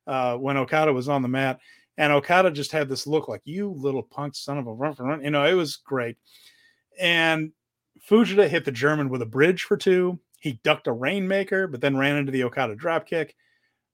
uh, 0.06 0.36
when 0.36 0.56
Okada 0.56 0.92
was 0.92 1.08
on 1.08 1.22
the 1.22 1.28
mat. 1.28 1.60
And 1.98 2.12
Okada 2.12 2.50
just 2.50 2.72
had 2.72 2.88
this 2.88 3.06
look 3.06 3.28
like, 3.28 3.42
you 3.44 3.70
little 3.70 4.02
punk 4.02 4.34
son 4.34 4.58
of 4.58 4.66
a 4.66 4.72
run 4.72 4.96
run. 4.98 5.22
You 5.22 5.30
know, 5.30 5.44
it 5.44 5.54
was 5.54 5.76
great. 5.76 6.16
And 6.98 7.52
Fujita 8.08 8.48
hit 8.48 8.64
the 8.64 8.72
German 8.72 9.08
with 9.10 9.22
a 9.22 9.26
bridge 9.26 9.62
for 9.62 9.76
two. 9.76 10.18
He 10.44 10.60
ducked 10.62 10.88
a 10.88 10.92
rainmaker, 10.92 11.66
but 11.66 11.80
then 11.80 11.96
ran 11.96 12.18
into 12.18 12.30
the 12.30 12.44
Okada 12.44 12.76
dropkick. 12.76 13.30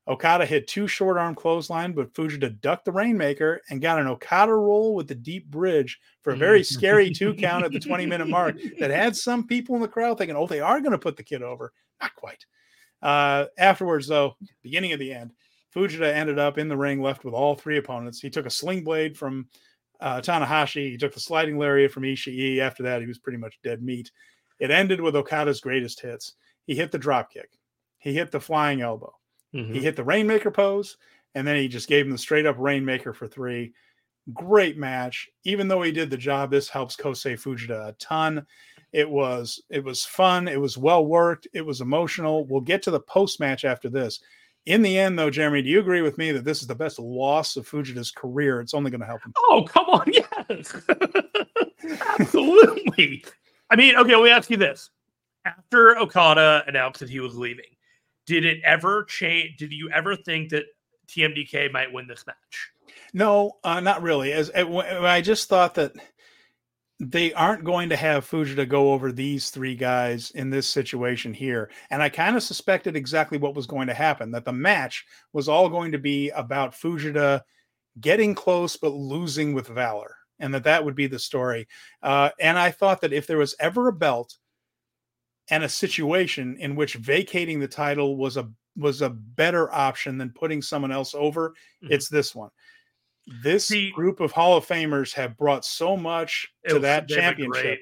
Okada 0.08 0.44
hit 0.44 0.66
two 0.66 0.88
short 0.88 1.16
arm 1.16 1.36
clothesline, 1.36 1.92
but 1.92 2.12
Fujita 2.12 2.60
ducked 2.60 2.86
the 2.86 2.90
Rainmaker 2.90 3.60
and 3.70 3.80
got 3.80 4.00
an 4.00 4.08
Okada 4.08 4.52
roll 4.52 4.96
with 4.96 5.06
the 5.06 5.14
deep 5.14 5.48
bridge 5.48 6.00
for 6.22 6.32
a 6.32 6.36
very 6.36 6.64
scary 6.64 7.08
two 7.08 7.34
count 7.34 7.64
at 7.64 7.70
the 7.70 7.78
20 7.78 8.04
minute 8.04 8.26
mark 8.26 8.56
that 8.80 8.90
had 8.90 9.14
some 9.14 9.46
people 9.46 9.76
in 9.76 9.80
the 9.80 9.86
crowd 9.86 10.18
thinking, 10.18 10.36
oh, 10.36 10.48
they 10.48 10.58
are 10.58 10.80
going 10.80 10.90
to 10.90 10.98
put 10.98 11.16
the 11.16 11.22
kid 11.22 11.40
over. 11.40 11.72
Not 12.02 12.16
quite. 12.16 12.44
Uh, 13.00 13.44
afterwards, 13.56 14.08
though, 14.08 14.34
beginning 14.64 14.92
of 14.92 14.98
the 14.98 15.12
end, 15.12 15.30
Fujita 15.72 16.12
ended 16.12 16.40
up 16.40 16.58
in 16.58 16.66
the 16.66 16.76
ring 16.76 17.00
left 17.00 17.24
with 17.24 17.32
all 17.32 17.54
three 17.54 17.78
opponents. 17.78 18.18
He 18.18 18.28
took 18.28 18.46
a 18.46 18.50
sling 18.50 18.82
blade 18.82 19.16
from 19.16 19.46
uh, 20.00 20.20
Tanahashi, 20.20 20.90
he 20.90 20.96
took 20.96 21.14
the 21.14 21.20
sliding 21.20 21.58
lariat 21.58 21.92
from 21.92 22.02
Ishii. 22.02 22.58
After 22.58 22.82
that, 22.82 23.02
he 23.02 23.06
was 23.06 23.20
pretty 23.20 23.38
much 23.38 23.60
dead 23.62 23.84
meat. 23.84 24.10
It 24.60 24.70
ended 24.70 25.00
with 25.00 25.16
Okada's 25.16 25.60
greatest 25.60 26.00
hits. 26.00 26.34
He 26.66 26.76
hit 26.76 26.92
the 26.92 26.98
drop 26.98 27.32
kick, 27.32 27.50
he 27.98 28.14
hit 28.14 28.30
the 28.30 28.40
flying 28.40 28.80
elbow. 28.80 29.14
Mm-hmm. 29.54 29.74
He 29.74 29.80
hit 29.80 29.96
the 29.96 30.04
Rainmaker 30.04 30.52
pose, 30.52 30.96
and 31.34 31.46
then 31.46 31.56
he 31.56 31.66
just 31.66 31.88
gave 31.88 32.06
him 32.06 32.12
the 32.12 32.18
straight 32.18 32.46
up 32.46 32.56
Rainmaker 32.58 33.12
for 33.12 33.26
three. 33.26 33.72
Great 34.32 34.76
match. 34.76 35.28
Even 35.44 35.66
though 35.66 35.82
he 35.82 35.90
did 35.90 36.10
the 36.10 36.16
job, 36.16 36.50
this 36.50 36.68
helps 36.68 36.94
Kosei 36.94 37.40
Fujita 37.40 37.88
a 37.88 37.92
ton. 37.98 38.46
It 38.92 39.08
was 39.08 39.62
it 39.70 39.82
was 39.82 40.04
fun. 40.04 40.46
It 40.46 40.60
was 40.60 40.76
well 40.76 41.04
worked. 41.04 41.48
It 41.52 41.62
was 41.62 41.80
emotional. 41.80 42.44
We'll 42.46 42.60
get 42.60 42.82
to 42.82 42.90
the 42.90 43.00
post 43.00 43.40
match 43.40 43.64
after 43.64 43.88
this. 43.88 44.20
In 44.66 44.82
the 44.82 44.98
end, 44.98 45.18
though, 45.18 45.30
Jeremy, 45.30 45.62
do 45.62 45.70
you 45.70 45.80
agree 45.80 46.02
with 46.02 46.18
me 46.18 46.32
that 46.32 46.44
this 46.44 46.60
is 46.60 46.66
the 46.66 46.74
best 46.74 46.98
loss 46.98 47.56
of 47.56 47.68
Fujita's 47.68 48.10
career? 48.10 48.60
It's 48.60 48.74
only 48.74 48.90
going 48.90 49.00
to 49.00 49.06
help 49.06 49.22
him. 49.22 49.32
Oh, 49.48 49.64
come 49.66 49.86
on, 49.86 50.04
yes, 50.12 50.76
absolutely. 52.18 53.24
I 53.70 53.76
mean, 53.76 53.96
okay, 53.96 54.14
let 54.14 54.24
me 54.24 54.30
ask 54.30 54.50
you 54.50 54.56
this: 54.56 54.90
After 55.44 55.98
Okada 55.98 56.64
announced 56.66 57.00
that 57.00 57.10
he 57.10 57.20
was 57.20 57.36
leaving, 57.36 57.64
did 58.26 58.44
it 58.44 58.60
ever 58.64 59.04
change? 59.04 59.56
Did 59.58 59.72
you 59.72 59.90
ever 59.90 60.16
think 60.16 60.50
that 60.50 60.64
TMDK 61.08 61.72
might 61.72 61.92
win 61.92 62.06
this 62.06 62.26
match? 62.26 62.70
No, 63.12 63.58
uh, 63.64 63.80
not 63.80 64.02
really. 64.02 64.32
As 64.32 64.50
I 64.50 65.20
just 65.20 65.48
thought 65.48 65.74
that 65.74 65.92
they 67.00 67.32
aren't 67.32 67.64
going 67.64 67.88
to 67.88 67.96
have 67.96 68.28
Fujita 68.28 68.68
go 68.68 68.92
over 68.92 69.10
these 69.10 69.48
three 69.48 69.74
guys 69.74 70.30
in 70.32 70.50
this 70.50 70.68
situation 70.68 71.32
here. 71.32 71.70
And 71.90 72.02
I 72.02 72.10
kind 72.10 72.36
of 72.36 72.42
suspected 72.42 72.94
exactly 72.94 73.38
what 73.38 73.54
was 73.54 73.66
going 73.66 73.86
to 73.86 73.94
happen 73.94 74.30
that 74.32 74.44
the 74.44 74.52
match 74.52 75.06
was 75.32 75.48
all 75.48 75.70
going 75.70 75.92
to 75.92 75.98
be 75.98 76.28
about 76.30 76.74
Fujita 76.74 77.40
getting 78.00 78.34
close 78.34 78.76
but 78.76 78.92
losing 78.92 79.54
with 79.54 79.66
valor, 79.66 80.14
and 80.40 80.52
that 80.54 80.64
that 80.64 80.84
would 80.84 80.94
be 80.94 81.06
the 81.06 81.18
story. 81.18 81.68
Uh, 82.02 82.30
and 82.40 82.58
I 82.58 82.70
thought 82.70 83.00
that 83.02 83.12
if 83.12 83.26
there 83.26 83.38
was 83.38 83.54
ever 83.60 83.88
a 83.88 83.92
belt 83.92 84.36
and 85.50 85.62
a 85.62 85.68
situation 85.68 86.56
in 86.58 86.74
which 86.74 86.94
vacating 86.94 87.60
the 87.60 87.68
title 87.68 88.16
was 88.16 88.36
a 88.36 88.50
was 88.76 89.02
a 89.02 89.10
better 89.10 89.72
option 89.72 90.16
than 90.16 90.30
putting 90.30 90.62
someone 90.62 90.92
else 90.92 91.14
over, 91.14 91.50
mm-hmm. 91.50 91.92
it's 91.92 92.08
this 92.08 92.34
one. 92.34 92.50
This 93.42 93.66
See, 93.66 93.90
group 93.90 94.20
of 94.20 94.32
Hall 94.32 94.56
of 94.56 94.66
Famers 94.66 95.12
have 95.14 95.36
brought 95.36 95.64
so 95.64 95.96
much 95.96 96.48
to 96.66 96.74
was, 96.74 96.82
that 96.82 97.08
championship. 97.08 97.78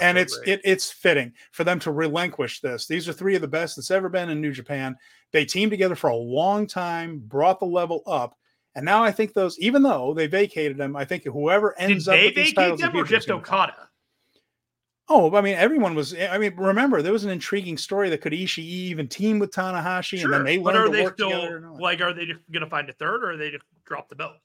and 0.00 0.16
so 0.16 0.22
it's 0.22 0.38
it, 0.46 0.60
it's 0.64 0.90
fitting 0.90 1.32
for 1.52 1.64
them 1.64 1.78
to 1.80 1.92
relinquish 1.92 2.60
this. 2.60 2.86
These 2.86 3.08
are 3.08 3.12
three 3.12 3.34
of 3.34 3.42
the 3.42 3.48
best 3.48 3.76
that's 3.76 3.90
ever 3.90 4.08
been 4.08 4.30
in 4.30 4.40
New 4.40 4.52
Japan. 4.52 4.96
They 5.32 5.44
teamed 5.44 5.70
together 5.70 5.94
for 5.94 6.10
a 6.10 6.16
long 6.16 6.66
time, 6.66 7.22
brought 7.26 7.60
the 7.60 7.66
level 7.66 8.02
up, 8.06 8.36
and 8.74 8.84
now 8.84 9.02
I 9.02 9.10
think 9.10 9.32
those, 9.32 9.58
even 9.58 9.82
though 9.82 10.14
they 10.14 10.26
vacated 10.26 10.76
them, 10.76 10.96
I 10.96 11.04
think 11.04 11.24
whoever 11.24 11.78
ends 11.78 12.04
Did 12.04 12.10
up 12.10 12.16
they 12.16 12.26
with 12.26 12.34
these 12.34 12.52
titles, 12.52 12.80
them 12.80 12.96
or 12.96 13.04
just 13.04 13.30
Okada. 13.30 13.90
Oh, 15.12 15.34
I 15.34 15.40
mean, 15.40 15.56
everyone 15.56 15.96
was. 15.96 16.14
I 16.14 16.38
mean, 16.38 16.54
remember 16.54 17.02
there 17.02 17.12
was 17.12 17.24
an 17.24 17.30
intriguing 17.30 17.76
story 17.76 18.10
that 18.10 18.20
could 18.20 18.32
Ishii 18.32 18.58
even 18.58 19.08
team 19.08 19.40
with 19.40 19.50
Tanahashi, 19.50 20.18
sure. 20.18 20.26
and 20.26 20.34
then 20.34 20.44
they 20.44 20.56
learned 20.56 20.64
but 20.64 20.76
are 20.76 20.84
to 20.84 20.92
they 20.92 21.02
work 21.02 21.14
still, 21.14 21.30
together. 21.30 21.70
Like, 21.80 22.00
are 22.00 22.12
they 22.12 22.26
just 22.26 22.38
going 22.52 22.62
to 22.62 22.70
find 22.70 22.88
a 22.88 22.92
third, 22.92 23.24
or 23.24 23.32
are 23.32 23.36
they 23.36 23.50
just 23.50 23.64
drop 23.84 24.08
the 24.08 24.14
belt? 24.14 24.36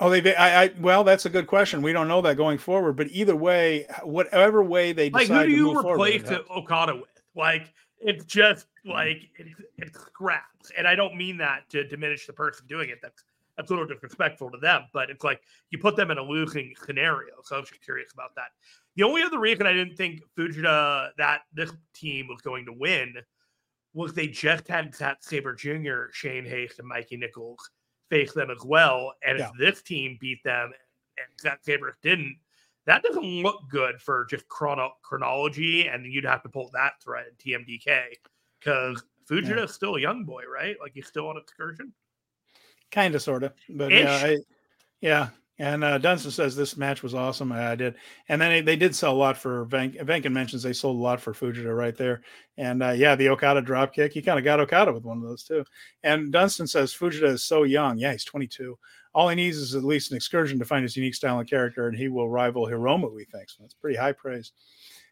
Oh, 0.00 0.10
they. 0.10 0.34
I, 0.34 0.64
I. 0.64 0.70
Well, 0.80 1.04
that's 1.04 1.26
a 1.26 1.30
good 1.30 1.46
question. 1.46 1.82
We 1.82 1.92
don't 1.92 2.08
know 2.08 2.20
that 2.22 2.36
going 2.36 2.58
forward, 2.58 2.94
but 2.94 3.06
either 3.12 3.36
way, 3.36 3.86
whatever 4.02 4.64
way 4.64 4.92
they 4.92 5.08
decide 5.08 5.28
like, 5.28 5.42
who 5.42 5.48
do 5.50 5.56
you 5.56 5.78
replace 5.78 6.22
forward, 6.22 6.46
Okada 6.50 6.96
with? 6.96 7.04
Like, 7.36 7.72
it's 8.00 8.24
just 8.24 8.66
hmm. 8.84 8.90
like 8.90 9.28
it, 9.38 9.46
it's 9.76 10.00
scraps, 10.00 10.72
and 10.76 10.88
I 10.88 10.96
don't 10.96 11.16
mean 11.16 11.36
that 11.36 11.70
to 11.70 11.86
diminish 11.86 12.26
the 12.26 12.32
person 12.32 12.66
doing 12.66 12.90
it. 12.90 12.98
That's 13.00 13.22
that's 13.58 13.70
a 13.70 13.74
little 13.74 13.88
disrespectful 13.88 14.52
to 14.52 14.58
them, 14.58 14.84
but 14.92 15.10
it's 15.10 15.24
like 15.24 15.42
you 15.70 15.78
put 15.78 15.96
them 15.96 16.12
in 16.12 16.18
a 16.18 16.22
losing 16.22 16.72
scenario. 16.86 17.34
So 17.42 17.56
I 17.56 17.58
was 17.58 17.68
just 17.68 17.82
curious 17.82 18.12
about 18.14 18.36
that. 18.36 18.50
The 18.94 19.02
only 19.02 19.22
other 19.22 19.40
reason 19.40 19.66
I 19.66 19.72
didn't 19.72 19.96
think 19.96 20.22
Fujita 20.38 21.10
that 21.18 21.40
this 21.52 21.72
team 21.92 22.28
was 22.28 22.40
going 22.40 22.64
to 22.66 22.72
win 22.72 23.14
was 23.94 24.14
they 24.14 24.28
just 24.28 24.68
had 24.68 24.94
Zack 24.94 25.18
Sabre 25.20 25.54
Jr., 25.54 26.04
Shane 26.12 26.44
Haste, 26.44 26.78
and 26.78 26.86
Mikey 26.86 27.16
Nicholls 27.16 27.68
face 28.10 28.32
them 28.32 28.48
as 28.48 28.64
well. 28.64 29.12
And 29.26 29.40
yeah. 29.40 29.48
if 29.48 29.52
this 29.58 29.82
team 29.82 30.18
beat 30.20 30.42
them 30.44 30.70
and 31.16 31.40
Zack 31.40 31.58
Sabre 31.64 31.96
didn't, 32.00 32.38
that 32.86 33.02
doesn't 33.02 33.24
look 33.24 33.68
good 33.68 34.00
for 34.00 34.24
just 34.30 34.46
chrono- 34.48 34.94
chronology. 35.02 35.88
And 35.88 36.06
you'd 36.06 36.24
have 36.24 36.44
to 36.44 36.48
pull 36.48 36.70
that 36.74 36.92
thread 37.02 37.26
in 37.26 37.34
TMDK 37.64 38.02
because 38.60 39.02
Fujita 39.28 39.56
yeah. 39.56 39.64
is 39.64 39.74
still 39.74 39.96
a 39.96 40.00
young 40.00 40.24
boy, 40.24 40.44
right? 40.44 40.76
Like 40.80 40.92
he's 40.94 41.08
still 41.08 41.28
on 41.28 41.36
excursion. 41.36 41.92
Kind 42.90 43.14
of, 43.14 43.22
sort 43.22 43.42
of, 43.42 43.52
but 43.68 43.92
Ish. 43.92 44.04
yeah, 44.04 44.14
I, 44.14 44.36
yeah. 45.00 45.28
And 45.60 45.82
uh, 45.82 45.98
Dunstan 45.98 46.30
says 46.30 46.54
this 46.54 46.76
match 46.76 47.02
was 47.02 47.14
awesome. 47.14 47.50
I, 47.50 47.72
I 47.72 47.74
did, 47.74 47.96
and 48.28 48.40
then 48.40 48.50
they, 48.50 48.60
they, 48.60 48.76
did 48.76 48.94
sell 48.94 49.12
a 49.12 49.16
lot 49.16 49.36
for 49.36 49.66
Venk. 49.66 50.00
Venkin 50.04 50.30
mentions 50.30 50.62
they 50.62 50.72
sold 50.72 50.96
a 50.96 51.02
lot 51.02 51.20
for 51.20 51.32
Fujita 51.32 51.76
right 51.76 51.96
there, 51.96 52.22
and 52.56 52.80
uh, 52.80 52.90
yeah, 52.90 53.16
the 53.16 53.28
Okada 53.30 53.60
drop 53.60 53.92
kick. 53.92 54.12
He 54.12 54.22
kind 54.22 54.38
of 54.38 54.44
got 54.44 54.60
Okada 54.60 54.92
with 54.92 55.02
one 55.02 55.16
of 55.16 55.24
those 55.24 55.42
too. 55.42 55.64
And 56.04 56.30
Dunstan 56.30 56.68
says 56.68 56.94
Fujita 56.94 57.24
is 57.24 57.42
so 57.42 57.64
young. 57.64 57.98
Yeah, 57.98 58.12
he's 58.12 58.24
22. 58.24 58.78
All 59.14 59.28
he 59.28 59.34
needs 59.34 59.56
is 59.56 59.74
at 59.74 59.82
least 59.82 60.12
an 60.12 60.16
excursion 60.16 60.60
to 60.60 60.64
find 60.64 60.84
his 60.84 60.96
unique 60.96 61.16
style 61.16 61.40
and 61.40 61.50
character, 61.50 61.88
and 61.88 61.98
he 61.98 62.08
will 62.08 62.30
rival 62.30 62.66
Hiromu. 62.66 63.12
We 63.12 63.24
think 63.24 63.50
so. 63.50 63.62
That's 63.62 63.74
pretty 63.74 63.98
high 63.98 64.12
praise. 64.12 64.52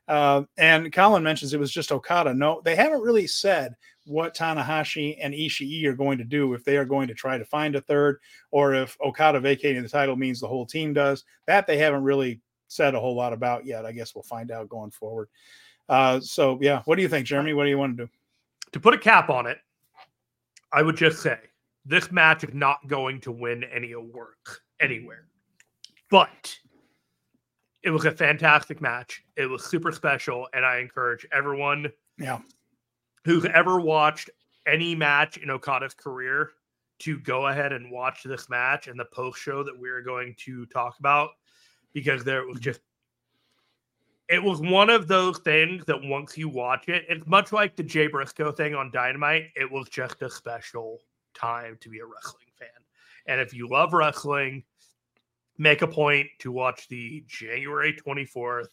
Uh, 0.06 0.44
and 0.56 0.92
Colin 0.92 1.24
mentions 1.24 1.54
it 1.54 1.60
was 1.60 1.72
just 1.72 1.90
Okada. 1.90 2.32
No, 2.32 2.60
they 2.64 2.76
haven't 2.76 3.02
really 3.02 3.26
said 3.26 3.74
what 4.06 4.34
Tanahashi 4.34 5.16
and 5.20 5.34
Ishii 5.34 5.84
are 5.86 5.94
going 5.94 6.18
to 6.18 6.24
do 6.24 6.54
if 6.54 6.64
they 6.64 6.76
are 6.76 6.84
going 6.84 7.08
to 7.08 7.14
try 7.14 7.38
to 7.38 7.44
find 7.44 7.74
a 7.76 7.80
third, 7.80 8.18
or 8.50 8.74
if 8.74 8.96
Okada 9.00 9.40
vacating 9.40 9.82
the 9.82 9.88
title 9.88 10.16
means 10.16 10.40
the 10.40 10.48
whole 10.48 10.66
team 10.66 10.92
does. 10.92 11.24
That 11.46 11.66
they 11.66 11.78
haven't 11.78 12.02
really 12.02 12.40
said 12.68 12.94
a 12.94 13.00
whole 13.00 13.14
lot 13.14 13.32
about 13.32 13.66
yet. 13.66 13.86
I 13.86 13.92
guess 13.92 14.14
we'll 14.14 14.22
find 14.22 14.50
out 14.50 14.68
going 14.68 14.90
forward. 14.90 15.28
Uh, 15.88 16.20
so 16.20 16.58
yeah, 16.60 16.82
what 16.84 16.96
do 16.96 17.02
you 17.02 17.08
think, 17.08 17.26
Jeremy? 17.26 17.52
What 17.52 17.64
do 17.64 17.70
you 17.70 17.78
want 17.78 17.96
to 17.96 18.04
do? 18.06 18.10
To 18.72 18.80
put 18.80 18.94
a 18.94 18.98
cap 18.98 19.30
on 19.30 19.46
it, 19.46 19.58
I 20.72 20.82
would 20.82 20.96
just 20.96 21.22
say 21.22 21.38
this 21.84 22.10
match 22.10 22.44
is 22.44 22.52
not 22.52 22.86
going 22.88 23.20
to 23.22 23.32
win 23.32 23.64
any 23.64 23.92
award 23.92 24.34
anywhere, 24.80 25.26
but 26.10 26.58
it 27.82 27.90
was 27.90 28.04
a 28.04 28.10
fantastic 28.10 28.80
match. 28.80 29.22
It 29.36 29.46
was 29.46 29.64
super 29.64 29.92
special, 29.92 30.48
and 30.52 30.66
I 30.66 30.78
encourage 30.78 31.24
everyone, 31.32 31.86
yeah, 32.18 32.40
who's 33.26 33.44
ever 33.52 33.80
watched 33.80 34.30
any 34.68 34.94
match 34.94 35.36
in 35.36 35.50
Okada's 35.50 35.94
career 35.94 36.52
to 37.00 37.18
go 37.18 37.48
ahead 37.48 37.72
and 37.72 37.90
watch 37.90 38.22
this 38.22 38.48
match 38.48 38.86
and 38.86 38.98
the 38.98 39.04
post 39.06 39.40
show 39.40 39.64
that 39.64 39.76
we're 39.76 40.00
going 40.00 40.32
to 40.38 40.64
talk 40.66 40.96
about 41.00 41.30
because 41.92 42.22
there 42.22 42.46
was 42.46 42.60
just 42.60 42.80
it 44.28 44.40
was 44.40 44.60
one 44.60 44.90
of 44.90 45.08
those 45.08 45.38
things 45.38 45.84
that 45.86 46.00
once 46.02 46.38
you 46.38 46.48
watch 46.48 46.88
it, 46.88 47.04
it's 47.08 47.26
much 47.26 47.52
like 47.52 47.74
the 47.74 47.82
Jay 47.82 48.06
Briscoe 48.06 48.52
thing 48.52 48.76
on 48.76 48.92
Dynamite. 48.92 49.50
It 49.56 49.70
was 49.70 49.88
just 49.88 50.22
a 50.22 50.30
special 50.30 50.98
time 51.34 51.78
to 51.80 51.88
be 51.88 51.98
a 51.98 52.06
wrestling 52.06 52.46
fan. 52.56 52.68
And 53.26 53.40
if 53.40 53.52
you 53.52 53.68
love 53.68 53.92
wrestling, 53.92 54.62
make 55.58 55.82
a 55.82 55.86
point 55.88 56.28
to 56.40 56.52
watch 56.52 56.86
the 56.88 57.24
January 57.26 57.92
24th 57.92 58.68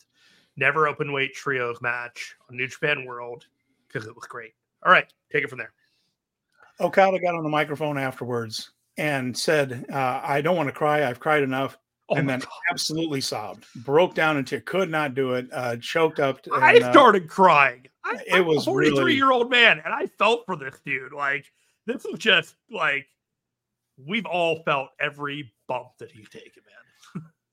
Never 0.57 0.87
Open 0.87 1.11
Weight 1.11 1.33
Trios 1.33 1.81
match 1.81 2.35
on 2.49 2.57
New 2.57 2.67
Japan 2.67 3.05
World 3.05 3.45
because 3.93 4.07
it 4.07 4.15
was 4.15 4.25
great. 4.25 4.53
All 4.85 4.91
right, 4.91 5.05
take 5.31 5.43
it 5.43 5.49
from 5.49 5.59
there. 5.59 5.73
Okada 6.79 7.19
got 7.19 7.35
on 7.35 7.43
the 7.43 7.49
microphone 7.49 7.97
afterwards 7.97 8.71
and 8.97 9.37
said, 9.37 9.85
uh, 9.91 10.21
I 10.23 10.41
don't 10.41 10.57
want 10.57 10.69
to 10.69 10.73
cry. 10.73 11.07
I've 11.07 11.19
cried 11.19 11.43
enough. 11.43 11.77
Oh 12.09 12.15
and 12.15 12.27
then 12.27 12.39
God. 12.39 12.49
absolutely 12.69 13.21
sobbed, 13.21 13.65
broke 13.77 14.13
down 14.13 14.35
into 14.35 14.59
could 14.59 14.89
not 14.89 15.15
do 15.15 15.35
it, 15.35 15.47
uh, 15.53 15.77
choked 15.77 16.19
up. 16.19 16.45
And, 16.45 16.63
I 16.63 16.79
uh, 16.79 16.91
started 16.91 17.23
uh, 17.23 17.27
crying. 17.27 17.87
I, 18.03 18.15
it 18.27 18.33
I'm 18.33 18.45
was 18.45 18.63
a 18.63 18.71
43 18.71 18.99
really... 18.99 19.15
year 19.15 19.31
old 19.31 19.49
man, 19.49 19.81
and 19.83 19.93
I 19.93 20.07
felt 20.07 20.45
for 20.45 20.57
this 20.57 20.81
dude. 20.85 21.13
Like, 21.13 21.45
this 21.85 22.03
is 22.03 22.19
just 22.19 22.55
like 22.69 23.07
we've 23.97 24.25
all 24.25 24.63
felt 24.63 24.89
every 24.99 25.53
bump 25.69 25.91
that 25.99 26.11
he's 26.11 26.27
taken, 26.27 26.63
man. 26.65 26.82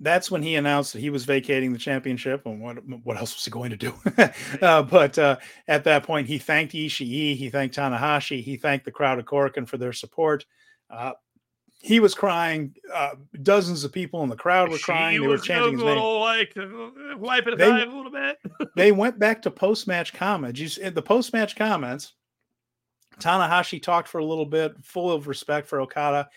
That's 0.02 0.30
when 0.30 0.42
he 0.42 0.56
announced 0.56 0.94
that 0.94 1.00
he 1.00 1.10
was 1.10 1.26
vacating 1.26 1.72
the 1.72 1.78
championship, 1.78 2.46
and 2.46 2.60
what 2.60 2.76
what 3.04 3.18
else 3.18 3.34
was 3.34 3.44
he 3.44 3.50
going 3.50 3.70
to 3.70 3.76
do? 3.76 3.94
uh, 4.62 4.82
but 4.82 5.18
uh, 5.18 5.36
at 5.68 5.84
that 5.84 6.04
point, 6.04 6.26
he 6.26 6.38
thanked 6.38 6.72
Ishii, 6.72 7.36
he 7.36 7.50
thanked 7.50 7.76
Tanahashi, 7.76 8.42
he 8.42 8.56
thanked 8.56 8.86
the 8.86 8.90
crowd 8.90 9.18
of 9.18 9.26
Korakuen 9.26 9.68
for 9.68 9.76
their 9.76 9.92
support. 9.92 10.46
Uh, 10.88 11.12
he 11.82 11.98
was 11.98 12.14
crying. 12.14 12.74
Uh, 12.92 13.16
dozens 13.42 13.84
of 13.84 13.92
people 13.92 14.22
in 14.22 14.28
the 14.28 14.36
crowd 14.36 14.70
were 14.70 14.78
crying. 14.78 15.16
She 15.16 15.22
they 15.22 15.28
were 15.28 15.38
chanting 15.38 15.74
his 15.74 15.82
name. 15.82 15.98
Like 15.98 16.54
uh, 16.56 17.18
wiping 17.18 17.56
they, 17.56 17.70
a 17.70 17.86
little 17.86 18.10
bit. 18.10 18.38
they 18.76 18.92
went 18.92 19.18
back 19.18 19.42
to 19.42 19.50
post 19.50 19.86
match 19.86 20.12
comments. 20.12 20.60
You, 20.60 20.90
the 20.90 21.02
post 21.02 21.32
match 21.32 21.56
comments, 21.56 22.14
Tanahashi 23.18 23.82
talked 23.82 24.08
for 24.08 24.18
a 24.18 24.24
little 24.24 24.46
bit, 24.46 24.74
full 24.82 25.10
of 25.10 25.26
respect 25.26 25.68
for 25.68 25.80
Okada. 25.80 26.28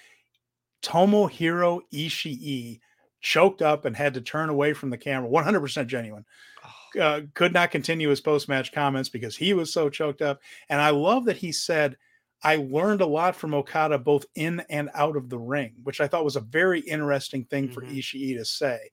Tomohiro 0.81 1.81
Ishii 1.93 2.79
choked 3.23 3.63
up 3.63 3.85
and 3.85 3.95
had 3.95 4.13
to 4.13 4.21
turn 4.21 4.49
away 4.49 4.73
from 4.73 4.91
the 4.91 4.97
camera. 4.97 5.27
100% 5.27 5.87
genuine. 5.87 6.25
Oh. 6.63 6.99
Uh, 6.99 7.21
could 7.33 7.53
not 7.53 7.71
continue 7.71 8.09
his 8.09 8.21
post 8.21 8.47
match 8.47 8.71
comments 8.71 9.09
because 9.09 9.35
he 9.35 9.55
was 9.55 9.73
so 9.73 9.89
choked 9.89 10.21
up. 10.21 10.39
And 10.69 10.79
I 10.79 10.91
love 10.91 11.25
that 11.25 11.37
he 11.37 11.51
said 11.51 11.97
I 12.43 12.57
learned 12.57 13.01
a 13.01 13.05
lot 13.05 13.35
from 13.35 13.53
Okada 13.53 13.97
both 13.97 14.25
in 14.35 14.59
and 14.69 14.89
out 14.93 15.15
of 15.15 15.29
the 15.29 15.39
ring, 15.39 15.73
which 15.83 16.01
I 16.01 16.07
thought 16.07 16.25
was 16.25 16.35
a 16.35 16.41
very 16.41 16.81
interesting 16.81 17.45
thing 17.45 17.69
mm-hmm. 17.69 17.73
for 17.73 17.81
Ishii 17.81 18.37
to 18.37 18.45
say. 18.45 18.91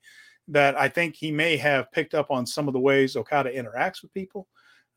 That 0.48 0.76
I 0.76 0.88
think 0.88 1.14
he 1.14 1.30
may 1.30 1.56
have 1.58 1.92
picked 1.92 2.14
up 2.14 2.30
on 2.30 2.46
some 2.46 2.68
of 2.68 2.74
the 2.74 2.80
ways 2.80 3.16
Okada 3.16 3.52
interacts 3.52 4.02
with 4.02 4.14
people, 4.14 4.48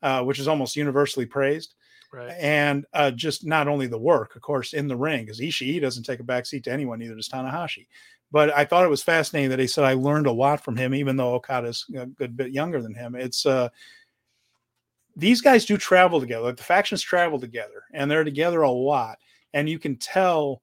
uh, 0.02 0.22
which 0.22 0.38
is 0.38 0.48
almost 0.48 0.74
universally 0.74 1.26
praised. 1.26 1.74
Right. 2.14 2.32
And 2.38 2.86
uh, 2.92 3.10
just 3.10 3.44
not 3.44 3.66
only 3.66 3.88
the 3.88 3.98
work, 3.98 4.36
of 4.36 4.42
course, 4.42 4.72
in 4.72 4.86
the 4.86 4.96
ring, 4.96 5.24
because 5.24 5.40
Ishii 5.40 5.80
doesn't 5.80 6.04
take 6.04 6.20
a 6.20 6.24
backseat 6.24 6.62
to 6.64 6.72
anyone, 6.72 7.00
neither 7.00 7.16
does 7.16 7.28
Tanahashi. 7.28 7.88
But 8.30 8.56
I 8.56 8.64
thought 8.64 8.84
it 8.84 8.90
was 8.90 9.02
fascinating 9.02 9.50
that 9.50 9.58
he 9.58 9.66
said 9.66 9.84
I 9.84 9.94
learned 9.94 10.28
a 10.28 10.32
lot 10.32 10.62
from 10.62 10.76
him, 10.76 10.94
even 10.94 11.16
though 11.16 11.34
Okada's 11.34 11.84
a 11.96 12.06
good 12.06 12.36
bit 12.36 12.52
younger 12.52 12.80
than 12.80 12.94
him. 12.94 13.16
It's 13.16 13.46
uh, 13.46 13.68
these 15.16 15.40
guys 15.40 15.64
do 15.64 15.76
travel 15.76 16.20
together. 16.20 16.44
Like 16.44 16.56
the 16.56 16.62
factions 16.62 17.02
travel 17.02 17.40
together, 17.40 17.82
and 17.92 18.08
they're 18.08 18.22
together 18.22 18.62
a 18.62 18.70
lot. 18.70 19.18
And 19.52 19.68
you 19.68 19.80
can 19.80 19.96
tell 19.96 20.62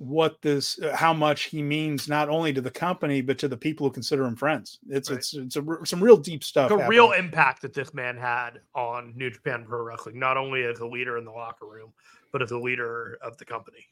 what 0.00 0.40
this, 0.40 0.80
uh, 0.80 0.96
how 0.96 1.12
much 1.12 1.42
he 1.42 1.62
means 1.62 2.08
not 2.08 2.30
only 2.30 2.54
to 2.54 2.62
the 2.62 2.70
company 2.70 3.20
but 3.20 3.38
to 3.38 3.48
the 3.48 3.56
people 3.56 3.86
who 3.86 3.92
consider 3.92 4.24
him 4.24 4.34
friends. 4.34 4.78
It's 4.88 5.10
right. 5.10 5.18
it's 5.18 5.34
it's 5.34 5.56
a, 5.56 5.64
some 5.84 6.02
real 6.02 6.16
deep 6.16 6.42
stuff. 6.42 6.70
A 6.70 6.88
real 6.88 7.12
impact 7.12 7.60
that 7.62 7.74
this 7.74 7.92
man 7.92 8.16
had 8.16 8.60
on 8.74 9.12
New 9.14 9.30
Japan 9.30 9.64
Pro 9.68 9.82
Wrestling, 9.82 10.18
not 10.18 10.38
only 10.38 10.64
as 10.64 10.80
a 10.80 10.86
leader 10.86 11.18
in 11.18 11.24
the 11.26 11.30
locker 11.30 11.66
room, 11.66 11.92
but 12.32 12.40
as 12.40 12.50
a 12.50 12.58
leader 12.58 13.18
of 13.22 13.36
the 13.36 13.44
company. 13.44 13.86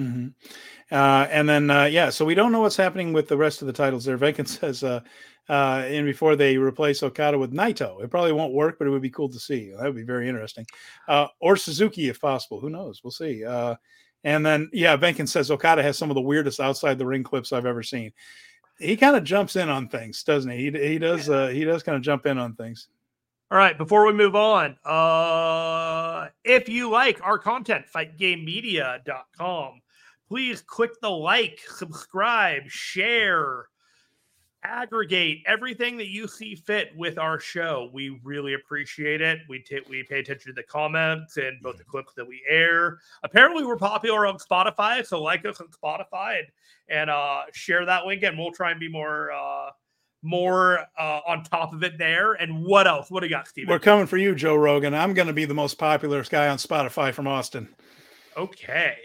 Mm-hmm. 0.00 0.28
Uh, 0.90 1.26
and 1.30 1.46
then, 1.46 1.70
uh, 1.70 1.84
yeah, 1.84 2.08
so 2.08 2.24
we 2.24 2.34
don't 2.34 2.50
know 2.50 2.60
what's 2.60 2.76
happening 2.76 3.12
with 3.12 3.28
the 3.28 3.36
rest 3.36 3.60
of 3.60 3.66
the 3.66 3.74
titles 3.74 4.06
there. 4.06 4.16
Venkin 4.18 4.48
says, 4.48 4.82
uh, 4.82 5.00
uh, 5.48 5.82
and 5.86 6.06
before 6.06 6.36
they 6.36 6.56
replace 6.56 7.02
Okada 7.02 7.38
with 7.38 7.52
Naito. 7.52 8.02
It 8.02 8.10
probably 8.10 8.32
won't 8.32 8.54
work, 8.54 8.78
but 8.78 8.86
it 8.86 8.90
would 8.90 9.02
be 9.02 9.10
cool 9.10 9.28
to 9.28 9.38
see. 9.38 9.72
That 9.72 9.84
would 9.84 9.96
be 9.96 10.02
very 10.02 10.28
interesting. 10.28 10.66
Uh, 11.08 11.26
or 11.40 11.56
Suzuki, 11.56 12.08
if 12.08 12.20
possible. 12.20 12.60
Who 12.60 12.70
knows? 12.70 13.02
We'll 13.02 13.10
see. 13.10 13.44
Uh, 13.44 13.74
and 14.24 14.44
then, 14.44 14.70
yeah, 14.72 14.96
Venkin 14.96 15.28
says 15.28 15.50
Okada 15.50 15.82
has 15.82 15.98
some 15.98 16.10
of 16.10 16.14
the 16.14 16.20
weirdest 16.20 16.60
outside 16.60 16.98
the 16.98 17.06
ring 17.06 17.22
clips 17.22 17.52
I've 17.52 17.66
ever 17.66 17.82
seen. 17.82 18.12
He 18.78 18.96
kind 18.96 19.16
of 19.16 19.24
jumps 19.24 19.56
in 19.56 19.68
on 19.68 19.88
things, 19.88 20.22
doesn't 20.22 20.50
he? 20.50 20.70
He, 20.70 20.88
he 20.88 20.98
does. 20.98 21.28
Uh, 21.28 21.48
he 21.48 21.64
does 21.64 21.82
kind 21.82 21.96
of 21.96 22.02
jump 22.02 22.26
in 22.26 22.38
on 22.38 22.54
things. 22.54 22.88
All 23.50 23.58
right, 23.58 23.76
before 23.76 24.06
we 24.06 24.14
move 24.14 24.34
on, 24.34 24.78
uh, 24.82 26.28
if 26.42 26.70
you 26.70 26.88
like 26.88 27.20
our 27.22 27.38
content, 27.38 27.84
fightgamemedia.com, 27.94 29.82
please 30.26 30.62
click 30.62 30.98
the 31.02 31.10
like, 31.10 31.60
subscribe, 31.68 32.62
share, 32.68 33.66
aggregate 34.64 35.42
everything 35.46 35.96
that 35.96 36.08
you 36.08 36.28
see 36.28 36.54
fit 36.54 36.90
with 36.96 37.18
our 37.18 37.38
show. 37.40 37.90
We 37.92 38.20
really 38.22 38.54
appreciate 38.54 39.20
it. 39.20 39.40
We 39.48 39.60
t- 39.60 39.80
we 39.88 40.02
pay 40.04 40.20
attention 40.20 40.52
to 40.52 40.54
the 40.54 40.62
comments 40.62 41.36
and 41.36 41.60
both 41.62 41.78
the 41.78 41.84
clips 41.84 42.14
that 42.14 42.26
we 42.26 42.42
air. 42.48 42.98
Apparently, 43.22 43.64
we're 43.64 43.76
popular 43.76 44.26
on 44.26 44.38
Spotify, 44.38 45.04
so 45.06 45.22
like 45.22 45.44
us 45.44 45.60
on 45.60 45.68
Spotify 45.68 46.38
and, 46.38 46.46
and 46.88 47.10
uh, 47.10 47.42
share 47.52 47.84
that 47.86 48.06
link, 48.06 48.22
and 48.22 48.38
we'll 48.38 48.52
try 48.52 48.70
and 48.70 48.80
be 48.80 48.88
more 48.88 49.32
uh, 49.32 49.70
more 50.22 50.78
uh, 50.98 51.20
on 51.26 51.44
top 51.44 51.72
of 51.72 51.82
it 51.82 51.98
there. 51.98 52.34
And 52.34 52.64
what 52.64 52.86
else? 52.86 53.10
What 53.10 53.20
do 53.20 53.26
you 53.26 53.30
got, 53.30 53.48
Steve? 53.48 53.68
We're 53.68 53.78
coming 53.78 54.06
for 54.06 54.16
you, 54.16 54.34
Joe 54.34 54.56
Rogan. 54.56 54.94
I'm 54.94 55.14
going 55.14 55.28
to 55.28 55.34
be 55.34 55.44
the 55.44 55.54
most 55.54 55.78
popular 55.78 56.22
guy 56.24 56.48
on 56.48 56.58
Spotify 56.58 57.12
from 57.12 57.26
Austin. 57.26 57.68
Okay. 58.36 58.96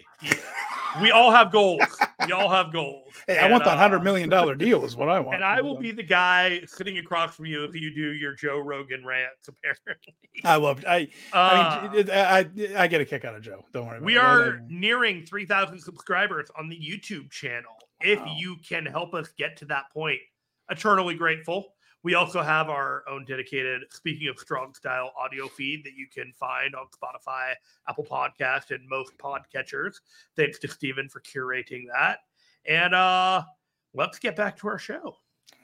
We 1.02 1.12
all 1.12 1.32
have 1.32 1.52
goals. 1.52 1.82
We 2.26 2.32
all 2.32 2.50
have 2.50 2.72
goals. 2.72 3.14
Hey, 3.28 3.38
and, 3.38 3.46
I 3.46 3.52
want 3.52 3.64
that 3.66 3.78
hundred 3.78 4.00
uh, 4.00 4.04
million 4.04 4.30
dollar 4.30 4.56
deal. 4.56 4.84
Is 4.84 4.96
what 4.96 5.10
I 5.10 5.20
want. 5.20 5.36
And 5.36 5.44
I 5.44 5.62
will 5.62 5.78
be 5.78 5.92
the 5.92 6.04
guy 6.04 6.62
sitting 6.66 6.98
across 6.98 7.36
from 7.36 7.46
you 7.46 7.64
if 7.64 7.76
you 7.76 7.94
do 7.94 8.14
your 8.14 8.34
Joe 8.34 8.60
Rogan 8.60 9.06
rants. 9.06 9.48
Apparently, 9.48 10.16
I 10.44 10.56
love. 10.56 10.84
I. 10.88 11.10
Uh, 11.32 11.38
I 11.38 11.94
mean, 11.94 12.10
I, 12.12 12.84
I 12.84 12.88
get 12.88 13.02
a 13.02 13.06
kick 13.06 13.26
out 13.26 13.36
of 13.36 13.42
Joe. 13.42 13.64
Don't 13.74 13.88
worry. 13.88 14.02
we 14.02 14.16
it. 14.16 14.20
are 14.20 14.62
nearing 14.68 15.26
three 15.26 15.46
thousand 15.46 15.80
subscribers 15.80 16.50
on 16.58 16.70
the 16.70 16.78
YouTube 16.78 17.30
channel. 17.32 17.72
Wow. 18.04 18.12
If 18.12 18.20
you 18.38 18.58
can 18.68 18.86
help 18.86 19.14
us 19.14 19.30
get 19.38 19.58
to 19.58 19.66
that 19.66 19.86
point, 19.94 20.20
eternally 20.70 21.16
grateful. 21.16 21.74
We 22.04 22.16
also 22.16 22.42
have 22.42 22.70
our 22.70 23.04
own 23.10 23.26
dedicated, 23.26 23.84
speaking 23.90 24.28
of 24.28 24.40
strong 24.40 24.74
style 24.74 25.12
audio 25.20 25.48
feed 25.48 25.84
that 25.84 25.94
you 25.94 26.08
can 26.14 26.32
find 26.34 26.76
on 26.76 26.86
Spotify, 26.88 27.54
Apple 27.90 28.06
Podcast, 28.06 28.72
and 28.72 28.88
most 28.88 29.18
podcatchers. 29.18 29.96
Thanks 30.36 30.60
to 30.60 30.68
Steven 30.68 31.10
for 31.10 31.22
curating 31.22 31.86
that. 31.92 32.20
And 32.66 32.94
uh 32.94 33.44
let's 33.94 34.20
get 34.20 34.36
back 34.36 34.58
to 34.58 34.68
our 34.68 34.80
show. 34.80 35.18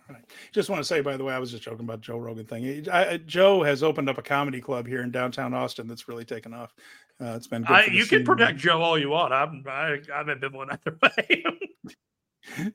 Right. 0.09 0.23
Just 0.51 0.69
want 0.69 0.79
to 0.81 0.83
say, 0.83 0.99
by 0.99 1.15
the 1.15 1.23
way, 1.23 1.33
I 1.33 1.39
was 1.39 1.51
just 1.51 1.63
joking 1.63 1.85
about 1.85 2.01
Joe 2.01 2.17
Rogan 2.17 2.45
thing. 2.45 2.89
I, 2.91 3.17
Joe 3.17 3.63
has 3.63 3.83
opened 3.83 4.09
up 4.09 4.17
a 4.17 4.21
comedy 4.21 4.59
club 4.59 4.85
here 4.85 5.01
in 5.01 5.11
downtown 5.11 5.53
Austin 5.53 5.87
that's 5.87 6.09
really 6.09 6.25
taken 6.25 6.53
off. 6.53 6.73
Uh, 7.21 7.33
it's 7.37 7.47
been 7.47 7.63
I, 7.65 7.85
you 7.85 8.05
can 8.05 8.25
protect 8.25 8.57
Joe 8.57 8.81
all 8.81 8.97
you 8.97 9.09
want. 9.09 9.31
I'm 9.31 9.63
I, 9.67 9.99
I'm 10.13 10.27
ambivalent 10.27 10.77
either 10.85 10.97
way. 11.17 11.45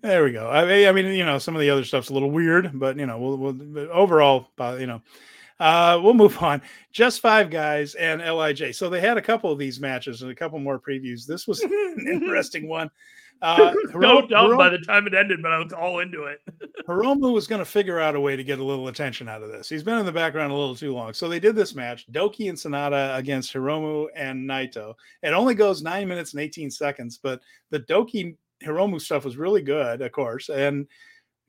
There 0.00 0.24
we 0.24 0.32
go. 0.32 0.48
I, 0.48 0.88
I, 0.88 0.92
mean, 0.92 1.06
you 1.06 1.24
know, 1.24 1.38
some 1.38 1.54
of 1.54 1.60
the 1.60 1.70
other 1.70 1.84
stuff's 1.84 2.08
a 2.08 2.14
little 2.14 2.30
weird, 2.30 2.78
but 2.78 2.96
you 2.96 3.06
know, 3.06 3.18
we'll, 3.18 3.36
we'll 3.36 3.90
overall, 3.92 4.48
uh, 4.58 4.76
you 4.80 4.86
know, 4.86 5.02
uh, 5.60 6.00
we'll 6.02 6.14
move 6.14 6.38
on. 6.42 6.62
Just 6.92 7.20
five 7.20 7.50
guys 7.50 7.94
and 7.94 8.20
Lij. 8.22 8.74
So 8.74 8.88
they 8.88 9.00
had 9.00 9.18
a 9.18 9.22
couple 9.22 9.52
of 9.52 9.58
these 9.58 9.80
matches 9.80 10.22
and 10.22 10.30
a 10.30 10.34
couple 10.34 10.58
more 10.58 10.80
previews. 10.80 11.26
This 11.26 11.46
was 11.46 11.60
an 11.60 12.06
interesting 12.10 12.68
one. 12.68 12.90
Uh, 13.40 13.72
no 13.94 14.26
dumb 14.26 14.56
by 14.56 14.68
the 14.68 14.78
time 14.78 15.06
it 15.06 15.14
ended, 15.14 15.40
but 15.40 15.52
I 15.52 15.58
was 15.60 15.72
all 15.72 16.00
into 16.00 16.24
it. 16.24 16.40
Hiromu 16.88 17.32
was 17.32 17.46
going 17.46 17.60
to 17.60 17.64
figure 17.64 18.00
out 18.00 18.16
a 18.16 18.20
way 18.20 18.34
to 18.34 18.42
get 18.42 18.58
a 18.58 18.64
little 18.64 18.88
attention 18.88 19.28
out 19.28 19.44
of 19.44 19.52
this. 19.52 19.68
He's 19.68 19.84
been 19.84 19.96
in 19.96 20.04
the 20.04 20.10
background 20.10 20.50
a 20.50 20.56
little 20.56 20.74
too 20.74 20.92
long. 20.92 21.12
So 21.12 21.28
they 21.28 21.38
did 21.38 21.54
this 21.54 21.76
match, 21.76 22.10
DOUKI 22.10 22.48
and 22.48 22.58
Sanada 22.58 23.16
against 23.16 23.54
Hiromu 23.54 24.08
and 24.16 24.50
Naito. 24.50 24.94
It 25.22 25.34
only 25.34 25.54
goes 25.54 25.82
nine 25.82 26.08
minutes 26.08 26.32
and 26.32 26.42
18 26.42 26.68
seconds, 26.72 27.20
but 27.22 27.40
the 27.70 27.78
DOUKI 27.78 28.34
Hiromu 28.64 29.00
stuff 29.00 29.24
was 29.24 29.36
really 29.36 29.62
good, 29.62 30.00
of 30.00 30.12
course. 30.12 30.48
And 30.48 30.86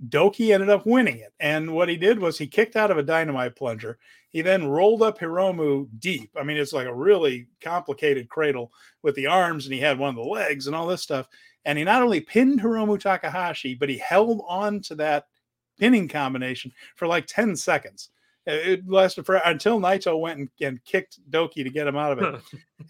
DOUKI 0.07 0.53
ended 0.53 0.69
up 0.69 0.85
winning 0.85 1.17
it. 1.17 1.33
And 1.39 1.73
what 1.73 1.89
he 1.89 1.97
did 1.97 2.19
was 2.19 2.37
he 2.37 2.47
kicked 2.47 2.75
out 2.75 2.91
of 2.91 2.97
a 2.97 3.03
dynamite 3.03 3.55
plunger. 3.55 3.97
He 4.29 4.41
then 4.41 4.67
rolled 4.67 5.01
up 5.01 5.19
Hiromu 5.19 5.87
deep. 5.99 6.31
I 6.39 6.43
mean, 6.43 6.57
it's 6.57 6.73
like 6.73 6.87
a 6.87 6.93
really 6.93 7.47
complicated 7.61 8.29
cradle 8.29 8.71
with 9.01 9.15
the 9.15 9.27
arms, 9.27 9.65
and 9.65 9.73
he 9.73 9.79
had 9.79 9.97
one 9.99 10.09
of 10.09 10.15
the 10.15 10.21
legs 10.21 10.67
and 10.67 10.75
all 10.75 10.87
this 10.87 11.01
stuff. 11.01 11.27
And 11.65 11.77
he 11.77 11.83
not 11.83 12.01
only 12.01 12.21
pinned 12.21 12.61
Hiromu 12.61 12.99
Takahashi, 12.99 13.75
but 13.75 13.89
he 13.89 13.97
held 13.97 14.41
on 14.47 14.81
to 14.81 14.95
that 14.95 15.27
pinning 15.79 16.07
combination 16.07 16.71
for 16.95 17.07
like 17.07 17.25
10 17.25 17.55
seconds. 17.55 18.09
It 18.45 18.87
lasted 18.87 19.25
for 19.25 19.35
until 19.35 19.79
Naito 19.79 20.19
went 20.19 20.39
and, 20.39 20.49
and 20.61 20.83
kicked 20.85 21.19
DOUKI 21.29 21.63
to 21.63 21.69
get 21.69 21.87
him 21.87 21.97
out 21.97 22.17
of 22.17 22.35
it. 22.35 22.41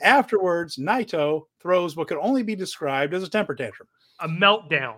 Afterwards, 0.01 0.77
Naito 0.77 1.45
throws 1.59 1.95
what 1.95 2.07
could 2.07 2.19
only 2.19 2.43
be 2.43 2.55
described 2.55 3.13
as 3.13 3.23
a 3.23 3.29
temper 3.29 3.55
tantrum. 3.55 3.87
A 4.19 4.27
meltdown. 4.27 4.95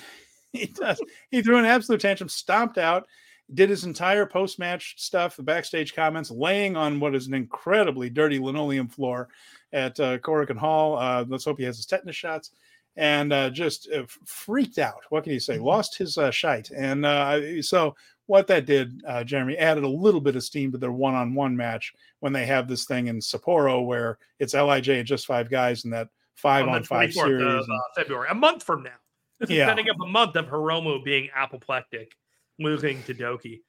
he 0.52 0.66
does. 0.66 1.00
He 1.30 1.42
threw 1.42 1.58
an 1.58 1.64
absolute 1.64 2.00
tantrum, 2.00 2.28
stomped 2.28 2.78
out, 2.78 3.06
did 3.54 3.70
his 3.70 3.84
entire 3.84 4.26
post 4.26 4.58
match 4.58 4.94
stuff, 4.98 5.36
the 5.36 5.42
backstage 5.42 5.94
comments, 5.94 6.30
laying 6.30 6.76
on 6.76 7.00
what 7.00 7.14
is 7.14 7.26
an 7.26 7.34
incredibly 7.34 8.10
dirty 8.10 8.38
linoleum 8.38 8.88
floor 8.88 9.28
at 9.72 9.98
uh, 9.98 10.18
Korakuen 10.18 10.56
Hall. 10.56 10.96
Uh, 10.98 11.24
let's 11.28 11.44
hope 11.44 11.58
he 11.58 11.64
has 11.64 11.76
his 11.76 11.86
tetanus 11.86 12.16
shots. 12.16 12.50
And 12.96 13.32
uh, 13.32 13.50
just 13.50 13.88
uh, 13.92 14.02
freaked 14.26 14.78
out. 14.78 15.02
What 15.10 15.24
can 15.24 15.32
you 15.32 15.40
say? 15.40 15.54
Mm-hmm. 15.54 15.64
Lost 15.64 15.96
his 15.96 16.18
uh, 16.18 16.30
shite. 16.30 16.70
And 16.70 17.06
uh, 17.06 17.62
so, 17.62 17.94
what 18.26 18.46
that 18.48 18.66
did, 18.66 19.02
uh, 19.06 19.24
Jeremy, 19.24 19.56
added 19.56 19.84
a 19.84 19.88
little 19.88 20.20
bit 20.20 20.36
of 20.36 20.42
steam 20.42 20.70
to 20.72 20.78
their 20.78 20.92
one 20.92 21.14
on 21.14 21.34
one 21.34 21.56
match 21.56 21.94
when 22.18 22.32
they 22.32 22.46
have 22.46 22.68
this 22.68 22.84
thing 22.84 23.06
in 23.06 23.18
Sapporo 23.18 23.84
where 23.84 24.18
it's 24.38 24.54
LIJ 24.54 24.98
and 24.98 25.06
just 25.06 25.26
five 25.26 25.48
guys 25.48 25.84
in 25.84 25.90
that 25.90 26.08
five 26.36 26.68
on, 26.68 26.76
on 26.76 26.84
five 26.84 27.12
series. 27.12 27.42
Of, 27.42 27.60
uh, 27.60 27.78
February, 27.96 28.28
a 28.30 28.34
month 28.34 28.62
from 28.62 28.82
now. 28.82 28.90
This 29.38 29.50
yeah. 29.50 29.64
is 29.64 29.70
setting 29.70 29.88
up 29.88 29.96
a 30.02 30.06
month 30.06 30.36
of 30.36 30.46
Hiromu 30.46 31.02
being 31.02 31.28
apoplectic, 31.34 32.14
losing 32.58 33.02
to 33.04 33.14
DOUKI. 33.14 33.60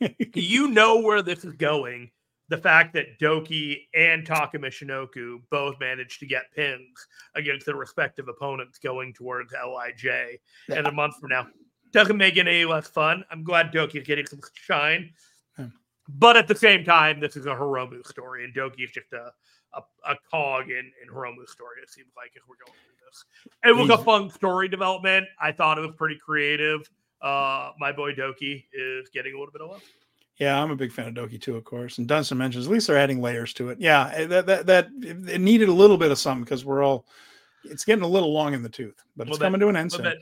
you 0.34 0.68
know 0.68 1.00
where 1.00 1.22
this 1.22 1.44
is 1.44 1.54
going. 1.54 2.10
The 2.48 2.58
fact 2.58 2.94
that 2.94 3.20
DOUKI 3.20 3.86
and 3.94 4.26
Taka 4.26 4.58
Michinoku 4.58 5.40
both 5.50 5.78
managed 5.78 6.18
to 6.20 6.26
get 6.26 6.52
pins 6.54 7.06
against 7.36 7.66
their 7.66 7.76
respective 7.76 8.26
opponents 8.26 8.78
going 8.78 9.14
towards 9.14 9.52
LIJ 9.52 10.04
yeah. 10.04 10.74
and 10.74 10.88
a 10.88 10.92
month 10.92 11.14
from 11.20 11.30
now 11.30 11.46
doesn't 11.92 12.16
make 12.16 12.36
it 12.36 12.48
any 12.48 12.64
less 12.64 12.88
fun. 12.88 13.24
I'm 13.30 13.44
glad 13.44 13.72
DOUKI 13.72 14.00
is 14.00 14.06
getting 14.06 14.26
some 14.26 14.40
shine. 14.54 15.12
Hmm. 15.56 15.66
But 16.08 16.36
at 16.36 16.48
the 16.48 16.54
same 16.56 16.84
time, 16.84 17.20
this 17.20 17.36
is 17.36 17.46
a 17.46 17.50
Hiromu 17.50 18.04
story, 18.06 18.44
and 18.44 18.54
DOUKI 18.54 18.84
is 18.84 18.90
just 18.90 19.12
a, 19.12 19.32
a, 19.74 19.82
a 20.10 20.16
cog 20.30 20.70
in, 20.70 20.90
in 21.02 21.08
Hiromu's 21.12 21.50
story, 21.50 21.76
it 21.82 21.90
seems 21.90 22.08
like, 22.16 22.32
if 22.34 22.42
we're 22.48 22.56
going 22.64 22.76
through 22.84 23.06
this. 23.06 23.24
It 23.64 23.76
was 23.76 23.90
a 23.90 24.02
fun 24.02 24.30
story 24.30 24.68
development. 24.68 25.26
I 25.40 25.52
thought 25.52 25.78
it 25.78 25.82
was 25.82 25.94
pretty 25.96 26.16
creative. 26.16 26.88
Uh, 27.22 27.72
my 27.78 27.92
boy 27.92 28.12
DOUKI 28.12 28.64
is 28.72 29.08
getting 29.10 29.34
a 29.34 29.38
little 29.38 29.52
bit 29.52 29.62
of 29.62 29.70
love. 29.70 29.82
Yeah, 30.38 30.60
I'm 30.60 30.70
a 30.70 30.76
big 30.76 30.90
fan 30.90 31.08
of 31.08 31.14
DOUKI 31.14 31.40
too, 31.40 31.56
of 31.56 31.64
course. 31.64 31.98
And 31.98 32.08
Dunstan 32.08 32.38
mentions 32.38 32.66
at 32.66 32.72
least 32.72 32.86
they're 32.86 32.96
adding 32.96 33.20
layers 33.20 33.52
to 33.54 33.68
it. 33.68 33.78
Yeah, 33.78 34.10
eh, 34.14 34.26
that 34.26 34.46
that 34.46 34.66
that 34.66 34.88
it 35.02 35.40
needed 35.40 35.68
a 35.68 35.72
little 35.72 35.98
bit 35.98 36.10
of 36.10 36.18
something 36.18 36.44
because 36.44 36.64
we're 36.64 36.82
all 36.82 37.04
it's 37.64 37.84
getting 37.84 38.04
a 38.04 38.08
little 38.08 38.32
long 38.32 38.54
in 38.54 38.62
the 38.62 38.68
tooth, 38.70 39.02
but 39.16 39.28
it's 39.28 39.36
coming 39.36 39.60
to 39.60 39.68
an 39.68 39.76
end 39.76 39.92
soon. 39.92 40.14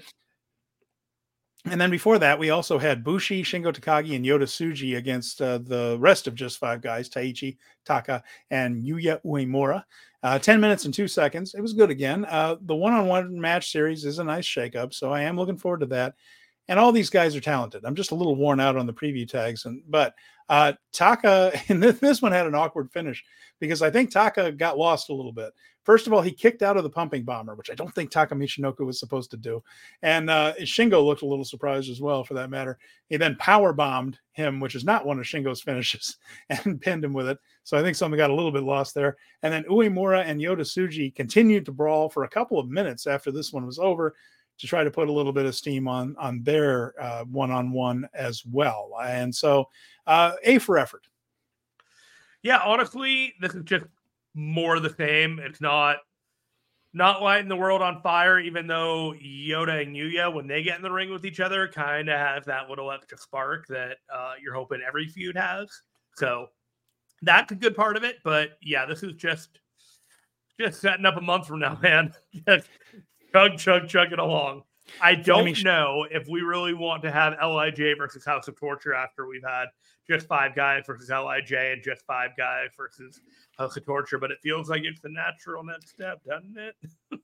And 1.70 1.80
then 1.80 1.90
before 1.90 2.18
that, 2.18 2.38
we 2.38 2.50
also 2.50 2.78
had 2.78 3.04
Bushi, 3.04 3.42
Shingo 3.42 3.72
Takagi, 3.72 4.16
and 4.16 4.24
Yota 4.24 4.42
Tsuji 4.42 4.96
against 4.96 5.40
uh, 5.42 5.58
the 5.58 5.96
rest 5.98 6.26
of 6.26 6.34
just 6.34 6.58
five 6.58 6.80
guys 6.80 7.08
Taichi, 7.08 7.56
Taka, 7.84 8.22
and 8.50 8.84
Yuya 8.84 9.20
Uemura. 9.24 9.84
Uh, 10.22 10.38
10 10.38 10.60
minutes 10.60 10.84
and 10.84 10.92
two 10.92 11.06
seconds. 11.06 11.54
It 11.54 11.60
was 11.60 11.72
good 11.72 11.90
again. 11.90 12.24
Uh, 12.24 12.56
the 12.62 12.74
one 12.74 12.92
on 12.92 13.06
one 13.06 13.40
match 13.40 13.70
series 13.70 14.04
is 14.04 14.18
a 14.18 14.24
nice 14.24 14.46
shakeup. 14.46 14.92
So 14.92 15.12
I 15.12 15.22
am 15.22 15.36
looking 15.36 15.58
forward 15.58 15.80
to 15.80 15.86
that. 15.86 16.14
And 16.68 16.78
all 16.78 16.92
these 16.92 17.10
guys 17.10 17.34
are 17.34 17.40
talented. 17.40 17.84
I'm 17.84 17.94
just 17.94 18.10
a 18.10 18.14
little 18.14 18.36
worn 18.36 18.60
out 18.60 18.76
on 18.76 18.86
the 18.86 18.92
preview 18.92 19.26
tags. 19.26 19.64
and 19.64 19.82
But 19.88 20.14
uh, 20.48 20.74
Taka, 20.92 21.52
and 21.68 21.82
this, 21.82 21.98
this 21.98 22.22
one 22.22 22.32
had 22.32 22.46
an 22.46 22.54
awkward 22.54 22.90
finish 22.92 23.24
because 23.60 23.82
I 23.82 23.90
think 23.90 24.10
Taka 24.10 24.52
got 24.52 24.78
lost 24.78 25.10
a 25.10 25.14
little 25.14 25.32
bit. 25.32 25.52
First 25.84 26.06
of 26.06 26.12
all, 26.12 26.20
he 26.20 26.32
kicked 26.32 26.62
out 26.62 26.76
of 26.76 26.82
the 26.82 26.90
pumping 26.90 27.22
bomber, 27.22 27.54
which 27.54 27.70
I 27.70 27.74
don't 27.74 27.94
think 27.94 28.10
Taka 28.10 28.34
Michinoku 28.34 28.80
was 28.80 29.00
supposed 29.00 29.30
to 29.30 29.38
do. 29.38 29.62
And 30.02 30.28
uh, 30.28 30.52
Shingo 30.60 31.02
looked 31.02 31.22
a 31.22 31.26
little 31.26 31.46
surprised 31.46 31.90
as 31.90 31.98
well, 31.98 32.24
for 32.24 32.34
that 32.34 32.50
matter. 32.50 32.78
He 33.08 33.16
then 33.16 33.36
power 33.36 33.72
bombed 33.72 34.18
him, 34.32 34.60
which 34.60 34.74
is 34.74 34.84
not 34.84 35.06
one 35.06 35.18
of 35.18 35.24
Shingo's 35.24 35.62
finishes, 35.62 36.18
and 36.50 36.78
pinned 36.78 37.06
him 37.06 37.14
with 37.14 37.26
it. 37.26 37.38
So 37.64 37.78
I 37.78 37.82
think 37.82 37.96
something 37.96 38.18
got 38.18 38.28
a 38.28 38.34
little 38.34 38.52
bit 38.52 38.64
lost 38.64 38.94
there. 38.94 39.16
And 39.42 39.50
then 39.50 39.64
Uemura 39.64 40.24
and 40.26 40.38
Yota 40.38 40.60
Tsuji 40.60 41.14
continued 41.14 41.64
to 41.64 41.72
brawl 41.72 42.10
for 42.10 42.24
a 42.24 42.28
couple 42.28 42.58
of 42.58 42.68
minutes 42.68 43.06
after 43.06 43.32
this 43.32 43.50
one 43.50 43.64
was 43.64 43.78
over 43.78 44.14
to 44.58 44.66
try 44.66 44.84
to 44.84 44.90
put 44.90 45.08
a 45.08 45.12
little 45.12 45.32
bit 45.32 45.46
of 45.46 45.54
steam 45.54 45.86
on 45.88 46.16
on 46.18 46.42
their 46.42 46.94
one 47.30 47.50
on 47.50 47.70
one 47.70 48.08
as 48.14 48.44
well. 48.44 48.90
And 49.02 49.34
so, 49.34 49.68
uh, 50.06 50.32
A 50.44 50.58
for 50.58 50.78
effort. 50.78 51.06
Yeah, 52.42 52.60
honestly, 52.64 53.34
this 53.40 53.54
is 53.54 53.64
just 53.64 53.86
more 54.34 54.80
the 54.80 54.94
same. 54.94 55.38
It's 55.40 55.60
not 55.60 55.98
not 56.94 57.22
lighting 57.22 57.48
the 57.48 57.56
world 57.56 57.82
on 57.82 58.00
fire, 58.02 58.40
even 58.40 58.66
though 58.66 59.14
Yota 59.22 59.82
and 59.82 59.94
Yuya, 59.94 60.32
when 60.32 60.46
they 60.46 60.62
get 60.62 60.76
in 60.76 60.82
the 60.82 60.90
ring 60.90 61.10
with 61.10 61.24
each 61.24 61.40
other, 61.40 61.68
kind 61.68 62.08
of 62.08 62.18
have 62.18 62.44
that 62.46 62.70
little 62.70 62.90
extra 62.90 63.18
spark 63.18 63.66
that 63.68 63.98
uh, 64.12 64.32
you're 64.42 64.54
hoping 64.54 64.80
every 64.86 65.06
feud 65.06 65.36
has. 65.36 65.68
So 66.16 66.48
that's 67.22 67.52
a 67.52 67.56
good 67.56 67.76
part 67.76 67.96
of 67.96 68.04
it. 68.04 68.16
But 68.24 68.52
yeah, 68.62 68.86
this 68.86 69.02
is 69.02 69.12
just 69.14 69.60
just 70.58 70.80
setting 70.80 71.06
up 71.06 71.16
a 71.16 71.20
month 71.20 71.46
from 71.46 71.60
now, 71.60 71.78
man. 71.82 72.12
just 72.46 72.68
chug, 73.32 73.58
chug, 73.58 73.88
chug 73.88 74.12
it 74.12 74.18
along. 74.18 74.62
I 75.00 75.14
don't 75.14 75.62
know 75.64 76.06
if 76.10 76.26
we 76.28 76.40
really 76.40 76.74
want 76.74 77.02
to 77.02 77.10
have 77.10 77.34
Lij 77.34 77.96
versus 77.98 78.24
House 78.24 78.48
of 78.48 78.58
Torture 78.58 78.94
after 78.94 79.26
we've 79.26 79.44
had 79.46 79.66
just 80.08 80.26
five 80.26 80.54
guys 80.54 80.84
versus 80.86 81.10
Lij 81.10 81.52
and 81.52 81.82
just 81.82 82.04
five 82.06 82.30
guys 82.38 82.68
versus 82.76 83.20
House 83.58 83.76
of 83.76 83.84
Torture, 83.84 84.18
but 84.18 84.30
it 84.30 84.38
feels 84.42 84.70
like 84.70 84.82
it's 84.84 85.00
the 85.00 85.10
natural 85.10 85.62
next 85.62 85.90
step, 85.90 86.20
doesn't 86.26 86.56
it? 86.56 86.74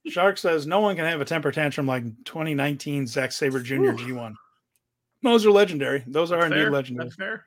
Shark 0.12 0.36
says 0.36 0.66
no 0.66 0.80
one 0.80 0.96
can 0.96 1.06
have 1.06 1.20
a 1.20 1.24
temper 1.24 1.50
tantrum 1.50 1.86
like 1.86 2.04
2019 2.24 3.06
Zack 3.06 3.32
Sabre 3.32 3.60
Jr. 3.60 3.92
G1. 3.92 4.34
Those 5.22 5.46
are 5.46 5.50
legendary. 5.50 6.04
Those 6.06 6.32
are 6.32 6.36
That's 6.40 6.52
indeed 6.52 6.64
fair. 6.64 6.70
legendary. 6.70 7.06
That's 7.06 7.16
fair. 7.16 7.46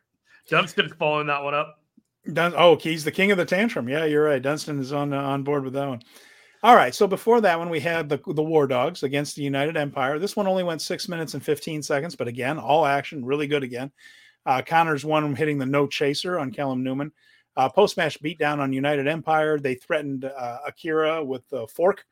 Dunstan's 0.50 0.94
following 0.94 1.28
that 1.28 1.44
one 1.44 1.54
up. 1.54 1.76
Dun- 2.32 2.56
oh, 2.58 2.76
he's 2.78 3.04
the 3.04 3.12
king 3.12 3.32
of 3.32 3.38
the 3.38 3.46
tantrum. 3.46 3.88
Yeah, 3.88 4.06
you're 4.06 4.24
right. 4.24 4.42
Dunstan 4.42 4.80
is 4.80 4.92
on 4.92 5.14
uh, 5.14 5.22
on 5.22 5.44
board 5.44 5.64
with 5.64 5.74
that 5.74 5.88
one. 5.88 6.02
All 6.64 6.76
right. 6.76 6.94
So 6.94 7.06
before 7.06 7.40
that 7.42 7.60
one, 7.60 7.70
we 7.70 7.80
had 7.80 8.10
the 8.10 8.20
the 8.26 8.44
War 8.44 8.68
Dogs 8.68 9.04
against 9.04 9.36
the 9.36 9.44
United 9.44 9.78
Empire. 9.78 10.18
This 10.18 10.36
one 10.36 10.48
only 10.48 10.64
went 10.64 10.82
six 10.82 11.08
minutes 11.08 11.34
and 11.34 11.44
15 11.44 11.84
seconds, 11.84 12.16
but 12.16 12.28
again, 12.28 12.58
all 12.58 12.86
action, 12.86 13.24
really 13.24 13.48
good 13.48 13.64
again. 13.64 13.92
Uh, 14.46 14.62
Connors 14.66 15.06
won 15.06 15.36
hitting 15.36 15.58
the 15.58 15.66
no 15.66 15.88
chaser 15.88 16.40
on 16.40 16.52
Callum 16.52 16.84
Newman. 16.84 17.12
Uh, 17.56 17.70
Post 17.70 17.98
match 17.98 18.22
beatdown 18.22 18.60
on 18.60 18.72
United 18.72 19.08
Empire. 19.08 19.60
They 19.60 19.76
threatened 19.76 20.26
uh, 20.26 20.60
Akira 20.66 21.24
with 21.24 21.48
the 21.50 21.68
fork. 21.68 22.06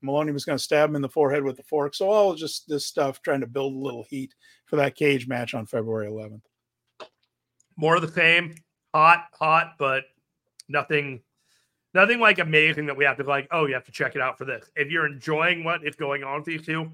Moloney 0.00 0.32
was 0.32 0.44
going 0.44 0.58
to 0.58 0.62
stab 0.62 0.88
him 0.88 0.96
in 0.96 1.02
the 1.02 1.08
forehead 1.08 1.44
with 1.44 1.56
the 1.56 1.62
fork. 1.62 1.94
So 1.94 2.08
all 2.08 2.34
just 2.34 2.68
this 2.68 2.86
stuff 2.86 3.22
trying 3.22 3.40
to 3.40 3.46
build 3.46 3.74
a 3.74 3.78
little 3.78 4.04
heat 4.08 4.34
for 4.66 4.76
that 4.76 4.96
cage 4.96 5.28
match 5.28 5.54
on 5.54 5.66
February 5.66 6.08
11th. 6.08 6.42
More 7.76 7.96
of 7.96 8.02
the 8.02 8.12
same, 8.12 8.54
hot, 8.94 9.26
hot, 9.32 9.74
but 9.78 10.04
nothing 10.68 11.20
nothing 11.94 12.20
like 12.20 12.38
amazing 12.38 12.86
that 12.86 12.96
we 12.96 13.04
have 13.04 13.16
to 13.18 13.24
like, 13.24 13.48
oh, 13.50 13.66
you 13.66 13.74
have 13.74 13.84
to 13.84 13.92
check 13.92 14.14
it 14.14 14.22
out 14.22 14.38
for 14.38 14.44
this. 14.44 14.70
If 14.76 14.90
you're 14.90 15.06
enjoying 15.06 15.64
what 15.64 15.86
is 15.86 15.96
going 15.96 16.24
on 16.24 16.36
with 16.36 16.44
these 16.44 16.64
two, 16.64 16.90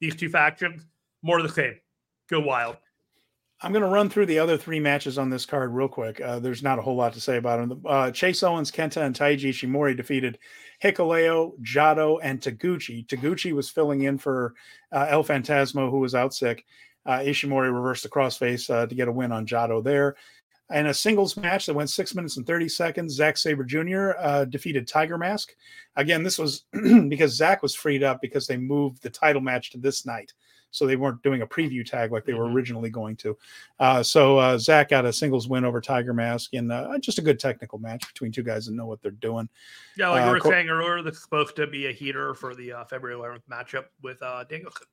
these 0.00 0.16
two 0.16 0.28
factions, 0.28 0.86
more 1.22 1.38
of 1.38 1.44
the 1.44 1.52
same. 1.52 1.74
Go 2.28 2.40
wild. 2.40 2.76
I'm 3.60 3.72
going 3.72 3.82
to 3.82 3.90
run 3.90 4.08
through 4.08 4.26
the 4.26 4.38
other 4.38 4.56
three 4.56 4.78
matches 4.78 5.18
on 5.18 5.30
this 5.30 5.44
card 5.44 5.74
real 5.74 5.88
quick. 5.88 6.20
Uh, 6.20 6.38
there's 6.38 6.62
not 6.62 6.78
a 6.78 6.82
whole 6.82 6.94
lot 6.94 7.12
to 7.14 7.20
say 7.20 7.38
about 7.38 7.68
them. 7.68 7.82
Uh, 7.84 8.10
Chase 8.12 8.44
Owens, 8.44 8.70
Kenta, 8.70 9.02
and 9.02 9.16
Taiji 9.16 9.48
Ishimori 9.48 9.96
defeated 9.96 10.38
Hikuleo, 10.82 11.58
Jado, 11.60 12.20
and 12.22 12.40
Taguchi. 12.40 13.04
Taguchi 13.04 13.52
was 13.52 13.68
filling 13.68 14.02
in 14.02 14.16
for 14.16 14.54
uh, 14.92 15.06
El 15.08 15.24
Phantasmo, 15.24 15.90
who 15.90 15.98
was 15.98 16.14
out 16.14 16.34
sick. 16.34 16.64
Uh, 17.04 17.18
Ishimori 17.18 17.74
reversed 17.74 18.04
the 18.04 18.08
crossface 18.08 18.72
uh, 18.72 18.86
to 18.86 18.94
get 18.94 19.08
a 19.08 19.12
win 19.12 19.32
on 19.32 19.44
Jado 19.44 19.82
there. 19.82 20.14
In 20.70 20.86
a 20.86 20.94
singles 20.94 21.36
match 21.36 21.66
that 21.66 21.74
went 21.74 21.88
six 21.88 22.14
minutes 22.14 22.36
and 22.36 22.46
30 22.46 22.68
seconds, 22.68 23.14
Zack 23.14 23.38
Sabre 23.38 23.64
Jr. 23.64 24.10
Uh, 24.18 24.44
defeated 24.44 24.86
Tiger 24.86 25.16
Mask. 25.16 25.54
Again, 25.96 26.22
this 26.22 26.38
was 26.38 26.64
because 27.08 27.34
Zack 27.34 27.62
was 27.62 27.74
freed 27.74 28.02
up 28.02 28.20
because 28.20 28.46
they 28.46 28.58
moved 28.58 29.02
the 29.02 29.08
title 29.10 29.40
match 29.40 29.70
to 29.70 29.78
this 29.78 30.04
night. 30.04 30.32
So 30.70 30.86
they 30.86 30.96
weren't 30.96 31.22
doing 31.22 31.40
a 31.40 31.46
preview 31.46 31.82
tag 31.82 32.12
like 32.12 32.26
they 32.26 32.34
were 32.34 32.44
mm-hmm. 32.44 32.54
originally 32.54 32.90
going 32.90 33.16
to. 33.16 33.38
Uh, 33.80 34.02
so 34.02 34.36
uh, 34.36 34.58
Zack 34.58 34.90
got 34.90 35.06
a 35.06 35.12
singles 35.14 35.48
win 35.48 35.64
over 35.64 35.80
Tiger 35.80 36.12
Mask 36.12 36.52
in 36.52 36.70
uh, 36.70 36.98
just 36.98 37.18
a 37.18 37.22
good 37.22 37.40
technical 37.40 37.78
match 37.78 38.06
between 38.06 38.32
two 38.32 38.42
guys 38.42 38.66
that 38.66 38.72
know 38.72 38.84
what 38.84 39.00
they're 39.00 39.10
doing. 39.12 39.48
Yeah, 39.96 40.10
like 40.10 40.24
we 40.24 40.28
uh, 40.28 40.32
were 40.32 40.40
saying 40.40 40.68
earlier, 40.68 41.02
this 41.02 41.16
is 41.16 41.22
supposed 41.22 41.56
to 41.56 41.66
be 41.66 41.86
a 41.86 41.92
heater 41.92 42.34
for 42.34 42.54
the 42.54 42.72
uh, 42.72 42.84
February 42.84 43.18
11th 43.18 43.44
matchup 43.50 43.86
with 44.02 44.22
uh, 44.22 44.44
Danielson. 44.44 44.86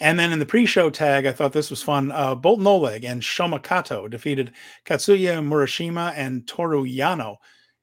And 0.00 0.18
then 0.18 0.32
in 0.32 0.38
the 0.38 0.46
pre-show 0.46 0.88
tag, 0.88 1.26
I 1.26 1.32
thought 1.32 1.52
this 1.52 1.68
was 1.68 1.82
fun. 1.82 2.10
Uh, 2.10 2.34
Boltin 2.34 2.66
Oleg 2.66 3.04
and 3.04 3.20
Shoma 3.20 3.62
Kato 3.62 4.08
defeated 4.08 4.52
Katsuya 4.86 5.46
Murashima 5.46 6.14
and 6.16 6.46
Toru 6.46 6.84
Yano. 6.84 7.36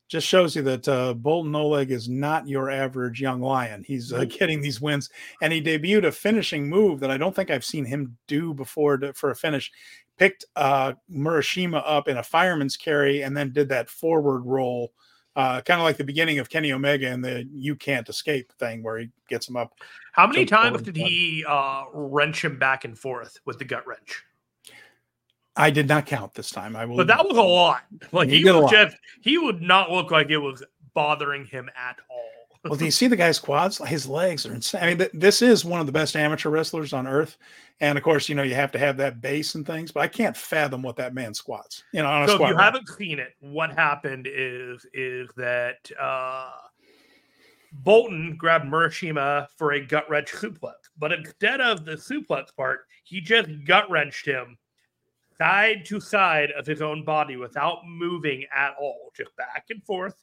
just 0.07 0.26
shows 0.26 0.56
you 0.56 0.61
that 0.64 0.88
uh, 0.88 1.14
Boltin 1.14 1.56
Oleg 1.56 1.91
is 1.91 2.07
not 2.07 2.48
your 2.48 2.69
average 2.72 3.19
young 3.22 3.41
lion. 3.41 3.84
He's 3.85 4.14
uh, 4.14 4.26
getting 4.26 4.61
these 4.61 4.80
wins, 4.81 5.10
and 5.41 5.52
he 5.52 5.61
debuted 5.61 6.06
a 6.06 6.11
finishing 6.11 6.69
move 6.69 6.99
that 7.02 7.11
I 7.11 7.18
don't 7.18 7.35
think 7.35 7.52
I've 7.52 7.65
seen 7.65 7.85
him 7.85 8.18
do 8.27 8.53
before 8.53 8.98
to, 8.98 9.14
for 9.14 9.31
a 9.31 9.35
finish. 9.35 9.72
Picked 10.18 10.45
uh, 10.56 10.94
Murashima 11.11 11.84
up 11.85 12.07
in 12.07 12.18
a 12.18 12.23
fireman's 12.23 12.77
carry, 12.77 13.22
and 13.22 13.35
then 13.35 13.53
did 13.53 13.69
that 13.69 13.89
forward 13.89 14.39
roll, 14.45 14.91
uh, 15.35 15.61
kind 15.61 15.80
of 15.80 15.84
like 15.84 15.98
the 15.98 16.03
beginning 16.03 16.39
of 16.39 16.49
Kenny 16.49 16.72
Omega 16.72 17.07
and 17.10 17.23
the 17.23 17.48
"You 17.53 17.76
Can't 17.76 18.10
Escape" 18.10 18.52
thing, 18.53 18.81
where 18.81 18.98
he 18.98 19.10
gets 19.30 19.48
him 19.48 19.57
up. 19.57 19.73
How 20.18 20.26
many 20.26 20.45
times 20.45 20.81
did 20.81 20.98
he 20.98 21.45
uh, 21.48 21.84
wrench 21.94 22.44
him 22.44 22.57
back 22.57 22.85
and 22.85 22.98
forth 22.98 23.39
with 23.45 23.60
the 23.60 23.65
gut 23.65 23.85
wrench? 23.85 24.23
I 25.56 25.69
did 25.69 25.88
not 25.88 26.07
count 26.07 26.34
this 26.34 26.49
time. 26.49 26.76
I 26.76 26.85
will, 26.85 26.98
but 26.98 27.07
that 27.07 27.23
was 27.23 27.38
a 27.38 27.41
lot. 27.41 27.84
Like 28.11 28.30
he, 28.30 28.41
he 28.41 28.52
would 28.52 28.69
just 28.69 28.98
he 29.22 29.38
would 29.38 29.61
not 29.61 29.91
look 29.91 30.10
like 30.10 30.30
it 30.30 30.38
was 30.38 30.64
bothering 30.95 31.45
him 31.45 31.69
at 31.77 31.98
all. 32.10 32.57
well, 32.64 32.76
do 32.76 32.85
you 32.85 32.91
see 32.91 33.07
the 33.07 33.15
guy's 33.15 33.38
quads? 33.38 33.77
His 33.88 34.07
legs 34.07 34.45
are 34.45 34.53
insane. 34.53 34.81
I 34.84 34.88
mean, 34.88 34.98
th- 34.98 35.11
this 35.14 35.41
is 35.41 35.64
one 35.64 35.80
of 35.80 35.85
the 35.85 35.91
best 35.91 36.15
amateur 36.15 36.49
wrestlers 36.49 36.94
on 36.94 37.06
earth, 37.06 37.38
and 37.80 37.95
of 37.98 38.03
course, 38.03 38.27
you 38.27 38.34
know 38.34 38.44
you 38.44 38.56
have 38.56 38.72
to 38.72 38.80
have 38.80 38.98
that 38.98 39.22
base 39.22 39.53
and 39.53 39.68
things. 39.68 39.91
But 39.91 40.02
I 40.02 40.07
can't 40.07 40.35
fathom 40.35 40.81
what 40.81 40.95
that 40.95 41.14
man 41.14 41.34
squats. 41.34 41.84
You 41.91 42.02
know, 42.02 42.26
so 42.26 42.44
if 42.44 42.49
you 42.49 42.57
haven't 42.57 42.88
seen 42.89 43.19
it, 43.19 43.35
what 43.39 43.72
happened 43.72 44.27
is 44.30 44.85
is 44.94 45.30
that 45.38 45.91
uh 45.99 46.49
Boltin 47.84 48.38
grabbed 48.38 48.65
Murashima 48.65 49.48
for 49.57 49.73
a 49.73 49.85
gut 49.85 50.10
wrench 50.10 50.31
suplex, 50.31 50.73
but 50.98 51.11
instead 51.11 51.61
of 51.61 51.85
the 51.85 51.94
suplex 51.94 52.56
part, 52.56 52.81
he 53.03 53.22
just 53.22 53.49
gut 53.65 53.89
wrenched 53.89 54.26
him 54.26 54.57
side 55.38 55.85
to 55.85 55.99
side 55.99 56.52
of 56.52 56.65
his 56.65 56.81
own 56.81 57.03
body 57.03 57.35
without 57.35 57.80
moving 57.85 58.45
at 58.56 58.73
all, 58.80 59.11
just 59.15 59.35
back 59.35 59.65
and 59.69 59.84
forth, 59.84 60.15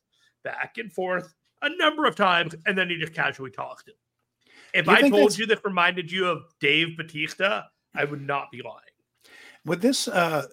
back 0.43 0.79
and 0.79 0.93
forth 0.93 1.35
a 1.63 1.77
number 1.77 2.05
of 2.05 2.17
times, 2.17 2.55
and 2.67 2.77
then 2.77 2.91
he 2.91 2.99
just 2.99 3.15
casually 3.15 3.51
tossed 3.51 3.89
it. 3.89 3.95
If 4.73 4.89
I 4.89 5.03
told 5.03 5.31
that's... 5.31 5.39
you 5.39 5.47
this 5.47 5.61
reminded 5.65 6.11
you 6.11 6.27
of 6.27 6.43
Dave 6.61 6.97
Batista, 6.97 7.63
I 7.95 8.05
would 8.05 8.23
not 8.23 8.51
be 8.51 8.61
lying. 8.63 8.81
Would 9.65 9.81
this 9.81 10.09
uh 10.09 10.47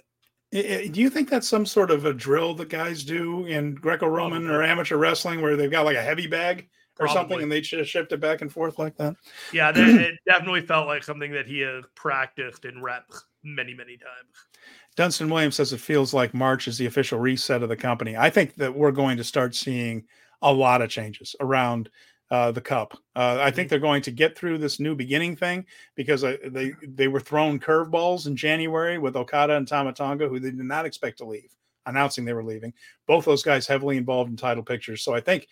do 0.51 0.91
you 0.95 1.09
think 1.09 1.29
that's 1.29 1.47
some 1.47 1.65
sort 1.65 1.91
of 1.91 2.03
a 2.03 2.13
drill 2.13 2.53
that 2.55 2.67
guys 2.67 3.05
do 3.05 3.45
in 3.45 3.73
Greco-Roman 3.73 4.49
or 4.49 4.63
amateur 4.63 4.97
wrestling 4.97 5.41
where 5.41 5.55
they've 5.55 5.71
got 5.71 5.85
like 5.85 5.95
a 5.95 6.01
heavy 6.01 6.27
bag 6.27 6.69
or 7.01 7.07
Probably. 7.07 7.19
something 7.19 7.43
and 7.43 7.51
they 7.51 7.61
just 7.61 7.89
shift 7.89 8.11
it 8.11 8.19
back 8.19 8.41
and 8.41 8.51
forth 8.51 8.77
like 8.77 8.95
that? 8.97 9.15
Yeah, 9.51 9.71
it 9.75 10.19
definitely 10.27 10.61
felt 10.61 10.87
like 10.87 11.03
something 11.03 11.31
that 11.31 11.47
he 11.47 11.59
has 11.61 11.83
practiced 11.95 12.65
in 12.65 12.81
reps 12.81 13.25
many, 13.43 13.73
many 13.73 13.97
times. 13.97 14.47
Dunstan 14.95 15.29
Williams 15.29 15.55
says 15.55 15.73
it 15.73 15.79
feels 15.79 16.13
like 16.13 16.33
March 16.33 16.67
is 16.67 16.77
the 16.77 16.85
official 16.85 17.19
reset 17.19 17.63
of 17.63 17.69
the 17.69 17.75
company. 17.75 18.15
I 18.15 18.29
think 18.29 18.55
that 18.55 18.75
we're 18.75 18.91
going 18.91 19.17
to 19.17 19.23
start 19.23 19.55
seeing 19.55 20.03
a 20.43 20.53
lot 20.53 20.81
of 20.81 20.89
changes 20.89 21.35
around 21.39 21.89
uh, 22.29 22.51
the 22.51 22.61
cup. 22.61 22.97
Uh, 23.15 23.39
I 23.41 23.51
think 23.51 23.67
they're 23.67 23.79
going 23.79 24.01
to 24.03 24.11
get 24.11 24.37
through 24.37 24.59
this 24.59 24.79
new 24.79 24.95
beginning 24.95 25.35
thing 25.35 25.65
because 25.95 26.23
uh, 26.23 26.37
they 26.47 26.73
they 26.87 27.07
were 27.07 27.19
thrown 27.19 27.59
curveballs 27.59 28.27
in 28.27 28.35
January 28.35 28.97
with 28.97 29.15
Okada 29.15 29.55
and 29.57 29.67
Tama 29.67 29.93
Tonga, 29.93 30.27
who 30.29 30.39
they 30.39 30.51
did 30.51 30.59
not 30.59 30.85
expect 30.85 31.17
to 31.17 31.25
leave, 31.25 31.53
announcing 31.85 32.23
they 32.23 32.33
were 32.33 32.43
leaving. 32.43 32.73
Both 33.07 33.25
those 33.25 33.43
guys 33.43 33.67
heavily 33.67 33.97
involved 33.97 34.29
in 34.29 34.37
title 34.37 34.63
pictures. 34.63 35.03
So 35.03 35.13
I 35.13 35.19
think 35.19 35.47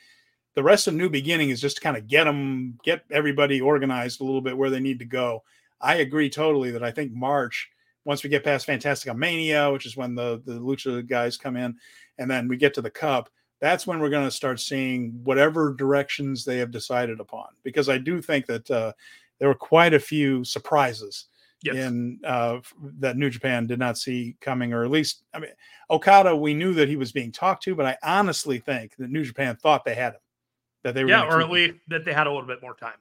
the 0.55 0.63
rest 0.63 0.87
of 0.87 0.93
new 0.93 1.09
beginning 1.09 1.49
is 1.49 1.61
just 1.61 1.77
to 1.77 1.81
kind 1.81 1.97
of 1.97 2.07
get 2.07 2.25
them, 2.25 2.77
get 2.83 3.03
everybody 3.11 3.61
organized 3.61 4.21
a 4.21 4.23
little 4.23 4.41
bit 4.41 4.57
where 4.57 4.69
they 4.69 4.79
need 4.79 4.99
to 4.99 5.05
go. 5.05 5.43
I 5.81 5.95
agree 5.95 6.29
totally 6.29 6.71
that 6.71 6.83
I 6.83 6.91
think 6.91 7.13
March 7.13 7.69
once 8.05 8.23
we 8.23 8.29
get 8.29 8.43
past 8.43 8.67
Fantastica 8.67 9.15
Mania, 9.15 9.71
which 9.71 9.85
is 9.85 9.95
when 9.95 10.15
the 10.15 10.41
the 10.45 10.53
Lucha 10.53 11.07
guys 11.07 11.37
come 11.37 11.55
in, 11.55 11.75
and 12.17 12.29
then 12.29 12.47
we 12.47 12.57
get 12.57 12.73
to 12.73 12.81
the 12.81 12.89
Cup, 12.89 13.29
that's 13.59 13.85
when 13.85 13.99
we're 13.99 14.09
going 14.09 14.25
to 14.25 14.31
start 14.31 14.59
seeing 14.59 15.19
whatever 15.23 15.73
directions 15.73 16.43
they 16.43 16.57
have 16.57 16.71
decided 16.71 17.19
upon. 17.19 17.47
Because 17.63 17.89
I 17.89 17.97
do 17.97 18.21
think 18.21 18.45
that 18.47 18.71
uh, 18.71 18.93
there 19.37 19.47
were 19.47 19.55
quite 19.55 19.93
a 19.93 19.99
few 19.99 20.43
surprises 20.43 21.25
yes. 21.63 21.75
in 21.75 22.19
uh, 22.23 22.59
that 22.99 23.17
New 23.17 23.29
Japan 23.29 23.67
did 23.67 23.79
not 23.79 23.97
see 23.97 24.35
coming, 24.41 24.73
or 24.73 24.83
at 24.83 24.91
least 24.91 25.23
I 25.33 25.39
mean 25.39 25.51
Okada, 25.89 26.35
we 26.35 26.53
knew 26.53 26.73
that 26.73 26.89
he 26.89 26.95
was 26.95 27.11
being 27.11 27.31
talked 27.31 27.63
to, 27.63 27.75
but 27.75 27.85
I 27.85 27.97
honestly 28.03 28.59
think 28.59 28.95
that 28.97 29.09
New 29.09 29.23
Japan 29.23 29.55
thought 29.55 29.85
they 29.85 29.95
had 29.95 30.13
him, 30.13 30.21
that 30.83 30.93
they 30.93 31.03
were 31.03 31.09
yeah, 31.09 31.25
or 31.25 31.41
at 31.41 31.49
least 31.49 31.75
that 31.87 32.05
they 32.05 32.13
had 32.13 32.27
a 32.27 32.31
little 32.31 32.47
bit 32.47 32.61
more 32.61 32.75
time. 32.75 32.93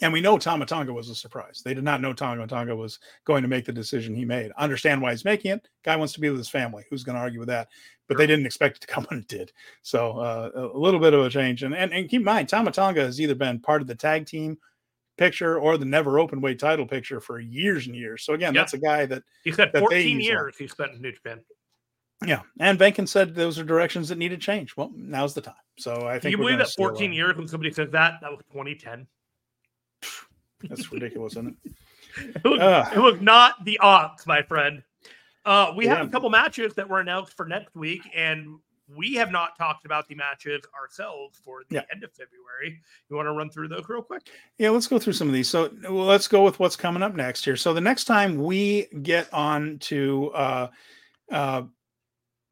And 0.00 0.12
we 0.12 0.20
know 0.20 0.38
Tama 0.38 0.66
Tonga 0.66 0.92
was 0.92 1.08
a 1.08 1.14
surprise. 1.14 1.62
They 1.64 1.74
did 1.74 1.84
not 1.84 2.00
know 2.00 2.12
Tama 2.12 2.46
Tonga 2.46 2.74
was 2.74 2.98
going 3.24 3.42
to 3.42 3.48
make 3.48 3.64
the 3.64 3.72
decision 3.72 4.14
he 4.14 4.24
made. 4.24 4.50
Understand 4.58 5.00
why 5.00 5.12
he's 5.12 5.24
making 5.24 5.52
it. 5.52 5.68
Guy 5.84 5.96
wants 5.96 6.12
to 6.14 6.20
be 6.20 6.30
with 6.30 6.38
his 6.38 6.48
family. 6.48 6.84
Who's 6.90 7.04
going 7.04 7.14
to 7.14 7.22
argue 7.22 7.38
with 7.38 7.48
that? 7.48 7.68
But 8.08 8.18
they 8.18 8.26
didn't 8.26 8.46
expect 8.46 8.76
it 8.76 8.80
to 8.80 8.86
come 8.92 9.04
when 9.04 9.20
it 9.20 9.28
did. 9.28 9.52
So 9.82 10.18
uh, 10.18 10.50
a 10.54 10.78
little 10.78 11.00
bit 11.00 11.14
of 11.14 11.24
a 11.24 11.30
change. 11.30 11.62
And, 11.62 11.74
and, 11.74 11.92
and 11.92 12.08
keep 12.08 12.20
in 12.20 12.24
mind, 12.24 12.48
Tama 12.48 12.72
Tonga 12.72 13.02
has 13.02 13.20
either 13.20 13.34
been 13.34 13.60
part 13.60 13.82
of 13.82 13.86
the 13.86 13.94
tag 13.94 14.26
team 14.26 14.58
picture 15.16 15.58
or 15.58 15.78
the 15.78 15.84
never 15.84 16.18
open 16.18 16.40
weight 16.40 16.58
title 16.58 16.86
picture 16.86 17.20
for 17.20 17.38
years 17.38 17.86
and 17.86 17.94
years. 17.94 18.24
So 18.24 18.34
again, 18.34 18.52
yep. 18.52 18.62
that's 18.62 18.74
a 18.74 18.78
guy 18.78 19.06
that 19.06 19.22
he's 19.44 19.56
got 19.56 19.72
14 19.76 20.20
years 20.20 20.56
he 20.58 20.66
spent 20.66 20.92
in 20.92 21.00
New 21.00 21.12
Japan. 21.12 21.40
Yeah, 22.24 22.42
and 22.60 22.78
Venkin 22.78 23.08
said 23.08 23.34
those 23.34 23.58
are 23.58 23.64
directions 23.64 24.08
that 24.08 24.18
needed 24.18 24.40
change. 24.40 24.76
Well, 24.76 24.92
now's 24.94 25.34
the 25.34 25.40
time. 25.40 25.54
So 25.78 26.06
I 26.06 26.18
think 26.18 26.32
you 26.32 26.38
believe 26.38 26.58
that 26.58 26.70
14 26.70 27.10
uh, 27.10 27.14
years 27.14 27.36
when 27.36 27.48
somebody 27.48 27.72
said 27.72 27.92
that 27.92 28.20
that 28.20 28.30
was 28.30 28.40
2010. 28.52 29.06
That's 30.68 30.90
ridiculous, 30.92 31.32
isn't 31.34 31.56
it? 31.64 31.72
it, 32.44 32.44
was, 32.44 32.60
uh, 32.60 32.90
it 32.94 33.00
was 33.00 33.20
not 33.20 33.64
the 33.64 33.78
odds, 33.78 34.26
my 34.26 34.42
friend. 34.42 34.82
Uh, 35.44 35.72
we 35.76 35.84
yeah. 35.84 35.96
have 35.96 36.06
a 36.06 36.10
couple 36.10 36.30
matches 36.30 36.74
that 36.74 36.88
were 36.88 37.00
announced 37.00 37.36
for 37.36 37.44
next 37.44 37.74
week, 37.74 38.02
and 38.14 38.58
we 38.88 39.14
have 39.14 39.30
not 39.30 39.56
talked 39.58 39.84
about 39.84 40.08
the 40.08 40.14
matches 40.14 40.62
ourselves 40.78 41.38
for 41.44 41.62
the 41.68 41.76
yeah. 41.76 41.82
end 41.92 42.04
of 42.04 42.12
February. 42.12 42.80
You 43.08 43.16
want 43.16 43.26
to 43.26 43.32
run 43.32 43.50
through 43.50 43.68
those 43.68 43.84
real 43.88 44.02
quick? 44.02 44.22
Yeah, 44.58 44.70
let's 44.70 44.86
go 44.86 44.98
through 44.98 45.14
some 45.14 45.28
of 45.28 45.34
these. 45.34 45.48
So 45.48 45.70
well, 45.82 46.04
let's 46.04 46.28
go 46.28 46.44
with 46.44 46.58
what's 46.58 46.76
coming 46.76 47.02
up 47.02 47.14
next 47.14 47.44
here. 47.44 47.56
So 47.56 47.74
the 47.74 47.80
next 47.80 48.04
time 48.04 48.42
we 48.42 48.86
get 49.02 49.32
on 49.32 49.78
to 49.80 50.30
uh, 50.34 50.68
uh, 51.30 51.62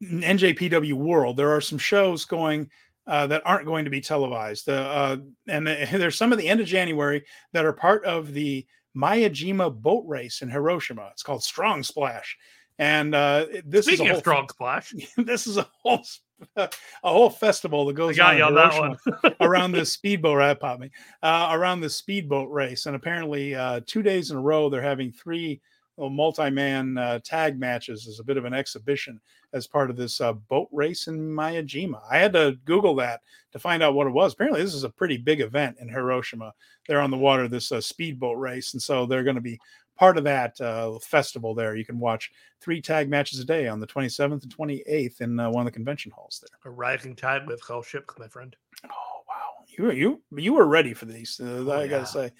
NJPW 0.03 0.93
World, 0.93 1.37
there 1.37 1.51
are 1.51 1.61
some 1.61 1.77
shows 1.77 2.25
going 2.25 2.69
uh, 3.07 3.27
that 3.27 3.41
aren't 3.45 3.65
going 3.65 3.85
to 3.85 3.91
be 3.91 4.01
televised. 4.01 4.69
Uh, 4.69 5.17
and 5.47 5.67
the, 5.67 5.87
there's 5.93 6.17
some 6.17 6.31
at 6.31 6.39
the 6.39 6.47
end 6.47 6.59
of 6.59 6.67
January 6.67 7.23
that 7.51 7.65
are 7.65 7.73
part 7.73 8.05
of 8.05 8.33
the 8.33 8.65
Miyajima 8.95 9.81
boat 9.81 10.03
race 10.07 10.41
in 10.41 10.49
Hiroshima. 10.49 11.09
It's 11.11 11.23
called 11.23 11.43
Strong 11.43 11.83
Splash. 11.83 12.37
And 12.79 13.13
uh, 13.13 13.45
this 13.65 13.85
Speaking 13.85 14.05
is 14.05 14.09
a 14.09 14.13
whole, 14.13 14.19
Strong 14.21 14.49
Splash. 14.49 14.93
this 15.17 15.47
is 15.47 15.57
a 15.57 15.67
whole 15.81 16.03
a 16.57 16.69
whole 17.03 17.29
festival 17.29 17.85
that 17.85 17.93
goes 17.93 18.17
on, 18.19 18.41
on 18.41 18.97
around 19.39 19.71
this 19.71 19.93
speedboat 19.93 20.37
right 20.37 20.59
pop 20.59 20.77
me 20.77 20.89
uh, 21.21 21.49
around 21.51 21.79
the 21.79 21.89
speedboat 21.89 22.51
race 22.51 22.85
and 22.85 22.97
apparently 22.97 23.55
uh, 23.55 23.79
two 23.85 24.01
days 24.01 24.29
in 24.29 24.35
a 24.35 24.41
row 24.41 24.69
they're 24.69 24.81
having 24.81 25.09
three 25.09 25.61
multi-man 25.97 26.97
uh, 26.97 27.19
tag 27.23 27.59
matches 27.59 28.07
as 28.07 28.19
a 28.19 28.23
bit 28.23 28.37
of 28.37 28.45
an 28.45 28.53
exhibition 28.53 29.19
as 29.53 29.67
part 29.67 29.89
of 29.89 29.95
this 29.95 30.19
uh, 30.19 30.33
boat 30.33 30.67
race 30.71 31.07
in 31.07 31.19
Miyajima. 31.19 32.01
I 32.09 32.17
had 32.17 32.33
to 32.33 32.57
Google 32.65 32.95
that 32.95 33.21
to 33.51 33.59
find 33.59 33.83
out 33.83 33.93
what 33.93 34.07
it 34.07 34.13
was. 34.13 34.33
Apparently, 34.33 34.61
this 34.61 34.73
is 34.73 34.83
a 34.83 34.89
pretty 34.89 35.17
big 35.17 35.41
event 35.41 35.77
in 35.79 35.87
Hiroshima. 35.87 36.53
They're 36.87 37.01
on 37.01 37.11
the 37.11 37.17
water, 37.17 37.47
this 37.47 37.71
uh, 37.71 37.79
speedboat 37.79 38.37
race, 38.37 38.73
and 38.73 38.81
so 38.81 39.05
they're 39.05 39.23
going 39.23 39.35
to 39.35 39.41
be 39.41 39.59
part 39.95 40.17
of 40.17 40.23
that 40.23 40.59
uh, 40.59 40.97
festival 40.99 41.53
there. 41.53 41.75
You 41.75 41.85
can 41.85 41.99
watch 41.99 42.31
three 42.61 42.81
tag 42.81 43.09
matches 43.09 43.39
a 43.39 43.45
day 43.45 43.67
on 43.67 43.79
the 43.79 43.87
27th 43.87 44.43
and 44.43 44.55
28th 44.55 45.21
in 45.21 45.39
uh, 45.39 45.49
one 45.49 45.61
of 45.61 45.71
the 45.71 45.75
convention 45.75 46.11
halls 46.11 46.41
there. 46.41 46.71
A 46.71 46.75
rising 46.75 47.15
tide 47.15 47.47
with 47.47 47.61
hell 47.67 47.83
ships, 47.83 48.13
my 48.17 48.27
friend. 48.27 48.55
Oh 48.85 49.21
wow, 49.27 49.65
you 49.67 49.91
you 49.91 50.21
you 50.35 50.53
were 50.53 50.65
ready 50.65 50.93
for 50.93 51.05
these. 51.05 51.39
Uh, 51.41 51.63
oh, 51.67 51.71
I 51.71 51.87
gotta 51.87 52.05
say. 52.05 52.31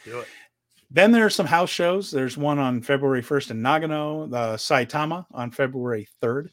Then 0.93 1.11
there 1.11 1.25
are 1.25 1.31
some 1.31 1.47
house 1.47 1.71
shows. 1.71 2.11
There's 2.11 2.37
one 2.37 2.59
on 2.59 2.81
February 2.81 3.23
1st 3.23 3.51
in 3.51 3.61
Nagano, 3.61 4.29
the 4.29 4.53
Saitama 4.57 5.25
on 5.31 5.49
February 5.49 6.07
3rd. 6.21 6.49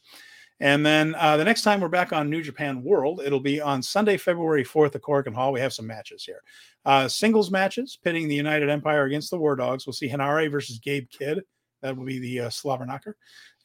And 0.60 0.84
then 0.84 1.14
uh, 1.14 1.36
the 1.36 1.44
next 1.44 1.62
time 1.62 1.80
we're 1.80 1.88
back 1.88 2.12
on 2.14 2.30
New 2.30 2.42
Japan 2.42 2.82
World, 2.82 3.20
it'll 3.24 3.40
be 3.40 3.60
on 3.60 3.82
Sunday, 3.82 4.16
February 4.16 4.64
4th 4.64 4.94
at 4.94 5.02
Korakuen 5.02 5.34
Hall. 5.34 5.52
We 5.52 5.60
have 5.60 5.74
some 5.74 5.86
matches 5.86 6.24
here. 6.24 6.42
Uh, 6.86 7.06
singles 7.06 7.50
matches 7.50 7.98
pitting 8.02 8.28
the 8.28 8.34
United 8.34 8.70
Empire 8.70 9.04
against 9.04 9.30
the 9.30 9.38
War 9.38 9.56
Dogs. 9.56 9.86
We'll 9.86 9.92
see 9.92 10.08
Henare 10.08 10.50
versus 10.50 10.78
Gabe 10.78 11.08
Kidd. 11.10 11.42
That 11.82 11.96
will 11.96 12.06
be 12.06 12.18
the 12.18 12.40
uh, 12.40 12.48
Slobberknocker. 12.48 13.14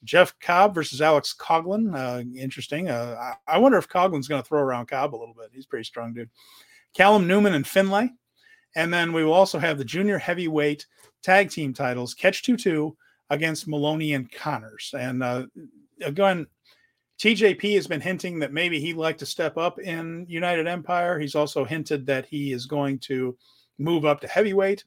Jeff 0.03 0.37
Cobb 0.39 0.75
versus 0.75 1.01
Alex 1.01 1.33
Coughlin. 1.37 1.95
Uh, 1.95 2.23
interesting. 2.37 2.89
Uh, 2.89 3.33
I, 3.47 3.55
I, 3.55 3.57
wonder 3.57 3.77
if 3.77 3.89
Coughlin's 3.89 4.27
going 4.27 4.41
to 4.41 4.47
throw 4.47 4.61
around 4.61 4.87
Cobb 4.87 5.15
a 5.15 5.17
little 5.17 5.33
bit. 5.33 5.51
He's 5.53 5.65
pretty 5.65 5.85
strong, 5.85 6.13
dude. 6.13 6.29
Callum 6.93 7.27
Newman 7.27 7.53
and 7.53 7.65
Finlay 7.65 8.11
and 8.75 8.93
then 8.93 9.13
we 9.13 9.23
will 9.23 9.33
also 9.33 9.57
have 9.59 9.77
the 9.77 9.85
junior 9.85 10.17
heavyweight 10.17 10.85
tag 11.23 11.49
team 11.49 11.73
titles, 11.73 12.13
Catch 12.13 12.43
2 12.43 12.57
2 12.57 12.95
against 13.29 13.67
Moloney 13.67 14.13
and 14.13 14.31
Connors. 14.31 14.93
And 14.97 15.23
uh, 15.23 15.45
again, 16.01 16.45
TJP 17.19 17.75
has 17.75 17.87
been 17.87 18.01
hinting 18.01 18.39
that 18.39 18.53
maybe 18.53 18.79
he'd 18.79 18.97
like 18.97 19.17
to 19.19 19.25
step 19.25 19.57
up 19.57 19.79
in 19.79 20.25
United 20.27 20.67
Empire. 20.67 21.17
He's 21.17 21.35
also 21.35 21.63
hinted 21.63 22.05
that 22.07 22.25
he 22.25 22.51
is 22.51 22.65
going 22.65 22.99
to 22.99 23.37
move 23.79 24.05
up 24.05 24.21
to 24.21 24.27
heavyweight. 24.27 24.83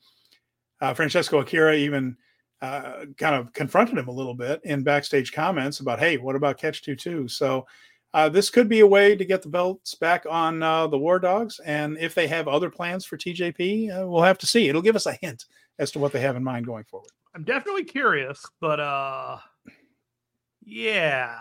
Uh, 0.80 0.94
Francesco 0.94 1.38
Akira 1.38 1.74
even 1.74 2.16
uh, 2.60 3.06
kind 3.16 3.34
of 3.34 3.52
confronted 3.52 3.96
him 3.96 4.08
a 4.08 4.12
little 4.12 4.34
bit 4.34 4.60
in 4.64 4.82
backstage 4.82 5.32
comments 5.32 5.80
about, 5.80 5.98
hey, 5.98 6.18
what 6.18 6.36
about 6.36 6.58
Catch 6.58 6.82
2 6.82 6.96
2? 6.96 7.28
So 7.28 7.66
uh, 8.14 8.28
this 8.28 8.50
could 8.50 8.68
be 8.68 8.80
a 8.80 8.86
way 8.86 9.14
to 9.14 9.24
get 9.24 9.42
the 9.42 9.48
belts 9.48 9.94
back 9.94 10.24
on 10.28 10.62
uh, 10.62 10.86
the 10.86 10.98
War 10.98 11.18
Dogs. 11.18 11.60
And 11.64 11.98
if 11.98 12.14
they 12.14 12.26
have 12.26 12.48
other 12.48 12.70
plans 12.70 13.04
for 13.04 13.16
TJP, 13.16 14.02
uh, 14.02 14.08
we'll 14.08 14.22
have 14.22 14.38
to 14.38 14.46
see. 14.46 14.68
It'll 14.68 14.82
give 14.82 14.96
us 14.96 15.06
a 15.06 15.12
hint 15.12 15.44
as 15.78 15.90
to 15.92 15.98
what 15.98 16.12
they 16.12 16.20
have 16.20 16.36
in 16.36 16.44
mind 16.44 16.66
going 16.66 16.84
forward. 16.84 17.10
I'm 17.34 17.44
definitely 17.44 17.84
curious, 17.84 18.44
but 18.60 18.80
uh, 18.80 19.38
yeah, 20.64 21.38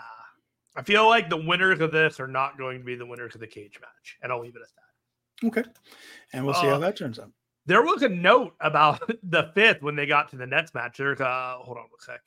I 0.76 0.82
feel 0.82 1.08
like 1.08 1.30
the 1.30 1.36
winners 1.36 1.80
of 1.80 1.90
this 1.90 2.20
are 2.20 2.28
not 2.28 2.58
going 2.58 2.78
to 2.78 2.84
be 2.84 2.94
the 2.94 3.06
winners 3.06 3.34
of 3.34 3.40
the 3.40 3.46
cage 3.46 3.78
match, 3.80 4.18
and 4.22 4.30
I'll 4.30 4.40
leave 4.40 4.54
it 4.54 4.62
at 4.62 4.68
that. 4.76 5.46
Okay, 5.48 5.70
and 6.32 6.44
we'll 6.44 6.54
see 6.54 6.66
how 6.66 6.78
that 6.78 6.96
turns 6.96 7.18
out. 7.18 7.30
There 7.66 7.82
was 7.82 8.02
a 8.02 8.08
note 8.08 8.54
about 8.60 9.00
the 9.22 9.50
fifth 9.54 9.82
when 9.82 9.96
they 9.96 10.06
got 10.06 10.28
to 10.30 10.36
the 10.36 10.46
next 10.46 10.74
match. 10.74 10.98
There's 10.98 11.20
uh, 11.20 11.56
hold 11.58 11.78
on 11.78 11.84
a 11.84 12.04
sec. 12.04 12.20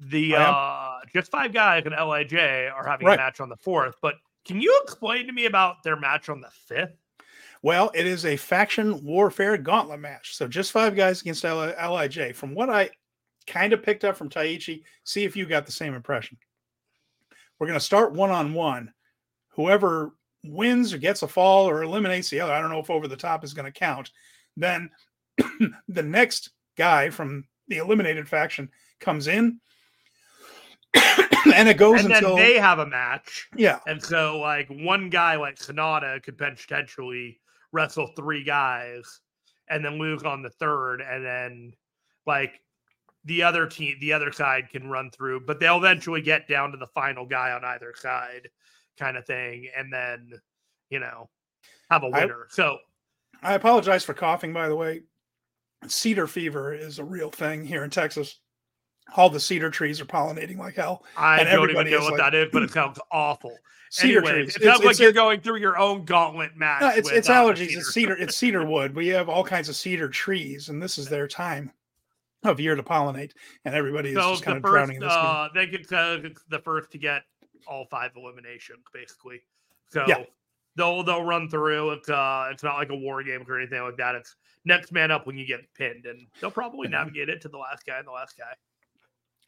The 0.00 0.36
uh, 0.36 0.98
just 1.12 1.30
five 1.30 1.52
guys 1.52 1.84
and 1.86 1.94
Lij 1.94 2.34
are 2.34 2.86
having 2.86 3.06
right. 3.06 3.18
a 3.18 3.22
match 3.22 3.40
on 3.40 3.48
the 3.48 3.56
fourth, 3.56 3.94
but 4.02 4.16
can 4.44 4.60
you 4.60 4.78
explain 4.84 5.26
to 5.26 5.32
me 5.32 5.46
about 5.46 5.82
their 5.82 5.96
match 5.96 6.28
on 6.28 6.40
the 6.40 6.50
fifth? 6.66 6.96
Well, 7.62 7.90
it 7.94 8.06
is 8.06 8.26
a 8.26 8.36
faction 8.36 9.02
warfare 9.04 9.56
gauntlet 9.56 10.00
match. 10.00 10.36
So 10.36 10.46
just 10.46 10.72
five 10.72 10.94
guys 10.94 11.22
against 11.22 11.44
Lij. 11.44 12.34
From 12.34 12.54
what 12.54 12.68
I 12.68 12.90
kind 13.46 13.72
of 13.72 13.82
picked 13.82 14.04
up 14.04 14.16
from 14.16 14.28
Taichi, 14.28 14.82
see 15.04 15.24
if 15.24 15.34
you 15.34 15.46
got 15.46 15.64
the 15.64 15.72
same 15.72 15.94
impression. 15.94 16.36
We're 17.58 17.66
going 17.66 17.78
to 17.78 17.84
start 17.84 18.12
one 18.12 18.30
on 18.30 18.52
one. 18.52 18.92
Whoever 19.52 20.14
wins 20.44 20.92
or 20.92 20.98
gets 20.98 21.22
a 21.22 21.28
fall 21.28 21.66
or 21.66 21.82
eliminates 21.82 22.28
the 22.28 22.40
other, 22.40 22.52
I 22.52 22.60
don't 22.60 22.70
know 22.70 22.80
if 22.80 22.90
over 22.90 23.08
the 23.08 23.16
top 23.16 23.44
is 23.44 23.54
going 23.54 23.72
to 23.72 23.78
count. 23.78 24.10
Then 24.58 24.90
the 25.88 26.02
next 26.02 26.50
guy 26.76 27.08
from 27.08 27.44
the 27.68 27.78
eliminated 27.78 28.28
faction 28.28 28.68
comes 29.00 29.26
in 29.26 29.60
and 31.54 31.68
it 31.68 31.76
goes 31.76 32.04
and 32.04 32.12
until 32.12 32.36
they 32.36 32.58
have 32.58 32.78
a 32.78 32.86
match. 32.86 33.48
Yeah. 33.56 33.80
And 33.86 34.02
so 34.02 34.38
like 34.38 34.68
one 34.68 35.10
guy 35.10 35.36
like 35.36 35.56
Sanada 35.56 36.22
could 36.22 36.38
potentially 36.38 37.40
wrestle 37.72 38.10
three 38.16 38.44
guys 38.44 39.20
and 39.68 39.84
then 39.84 39.98
lose 39.98 40.22
on 40.22 40.42
the 40.42 40.50
third 40.50 41.00
and 41.00 41.24
then 41.24 41.72
like 42.26 42.60
the 43.24 43.42
other 43.42 43.66
team 43.66 43.96
the 44.00 44.12
other 44.12 44.32
side 44.32 44.68
can 44.70 44.88
run 44.88 45.10
through 45.10 45.40
but 45.40 45.58
they'll 45.58 45.78
eventually 45.78 46.20
get 46.20 46.46
down 46.48 46.70
to 46.70 46.76
the 46.76 46.86
final 46.88 47.26
guy 47.26 47.52
on 47.52 47.64
either 47.64 47.92
side 47.96 48.48
kind 48.98 49.16
of 49.16 49.26
thing 49.26 49.68
and 49.76 49.92
then 49.92 50.30
you 50.90 51.00
know 51.00 51.28
have 51.90 52.02
a 52.02 52.08
winner 52.08 52.46
I, 52.50 52.54
so 52.54 52.78
i 53.42 53.54
apologize 53.54 54.04
for 54.04 54.14
coughing 54.14 54.52
by 54.52 54.68
the 54.68 54.76
way 54.76 55.02
cedar 55.86 56.26
fever 56.26 56.74
is 56.74 56.98
a 56.98 57.04
real 57.04 57.30
thing 57.30 57.64
here 57.64 57.84
in 57.84 57.90
texas 57.90 58.38
all 59.16 59.30
the 59.30 59.40
cedar 59.40 59.70
trees 59.70 60.00
are 60.00 60.06
pollinating 60.06 60.58
like 60.58 60.74
hell. 60.74 61.04
I 61.16 61.44
don't 61.44 61.70
even 61.70 61.90
know 61.90 62.00
what 62.00 62.12
like, 62.12 62.20
that 62.20 62.34
is, 62.34 62.48
but 62.52 62.62
it 62.62 62.70
sounds 62.72 62.98
awful. 63.10 63.56
Cedar 63.90 64.18
anyway, 64.18 64.32
trees. 64.32 64.56
It 64.56 64.62
sounds 64.62 64.76
it's, 64.76 64.84
like 64.84 64.90
it's, 64.92 65.00
you're 65.00 65.12
going 65.12 65.40
through 65.40 65.58
your 65.58 65.78
own 65.78 66.04
gauntlet 66.04 66.56
match. 66.56 66.80
No, 66.80 66.88
it's, 66.88 67.10
it's 67.10 67.28
allergies. 67.28 67.68
Cedar. 67.68 67.78
It's 67.78 67.92
cedar. 67.92 68.16
It's 68.16 68.36
cedar 68.36 68.66
wood. 68.66 68.94
We 68.94 69.08
have 69.08 69.28
all 69.28 69.44
kinds 69.44 69.68
of 69.68 69.76
cedar 69.76 70.08
trees, 70.08 70.68
and 70.68 70.82
this 70.82 70.98
is 70.98 71.08
their 71.08 71.28
time 71.28 71.70
of 72.42 72.60
year 72.60 72.74
to 72.74 72.82
pollinate, 72.82 73.32
and 73.64 73.74
everybody 73.74 74.10
is 74.10 74.16
so 74.16 74.32
just 74.32 74.42
kind 74.42 74.56
of 74.56 74.62
first, 74.62 74.72
drowning 74.72 74.96
in 74.96 75.02
this. 75.02 75.12
Uh, 75.12 75.48
they 75.54 75.66
get 75.66 75.92
uh, 75.92 76.18
the 76.48 76.58
first 76.58 76.90
to 76.92 76.98
get 76.98 77.22
all 77.66 77.86
five 77.86 78.10
eliminations, 78.16 78.84
basically. 78.92 79.40
So 79.90 80.04
yeah. 80.08 80.24
they'll 80.76 81.02
they'll 81.02 81.24
run 81.24 81.48
through. 81.48 81.92
It's 81.92 82.08
uh, 82.08 82.48
it's 82.50 82.62
not 82.62 82.76
like 82.76 82.90
a 82.90 82.96
war 82.96 83.22
game 83.22 83.44
or 83.48 83.58
anything 83.58 83.82
like 83.82 83.96
that. 83.98 84.14
It's 84.16 84.34
next 84.64 84.92
man 84.92 85.10
up 85.10 85.26
when 85.26 85.38
you 85.38 85.46
get 85.46 85.60
pinned, 85.74 86.06
and 86.06 86.26
they'll 86.40 86.50
probably 86.50 86.88
navigate 86.98 87.28
it 87.28 87.40
to 87.42 87.48
the 87.48 87.58
last 87.58 87.86
guy 87.86 87.98
and 87.98 88.06
the 88.06 88.12
last 88.12 88.36
guy. 88.36 88.54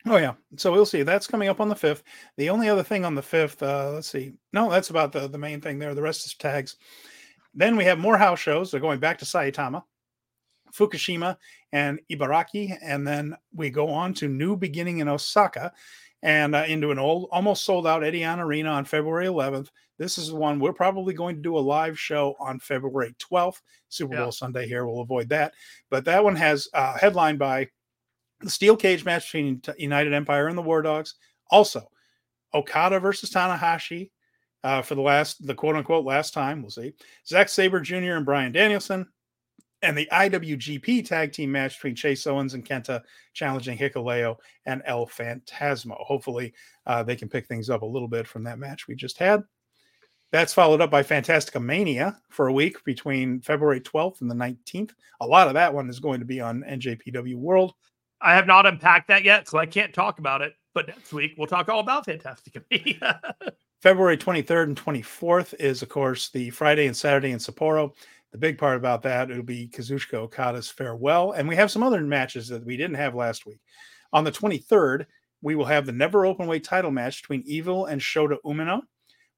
Oh 0.08 0.18
yeah, 0.18 0.34
so 0.56 0.70
we'll 0.70 0.86
see. 0.86 1.02
That's 1.02 1.26
coming 1.26 1.48
up 1.48 1.60
on 1.60 1.68
the 1.68 1.74
fifth. 1.74 2.04
The 2.36 2.48
only 2.48 2.68
other 2.68 2.84
thing 2.84 3.04
on 3.04 3.16
the 3.16 3.22
fifth, 3.22 3.60
uh, 3.60 3.90
let's 3.94 4.08
see. 4.08 4.34
No, 4.52 4.70
that's 4.70 4.90
about 4.90 5.12
the 5.12 5.26
the 5.26 5.38
main 5.38 5.60
thing 5.60 5.78
there. 5.78 5.94
The 5.94 6.02
rest 6.02 6.26
is 6.26 6.34
tags. 6.34 6.76
Then 7.54 7.76
we 7.76 7.84
have 7.84 7.98
more 7.98 8.16
house 8.16 8.38
shows. 8.38 8.70
They're 8.70 8.80
going 8.80 9.00
back 9.00 9.18
to 9.18 9.24
Saitama, 9.24 9.82
Fukushima, 10.72 11.36
and 11.72 11.98
Ibaraki, 12.10 12.76
and 12.80 13.06
then 13.06 13.34
we 13.52 13.70
go 13.70 13.88
on 13.88 14.14
to 14.14 14.28
New 14.28 14.56
Beginning 14.56 14.98
in 14.98 15.08
Osaka, 15.08 15.72
and 16.22 16.54
uh, 16.54 16.64
into 16.68 16.92
an 16.92 16.98
old, 17.00 17.28
almost 17.32 17.64
sold 17.64 17.86
out 17.86 18.02
Edion 18.02 18.38
Arena 18.38 18.70
on 18.70 18.84
February 18.84 19.26
11th. 19.26 19.68
This 19.98 20.18
is 20.18 20.28
the 20.28 20.36
one 20.36 20.60
we're 20.60 20.72
probably 20.72 21.14
going 21.14 21.36
to 21.36 21.42
do 21.42 21.56
a 21.56 21.58
live 21.58 21.98
show 21.98 22.36
on 22.38 22.60
February 22.60 23.16
12th. 23.18 23.60
Super 23.88 24.16
Bowl. 24.16 24.32
Sunday 24.32 24.68
here. 24.68 24.86
We'll 24.86 25.00
avoid 25.00 25.30
that, 25.30 25.54
but 25.90 26.04
that 26.04 26.22
one 26.22 26.36
has 26.36 26.68
uh, 26.74 26.96
headlined 26.96 27.38
by 27.38 27.68
the 28.40 28.50
steel 28.50 28.76
cage 28.76 29.04
match 29.04 29.32
between 29.32 29.62
United 29.78 30.12
Empire 30.12 30.48
and 30.48 30.56
the 30.56 30.62
War 30.62 30.82
Dogs. 30.82 31.14
Also, 31.50 31.90
Okada 32.54 33.00
versus 33.00 33.30
Tanahashi 33.30 34.10
uh, 34.64 34.82
for 34.82 34.94
the 34.94 35.02
last, 35.02 35.46
the 35.46 35.54
quote 35.54 35.76
unquote 35.76 36.04
last 36.04 36.34
time. 36.34 36.62
We'll 36.62 36.70
see. 36.70 36.94
Zack 37.26 37.48
Sabre 37.48 37.80
Jr. 37.80 38.14
and 38.14 38.26
Bryan 38.26 38.52
Danielson. 38.52 39.06
And 39.82 39.96
the 39.96 40.08
IWGP 40.10 41.06
tag 41.06 41.32
team 41.32 41.52
match 41.52 41.74
between 41.76 41.94
Chase 41.94 42.26
Owens 42.26 42.54
and 42.54 42.66
Kenta 42.66 43.02
challenging 43.34 43.76
Hikuleo 43.76 44.36
and 44.64 44.82
El 44.86 45.06
Phantasmo. 45.06 45.96
Hopefully, 45.98 46.54
uh, 46.86 47.02
they 47.02 47.14
can 47.14 47.28
pick 47.28 47.46
things 47.46 47.68
up 47.68 47.82
a 47.82 47.86
little 47.86 48.08
bit 48.08 48.26
from 48.26 48.42
that 48.44 48.58
match 48.58 48.88
we 48.88 48.94
just 48.94 49.18
had. 49.18 49.44
That's 50.32 50.54
followed 50.54 50.80
up 50.80 50.90
by 50.90 51.02
Fantastica 51.02 51.62
Mania 51.62 52.18
for 52.30 52.48
a 52.48 52.52
week 52.52 52.82
between 52.84 53.40
February 53.42 53.80
12th 53.80 54.22
and 54.22 54.30
the 54.30 54.34
19th. 54.34 54.92
A 55.20 55.26
lot 55.26 55.46
of 55.46 55.54
that 55.54 55.72
one 55.72 55.88
is 55.88 56.00
going 56.00 56.20
to 56.20 56.26
be 56.26 56.40
on 56.40 56.64
NJPW 56.68 57.36
World. 57.36 57.74
I 58.20 58.34
have 58.34 58.46
not 58.46 58.66
unpacked 58.66 59.08
that 59.08 59.24
yet, 59.24 59.48
so 59.48 59.58
I 59.58 59.66
can't 59.66 59.92
talk 59.92 60.18
about 60.18 60.42
it. 60.42 60.54
But 60.74 60.88
next 60.88 61.12
week 61.12 61.34
we'll 61.38 61.46
talk 61.46 61.68
all 61.68 61.80
about 61.80 62.04
Fantastic 62.04 62.62
February 63.82 64.16
23rd 64.16 64.64
and 64.64 64.76
24th 64.76 65.54
is, 65.58 65.82
of 65.82 65.88
course, 65.88 66.28
the 66.30 66.50
Friday 66.50 66.86
and 66.86 66.96
Saturday 66.96 67.30
in 67.30 67.38
Sapporo. 67.38 67.94
The 68.32 68.38
big 68.38 68.58
part 68.58 68.76
about 68.76 69.02
that 69.02 69.30
it'll 69.30 69.42
be 69.42 69.68
Kazuchika 69.68 70.14
Okada's 70.14 70.68
farewell, 70.68 71.32
and 71.32 71.48
we 71.48 71.56
have 71.56 71.70
some 71.70 71.82
other 71.82 72.00
matches 72.00 72.48
that 72.48 72.64
we 72.64 72.76
didn't 72.76 72.96
have 72.96 73.14
last 73.14 73.46
week. 73.46 73.60
On 74.12 74.24
the 74.24 74.32
23rd, 74.32 75.06
we 75.42 75.54
will 75.54 75.64
have 75.64 75.86
the 75.86 75.92
never 75.92 76.26
open 76.26 76.46
weight 76.46 76.64
title 76.64 76.90
match 76.90 77.22
between 77.22 77.42
Evil 77.46 77.86
and 77.86 78.00
Shota 78.00 78.36
Umino. 78.44 78.82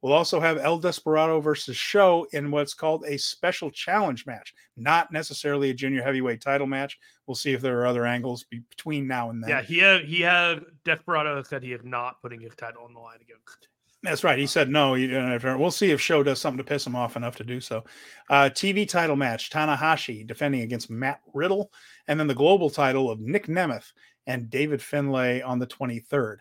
We'll 0.01 0.12
also 0.12 0.39
have 0.39 0.59
El 0.59 0.79
Desperado 0.79 1.41
versus 1.41 1.77
Sho 1.77 2.27
in 2.33 2.51
what's 2.51 2.75
called 2.75 3.05
a 3.07 3.19
special 3.19 3.70
challenge 3.70 4.27
match, 4.27 4.55
not 4.77 5.11
necessarily 5.11 5.70
a 5.70 5.75
junior 5.75 6.03
heavyweight 6.03 6.41
title 6.41 6.69
match. 6.69 6.99
We'll 7.27 7.35
see 7.35 7.53
if 7.53 7.61
there 7.61 7.81
are 7.81 7.87
other 7.87 8.07
angles 8.07 8.45
between 8.45 9.09
now 9.09 9.31
and 9.31 9.43
then. 9.43 9.51
Yeah, 9.51 9.62
he 9.62 9.79
had, 9.79 10.05
he 10.05 10.20
had 10.20 10.61
Desperado 10.85 11.43
said 11.43 11.65
he 11.65 11.73
is 11.73 11.83
not 11.83 12.23
putting 12.23 12.41
his 12.41 12.55
title 12.55 12.85
on 12.85 12.95
the 12.95 13.01
line 13.01 13.19
against. 13.20 13.69
That's 14.05 14.23
right. 14.23 14.39
He 14.39 14.47
said 14.47 14.70
no. 14.70 14.93
We'll 14.93 15.73
see 15.73 15.91
if 15.91 16.01
Sho 16.01 16.23
does 16.23 16.41
something 16.41 16.59
to 16.59 16.65
piss 16.65 16.87
him 16.87 16.95
off 16.95 17.16
enough 17.16 17.35
to 17.37 17.45
do 17.45 17.61
so. 17.61 17.83
Uh, 18.31 18.49
TV 18.49 18.89
title 18.89 19.16
match: 19.16 19.51
Tanahashi 19.51 20.25
defending 20.25 20.61
against 20.61 20.89
Matt 20.89 21.20
Riddle, 21.35 21.73
and 22.07 22.20
then 22.20 22.29
the 22.29 22.35
global 22.35 22.70
title 22.70 23.11
of 23.11 23.19
Nick 23.19 23.49
Nemeth 23.49 23.93
and 24.29 24.49
David 24.49 24.81
Finlay 24.81 25.43
on 25.43 25.59
the 25.59 25.66
23rd. 25.66 26.37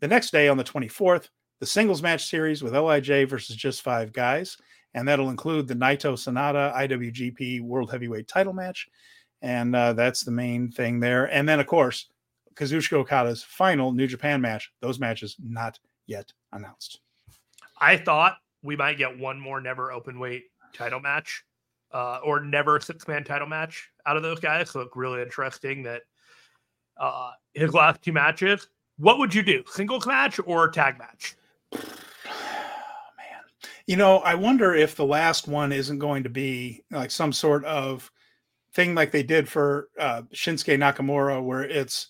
The 0.00 0.08
next 0.08 0.30
day, 0.30 0.48
on 0.48 0.58
the 0.58 0.64
24th, 0.64 1.28
the 1.64 1.70
singles 1.70 2.02
match 2.02 2.26
series 2.26 2.62
with 2.62 2.74
LIJ 2.74 3.26
versus 3.26 3.56
just 3.56 3.80
five 3.80 4.12
guys. 4.12 4.58
And 4.92 5.08
that'll 5.08 5.30
include 5.30 5.66
the 5.66 5.74
Naito 5.74 6.12
Sanada 6.12 6.74
IWGP 6.74 7.62
World 7.62 7.90
Heavyweight 7.90 8.28
title 8.28 8.52
match. 8.52 8.86
And 9.40 9.74
uh, 9.74 9.94
that's 9.94 10.24
the 10.24 10.30
main 10.30 10.70
thing 10.70 11.00
there. 11.00 11.24
And 11.32 11.48
then, 11.48 11.60
of 11.60 11.66
course, 11.66 12.10
Kazuchika 12.54 13.02
Okada's 13.02 13.42
final 13.42 13.92
New 13.92 14.06
Japan 14.06 14.42
match. 14.42 14.70
Those 14.82 15.00
matches 15.00 15.36
not 15.42 15.78
yet 16.06 16.30
announced. 16.52 17.00
I 17.80 17.96
thought 17.96 18.36
we 18.62 18.76
might 18.76 18.98
get 18.98 19.18
one 19.18 19.40
more 19.40 19.58
never 19.58 19.90
open 19.90 20.18
weight 20.18 20.42
title 20.74 21.00
match 21.00 21.46
uh, 21.94 22.18
or 22.22 22.40
never 22.40 22.78
six 22.78 23.08
man 23.08 23.24
title 23.24 23.48
match 23.48 23.88
out 24.04 24.18
of 24.18 24.22
those 24.22 24.38
guys. 24.38 24.68
So 24.68 24.80
it's 24.80 24.94
really 24.94 25.22
interesting 25.22 25.82
that 25.84 26.02
uh, 26.98 27.30
his 27.54 27.72
last 27.72 28.02
two 28.02 28.12
matches. 28.12 28.68
What 28.98 29.18
would 29.18 29.34
you 29.34 29.42
do? 29.42 29.64
Singles 29.66 30.06
match 30.06 30.38
or 30.44 30.68
tag 30.68 30.98
match? 30.98 31.36
man, 32.24 33.42
you 33.86 33.96
know, 33.96 34.18
I 34.18 34.34
wonder 34.34 34.74
if 34.74 34.96
the 34.96 35.06
last 35.06 35.48
one 35.48 35.72
isn't 35.72 35.98
going 35.98 36.22
to 36.22 36.30
be 36.30 36.82
like 36.90 37.10
some 37.10 37.32
sort 37.32 37.64
of 37.64 38.10
thing 38.74 38.94
like 38.94 39.12
they 39.12 39.22
did 39.22 39.48
for 39.48 39.88
uh, 39.98 40.22
Shinsuke 40.34 40.78
Nakamura, 40.78 41.42
where 41.42 41.64
it's 41.64 42.08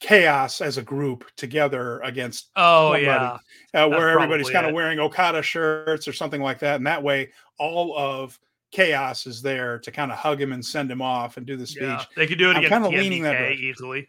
chaos 0.00 0.60
as 0.60 0.78
a 0.78 0.82
group 0.82 1.24
together 1.36 2.00
against 2.00 2.50
oh 2.56 2.94
somebody, 2.94 3.04
yeah. 3.04 3.38
uh, 3.74 3.88
where 3.88 4.10
everybody's 4.10 4.50
kind 4.50 4.66
of 4.66 4.72
wearing 4.72 4.98
okada 4.98 5.42
shirts 5.42 6.08
or 6.08 6.12
something 6.12 6.40
like 6.40 6.58
that 6.58 6.76
and 6.76 6.86
that 6.86 7.02
way 7.02 7.30
all 7.58 7.96
of 7.96 8.38
chaos 8.70 9.26
is 9.26 9.40
there 9.40 9.78
to 9.78 9.90
kind 9.90 10.10
of 10.10 10.18
hug 10.18 10.40
him 10.40 10.52
and 10.52 10.64
send 10.64 10.90
him 10.90 11.00
off 11.00 11.36
and 11.36 11.46
do 11.46 11.56
the 11.56 11.66
speech. 11.66 11.82
Yeah, 11.82 12.04
they 12.16 12.26
could 12.26 12.38
do 12.38 12.50
it 12.50 12.56
I'm 12.56 12.64
kind 12.64 12.84
of 12.84 12.92
leaning 12.92 13.22
that 13.22 13.40
way. 13.40 13.54
easily. 13.54 14.08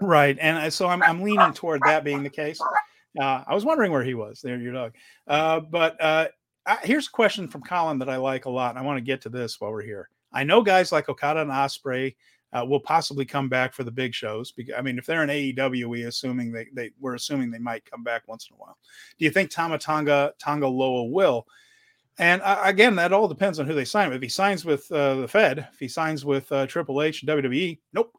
Right 0.00 0.36
and 0.40 0.72
so 0.72 0.88
I'm, 0.88 1.02
I'm 1.02 1.22
leaning 1.22 1.52
toward 1.52 1.82
that 1.84 2.04
being 2.04 2.22
the 2.22 2.30
case 2.30 2.60
uh, 3.18 3.44
I 3.46 3.54
was 3.54 3.64
wondering 3.64 3.92
where 3.92 4.04
he 4.04 4.14
was. 4.14 4.40
There, 4.40 4.56
your 4.58 4.72
dog. 4.72 4.94
Uh, 5.26 5.60
but 5.60 6.00
uh, 6.00 6.28
I, 6.66 6.78
here's 6.82 7.08
a 7.08 7.10
question 7.10 7.48
from 7.48 7.62
Colin 7.62 7.98
that 7.98 8.10
I 8.10 8.16
like 8.16 8.44
a 8.44 8.50
lot, 8.50 8.70
and 8.70 8.78
I 8.78 8.82
want 8.82 8.98
to 8.98 9.02
get 9.02 9.22
to 9.22 9.28
this 9.28 9.60
while 9.60 9.72
we're 9.72 9.82
here. 9.82 10.08
I 10.32 10.44
know 10.44 10.62
guys 10.62 10.92
like 10.92 11.08
Okada 11.08 11.40
and 11.40 11.50
Ospreay 11.50 12.14
uh, 12.52 12.64
will 12.64 12.80
possibly 12.80 13.24
come 13.24 13.48
back 13.48 13.72
for 13.72 13.84
the 13.84 13.90
big 13.90 14.14
shows. 14.14 14.52
Because 14.52 14.74
I 14.76 14.82
mean, 14.82 14.98
if 14.98 15.06
they're 15.06 15.22
in 15.22 15.28
AEW, 15.28 15.86
we 15.86 16.04
assuming 16.04 16.52
they 16.52 16.66
they 16.72 16.90
we're 17.00 17.14
assuming 17.14 17.50
they 17.50 17.58
might 17.58 17.88
come 17.88 18.02
back 18.02 18.26
once 18.26 18.48
in 18.48 18.54
a 18.54 18.58
while. 18.58 18.78
Do 19.18 19.24
you 19.24 19.30
think 19.30 19.50
Tama 19.50 19.78
Tonga 19.78 20.34
Tonga 20.38 20.68
Loa 20.68 21.04
will? 21.04 21.46
And 22.18 22.42
uh, 22.42 22.60
again, 22.64 22.96
that 22.96 23.12
all 23.12 23.28
depends 23.28 23.58
on 23.58 23.66
who 23.66 23.74
they 23.74 23.84
sign 23.84 24.08
with. 24.08 24.16
If 24.16 24.22
he 24.22 24.28
signs 24.28 24.64
with 24.64 24.90
uh, 24.92 25.16
the 25.16 25.28
Fed, 25.28 25.68
if 25.72 25.78
he 25.78 25.88
signs 25.88 26.24
with 26.24 26.50
uh, 26.52 26.66
Triple 26.66 27.02
H 27.02 27.22
and 27.22 27.30
WWE, 27.30 27.78
nope. 27.92 28.14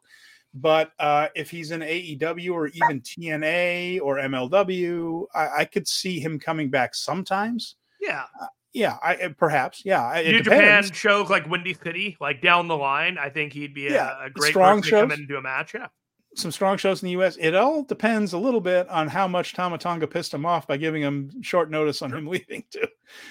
But 0.54 0.92
uh, 0.98 1.28
if 1.34 1.50
he's 1.50 1.70
in 1.70 1.80
AEW 1.80 2.52
or 2.52 2.66
even 2.68 3.00
TNA 3.00 4.00
or 4.02 4.16
MLW, 4.16 5.26
I, 5.34 5.48
I 5.60 5.64
could 5.64 5.88
see 5.88 6.20
him 6.20 6.38
coming 6.38 6.68
back 6.68 6.94
sometimes. 6.94 7.76
Yeah. 8.00 8.24
Uh, 8.40 8.46
yeah, 8.74 8.96
I 9.02 9.28
perhaps. 9.36 9.82
Yeah, 9.84 10.14
it 10.16 10.32
New 10.32 10.42
depends. 10.42 10.88
Japan 10.88 10.94
shows 10.94 11.30
like 11.30 11.46
Windy 11.46 11.74
City, 11.74 12.16
like 12.20 12.40
down 12.40 12.68
the 12.68 12.76
line. 12.76 13.18
I 13.18 13.28
think 13.28 13.52
he'd 13.52 13.74
be 13.74 13.88
a, 13.88 13.92
Yeah, 13.92 14.26
a 14.26 14.30
great 14.30 14.50
strong 14.50 14.80
person 14.80 14.90
to 14.94 15.00
come 15.02 15.12
in 15.12 15.18
and 15.20 15.28
do 15.28 15.36
a 15.36 15.42
match. 15.42 15.74
Yeah. 15.74 15.88
Some 16.34 16.50
strong 16.50 16.78
shows 16.78 17.02
in 17.02 17.06
the 17.06 17.12
U.S. 17.12 17.36
It 17.38 17.54
all 17.54 17.82
depends 17.82 18.32
a 18.32 18.38
little 18.38 18.62
bit 18.62 18.88
on 18.88 19.08
how 19.08 19.28
much 19.28 19.52
Tama 19.52 19.76
Tonga 19.76 20.06
pissed 20.06 20.32
him 20.32 20.46
off 20.46 20.66
by 20.66 20.78
giving 20.78 21.02
him 21.02 21.42
short 21.42 21.70
notice 21.70 22.00
on 22.00 22.12
him 22.12 22.26
leaving 22.28 22.64
too. 22.70 22.86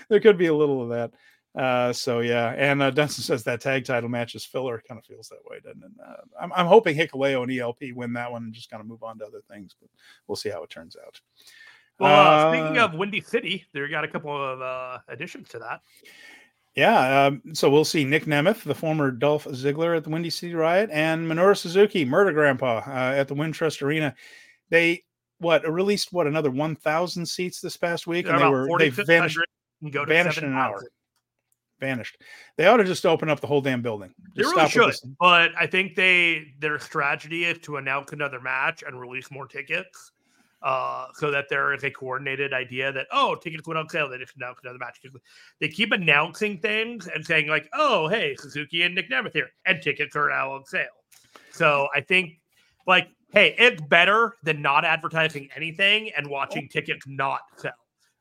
There 0.10 0.20
could 0.20 0.38
be 0.38 0.46
a 0.46 0.54
little 0.54 0.84
of 0.84 0.90
that. 0.90 1.12
Uh, 1.54 1.92
so 1.92 2.20
yeah, 2.20 2.54
and 2.58 2.82
uh, 2.82 2.92
Dunstan 2.92 3.24
says 3.24 3.44
that 3.44 3.60
tag 3.60 3.84
title 3.84 4.10
match 4.10 4.36
is 4.36 4.46
filler. 4.46 4.82
Kind 4.88 5.00
of 5.00 5.06
feels 5.06 5.28
that 5.30 5.44
way, 5.50 5.60
doesn't 5.64 5.84
it? 5.84 5.92
Uh, 6.02 6.14
I'm, 6.40 6.54
I'm 6.54 6.66
hoping 6.66 6.96
Hikuleo 6.96 7.44
and 7.44 7.52
ELP 7.52 7.94
win 7.94 8.14
that 8.14 8.32
one 8.32 8.44
and 8.44 8.54
just 8.54 8.70
kind 8.70 8.80
of 8.80 8.88
move 8.88 9.04
on 9.04 9.20
to 9.20 9.26
other 9.26 9.42
things, 9.50 9.76
but 9.80 9.90
we'll 10.28 10.38
see 10.38 10.50
how 10.50 10.64
it 10.64 10.70
turns 10.70 10.96
out. 11.06 11.20
Well, 12.00 12.48
uh, 12.48 12.54
speaking 12.54 12.78
Uh, 12.78 12.86
of 12.86 12.94
Windy 12.94 13.22
City, 13.22 13.66
there 13.74 13.88
got 13.90 14.06
a 14.06 14.08
couple 14.08 14.32
of 14.32 14.62
uh, 14.62 15.00
additions 15.10 15.50
to 15.50 15.60
that. 15.60 15.82
Yeah, 16.74 17.26
um, 17.26 17.42
so 17.54 17.70
we'll 17.70 17.84
see 17.84 18.06
Nick 18.06 18.26
Nemeth, 18.26 18.64
the 18.64 18.74
former 18.74 19.12
Dolph 19.12 19.44
Ziggler 19.44 19.98
at 19.98 20.06
the 20.06 20.10
Windy 20.10 20.30
City 20.30 20.54
Riot, 20.54 20.90
and 20.94 21.30
Minoru 21.30 21.58
Suzuki, 21.58 22.06
Murder 22.06 22.32
Grandpa, 22.32 22.78
uh, 22.88 23.14
at 23.18 23.28
the 23.28 23.36
Wintrust 23.36 23.82
Arena. 23.82 24.16
They 24.70 25.04
what 25.40 25.70
released 25.70 26.14
what 26.14 26.28
another 26.28 26.50
one 26.50 26.78
thousand 26.78 27.26
seats 27.26 27.60
this 27.60 27.76
past 27.76 28.08
week, 28.08 28.26
They're 28.26 28.36
and 28.36 28.44
they 28.44 28.50
were 28.50 28.70
they 28.80 28.90
vanished 28.90 29.38
go 29.92 30.06
to 30.06 30.10
vanished 30.10 30.38
in 30.38 30.46
an 30.46 30.54
hour. 30.54 30.82
7,000. 31.82 31.98
vanished. 31.98 32.18
They 32.58 32.68
ought 32.68 32.78
to 32.78 32.84
just 32.84 33.06
open 33.06 33.30
up 33.30 33.40
the 33.40 33.48
whole 33.48 33.62
damn 33.62 33.82
building. 33.82 34.14
They 34.36 34.44
really 34.44 34.70
should, 34.70 34.94
but 35.20 35.52
I 35.60 35.68
think 35.68 35.96
they 35.96 36.54
their 36.60 36.80
strategy 36.80 37.46
is 37.46 37.60
to 37.60 37.78
announce 37.78 38.12
another 38.14 38.40
match 38.40 38.84
and 38.86 39.00
release 39.00 39.30
more 39.32 39.48
tickets, 39.48 40.12
uh, 40.62 41.08
so 41.16 41.32
that 41.32 41.46
there 41.50 41.74
is 41.74 41.84
a 41.84 41.92
coordinated 41.92 42.54
idea 42.54 42.92
that 42.92 43.08
oh 43.12 43.36
tickets 43.36 43.68
went 43.68 43.78
on 43.78 43.90
sale. 43.90 44.10
They 44.10 44.18
just 44.18 44.36
announced 44.36 44.62
another 44.64 44.80
match. 44.80 45.00
They 45.60 45.68
keep 45.68 45.92
announcing 45.92 46.60
things 46.60 47.08
and 47.08 47.26
saying 47.26 47.48
like 47.48 47.70
oh 47.74 48.08
hey 48.08 48.36
Suzuki 48.38 48.84
and 48.84 48.96
Nick 48.96 49.10
Nemeth 49.10 49.34
here 49.34 49.50
and 49.66 49.82
tickets 49.82 50.16
are 50.16 50.30
now 50.30 50.54
on 50.54 50.66
sale. 50.66 50.86
So 51.52 51.88
I 51.96 52.02
think 52.02 52.40
like 52.88 53.10
hey 53.34 53.56
it's 53.58 53.82
better 53.82 54.36
than 54.44 54.62
not 54.62 54.86
advertising 54.86 55.50
anything 55.56 56.12
and 56.16 56.28
watching 56.28 56.70
tickets 56.70 57.06
not 57.08 57.42
sell. 57.58 57.72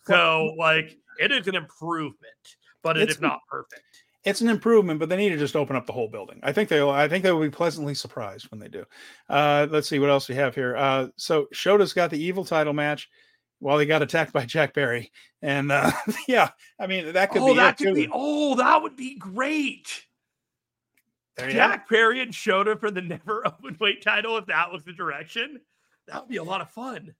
So 0.07 0.55
like 0.59 0.97
it 1.19 1.31
is 1.31 1.47
an 1.49 1.55
improvement, 1.55 2.57
but 2.83 2.97
It's 2.97 3.15
is 3.15 3.21
not 3.21 3.41
perfect. 3.49 3.83
It's 4.25 4.43
an 4.43 4.51
improvement, 4.51 5.01
but 5.01 5.09
they 5.09 5.17
need 5.17 5.31
to 5.31 5.39
just 5.39 5.57
open 5.57 5.77
up 5.77 5.87
the 5.87 5.93
whole 5.93 6.09
building. 6.09 6.41
I 6.43 6.53
think 6.53 6.69
they'll. 6.69 6.91
I 6.91 7.09
think 7.09 7.25
they 7.25 7.33
will 7.33 7.41
be 7.41 7.51
pleasantly 7.51 7.95
surprised 7.95 8.51
when 8.51 8.61
they 8.61 8.69
do. 8.69 8.85
Uh, 9.29 9.67
let's 9.71 9.89
see 9.89 9.99
what 9.99 10.11
else 10.11 10.29
we 10.29 10.35
have 10.35 10.55
here. 10.55 10.77
Uh, 10.77 11.09
so 11.17 11.47
Shota's 11.55 11.95
got 11.95 12.11
the 12.11 12.23
evil 12.23 12.45
title 12.45 12.75
match 12.75 13.09
while 13.61 13.79
he 13.79 13.87
got 13.87 14.03
attacked 14.03 14.33
by 14.33 14.45
Jack 14.45 14.75
Perry, 14.75 15.11
and 15.41 15.73
uh, 15.73 15.91
yeah, 16.29 16.51
I 16.79 16.87
mean 16.87 17.13
that 17.15 17.31
could 17.31 17.43
oh, 17.43 17.49
be 17.49 17.55
that 17.55 17.79
could 17.79 17.89
too. 17.89 17.95
be. 17.95 18.09
Oh, 18.13 18.57
that 18.57 18.83
would 18.83 18.97
be 18.97 19.17
great. 19.17 20.05
Jack 21.39 21.89
Perry 21.89 22.21
and 22.21 22.33
Shota 22.33 22.79
for 22.79 22.91
the 22.91 23.01
never 23.01 23.47
open 23.47 23.77
weight 23.81 24.03
title. 24.03 24.37
If 24.37 24.47
that 24.47 24.71
was 24.71 24.85
the 24.85 24.93
direction, 24.93 25.61
that 26.09 26.21
would 26.21 26.29
be 26.29 26.37
a 26.37 26.45
lot 26.45 26.61
of 26.61 26.71
fun. 26.71 27.15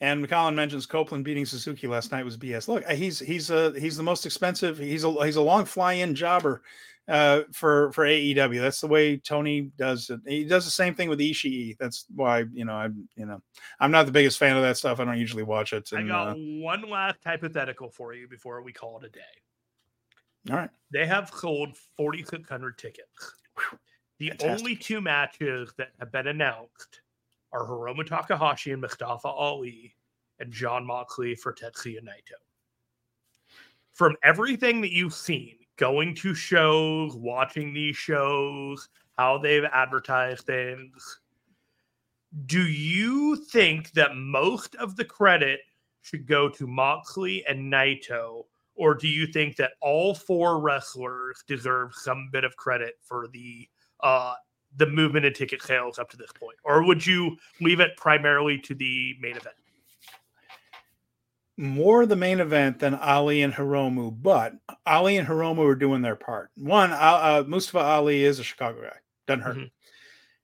And 0.00 0.26
McCollum 0.26 0.54
mentions 0.54 0.86
Copeland 0.86 1.24
beating 1.24 1.46
Suzuki 1.46 1.86
last 1.86 2.12
night 2.12 2.24
was 2.24 2.36
BS. 2.36 2.68
Look, 2.68 2.84
he's 2.90 3.18
he's 3.20 3.50
uh 3.50 3.72
he's 3.72 3.96
the 3.96 4.02
most 4.02 4.26
expensive. 4.26 4.76
He's 4.78 5.04
a 5.04 5.24
he's 5.24 5.36
a 5.36 5.42
long 5.42 5.64
fly-in 5.64 6.14
jobber 6.14 6.62
uh 7.06 7.42
for 7.52 7.92
for 7.92 8.04
AEW. 8.04 8.60
That's 8.60 8.80
the 8.80 8.88
way 8.88 9.16
Tony 9.18 9.70
does 9.76 10.10
it. 10.10 10.20
He 10.26 10.44
does 10.44 10.64
the 10.64 10.70
same 10.70 10.94
thing 10.94 11.08
with 11.08 11.20
Ishii. 11.20 11.76
That's 11.78 12.06
why 12.14 12.44
you 12.52 12.64
know 12.64 12.74
I'm 12.74 13.08
you 13.14 13.24
know 13.24 13.40
I'm 13.78 13.92
not 13.92 14.06
the 14.06 14.12
biggest 14.12 14.38
fan 14.38 14.56
of 14.56 14.62
that 14.62 14.76
stuff. 14.76 15.00
I 15.00 15.04
don't 15.04 15.18
usually 15.18 15.42
watch 15.44 15.72
it. 15.72 15.88
I 15.94 16.02
got 16.02 16.28
uh, 16.30 16.34
one 16.34 16.82
last 16.90 17.18
hypothetical 17.24 17.90
for 17.90 18.14
you 18.14 18.26
before 18.28 18.62
we 18.62 18.72
call 18.72 18.98
it 18.98 19.06
a 19.06 19.10
day. 19.10 19.20
all 20.50 20.56
right. 20.56 20.70
They 20.92 21.06
have 21.06 21.30
sold 21.34 21.76
4,600 21.96 22.78
tickets. 22.78 23.32
The 24.18 24.28
Fantastic. 24.30 24.58
only 24.60 24.76
two 24.76 25.00
matches 25.00 25.72
that 25.76 25.88
have 25.98 26.12
been 26.12 26.26
announced 26.28 27.00
are 27.54 27.66
Hiromu 27.66 28.04
Takahashi 28.04 28.72
and 28.72 28.82
Mustafa 28.82 29.28
Ali 29.28 29.94
and 30.40 30.52
Jon 30.52 30.84
Moxley 30.84 31.36
for 31.36 31.54
Tetsuya 31.54 32.02
Naito. 32.02 32.36
From 33.92 34.16
everything 34.24 34.80
that 34.80 34.90
you've 34.90 35.14
seen, 35.14 35.54
going 35.76 36.16
to 36.16 36.34
shows, 36.34 37.14
watching 37.14 37.72
these 37.72 37.96
shows, 37.96 38.88
how 39.16 39.38
they've 39.38 39.64
advertised 39.64 40.44
things, 40.44 41.20
do 42.46 42.66
you 42.66 43.36
think 43.36 43.92
that 43.92 44.16
most 44.16 44.74
of 44.76 44.96
the 44.96 45.04
credit 45.04 45.60
should 46.02 46.26
go 46.26 46.48
to 46.48 46.66
Moxley 46.66 47.46
and 47.46 47.72
Naito? 47.72 48.42
Or 48.74 48.96
do 48.96 49.06
you 49.06 49.28
think 49.28 49.54
that 49.56 49.74
all 49.80 50.16
four 50.16 50.58
wrestlers 50.58 51.44
deserve 51.46 51.94
some 51.94 52.28
bit 52.32 52.42
of 52.42 52.56
credit 52.56 52.94
for 53.00 53.28
the 53.32 53.68
uh 54.00 54.34
the 54.76 54.86
movement 54.86 55.26
and 55.26 55.34
ticket 55.34 55.62
sales 55.62 55.98
up 55.98 56.10
to 56.10 56.16
this 56.16 56.32
point? 56.32 56.56
Or 56.64 56.84
would 56.84 57.06
you 57.06 57.36
leave 57.60 57.80
it 57.80 57.96
primarily 57.96 58.58
to 58.58 58.74
the 58.74 59.14
main 59.20 59.36
event? 59.36 59.54
more 61.56 62.06
the 62.06 62.16
main 62.16 62.40
event 62.40 62.78
than 62.78 62.94
Ali 62.94 63.42
and 63.42 63.52
Hiromu, 63.52 64.20
but 64.20 64.54
Ali 64.86 65.16
and 65.16 65.28
Hiromu 65.28 65.64
are 65.68 65.76
doing 65.76 66.02
their 66.02 66.16
part. 66.16 66.50
One, 66.56 66.90
uh, 66.92 67.44
Mustafa 67.46 67.78
Ali 67.78 68.24
is 68.24 68.38
a 68.38 68.44
Chicago 68.44 68.82
guy, 68.82 68.96
doesn't 69.26 69.42
hurt. 69.42 69.56
Mhm. 69.56 69.70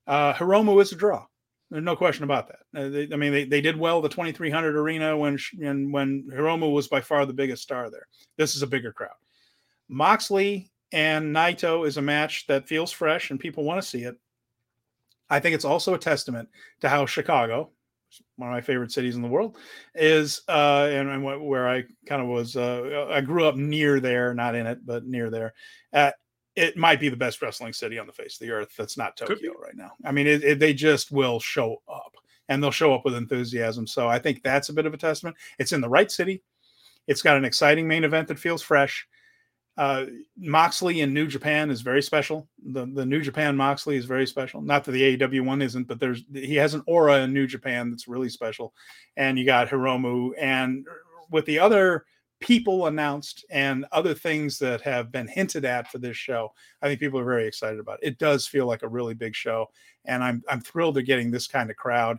Uh, 0.07 0.32
Hiromu 0.35 0.81
is 0.81 0.93
a 0.93 0.97
draw. 0.97 1.27
There's 1.70 1.85
no 1.85 1.97
question 1.97 2.24
about 2.24 2.48
that. 2.48 2.81
Uh, 2.81 2.89
they, 2.89 3.09
I 3.12 3.16
mean, 3.16 3.32
they, 3.32 3.44
they 3.44 3.61
did 3.61 3.77
well 3.77 4.01
the 4.01 4.09
2300 4.09 4.77
arena 4.77 5.16
when 5.16 5.39
and 5.62 5.93
when 5.93 6.28
Hiromu 6.32 6.73
was 6.73 6.89
by 6.89 7.01
far 7.01 7.27
the 7.27 7.32
biggest 7.32 7.62
star 7.62 7.90
there. 7.90 8.07
This 8.36 8.57
is 8.57 8.62
a 8.62 8.66
bigger 8.66 8.93
crowd. 8.93 9.11
Moxley 9.89 10.70
and 10.93 11.35
Naito 11.35 11.87
is 11.87 11.97
a 11.97 12.03
match 12.03 12.47
that 12.47 12.69
feels 12.69 12.91
fresh 12.91 13.31
and 13.31 13.39
people 13.39 13.65
want 13.65 13.81
to 13.81 13.87
see 13.87 14.03
it. 14.03 14.17
I 15.29 15.39
think 15.41 15.55
it's 15.55 15.65
also 15.65 15.95
a 15.95 15.99
testament 15.99 16.49
to 16.81 16.89
how 16.89 17.07
Chicago, 17.07 17.71
one 18.37 18.49
of 18.49 18.53
my 18.53 18.61
favorite 18.61 18.91
cities 18.91 19.15
in 19.15 19.23
the 19.23 19.29
world, 19.29 19.57
is 19.95 20.43
uh, 20.49 20.89
and, 20.91 21.09
and 21.09 21.25
where 21.47 21.69
I 21.69 21.85
kind 22.07 22.21
of 22.21 22.29
was. 22.29 22.57
Uh, 22.57 23.07
I 23.11 23.21
grew 23.21 23.45
up 23.45 23.55
near 23.55 24.01
there, 24.01 24.35
not 24.35 24.57
in 24.57 24.67
it, 24.67 24.85
but 24.85 25.07
near 25.07 25.31
there. 25.31 25.55
Uh, 25.93 26.11
it 26.57 26.77
might 26.77 26.99
be 26.99 27.09
the 27.09 27.17
best 27.17 27.41
wrestling 27.41 27.73
city 27.73 27.97
on 27.99 28.09
the 28.09 28.12
face 28.12 28.35
of 28.35 28.47
the 28.47 28.53
earth. 28.53 28.75
That's 28.77 28.99
not 28.99 29.17
Tokyo 29.17 29.53
right 29.53 29.77
now. 29.77 29.93
I 30.05 30.11
mean, 30.11 30.27
it, 30.27 30.43
it, 30.43 30.59
they 30.59 30.75
just 30.75 31.12
will 31.12 31.39
show 31.39 31.81
up, 31.89 32.17
and 32.49 32.61
they'll 32.61 32.73
show 32.73 32.93
up 32.93 33.05
with 33.05 33.15
enthusiasm. 33.15 33.87
So 33.87 34.09
I 34.09 34.19
think 34.19 34.43
that's 34.43 34.69
a 34.69 34.73
bit 34.73 34.87
of 34.87 34.93
a 34.93 34.99
testament. 34.99 35.37
It's 35.61 35.73
in 35.73 35.81
the 35.81 35.89
right 35.89 36.11
city. 36.11 36.43
It's 37.07 37.23
got 37.23 37.37
an 37.37 37.45
exciting 37.45 37.87
main 37.87 38.03
event 38.03 38.27
that 38.29 38.39
feels 38.39 38.62
fresh. 38.62 39.07
Uh, 39.81 40.05
Moxley 40.36 41.01
in 41.01 41.15
New 41.15 41.27
Japan 41.27 41.70
is 41.70 41.81
very 41.81 42.02
special. 42.02 42.47
The 42.62 42.85
the 42.85 43.07
New 43.07 43.23
Japan 43.23 43.57
Moxley 43.57 43.97
is 43.97 44.05
very 44.05 44.27
special. 44.27 44.61
Not 44.61 44.85
that 44.85 44.93
the 44.93 45.16
AEW 45.16 45.43
one 45.43 45.62
isn't, 45.62 45.89
but 45.89 45.98
there's 45.98 46.23
he 46.35 46.55
has 46.57 46.74
an 46.74 46.82
aura 46.86 47.23
in 47.23 47.32
New 47.32 47.47
Japan 47.47 47.90
that's 47.90 48.07
really 48.07 48.28
special. 48.28 48.74
And 49.16 49.39
you 49.39 49.47
got 49.47 49.69
Hiromu, 49.69 50.32
and 50.39 50.86
with 51.31 51.47
the 51.47 51.59
other 51.59 52.05
people 52.40 52.89
announced 52.89 53.47
and 53.48 53.86
other 53.90 54.12
things 54.12 54.59
that 54.59 54.82
have 54.82 55.11
been 55.11 55.27
hinted 55.27 55.65
at 55.65 55.90
for 55.90 55.97
this 55.97 56.16
show, 56.16 56.52
I 56.82 56.86
think 56.86 57.01
people 57.01 57.19
are 57.19 57.24
very 57.24 57.47
excited 57.47 57.81
about 57.81 58.01
it. 58.02 58.09
It 58.09 58.19
does 58.19 58.47
feel 58.47 58.66
like 58.66 58.82
a 58.82 58.89
really 58.89 59.15
big 59.15 59.35
show, 59.35 59.70
and 60.05 60.23
I'm 60.23 60.43
I'm 60.47 60.61
thrilled 60.61 60.97
they're 60.97 61.02
getting 61.02 61.31
this 61.31 61.47
kind 61.47 61.70
of 61.70 61.77
crowd. 61.78 62.19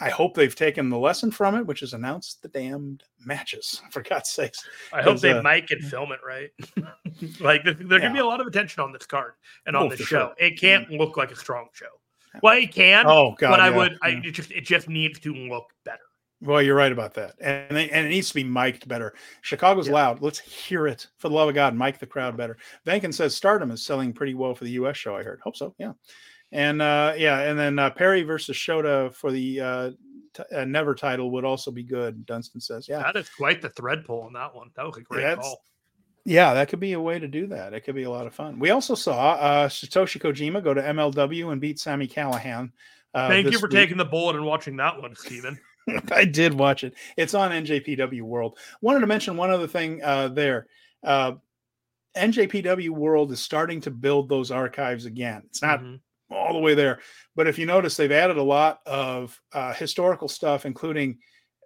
I 0.00 0.10
hope 0.10 0.34
they've 0.34 0.54
taken 0.54 0.88
the 0.88 0.98
lesson 0.98 1.30
from 1.30 1.54
it, 1.54 1.66
which 1.66 1.82
is 1.82 1.92
announce 1.94 2.34
the 2.34 2.48
damned 2.48 3.04
matches. 3.24 3.80
For 3.90 4.02
God's 4.02 4.30
sakes, 4.30 4.58
I 4.92 5.02
hope 5.02 5.20
they 5.20 5.32
uh, 5.32 5.42
might 5.42 5.68
can 5.68 5.80
film 5.80 6.10
it 6.12 6.20
right. 6.26 6.50
like 7.40 7.64
there, 7.64 7.74
there 7.74 8.00
can 8.00 8.12
be 8.12 8.18
a 8.18 8.26
lot 8.26 8.40
of 8.40 8.46
attention 8.46 8.82
on 8.82 8.92
this 8.92 9.06
card 9.06 9.34
and 9.66 9.76
on 9.76 9.84
Oh, 9.84 9.88
this 9.90 10.00
show. 10.00 10.04
sure. 10.04 10.34
It 10.38 10.58
can't 10.60 10.90
look 10.90 11.16
like 11.16 11.30
a 11.30 11.36
strong 11.36 11.68
show. 11.72 11.86
Well, 12.42 12.58
it 12.58 12.72
can, 12.74 13.06
oh 13.06 13.36
God, 13.38 13.50
but 13.50 13.60
I 13.60 13.68
yeah, 13.70 13.76
would. 13.76 13.98
I 14.02 14.08
it 14.24 14.32
just 14.32 14.50
it 14.50 14.62
just 14.62 14.88
needs 14.88 15.20
to 15.20 15.32
look 15.32 15.66
better. 15.84 16.00
Well, 16.40 16.60
you're 16.60 16.74
right 16.74 16.90
about 16.90 17.14
that, 17.14 17.36
and 17.40 17.74
they- 17.76 17.88
and 17.90 18.04
it 18.04 18.08
needs 18.10 18.28
to 18.28 18.34
be 18.34 18.42
mic'd 18.44 18.88
better. 18.88 19.14
Chicago's 19.42 19.86
Yeah. 19.86 19.94
loud. 19.94 20.20
Let's 20.20 20.40
hear 20.40 20.88
it 20.88 21.06
for 21.16 21.28
the 21.28 21.34
love 21.36 21.48
of 21.48 21.54
God. 21.54 21.76
Mic 21.76 22.00
the 22.00 22.06
crowd 22.06 22.36
better. 22.36 22.56
Venkin 22.84 23.14
says 23.14 23.36
Stardom 23.36 23.70
is 23.70 23.86
selling 23.86 24.12
pretty 24.12 24.34
well 24.34 24.54
for 24.56 24.64
the 24.64 24.72
U.S. 24.72 24.96
show. 24.96 25.14
I 25.16 25.22
heard. 25.22 25.40
Hope 25.44 25.56
so. 25.56 25.76
Yeah, 25.78 25.92
and 26.54 26.80
uh, 26.80 27.14
yeah, 27.16 27.40
and 27.40 27.58
then 27.58 27.78
uh, 27.78 27.90
Perry 27.90 28.22
versus 28.22 28.56
Shota 28.56 29.12
for 29.12 29.32
the 29.32 29.60
uh, 29.60 29.90
t- 30.32 30.42
uh, 30.54 30.64
Never 30.64 30.94
title 30.94 31.32
would 31.32 31.44
also 31.44 31.72
be 31.72 31.82
good. 31.82 32.24
Dunstan 32.24 32.60
says, 32.60 32.88
yeah, 32.88 33.02
That 33.02 33.16
is 33.16 33.28
quite 33.28 33.60
the 33.60 33.70
thread 33.70 34.04
pull 34.04 34.22
on 34.22 34.32
that 34.34 34.54
one. 34.54 34.70
That 34.76 34.86
was 34.86 34.96
a 34.96 35.02
great 35.02 35.22
That's- 35.22 35.44
call. 35.44 35.62
Yeah, 36.26 36.54
that 36.54 36.70
could 36.70 36.80
be 36.80 36.94
a 36.94 37.00
way 37.00 37.18
to 37.18 37.28
do 37.28 37.48
that. 37.48 37.74
It 37.74 37.82
could 37.82 37.94
be 37.94 38.04
a 38.04 38.10
lot 38.10 38.26
of 38.26 38.34
fun. 38.34 38.58
We 38.58 38.70
also 38.70 38.94
saw 38.94 39.32
uh, 39.34 39.68
Satoshi 39.68 40.18
Kojima 40.18 40.64
go 40.64 40.72
to 40.72 40.80
MLW 40.80 41.52
and 41.52 41.60
beat 41.60 41.78
Sami 41.78 42.08
Callihan. 42.08 42.72
Uh, 43.12 43.28
Thank 43.28 43.50
you 43.50 43.58
for 43.58 43.66
week. 43.66 43.74
taking 43.74 43.98
the 43.98 44.06
bullet 44.06 44.34
and 44.34 44.46
watching 44.46 44.74
that 44.76 44.98
one, 45.02 45.14
Steven. 45.14 45.60
I 46.12 46.24
did 46.24 46.54
watch 46.54 46.82
it. 46.82 46.94
It's 47.18 47.34
on 47.34 47.50
NJPW 47.50 48.22
World. 48.22 48.56
Wanted 48.80 49.00
to 49.00 49.06
mention 49.06 49.36
one 49.36 49.50
other 49.50 49.66
thing 49.66 50.02
uh, 50.02 50.28
there. 50.28 50.66
Uh, 51.02 51.32
NJPW 52.16 52.88
World 52.88 53.30
is 53.30 53.40
starting 53.40 53.82
to 53.82 53.90
build 53.90 54.30
those 54.30 54.50
archives 54.50 55.04
again. 55.04 55.42
It's 55.46 55.60
not 55.60 55.80
mm-hmm. 55.80 55.96
All 56.34 56.52
the 56.52 56.58
way 56.58 56.74
there, 56.74 57.00
but 57.36 57.46
if 57.46 57.58
you 57.58 57.66
notice, 57.66 57.96
they've 57.96 58.12
added 58.12 58.36
a 58.36 58.42
lot 58.42 58.80
of 58.86 59.40
uh, 59.52 59.72
historical 59.74 60.28
stuff, 60.28 60.66
including 60.66 61.18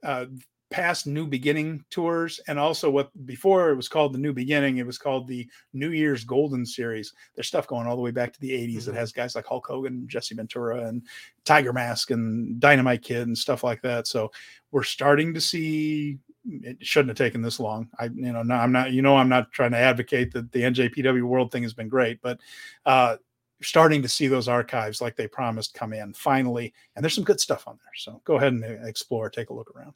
uh, 0.03 0.27
past 0.71 1.07
New 1.07 1.27
Beginning 1.27 1.85
tours, 1.91 2.41
and 2.47 2.59
also 2.59 2.91
what 2.91 3.11
before 3.27 3.71
it 3.71 3.77
was 3.77 3.89
called 3.89 4.13
the 4.13 4.19
New 4.19 4.33
Beginning, 4.33 4.79
it 4.79 4.87
was 4.87 4.99
called 4.99 5.27
the 5.27 5.49
New 5.73 5.91
Year's 5.91 6.25
Golden 6.25 6.65
Series. 6.67 7.13
There's 7.35 7.47
stuff 7.47 7.67
going 7.67 7.87
all 7.87 7.97
the 7.97 8.03
way 8.03 8.11
back 8.11 8.33
to 8.33 8.41
the 8.41 8.51
80s 8.51 8.69
mm-hmm. 8.69 8.91
that 8.91 8.99
has 8.99 9.13
guys 9.13 9.35
like 9.35 9.47
Hulk 9.47 9.67
Hogan, 9.67 10.07
Jesse 10.07 10.35
Ventura, 10.35 10.87
and 10.87 11.03
Tiger 11.45 11.73
Mask, 11.73 12.11
and 12.11 12.61
Dynamite 12.61 13.03
Kid, 13.03 13.27
and 13.27 13.37
stuff 13.37 13.65
like 13.65 13.83
that. 13.83 14.07
So 14.07 14.31
we're 14.71 14.83
starting 14.83 15.35
to 15.35 15.41
see. 15.41 16.19
It 16.51 16.79
shouldn't 16.81 17.11
have 17.11 17.19
taken 17.19 17.43
this 17.43 17.61
long. 17.61 17.89
I, 17.99 18.05
you 18.05 18.33
know, 18.33 18.43
no, 18.43 18.55
I'm 18.55 18.73
not. 18.73 18.93
You 18.93 19.03
know, 19.03 19.17
I'm 19.17 19.29
not 19.29 19.53
trying 19.53 19.73
to 19.73 19.79
advocate 19.79 20.33
that 20.33 20.53
the 20.53 20.63
NJPW 20.63 21.23
World 21.23 21.51
thing 21.51 21.63
has 21.63 21.75
been 21.75 21.89
great, 21.89 22.21
but 22.23 22.39
uh, 22.87 23.17
starting 23.63 24.03
to 24.03 24.09
see 24.09 24.29
those 24.29 24.49
archives 24.49 25.01
like 25.01 25.17
they 25.17 25.27
promised 25.27 25.75
come 25.75 25.93
in 25.93 26.13
finally, 26.13 26.73
and 26.95 27.03
there's 27.03 27.15
some 27.15 27.25
good 27.25 27.41
stuff 27.41 27.67
on 27.67 27.79
there. 27.83 27.93
So 27.97 28.21
go 28.25 28.37
ahead 28.37 28.53
and 28.53 28.65
uh, 28.65 28.87
explore, 28.87 29.31
take 29.31 29.51
a 29.51 29.55
look 29.55 29.73
around. 29.75 29.95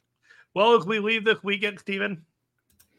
Well, 0.53 0.75
as 0.75 0.85
we 0.85 0.99
leave 0.99 1.25
this 1.25 1.43
weekend, 1.43 1.79
Steven, 1.79 2.23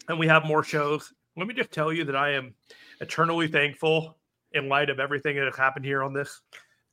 and 0.09 0.19
we 0.19 0.27
have 0.27 0.45
more 0.45 0.65
shows, 0.65 1.12
let 1.36 1.47
me 1.47 1.55
just 1.55 1.70
tell 1.70 1.93
you 1.93 2.05
that 2.05 2.16
I 2.16 2.31
am 2.31 2.55
eternally 3.01 3.49
thankful 3.49 4.16
in 4.53 4.69
light 4.69 4.91
of 4.91 5.01
everything 5.01 5.36
that 5.36 5.45
has 5.45 5.57
happened 5.57 5.85
here 5.85 6.03
on 6.03 6.12
this 6.12 6.41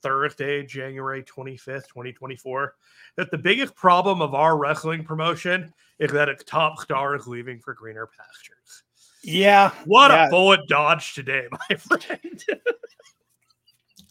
Thursday, 0.02 0.66
January 0.66 1.24
25th, 1.24 1.88
2024, 1.88 2.76
that 3.18 3.32
the 3.32 3.38
biggest 3.38 3.76
problem 3.76 4.22
of 4.22 4.34
our 4.34 4.58
wrestling 4.58 5.04
promotion 5.04 5.72
is 6.00 6.12
that 6.12 6.30
its 6.30 6.44
top 6.44 6.80
star 6.80 7.16
is 7.16 7.28
leaving 7.28 7.60
for 7.60 7.74
greener 7.74 8.08
pastures. 8.08 8.84
Yeah. 9.24 9.72
What 9.86 10.10
yeah. 10.10 10.28
a 10.28 10.30
bullet 10.30 10.62
dodge 10.68 11.14
today, 11.14 11.46
my 11.70 11.76
friend. 11.78 12.44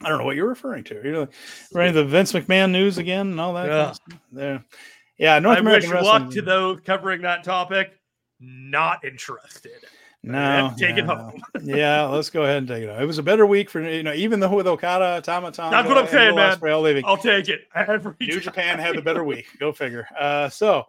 I 0.02 0.08
don't 0.08 0.18
know 0.18 0.24
what 0.24 0.36
you're 0.36 0.48
referring 0.48 0.84
to. 0.84 1.00
You're 1.02 1.28
like, 1.72 1.94
the 1.94 2.04
Vince 2.04 2.32
McMahon 2.32 2.70
news 2.70 2.98
again 2.98 3.28
and 3.28 3.40
all 3.40 3.54
that. 3.54 3.66
Yeah. 3.66 3.94
There. 4.32 4.64
Yeah, 5.18 5.38
North 5.38 5.58
I 5.58 5.60
American 5.60 5.90
wish 5.90 5.94
Wrestling. 5.96 6.22
luck 6.22 6.32
to 6.32 6.42
those 6.42 6.80
covering 6.84 7.22
that 7.22 7.44
topic. 7.44 7.92
Not 8.40 9.04
interested. 9.04 9.84
No, 10.22 10.72
take 10.78 10.96
no. 10.96 11.02
it 11.02 11.06
home. 11.06 11.42
yeah, 11.62 12.04
let's 12.04 12.30
go 12.30 12.42
ahead 12.42 12.58
and 12.58 12.68
take 12.68 12.84
it 12.84 12.88
home. 12.88 13.02
It 13.02 13.06
was 13.06 13.18
a 13.18 13.22
better 13.22 13.46
week 13.46 13.68
for 13.68 13.80
you 13.82 14.02
know, 14.02 14.12
even 14.12 14.40
though 14.40 14.54
with 14.54 14.66
Okada, 14.66 15.20
Tama 15.22 15.52
Tonga, 15.52 15.76
that's 15.76 15.88
what 15.88 15.98
I'm 15.98 16.08
saying, 16.08 16.36
man. 16.36 16.82
leaving. 16.82 17.04
I'll 17.06 17.16
take 17.16 17.48
it. 17.48 17.62
Every 17.74 18.14
New 18.20 18.32
time. 18.32 18.40
Japan 18.40 18.78
had 18.78 18.96
the 18.96 19.02
better 19.02 19.24
week. 19.24 19.46
Go 19.58 19.72
figure. 19.72 20.06
Uh, 20.18 20.48
so 20.48 20.86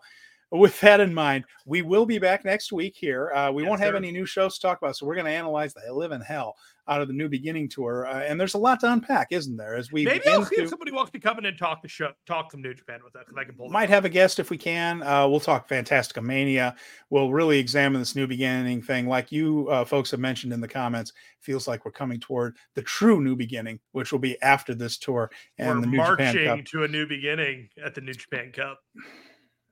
with 0.52 0.80
that 0.82 1.00
in 1.00 1.14
mind, 1.14 1.46
we 1.66 1.82
will 1.82 2.06
be 2.06 2.20
back 2.20 2.44
next 2.44 2.74
week 2.74 2.96
here. 2.96 3.32
Uh, 3.34 3.52
we 3.52 3.64
yes, 3.64 3.70
won't 3.70 3.82
have 3.82 3.94
sir. 3.94 3.98
any 3.98 4.12
new 4.12 4.26
shows 4.26 4.56
to 4.56 4.62
talk 4.62 4.78
about, 4.82 4.98
so 4.98 5.06
we're 5.06 5.16
going 5.16 5.26
to 5.26 5.32
analyze 5.32 5.74
the 5.74 5.94
live 5.94 6.12
in 6.12 6.22
hell 6.22 6.56
out 6.88 7.02
of 7.02 7.08
the 7.08 7.14
new 7.14 7.30
beginning 7.30 7.70
tour. 7.70 8.08
Uh, 8.08 8.22
and 8.22 8.40
there's 8.40 8.54
a 8.54 8.58
lot 8.58 8.80
to 8.82 8.92
unpack, 8.92 9.28
isn't 9.32 9.58
there? 9.58 9.76
As 9.76 9.92
we 9.92 10.06
maybe 10.06 10.28
I'll 10.28 10.46
see 10.46 10.58
to, 10.58 10.64
if 10.64 10.70
somebody 10.70 10.92
wants 10.92 11.12
to 11.12 11.20
come 11.20 11.38
in 11.38 11.46
and 11.46 11.58
talk 11.58 11.82
the 11.82 11.88
show, 11.88 12.12
talk 12.26 12.52
some 12.52 12.62
New 12.62 12.74
Japan 12.74 13.00
with 13.04 13.16
us, 13.16 13.26
I 13.38 13.44
can 13.44 13.56
pull. 13.56 13.70
Might 13.70 13.90
have 13.90 14.06
a 14.06 14.10
guest 14.10 14.40
if 14.40 14.50
we 14.50 14.58
can. 14.58 15.04
Uh, 15.04 15.28
we'll 15.28 15.40
talk 15.40 15.70
Fantastica 15.70 16.24
Mania. 16.24 16.76
We'll 17.10 17.32
really 17.32 17.60
examine 17.60 18.02
this 18.02 18.16
new 18.16 18.28
beginning 18.28 18.82
thing, 18.82 19.08
like 19.08 19.32
you 19.32 19.68
uh, 19.70 19.86
folks 19.86 20.12
have 20.12 20.20
mentioned 20.20 20.54
in 20.54 20.62
the 20.62 20.68
comments. 20.68 21.14
Feels 21.40 21.68
like 21.68 21.86
we're 21.86 21.92
coming 21.92 22.20
toward 22.20 22.58
the 22.76 22.82
true 22.82 23.22
new 23.22 23.36
beginning, 23.36 23.80
which 23.94 24.12
will 24.12 24.20
be 24.20 24.42
after 24.42 24.76
this 24.76 24.98
tour 24.98 25.32
and 25.58 25.80
we're 25.80 25.82
the 25.82 25.88
New 25.88 25.98
marching 25.98 26.32
Japan 26.32 26.58
Cup. 26.58 26.66
to 26.66 26.84
a 26.84 26.88
new 26.88 27.08
beginning 27.08 27.70
at 27.84 27.96
the 27.96 28.02
New 28.02 28.14
Japan 28.14 28.52
Cup. 28.52 28.80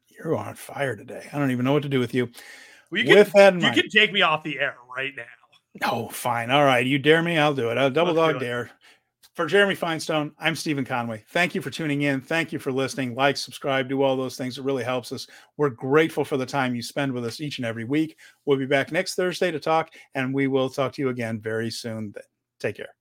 You're 0.10 0.36
on 0.36 0.56
fire 0.56 0.96
today. 0.96 1.28
I 1.32 1.38
don't 1.38 1.52
even 1.52 1.66
know 1.66 1.74
what 1.74 1.84
to 1.84 1.90
do 1.90 2.00
with 2.00 2.14
you. 2.14 2.30
Well, 2.92 3.04
you 3.04 3.16
with 3.16 3.32
can, 3.32 3.40
that, 3.40 3.54
you 3.54 3.68
mind, 3.68 3.76
can 3.76 3.90
take 3.90 4.12
me 4.12 4.22
off 4.22 4.44
the 4.44 4.60
air 4.60 4.76
right 4.96 5.14
now. 5.16 5.24
Oh, 5.84 6.10
fine. 6.10 6.52
All 6.52 6.66
right. 6.66 6.86
You 6.86 7.00
dare 7.00 7.22
me, 7.22 7.38
I'll 7.38 7.54
do 7.54 7.70
it. 7.70 7.78
I'll 7.78 7.90
double 7.90 8.14
dog 8.14 8.40
dare. 8.40 8.72
For 9.36 9.46
Jeremy 9.46 9.76
Finestone, 9.76 10.32
I'm 10.38 10.56
Steven 10.56 10.84
Conway. 10.84 11.24
Thank 11.30 11.56
you 11.56 11.62
for 11.62 11.70
tuning 11.70 12.02
in. 12.02 12.20
Thank 12.20 12.52
you 12.52 12.60
for 12.60 12.74
listening. 12.74 13.16
Like, 13.16 13.38
subscribe, 13.38 13.88
do 13.88 14.02
all 14.02 14.18
those 14.18 14.36
things. 14.36 14.58
It 14.58 14.66
really 14.66 14.84
helps 14.84 15.14
us. 15.14 15.28
We're 15.56 15.70
grateful 15.70 16.26
for 16.26 16.36
the 16.36 16.46
time 16.46 16.76
you 16.76 16.82
spend 16.82 17.14
with 17.14 17.24
us 17.24 17.40
each 17.40 17.58
and 17.58 17.66
every 17.66 17.86
week. 17.86 18.18
We'll 18.46 18.58
be 18.58 18.66
back 18.66 18.92
next 18.92 19.16
Thursday 19.16 19.50
to 19.52 19.60
talk, 19.60 19.92
and 20.14 20.34
we 20.34 20.48
will 20.48 20.70
talk 20.70 20.92
to 20.94 21.02
you 21.02 21.10
again 21.10 21.40
very 21.40 21.72
soon. 21.72 22.14
Take 22.60 22.78
care. 22.78 22.99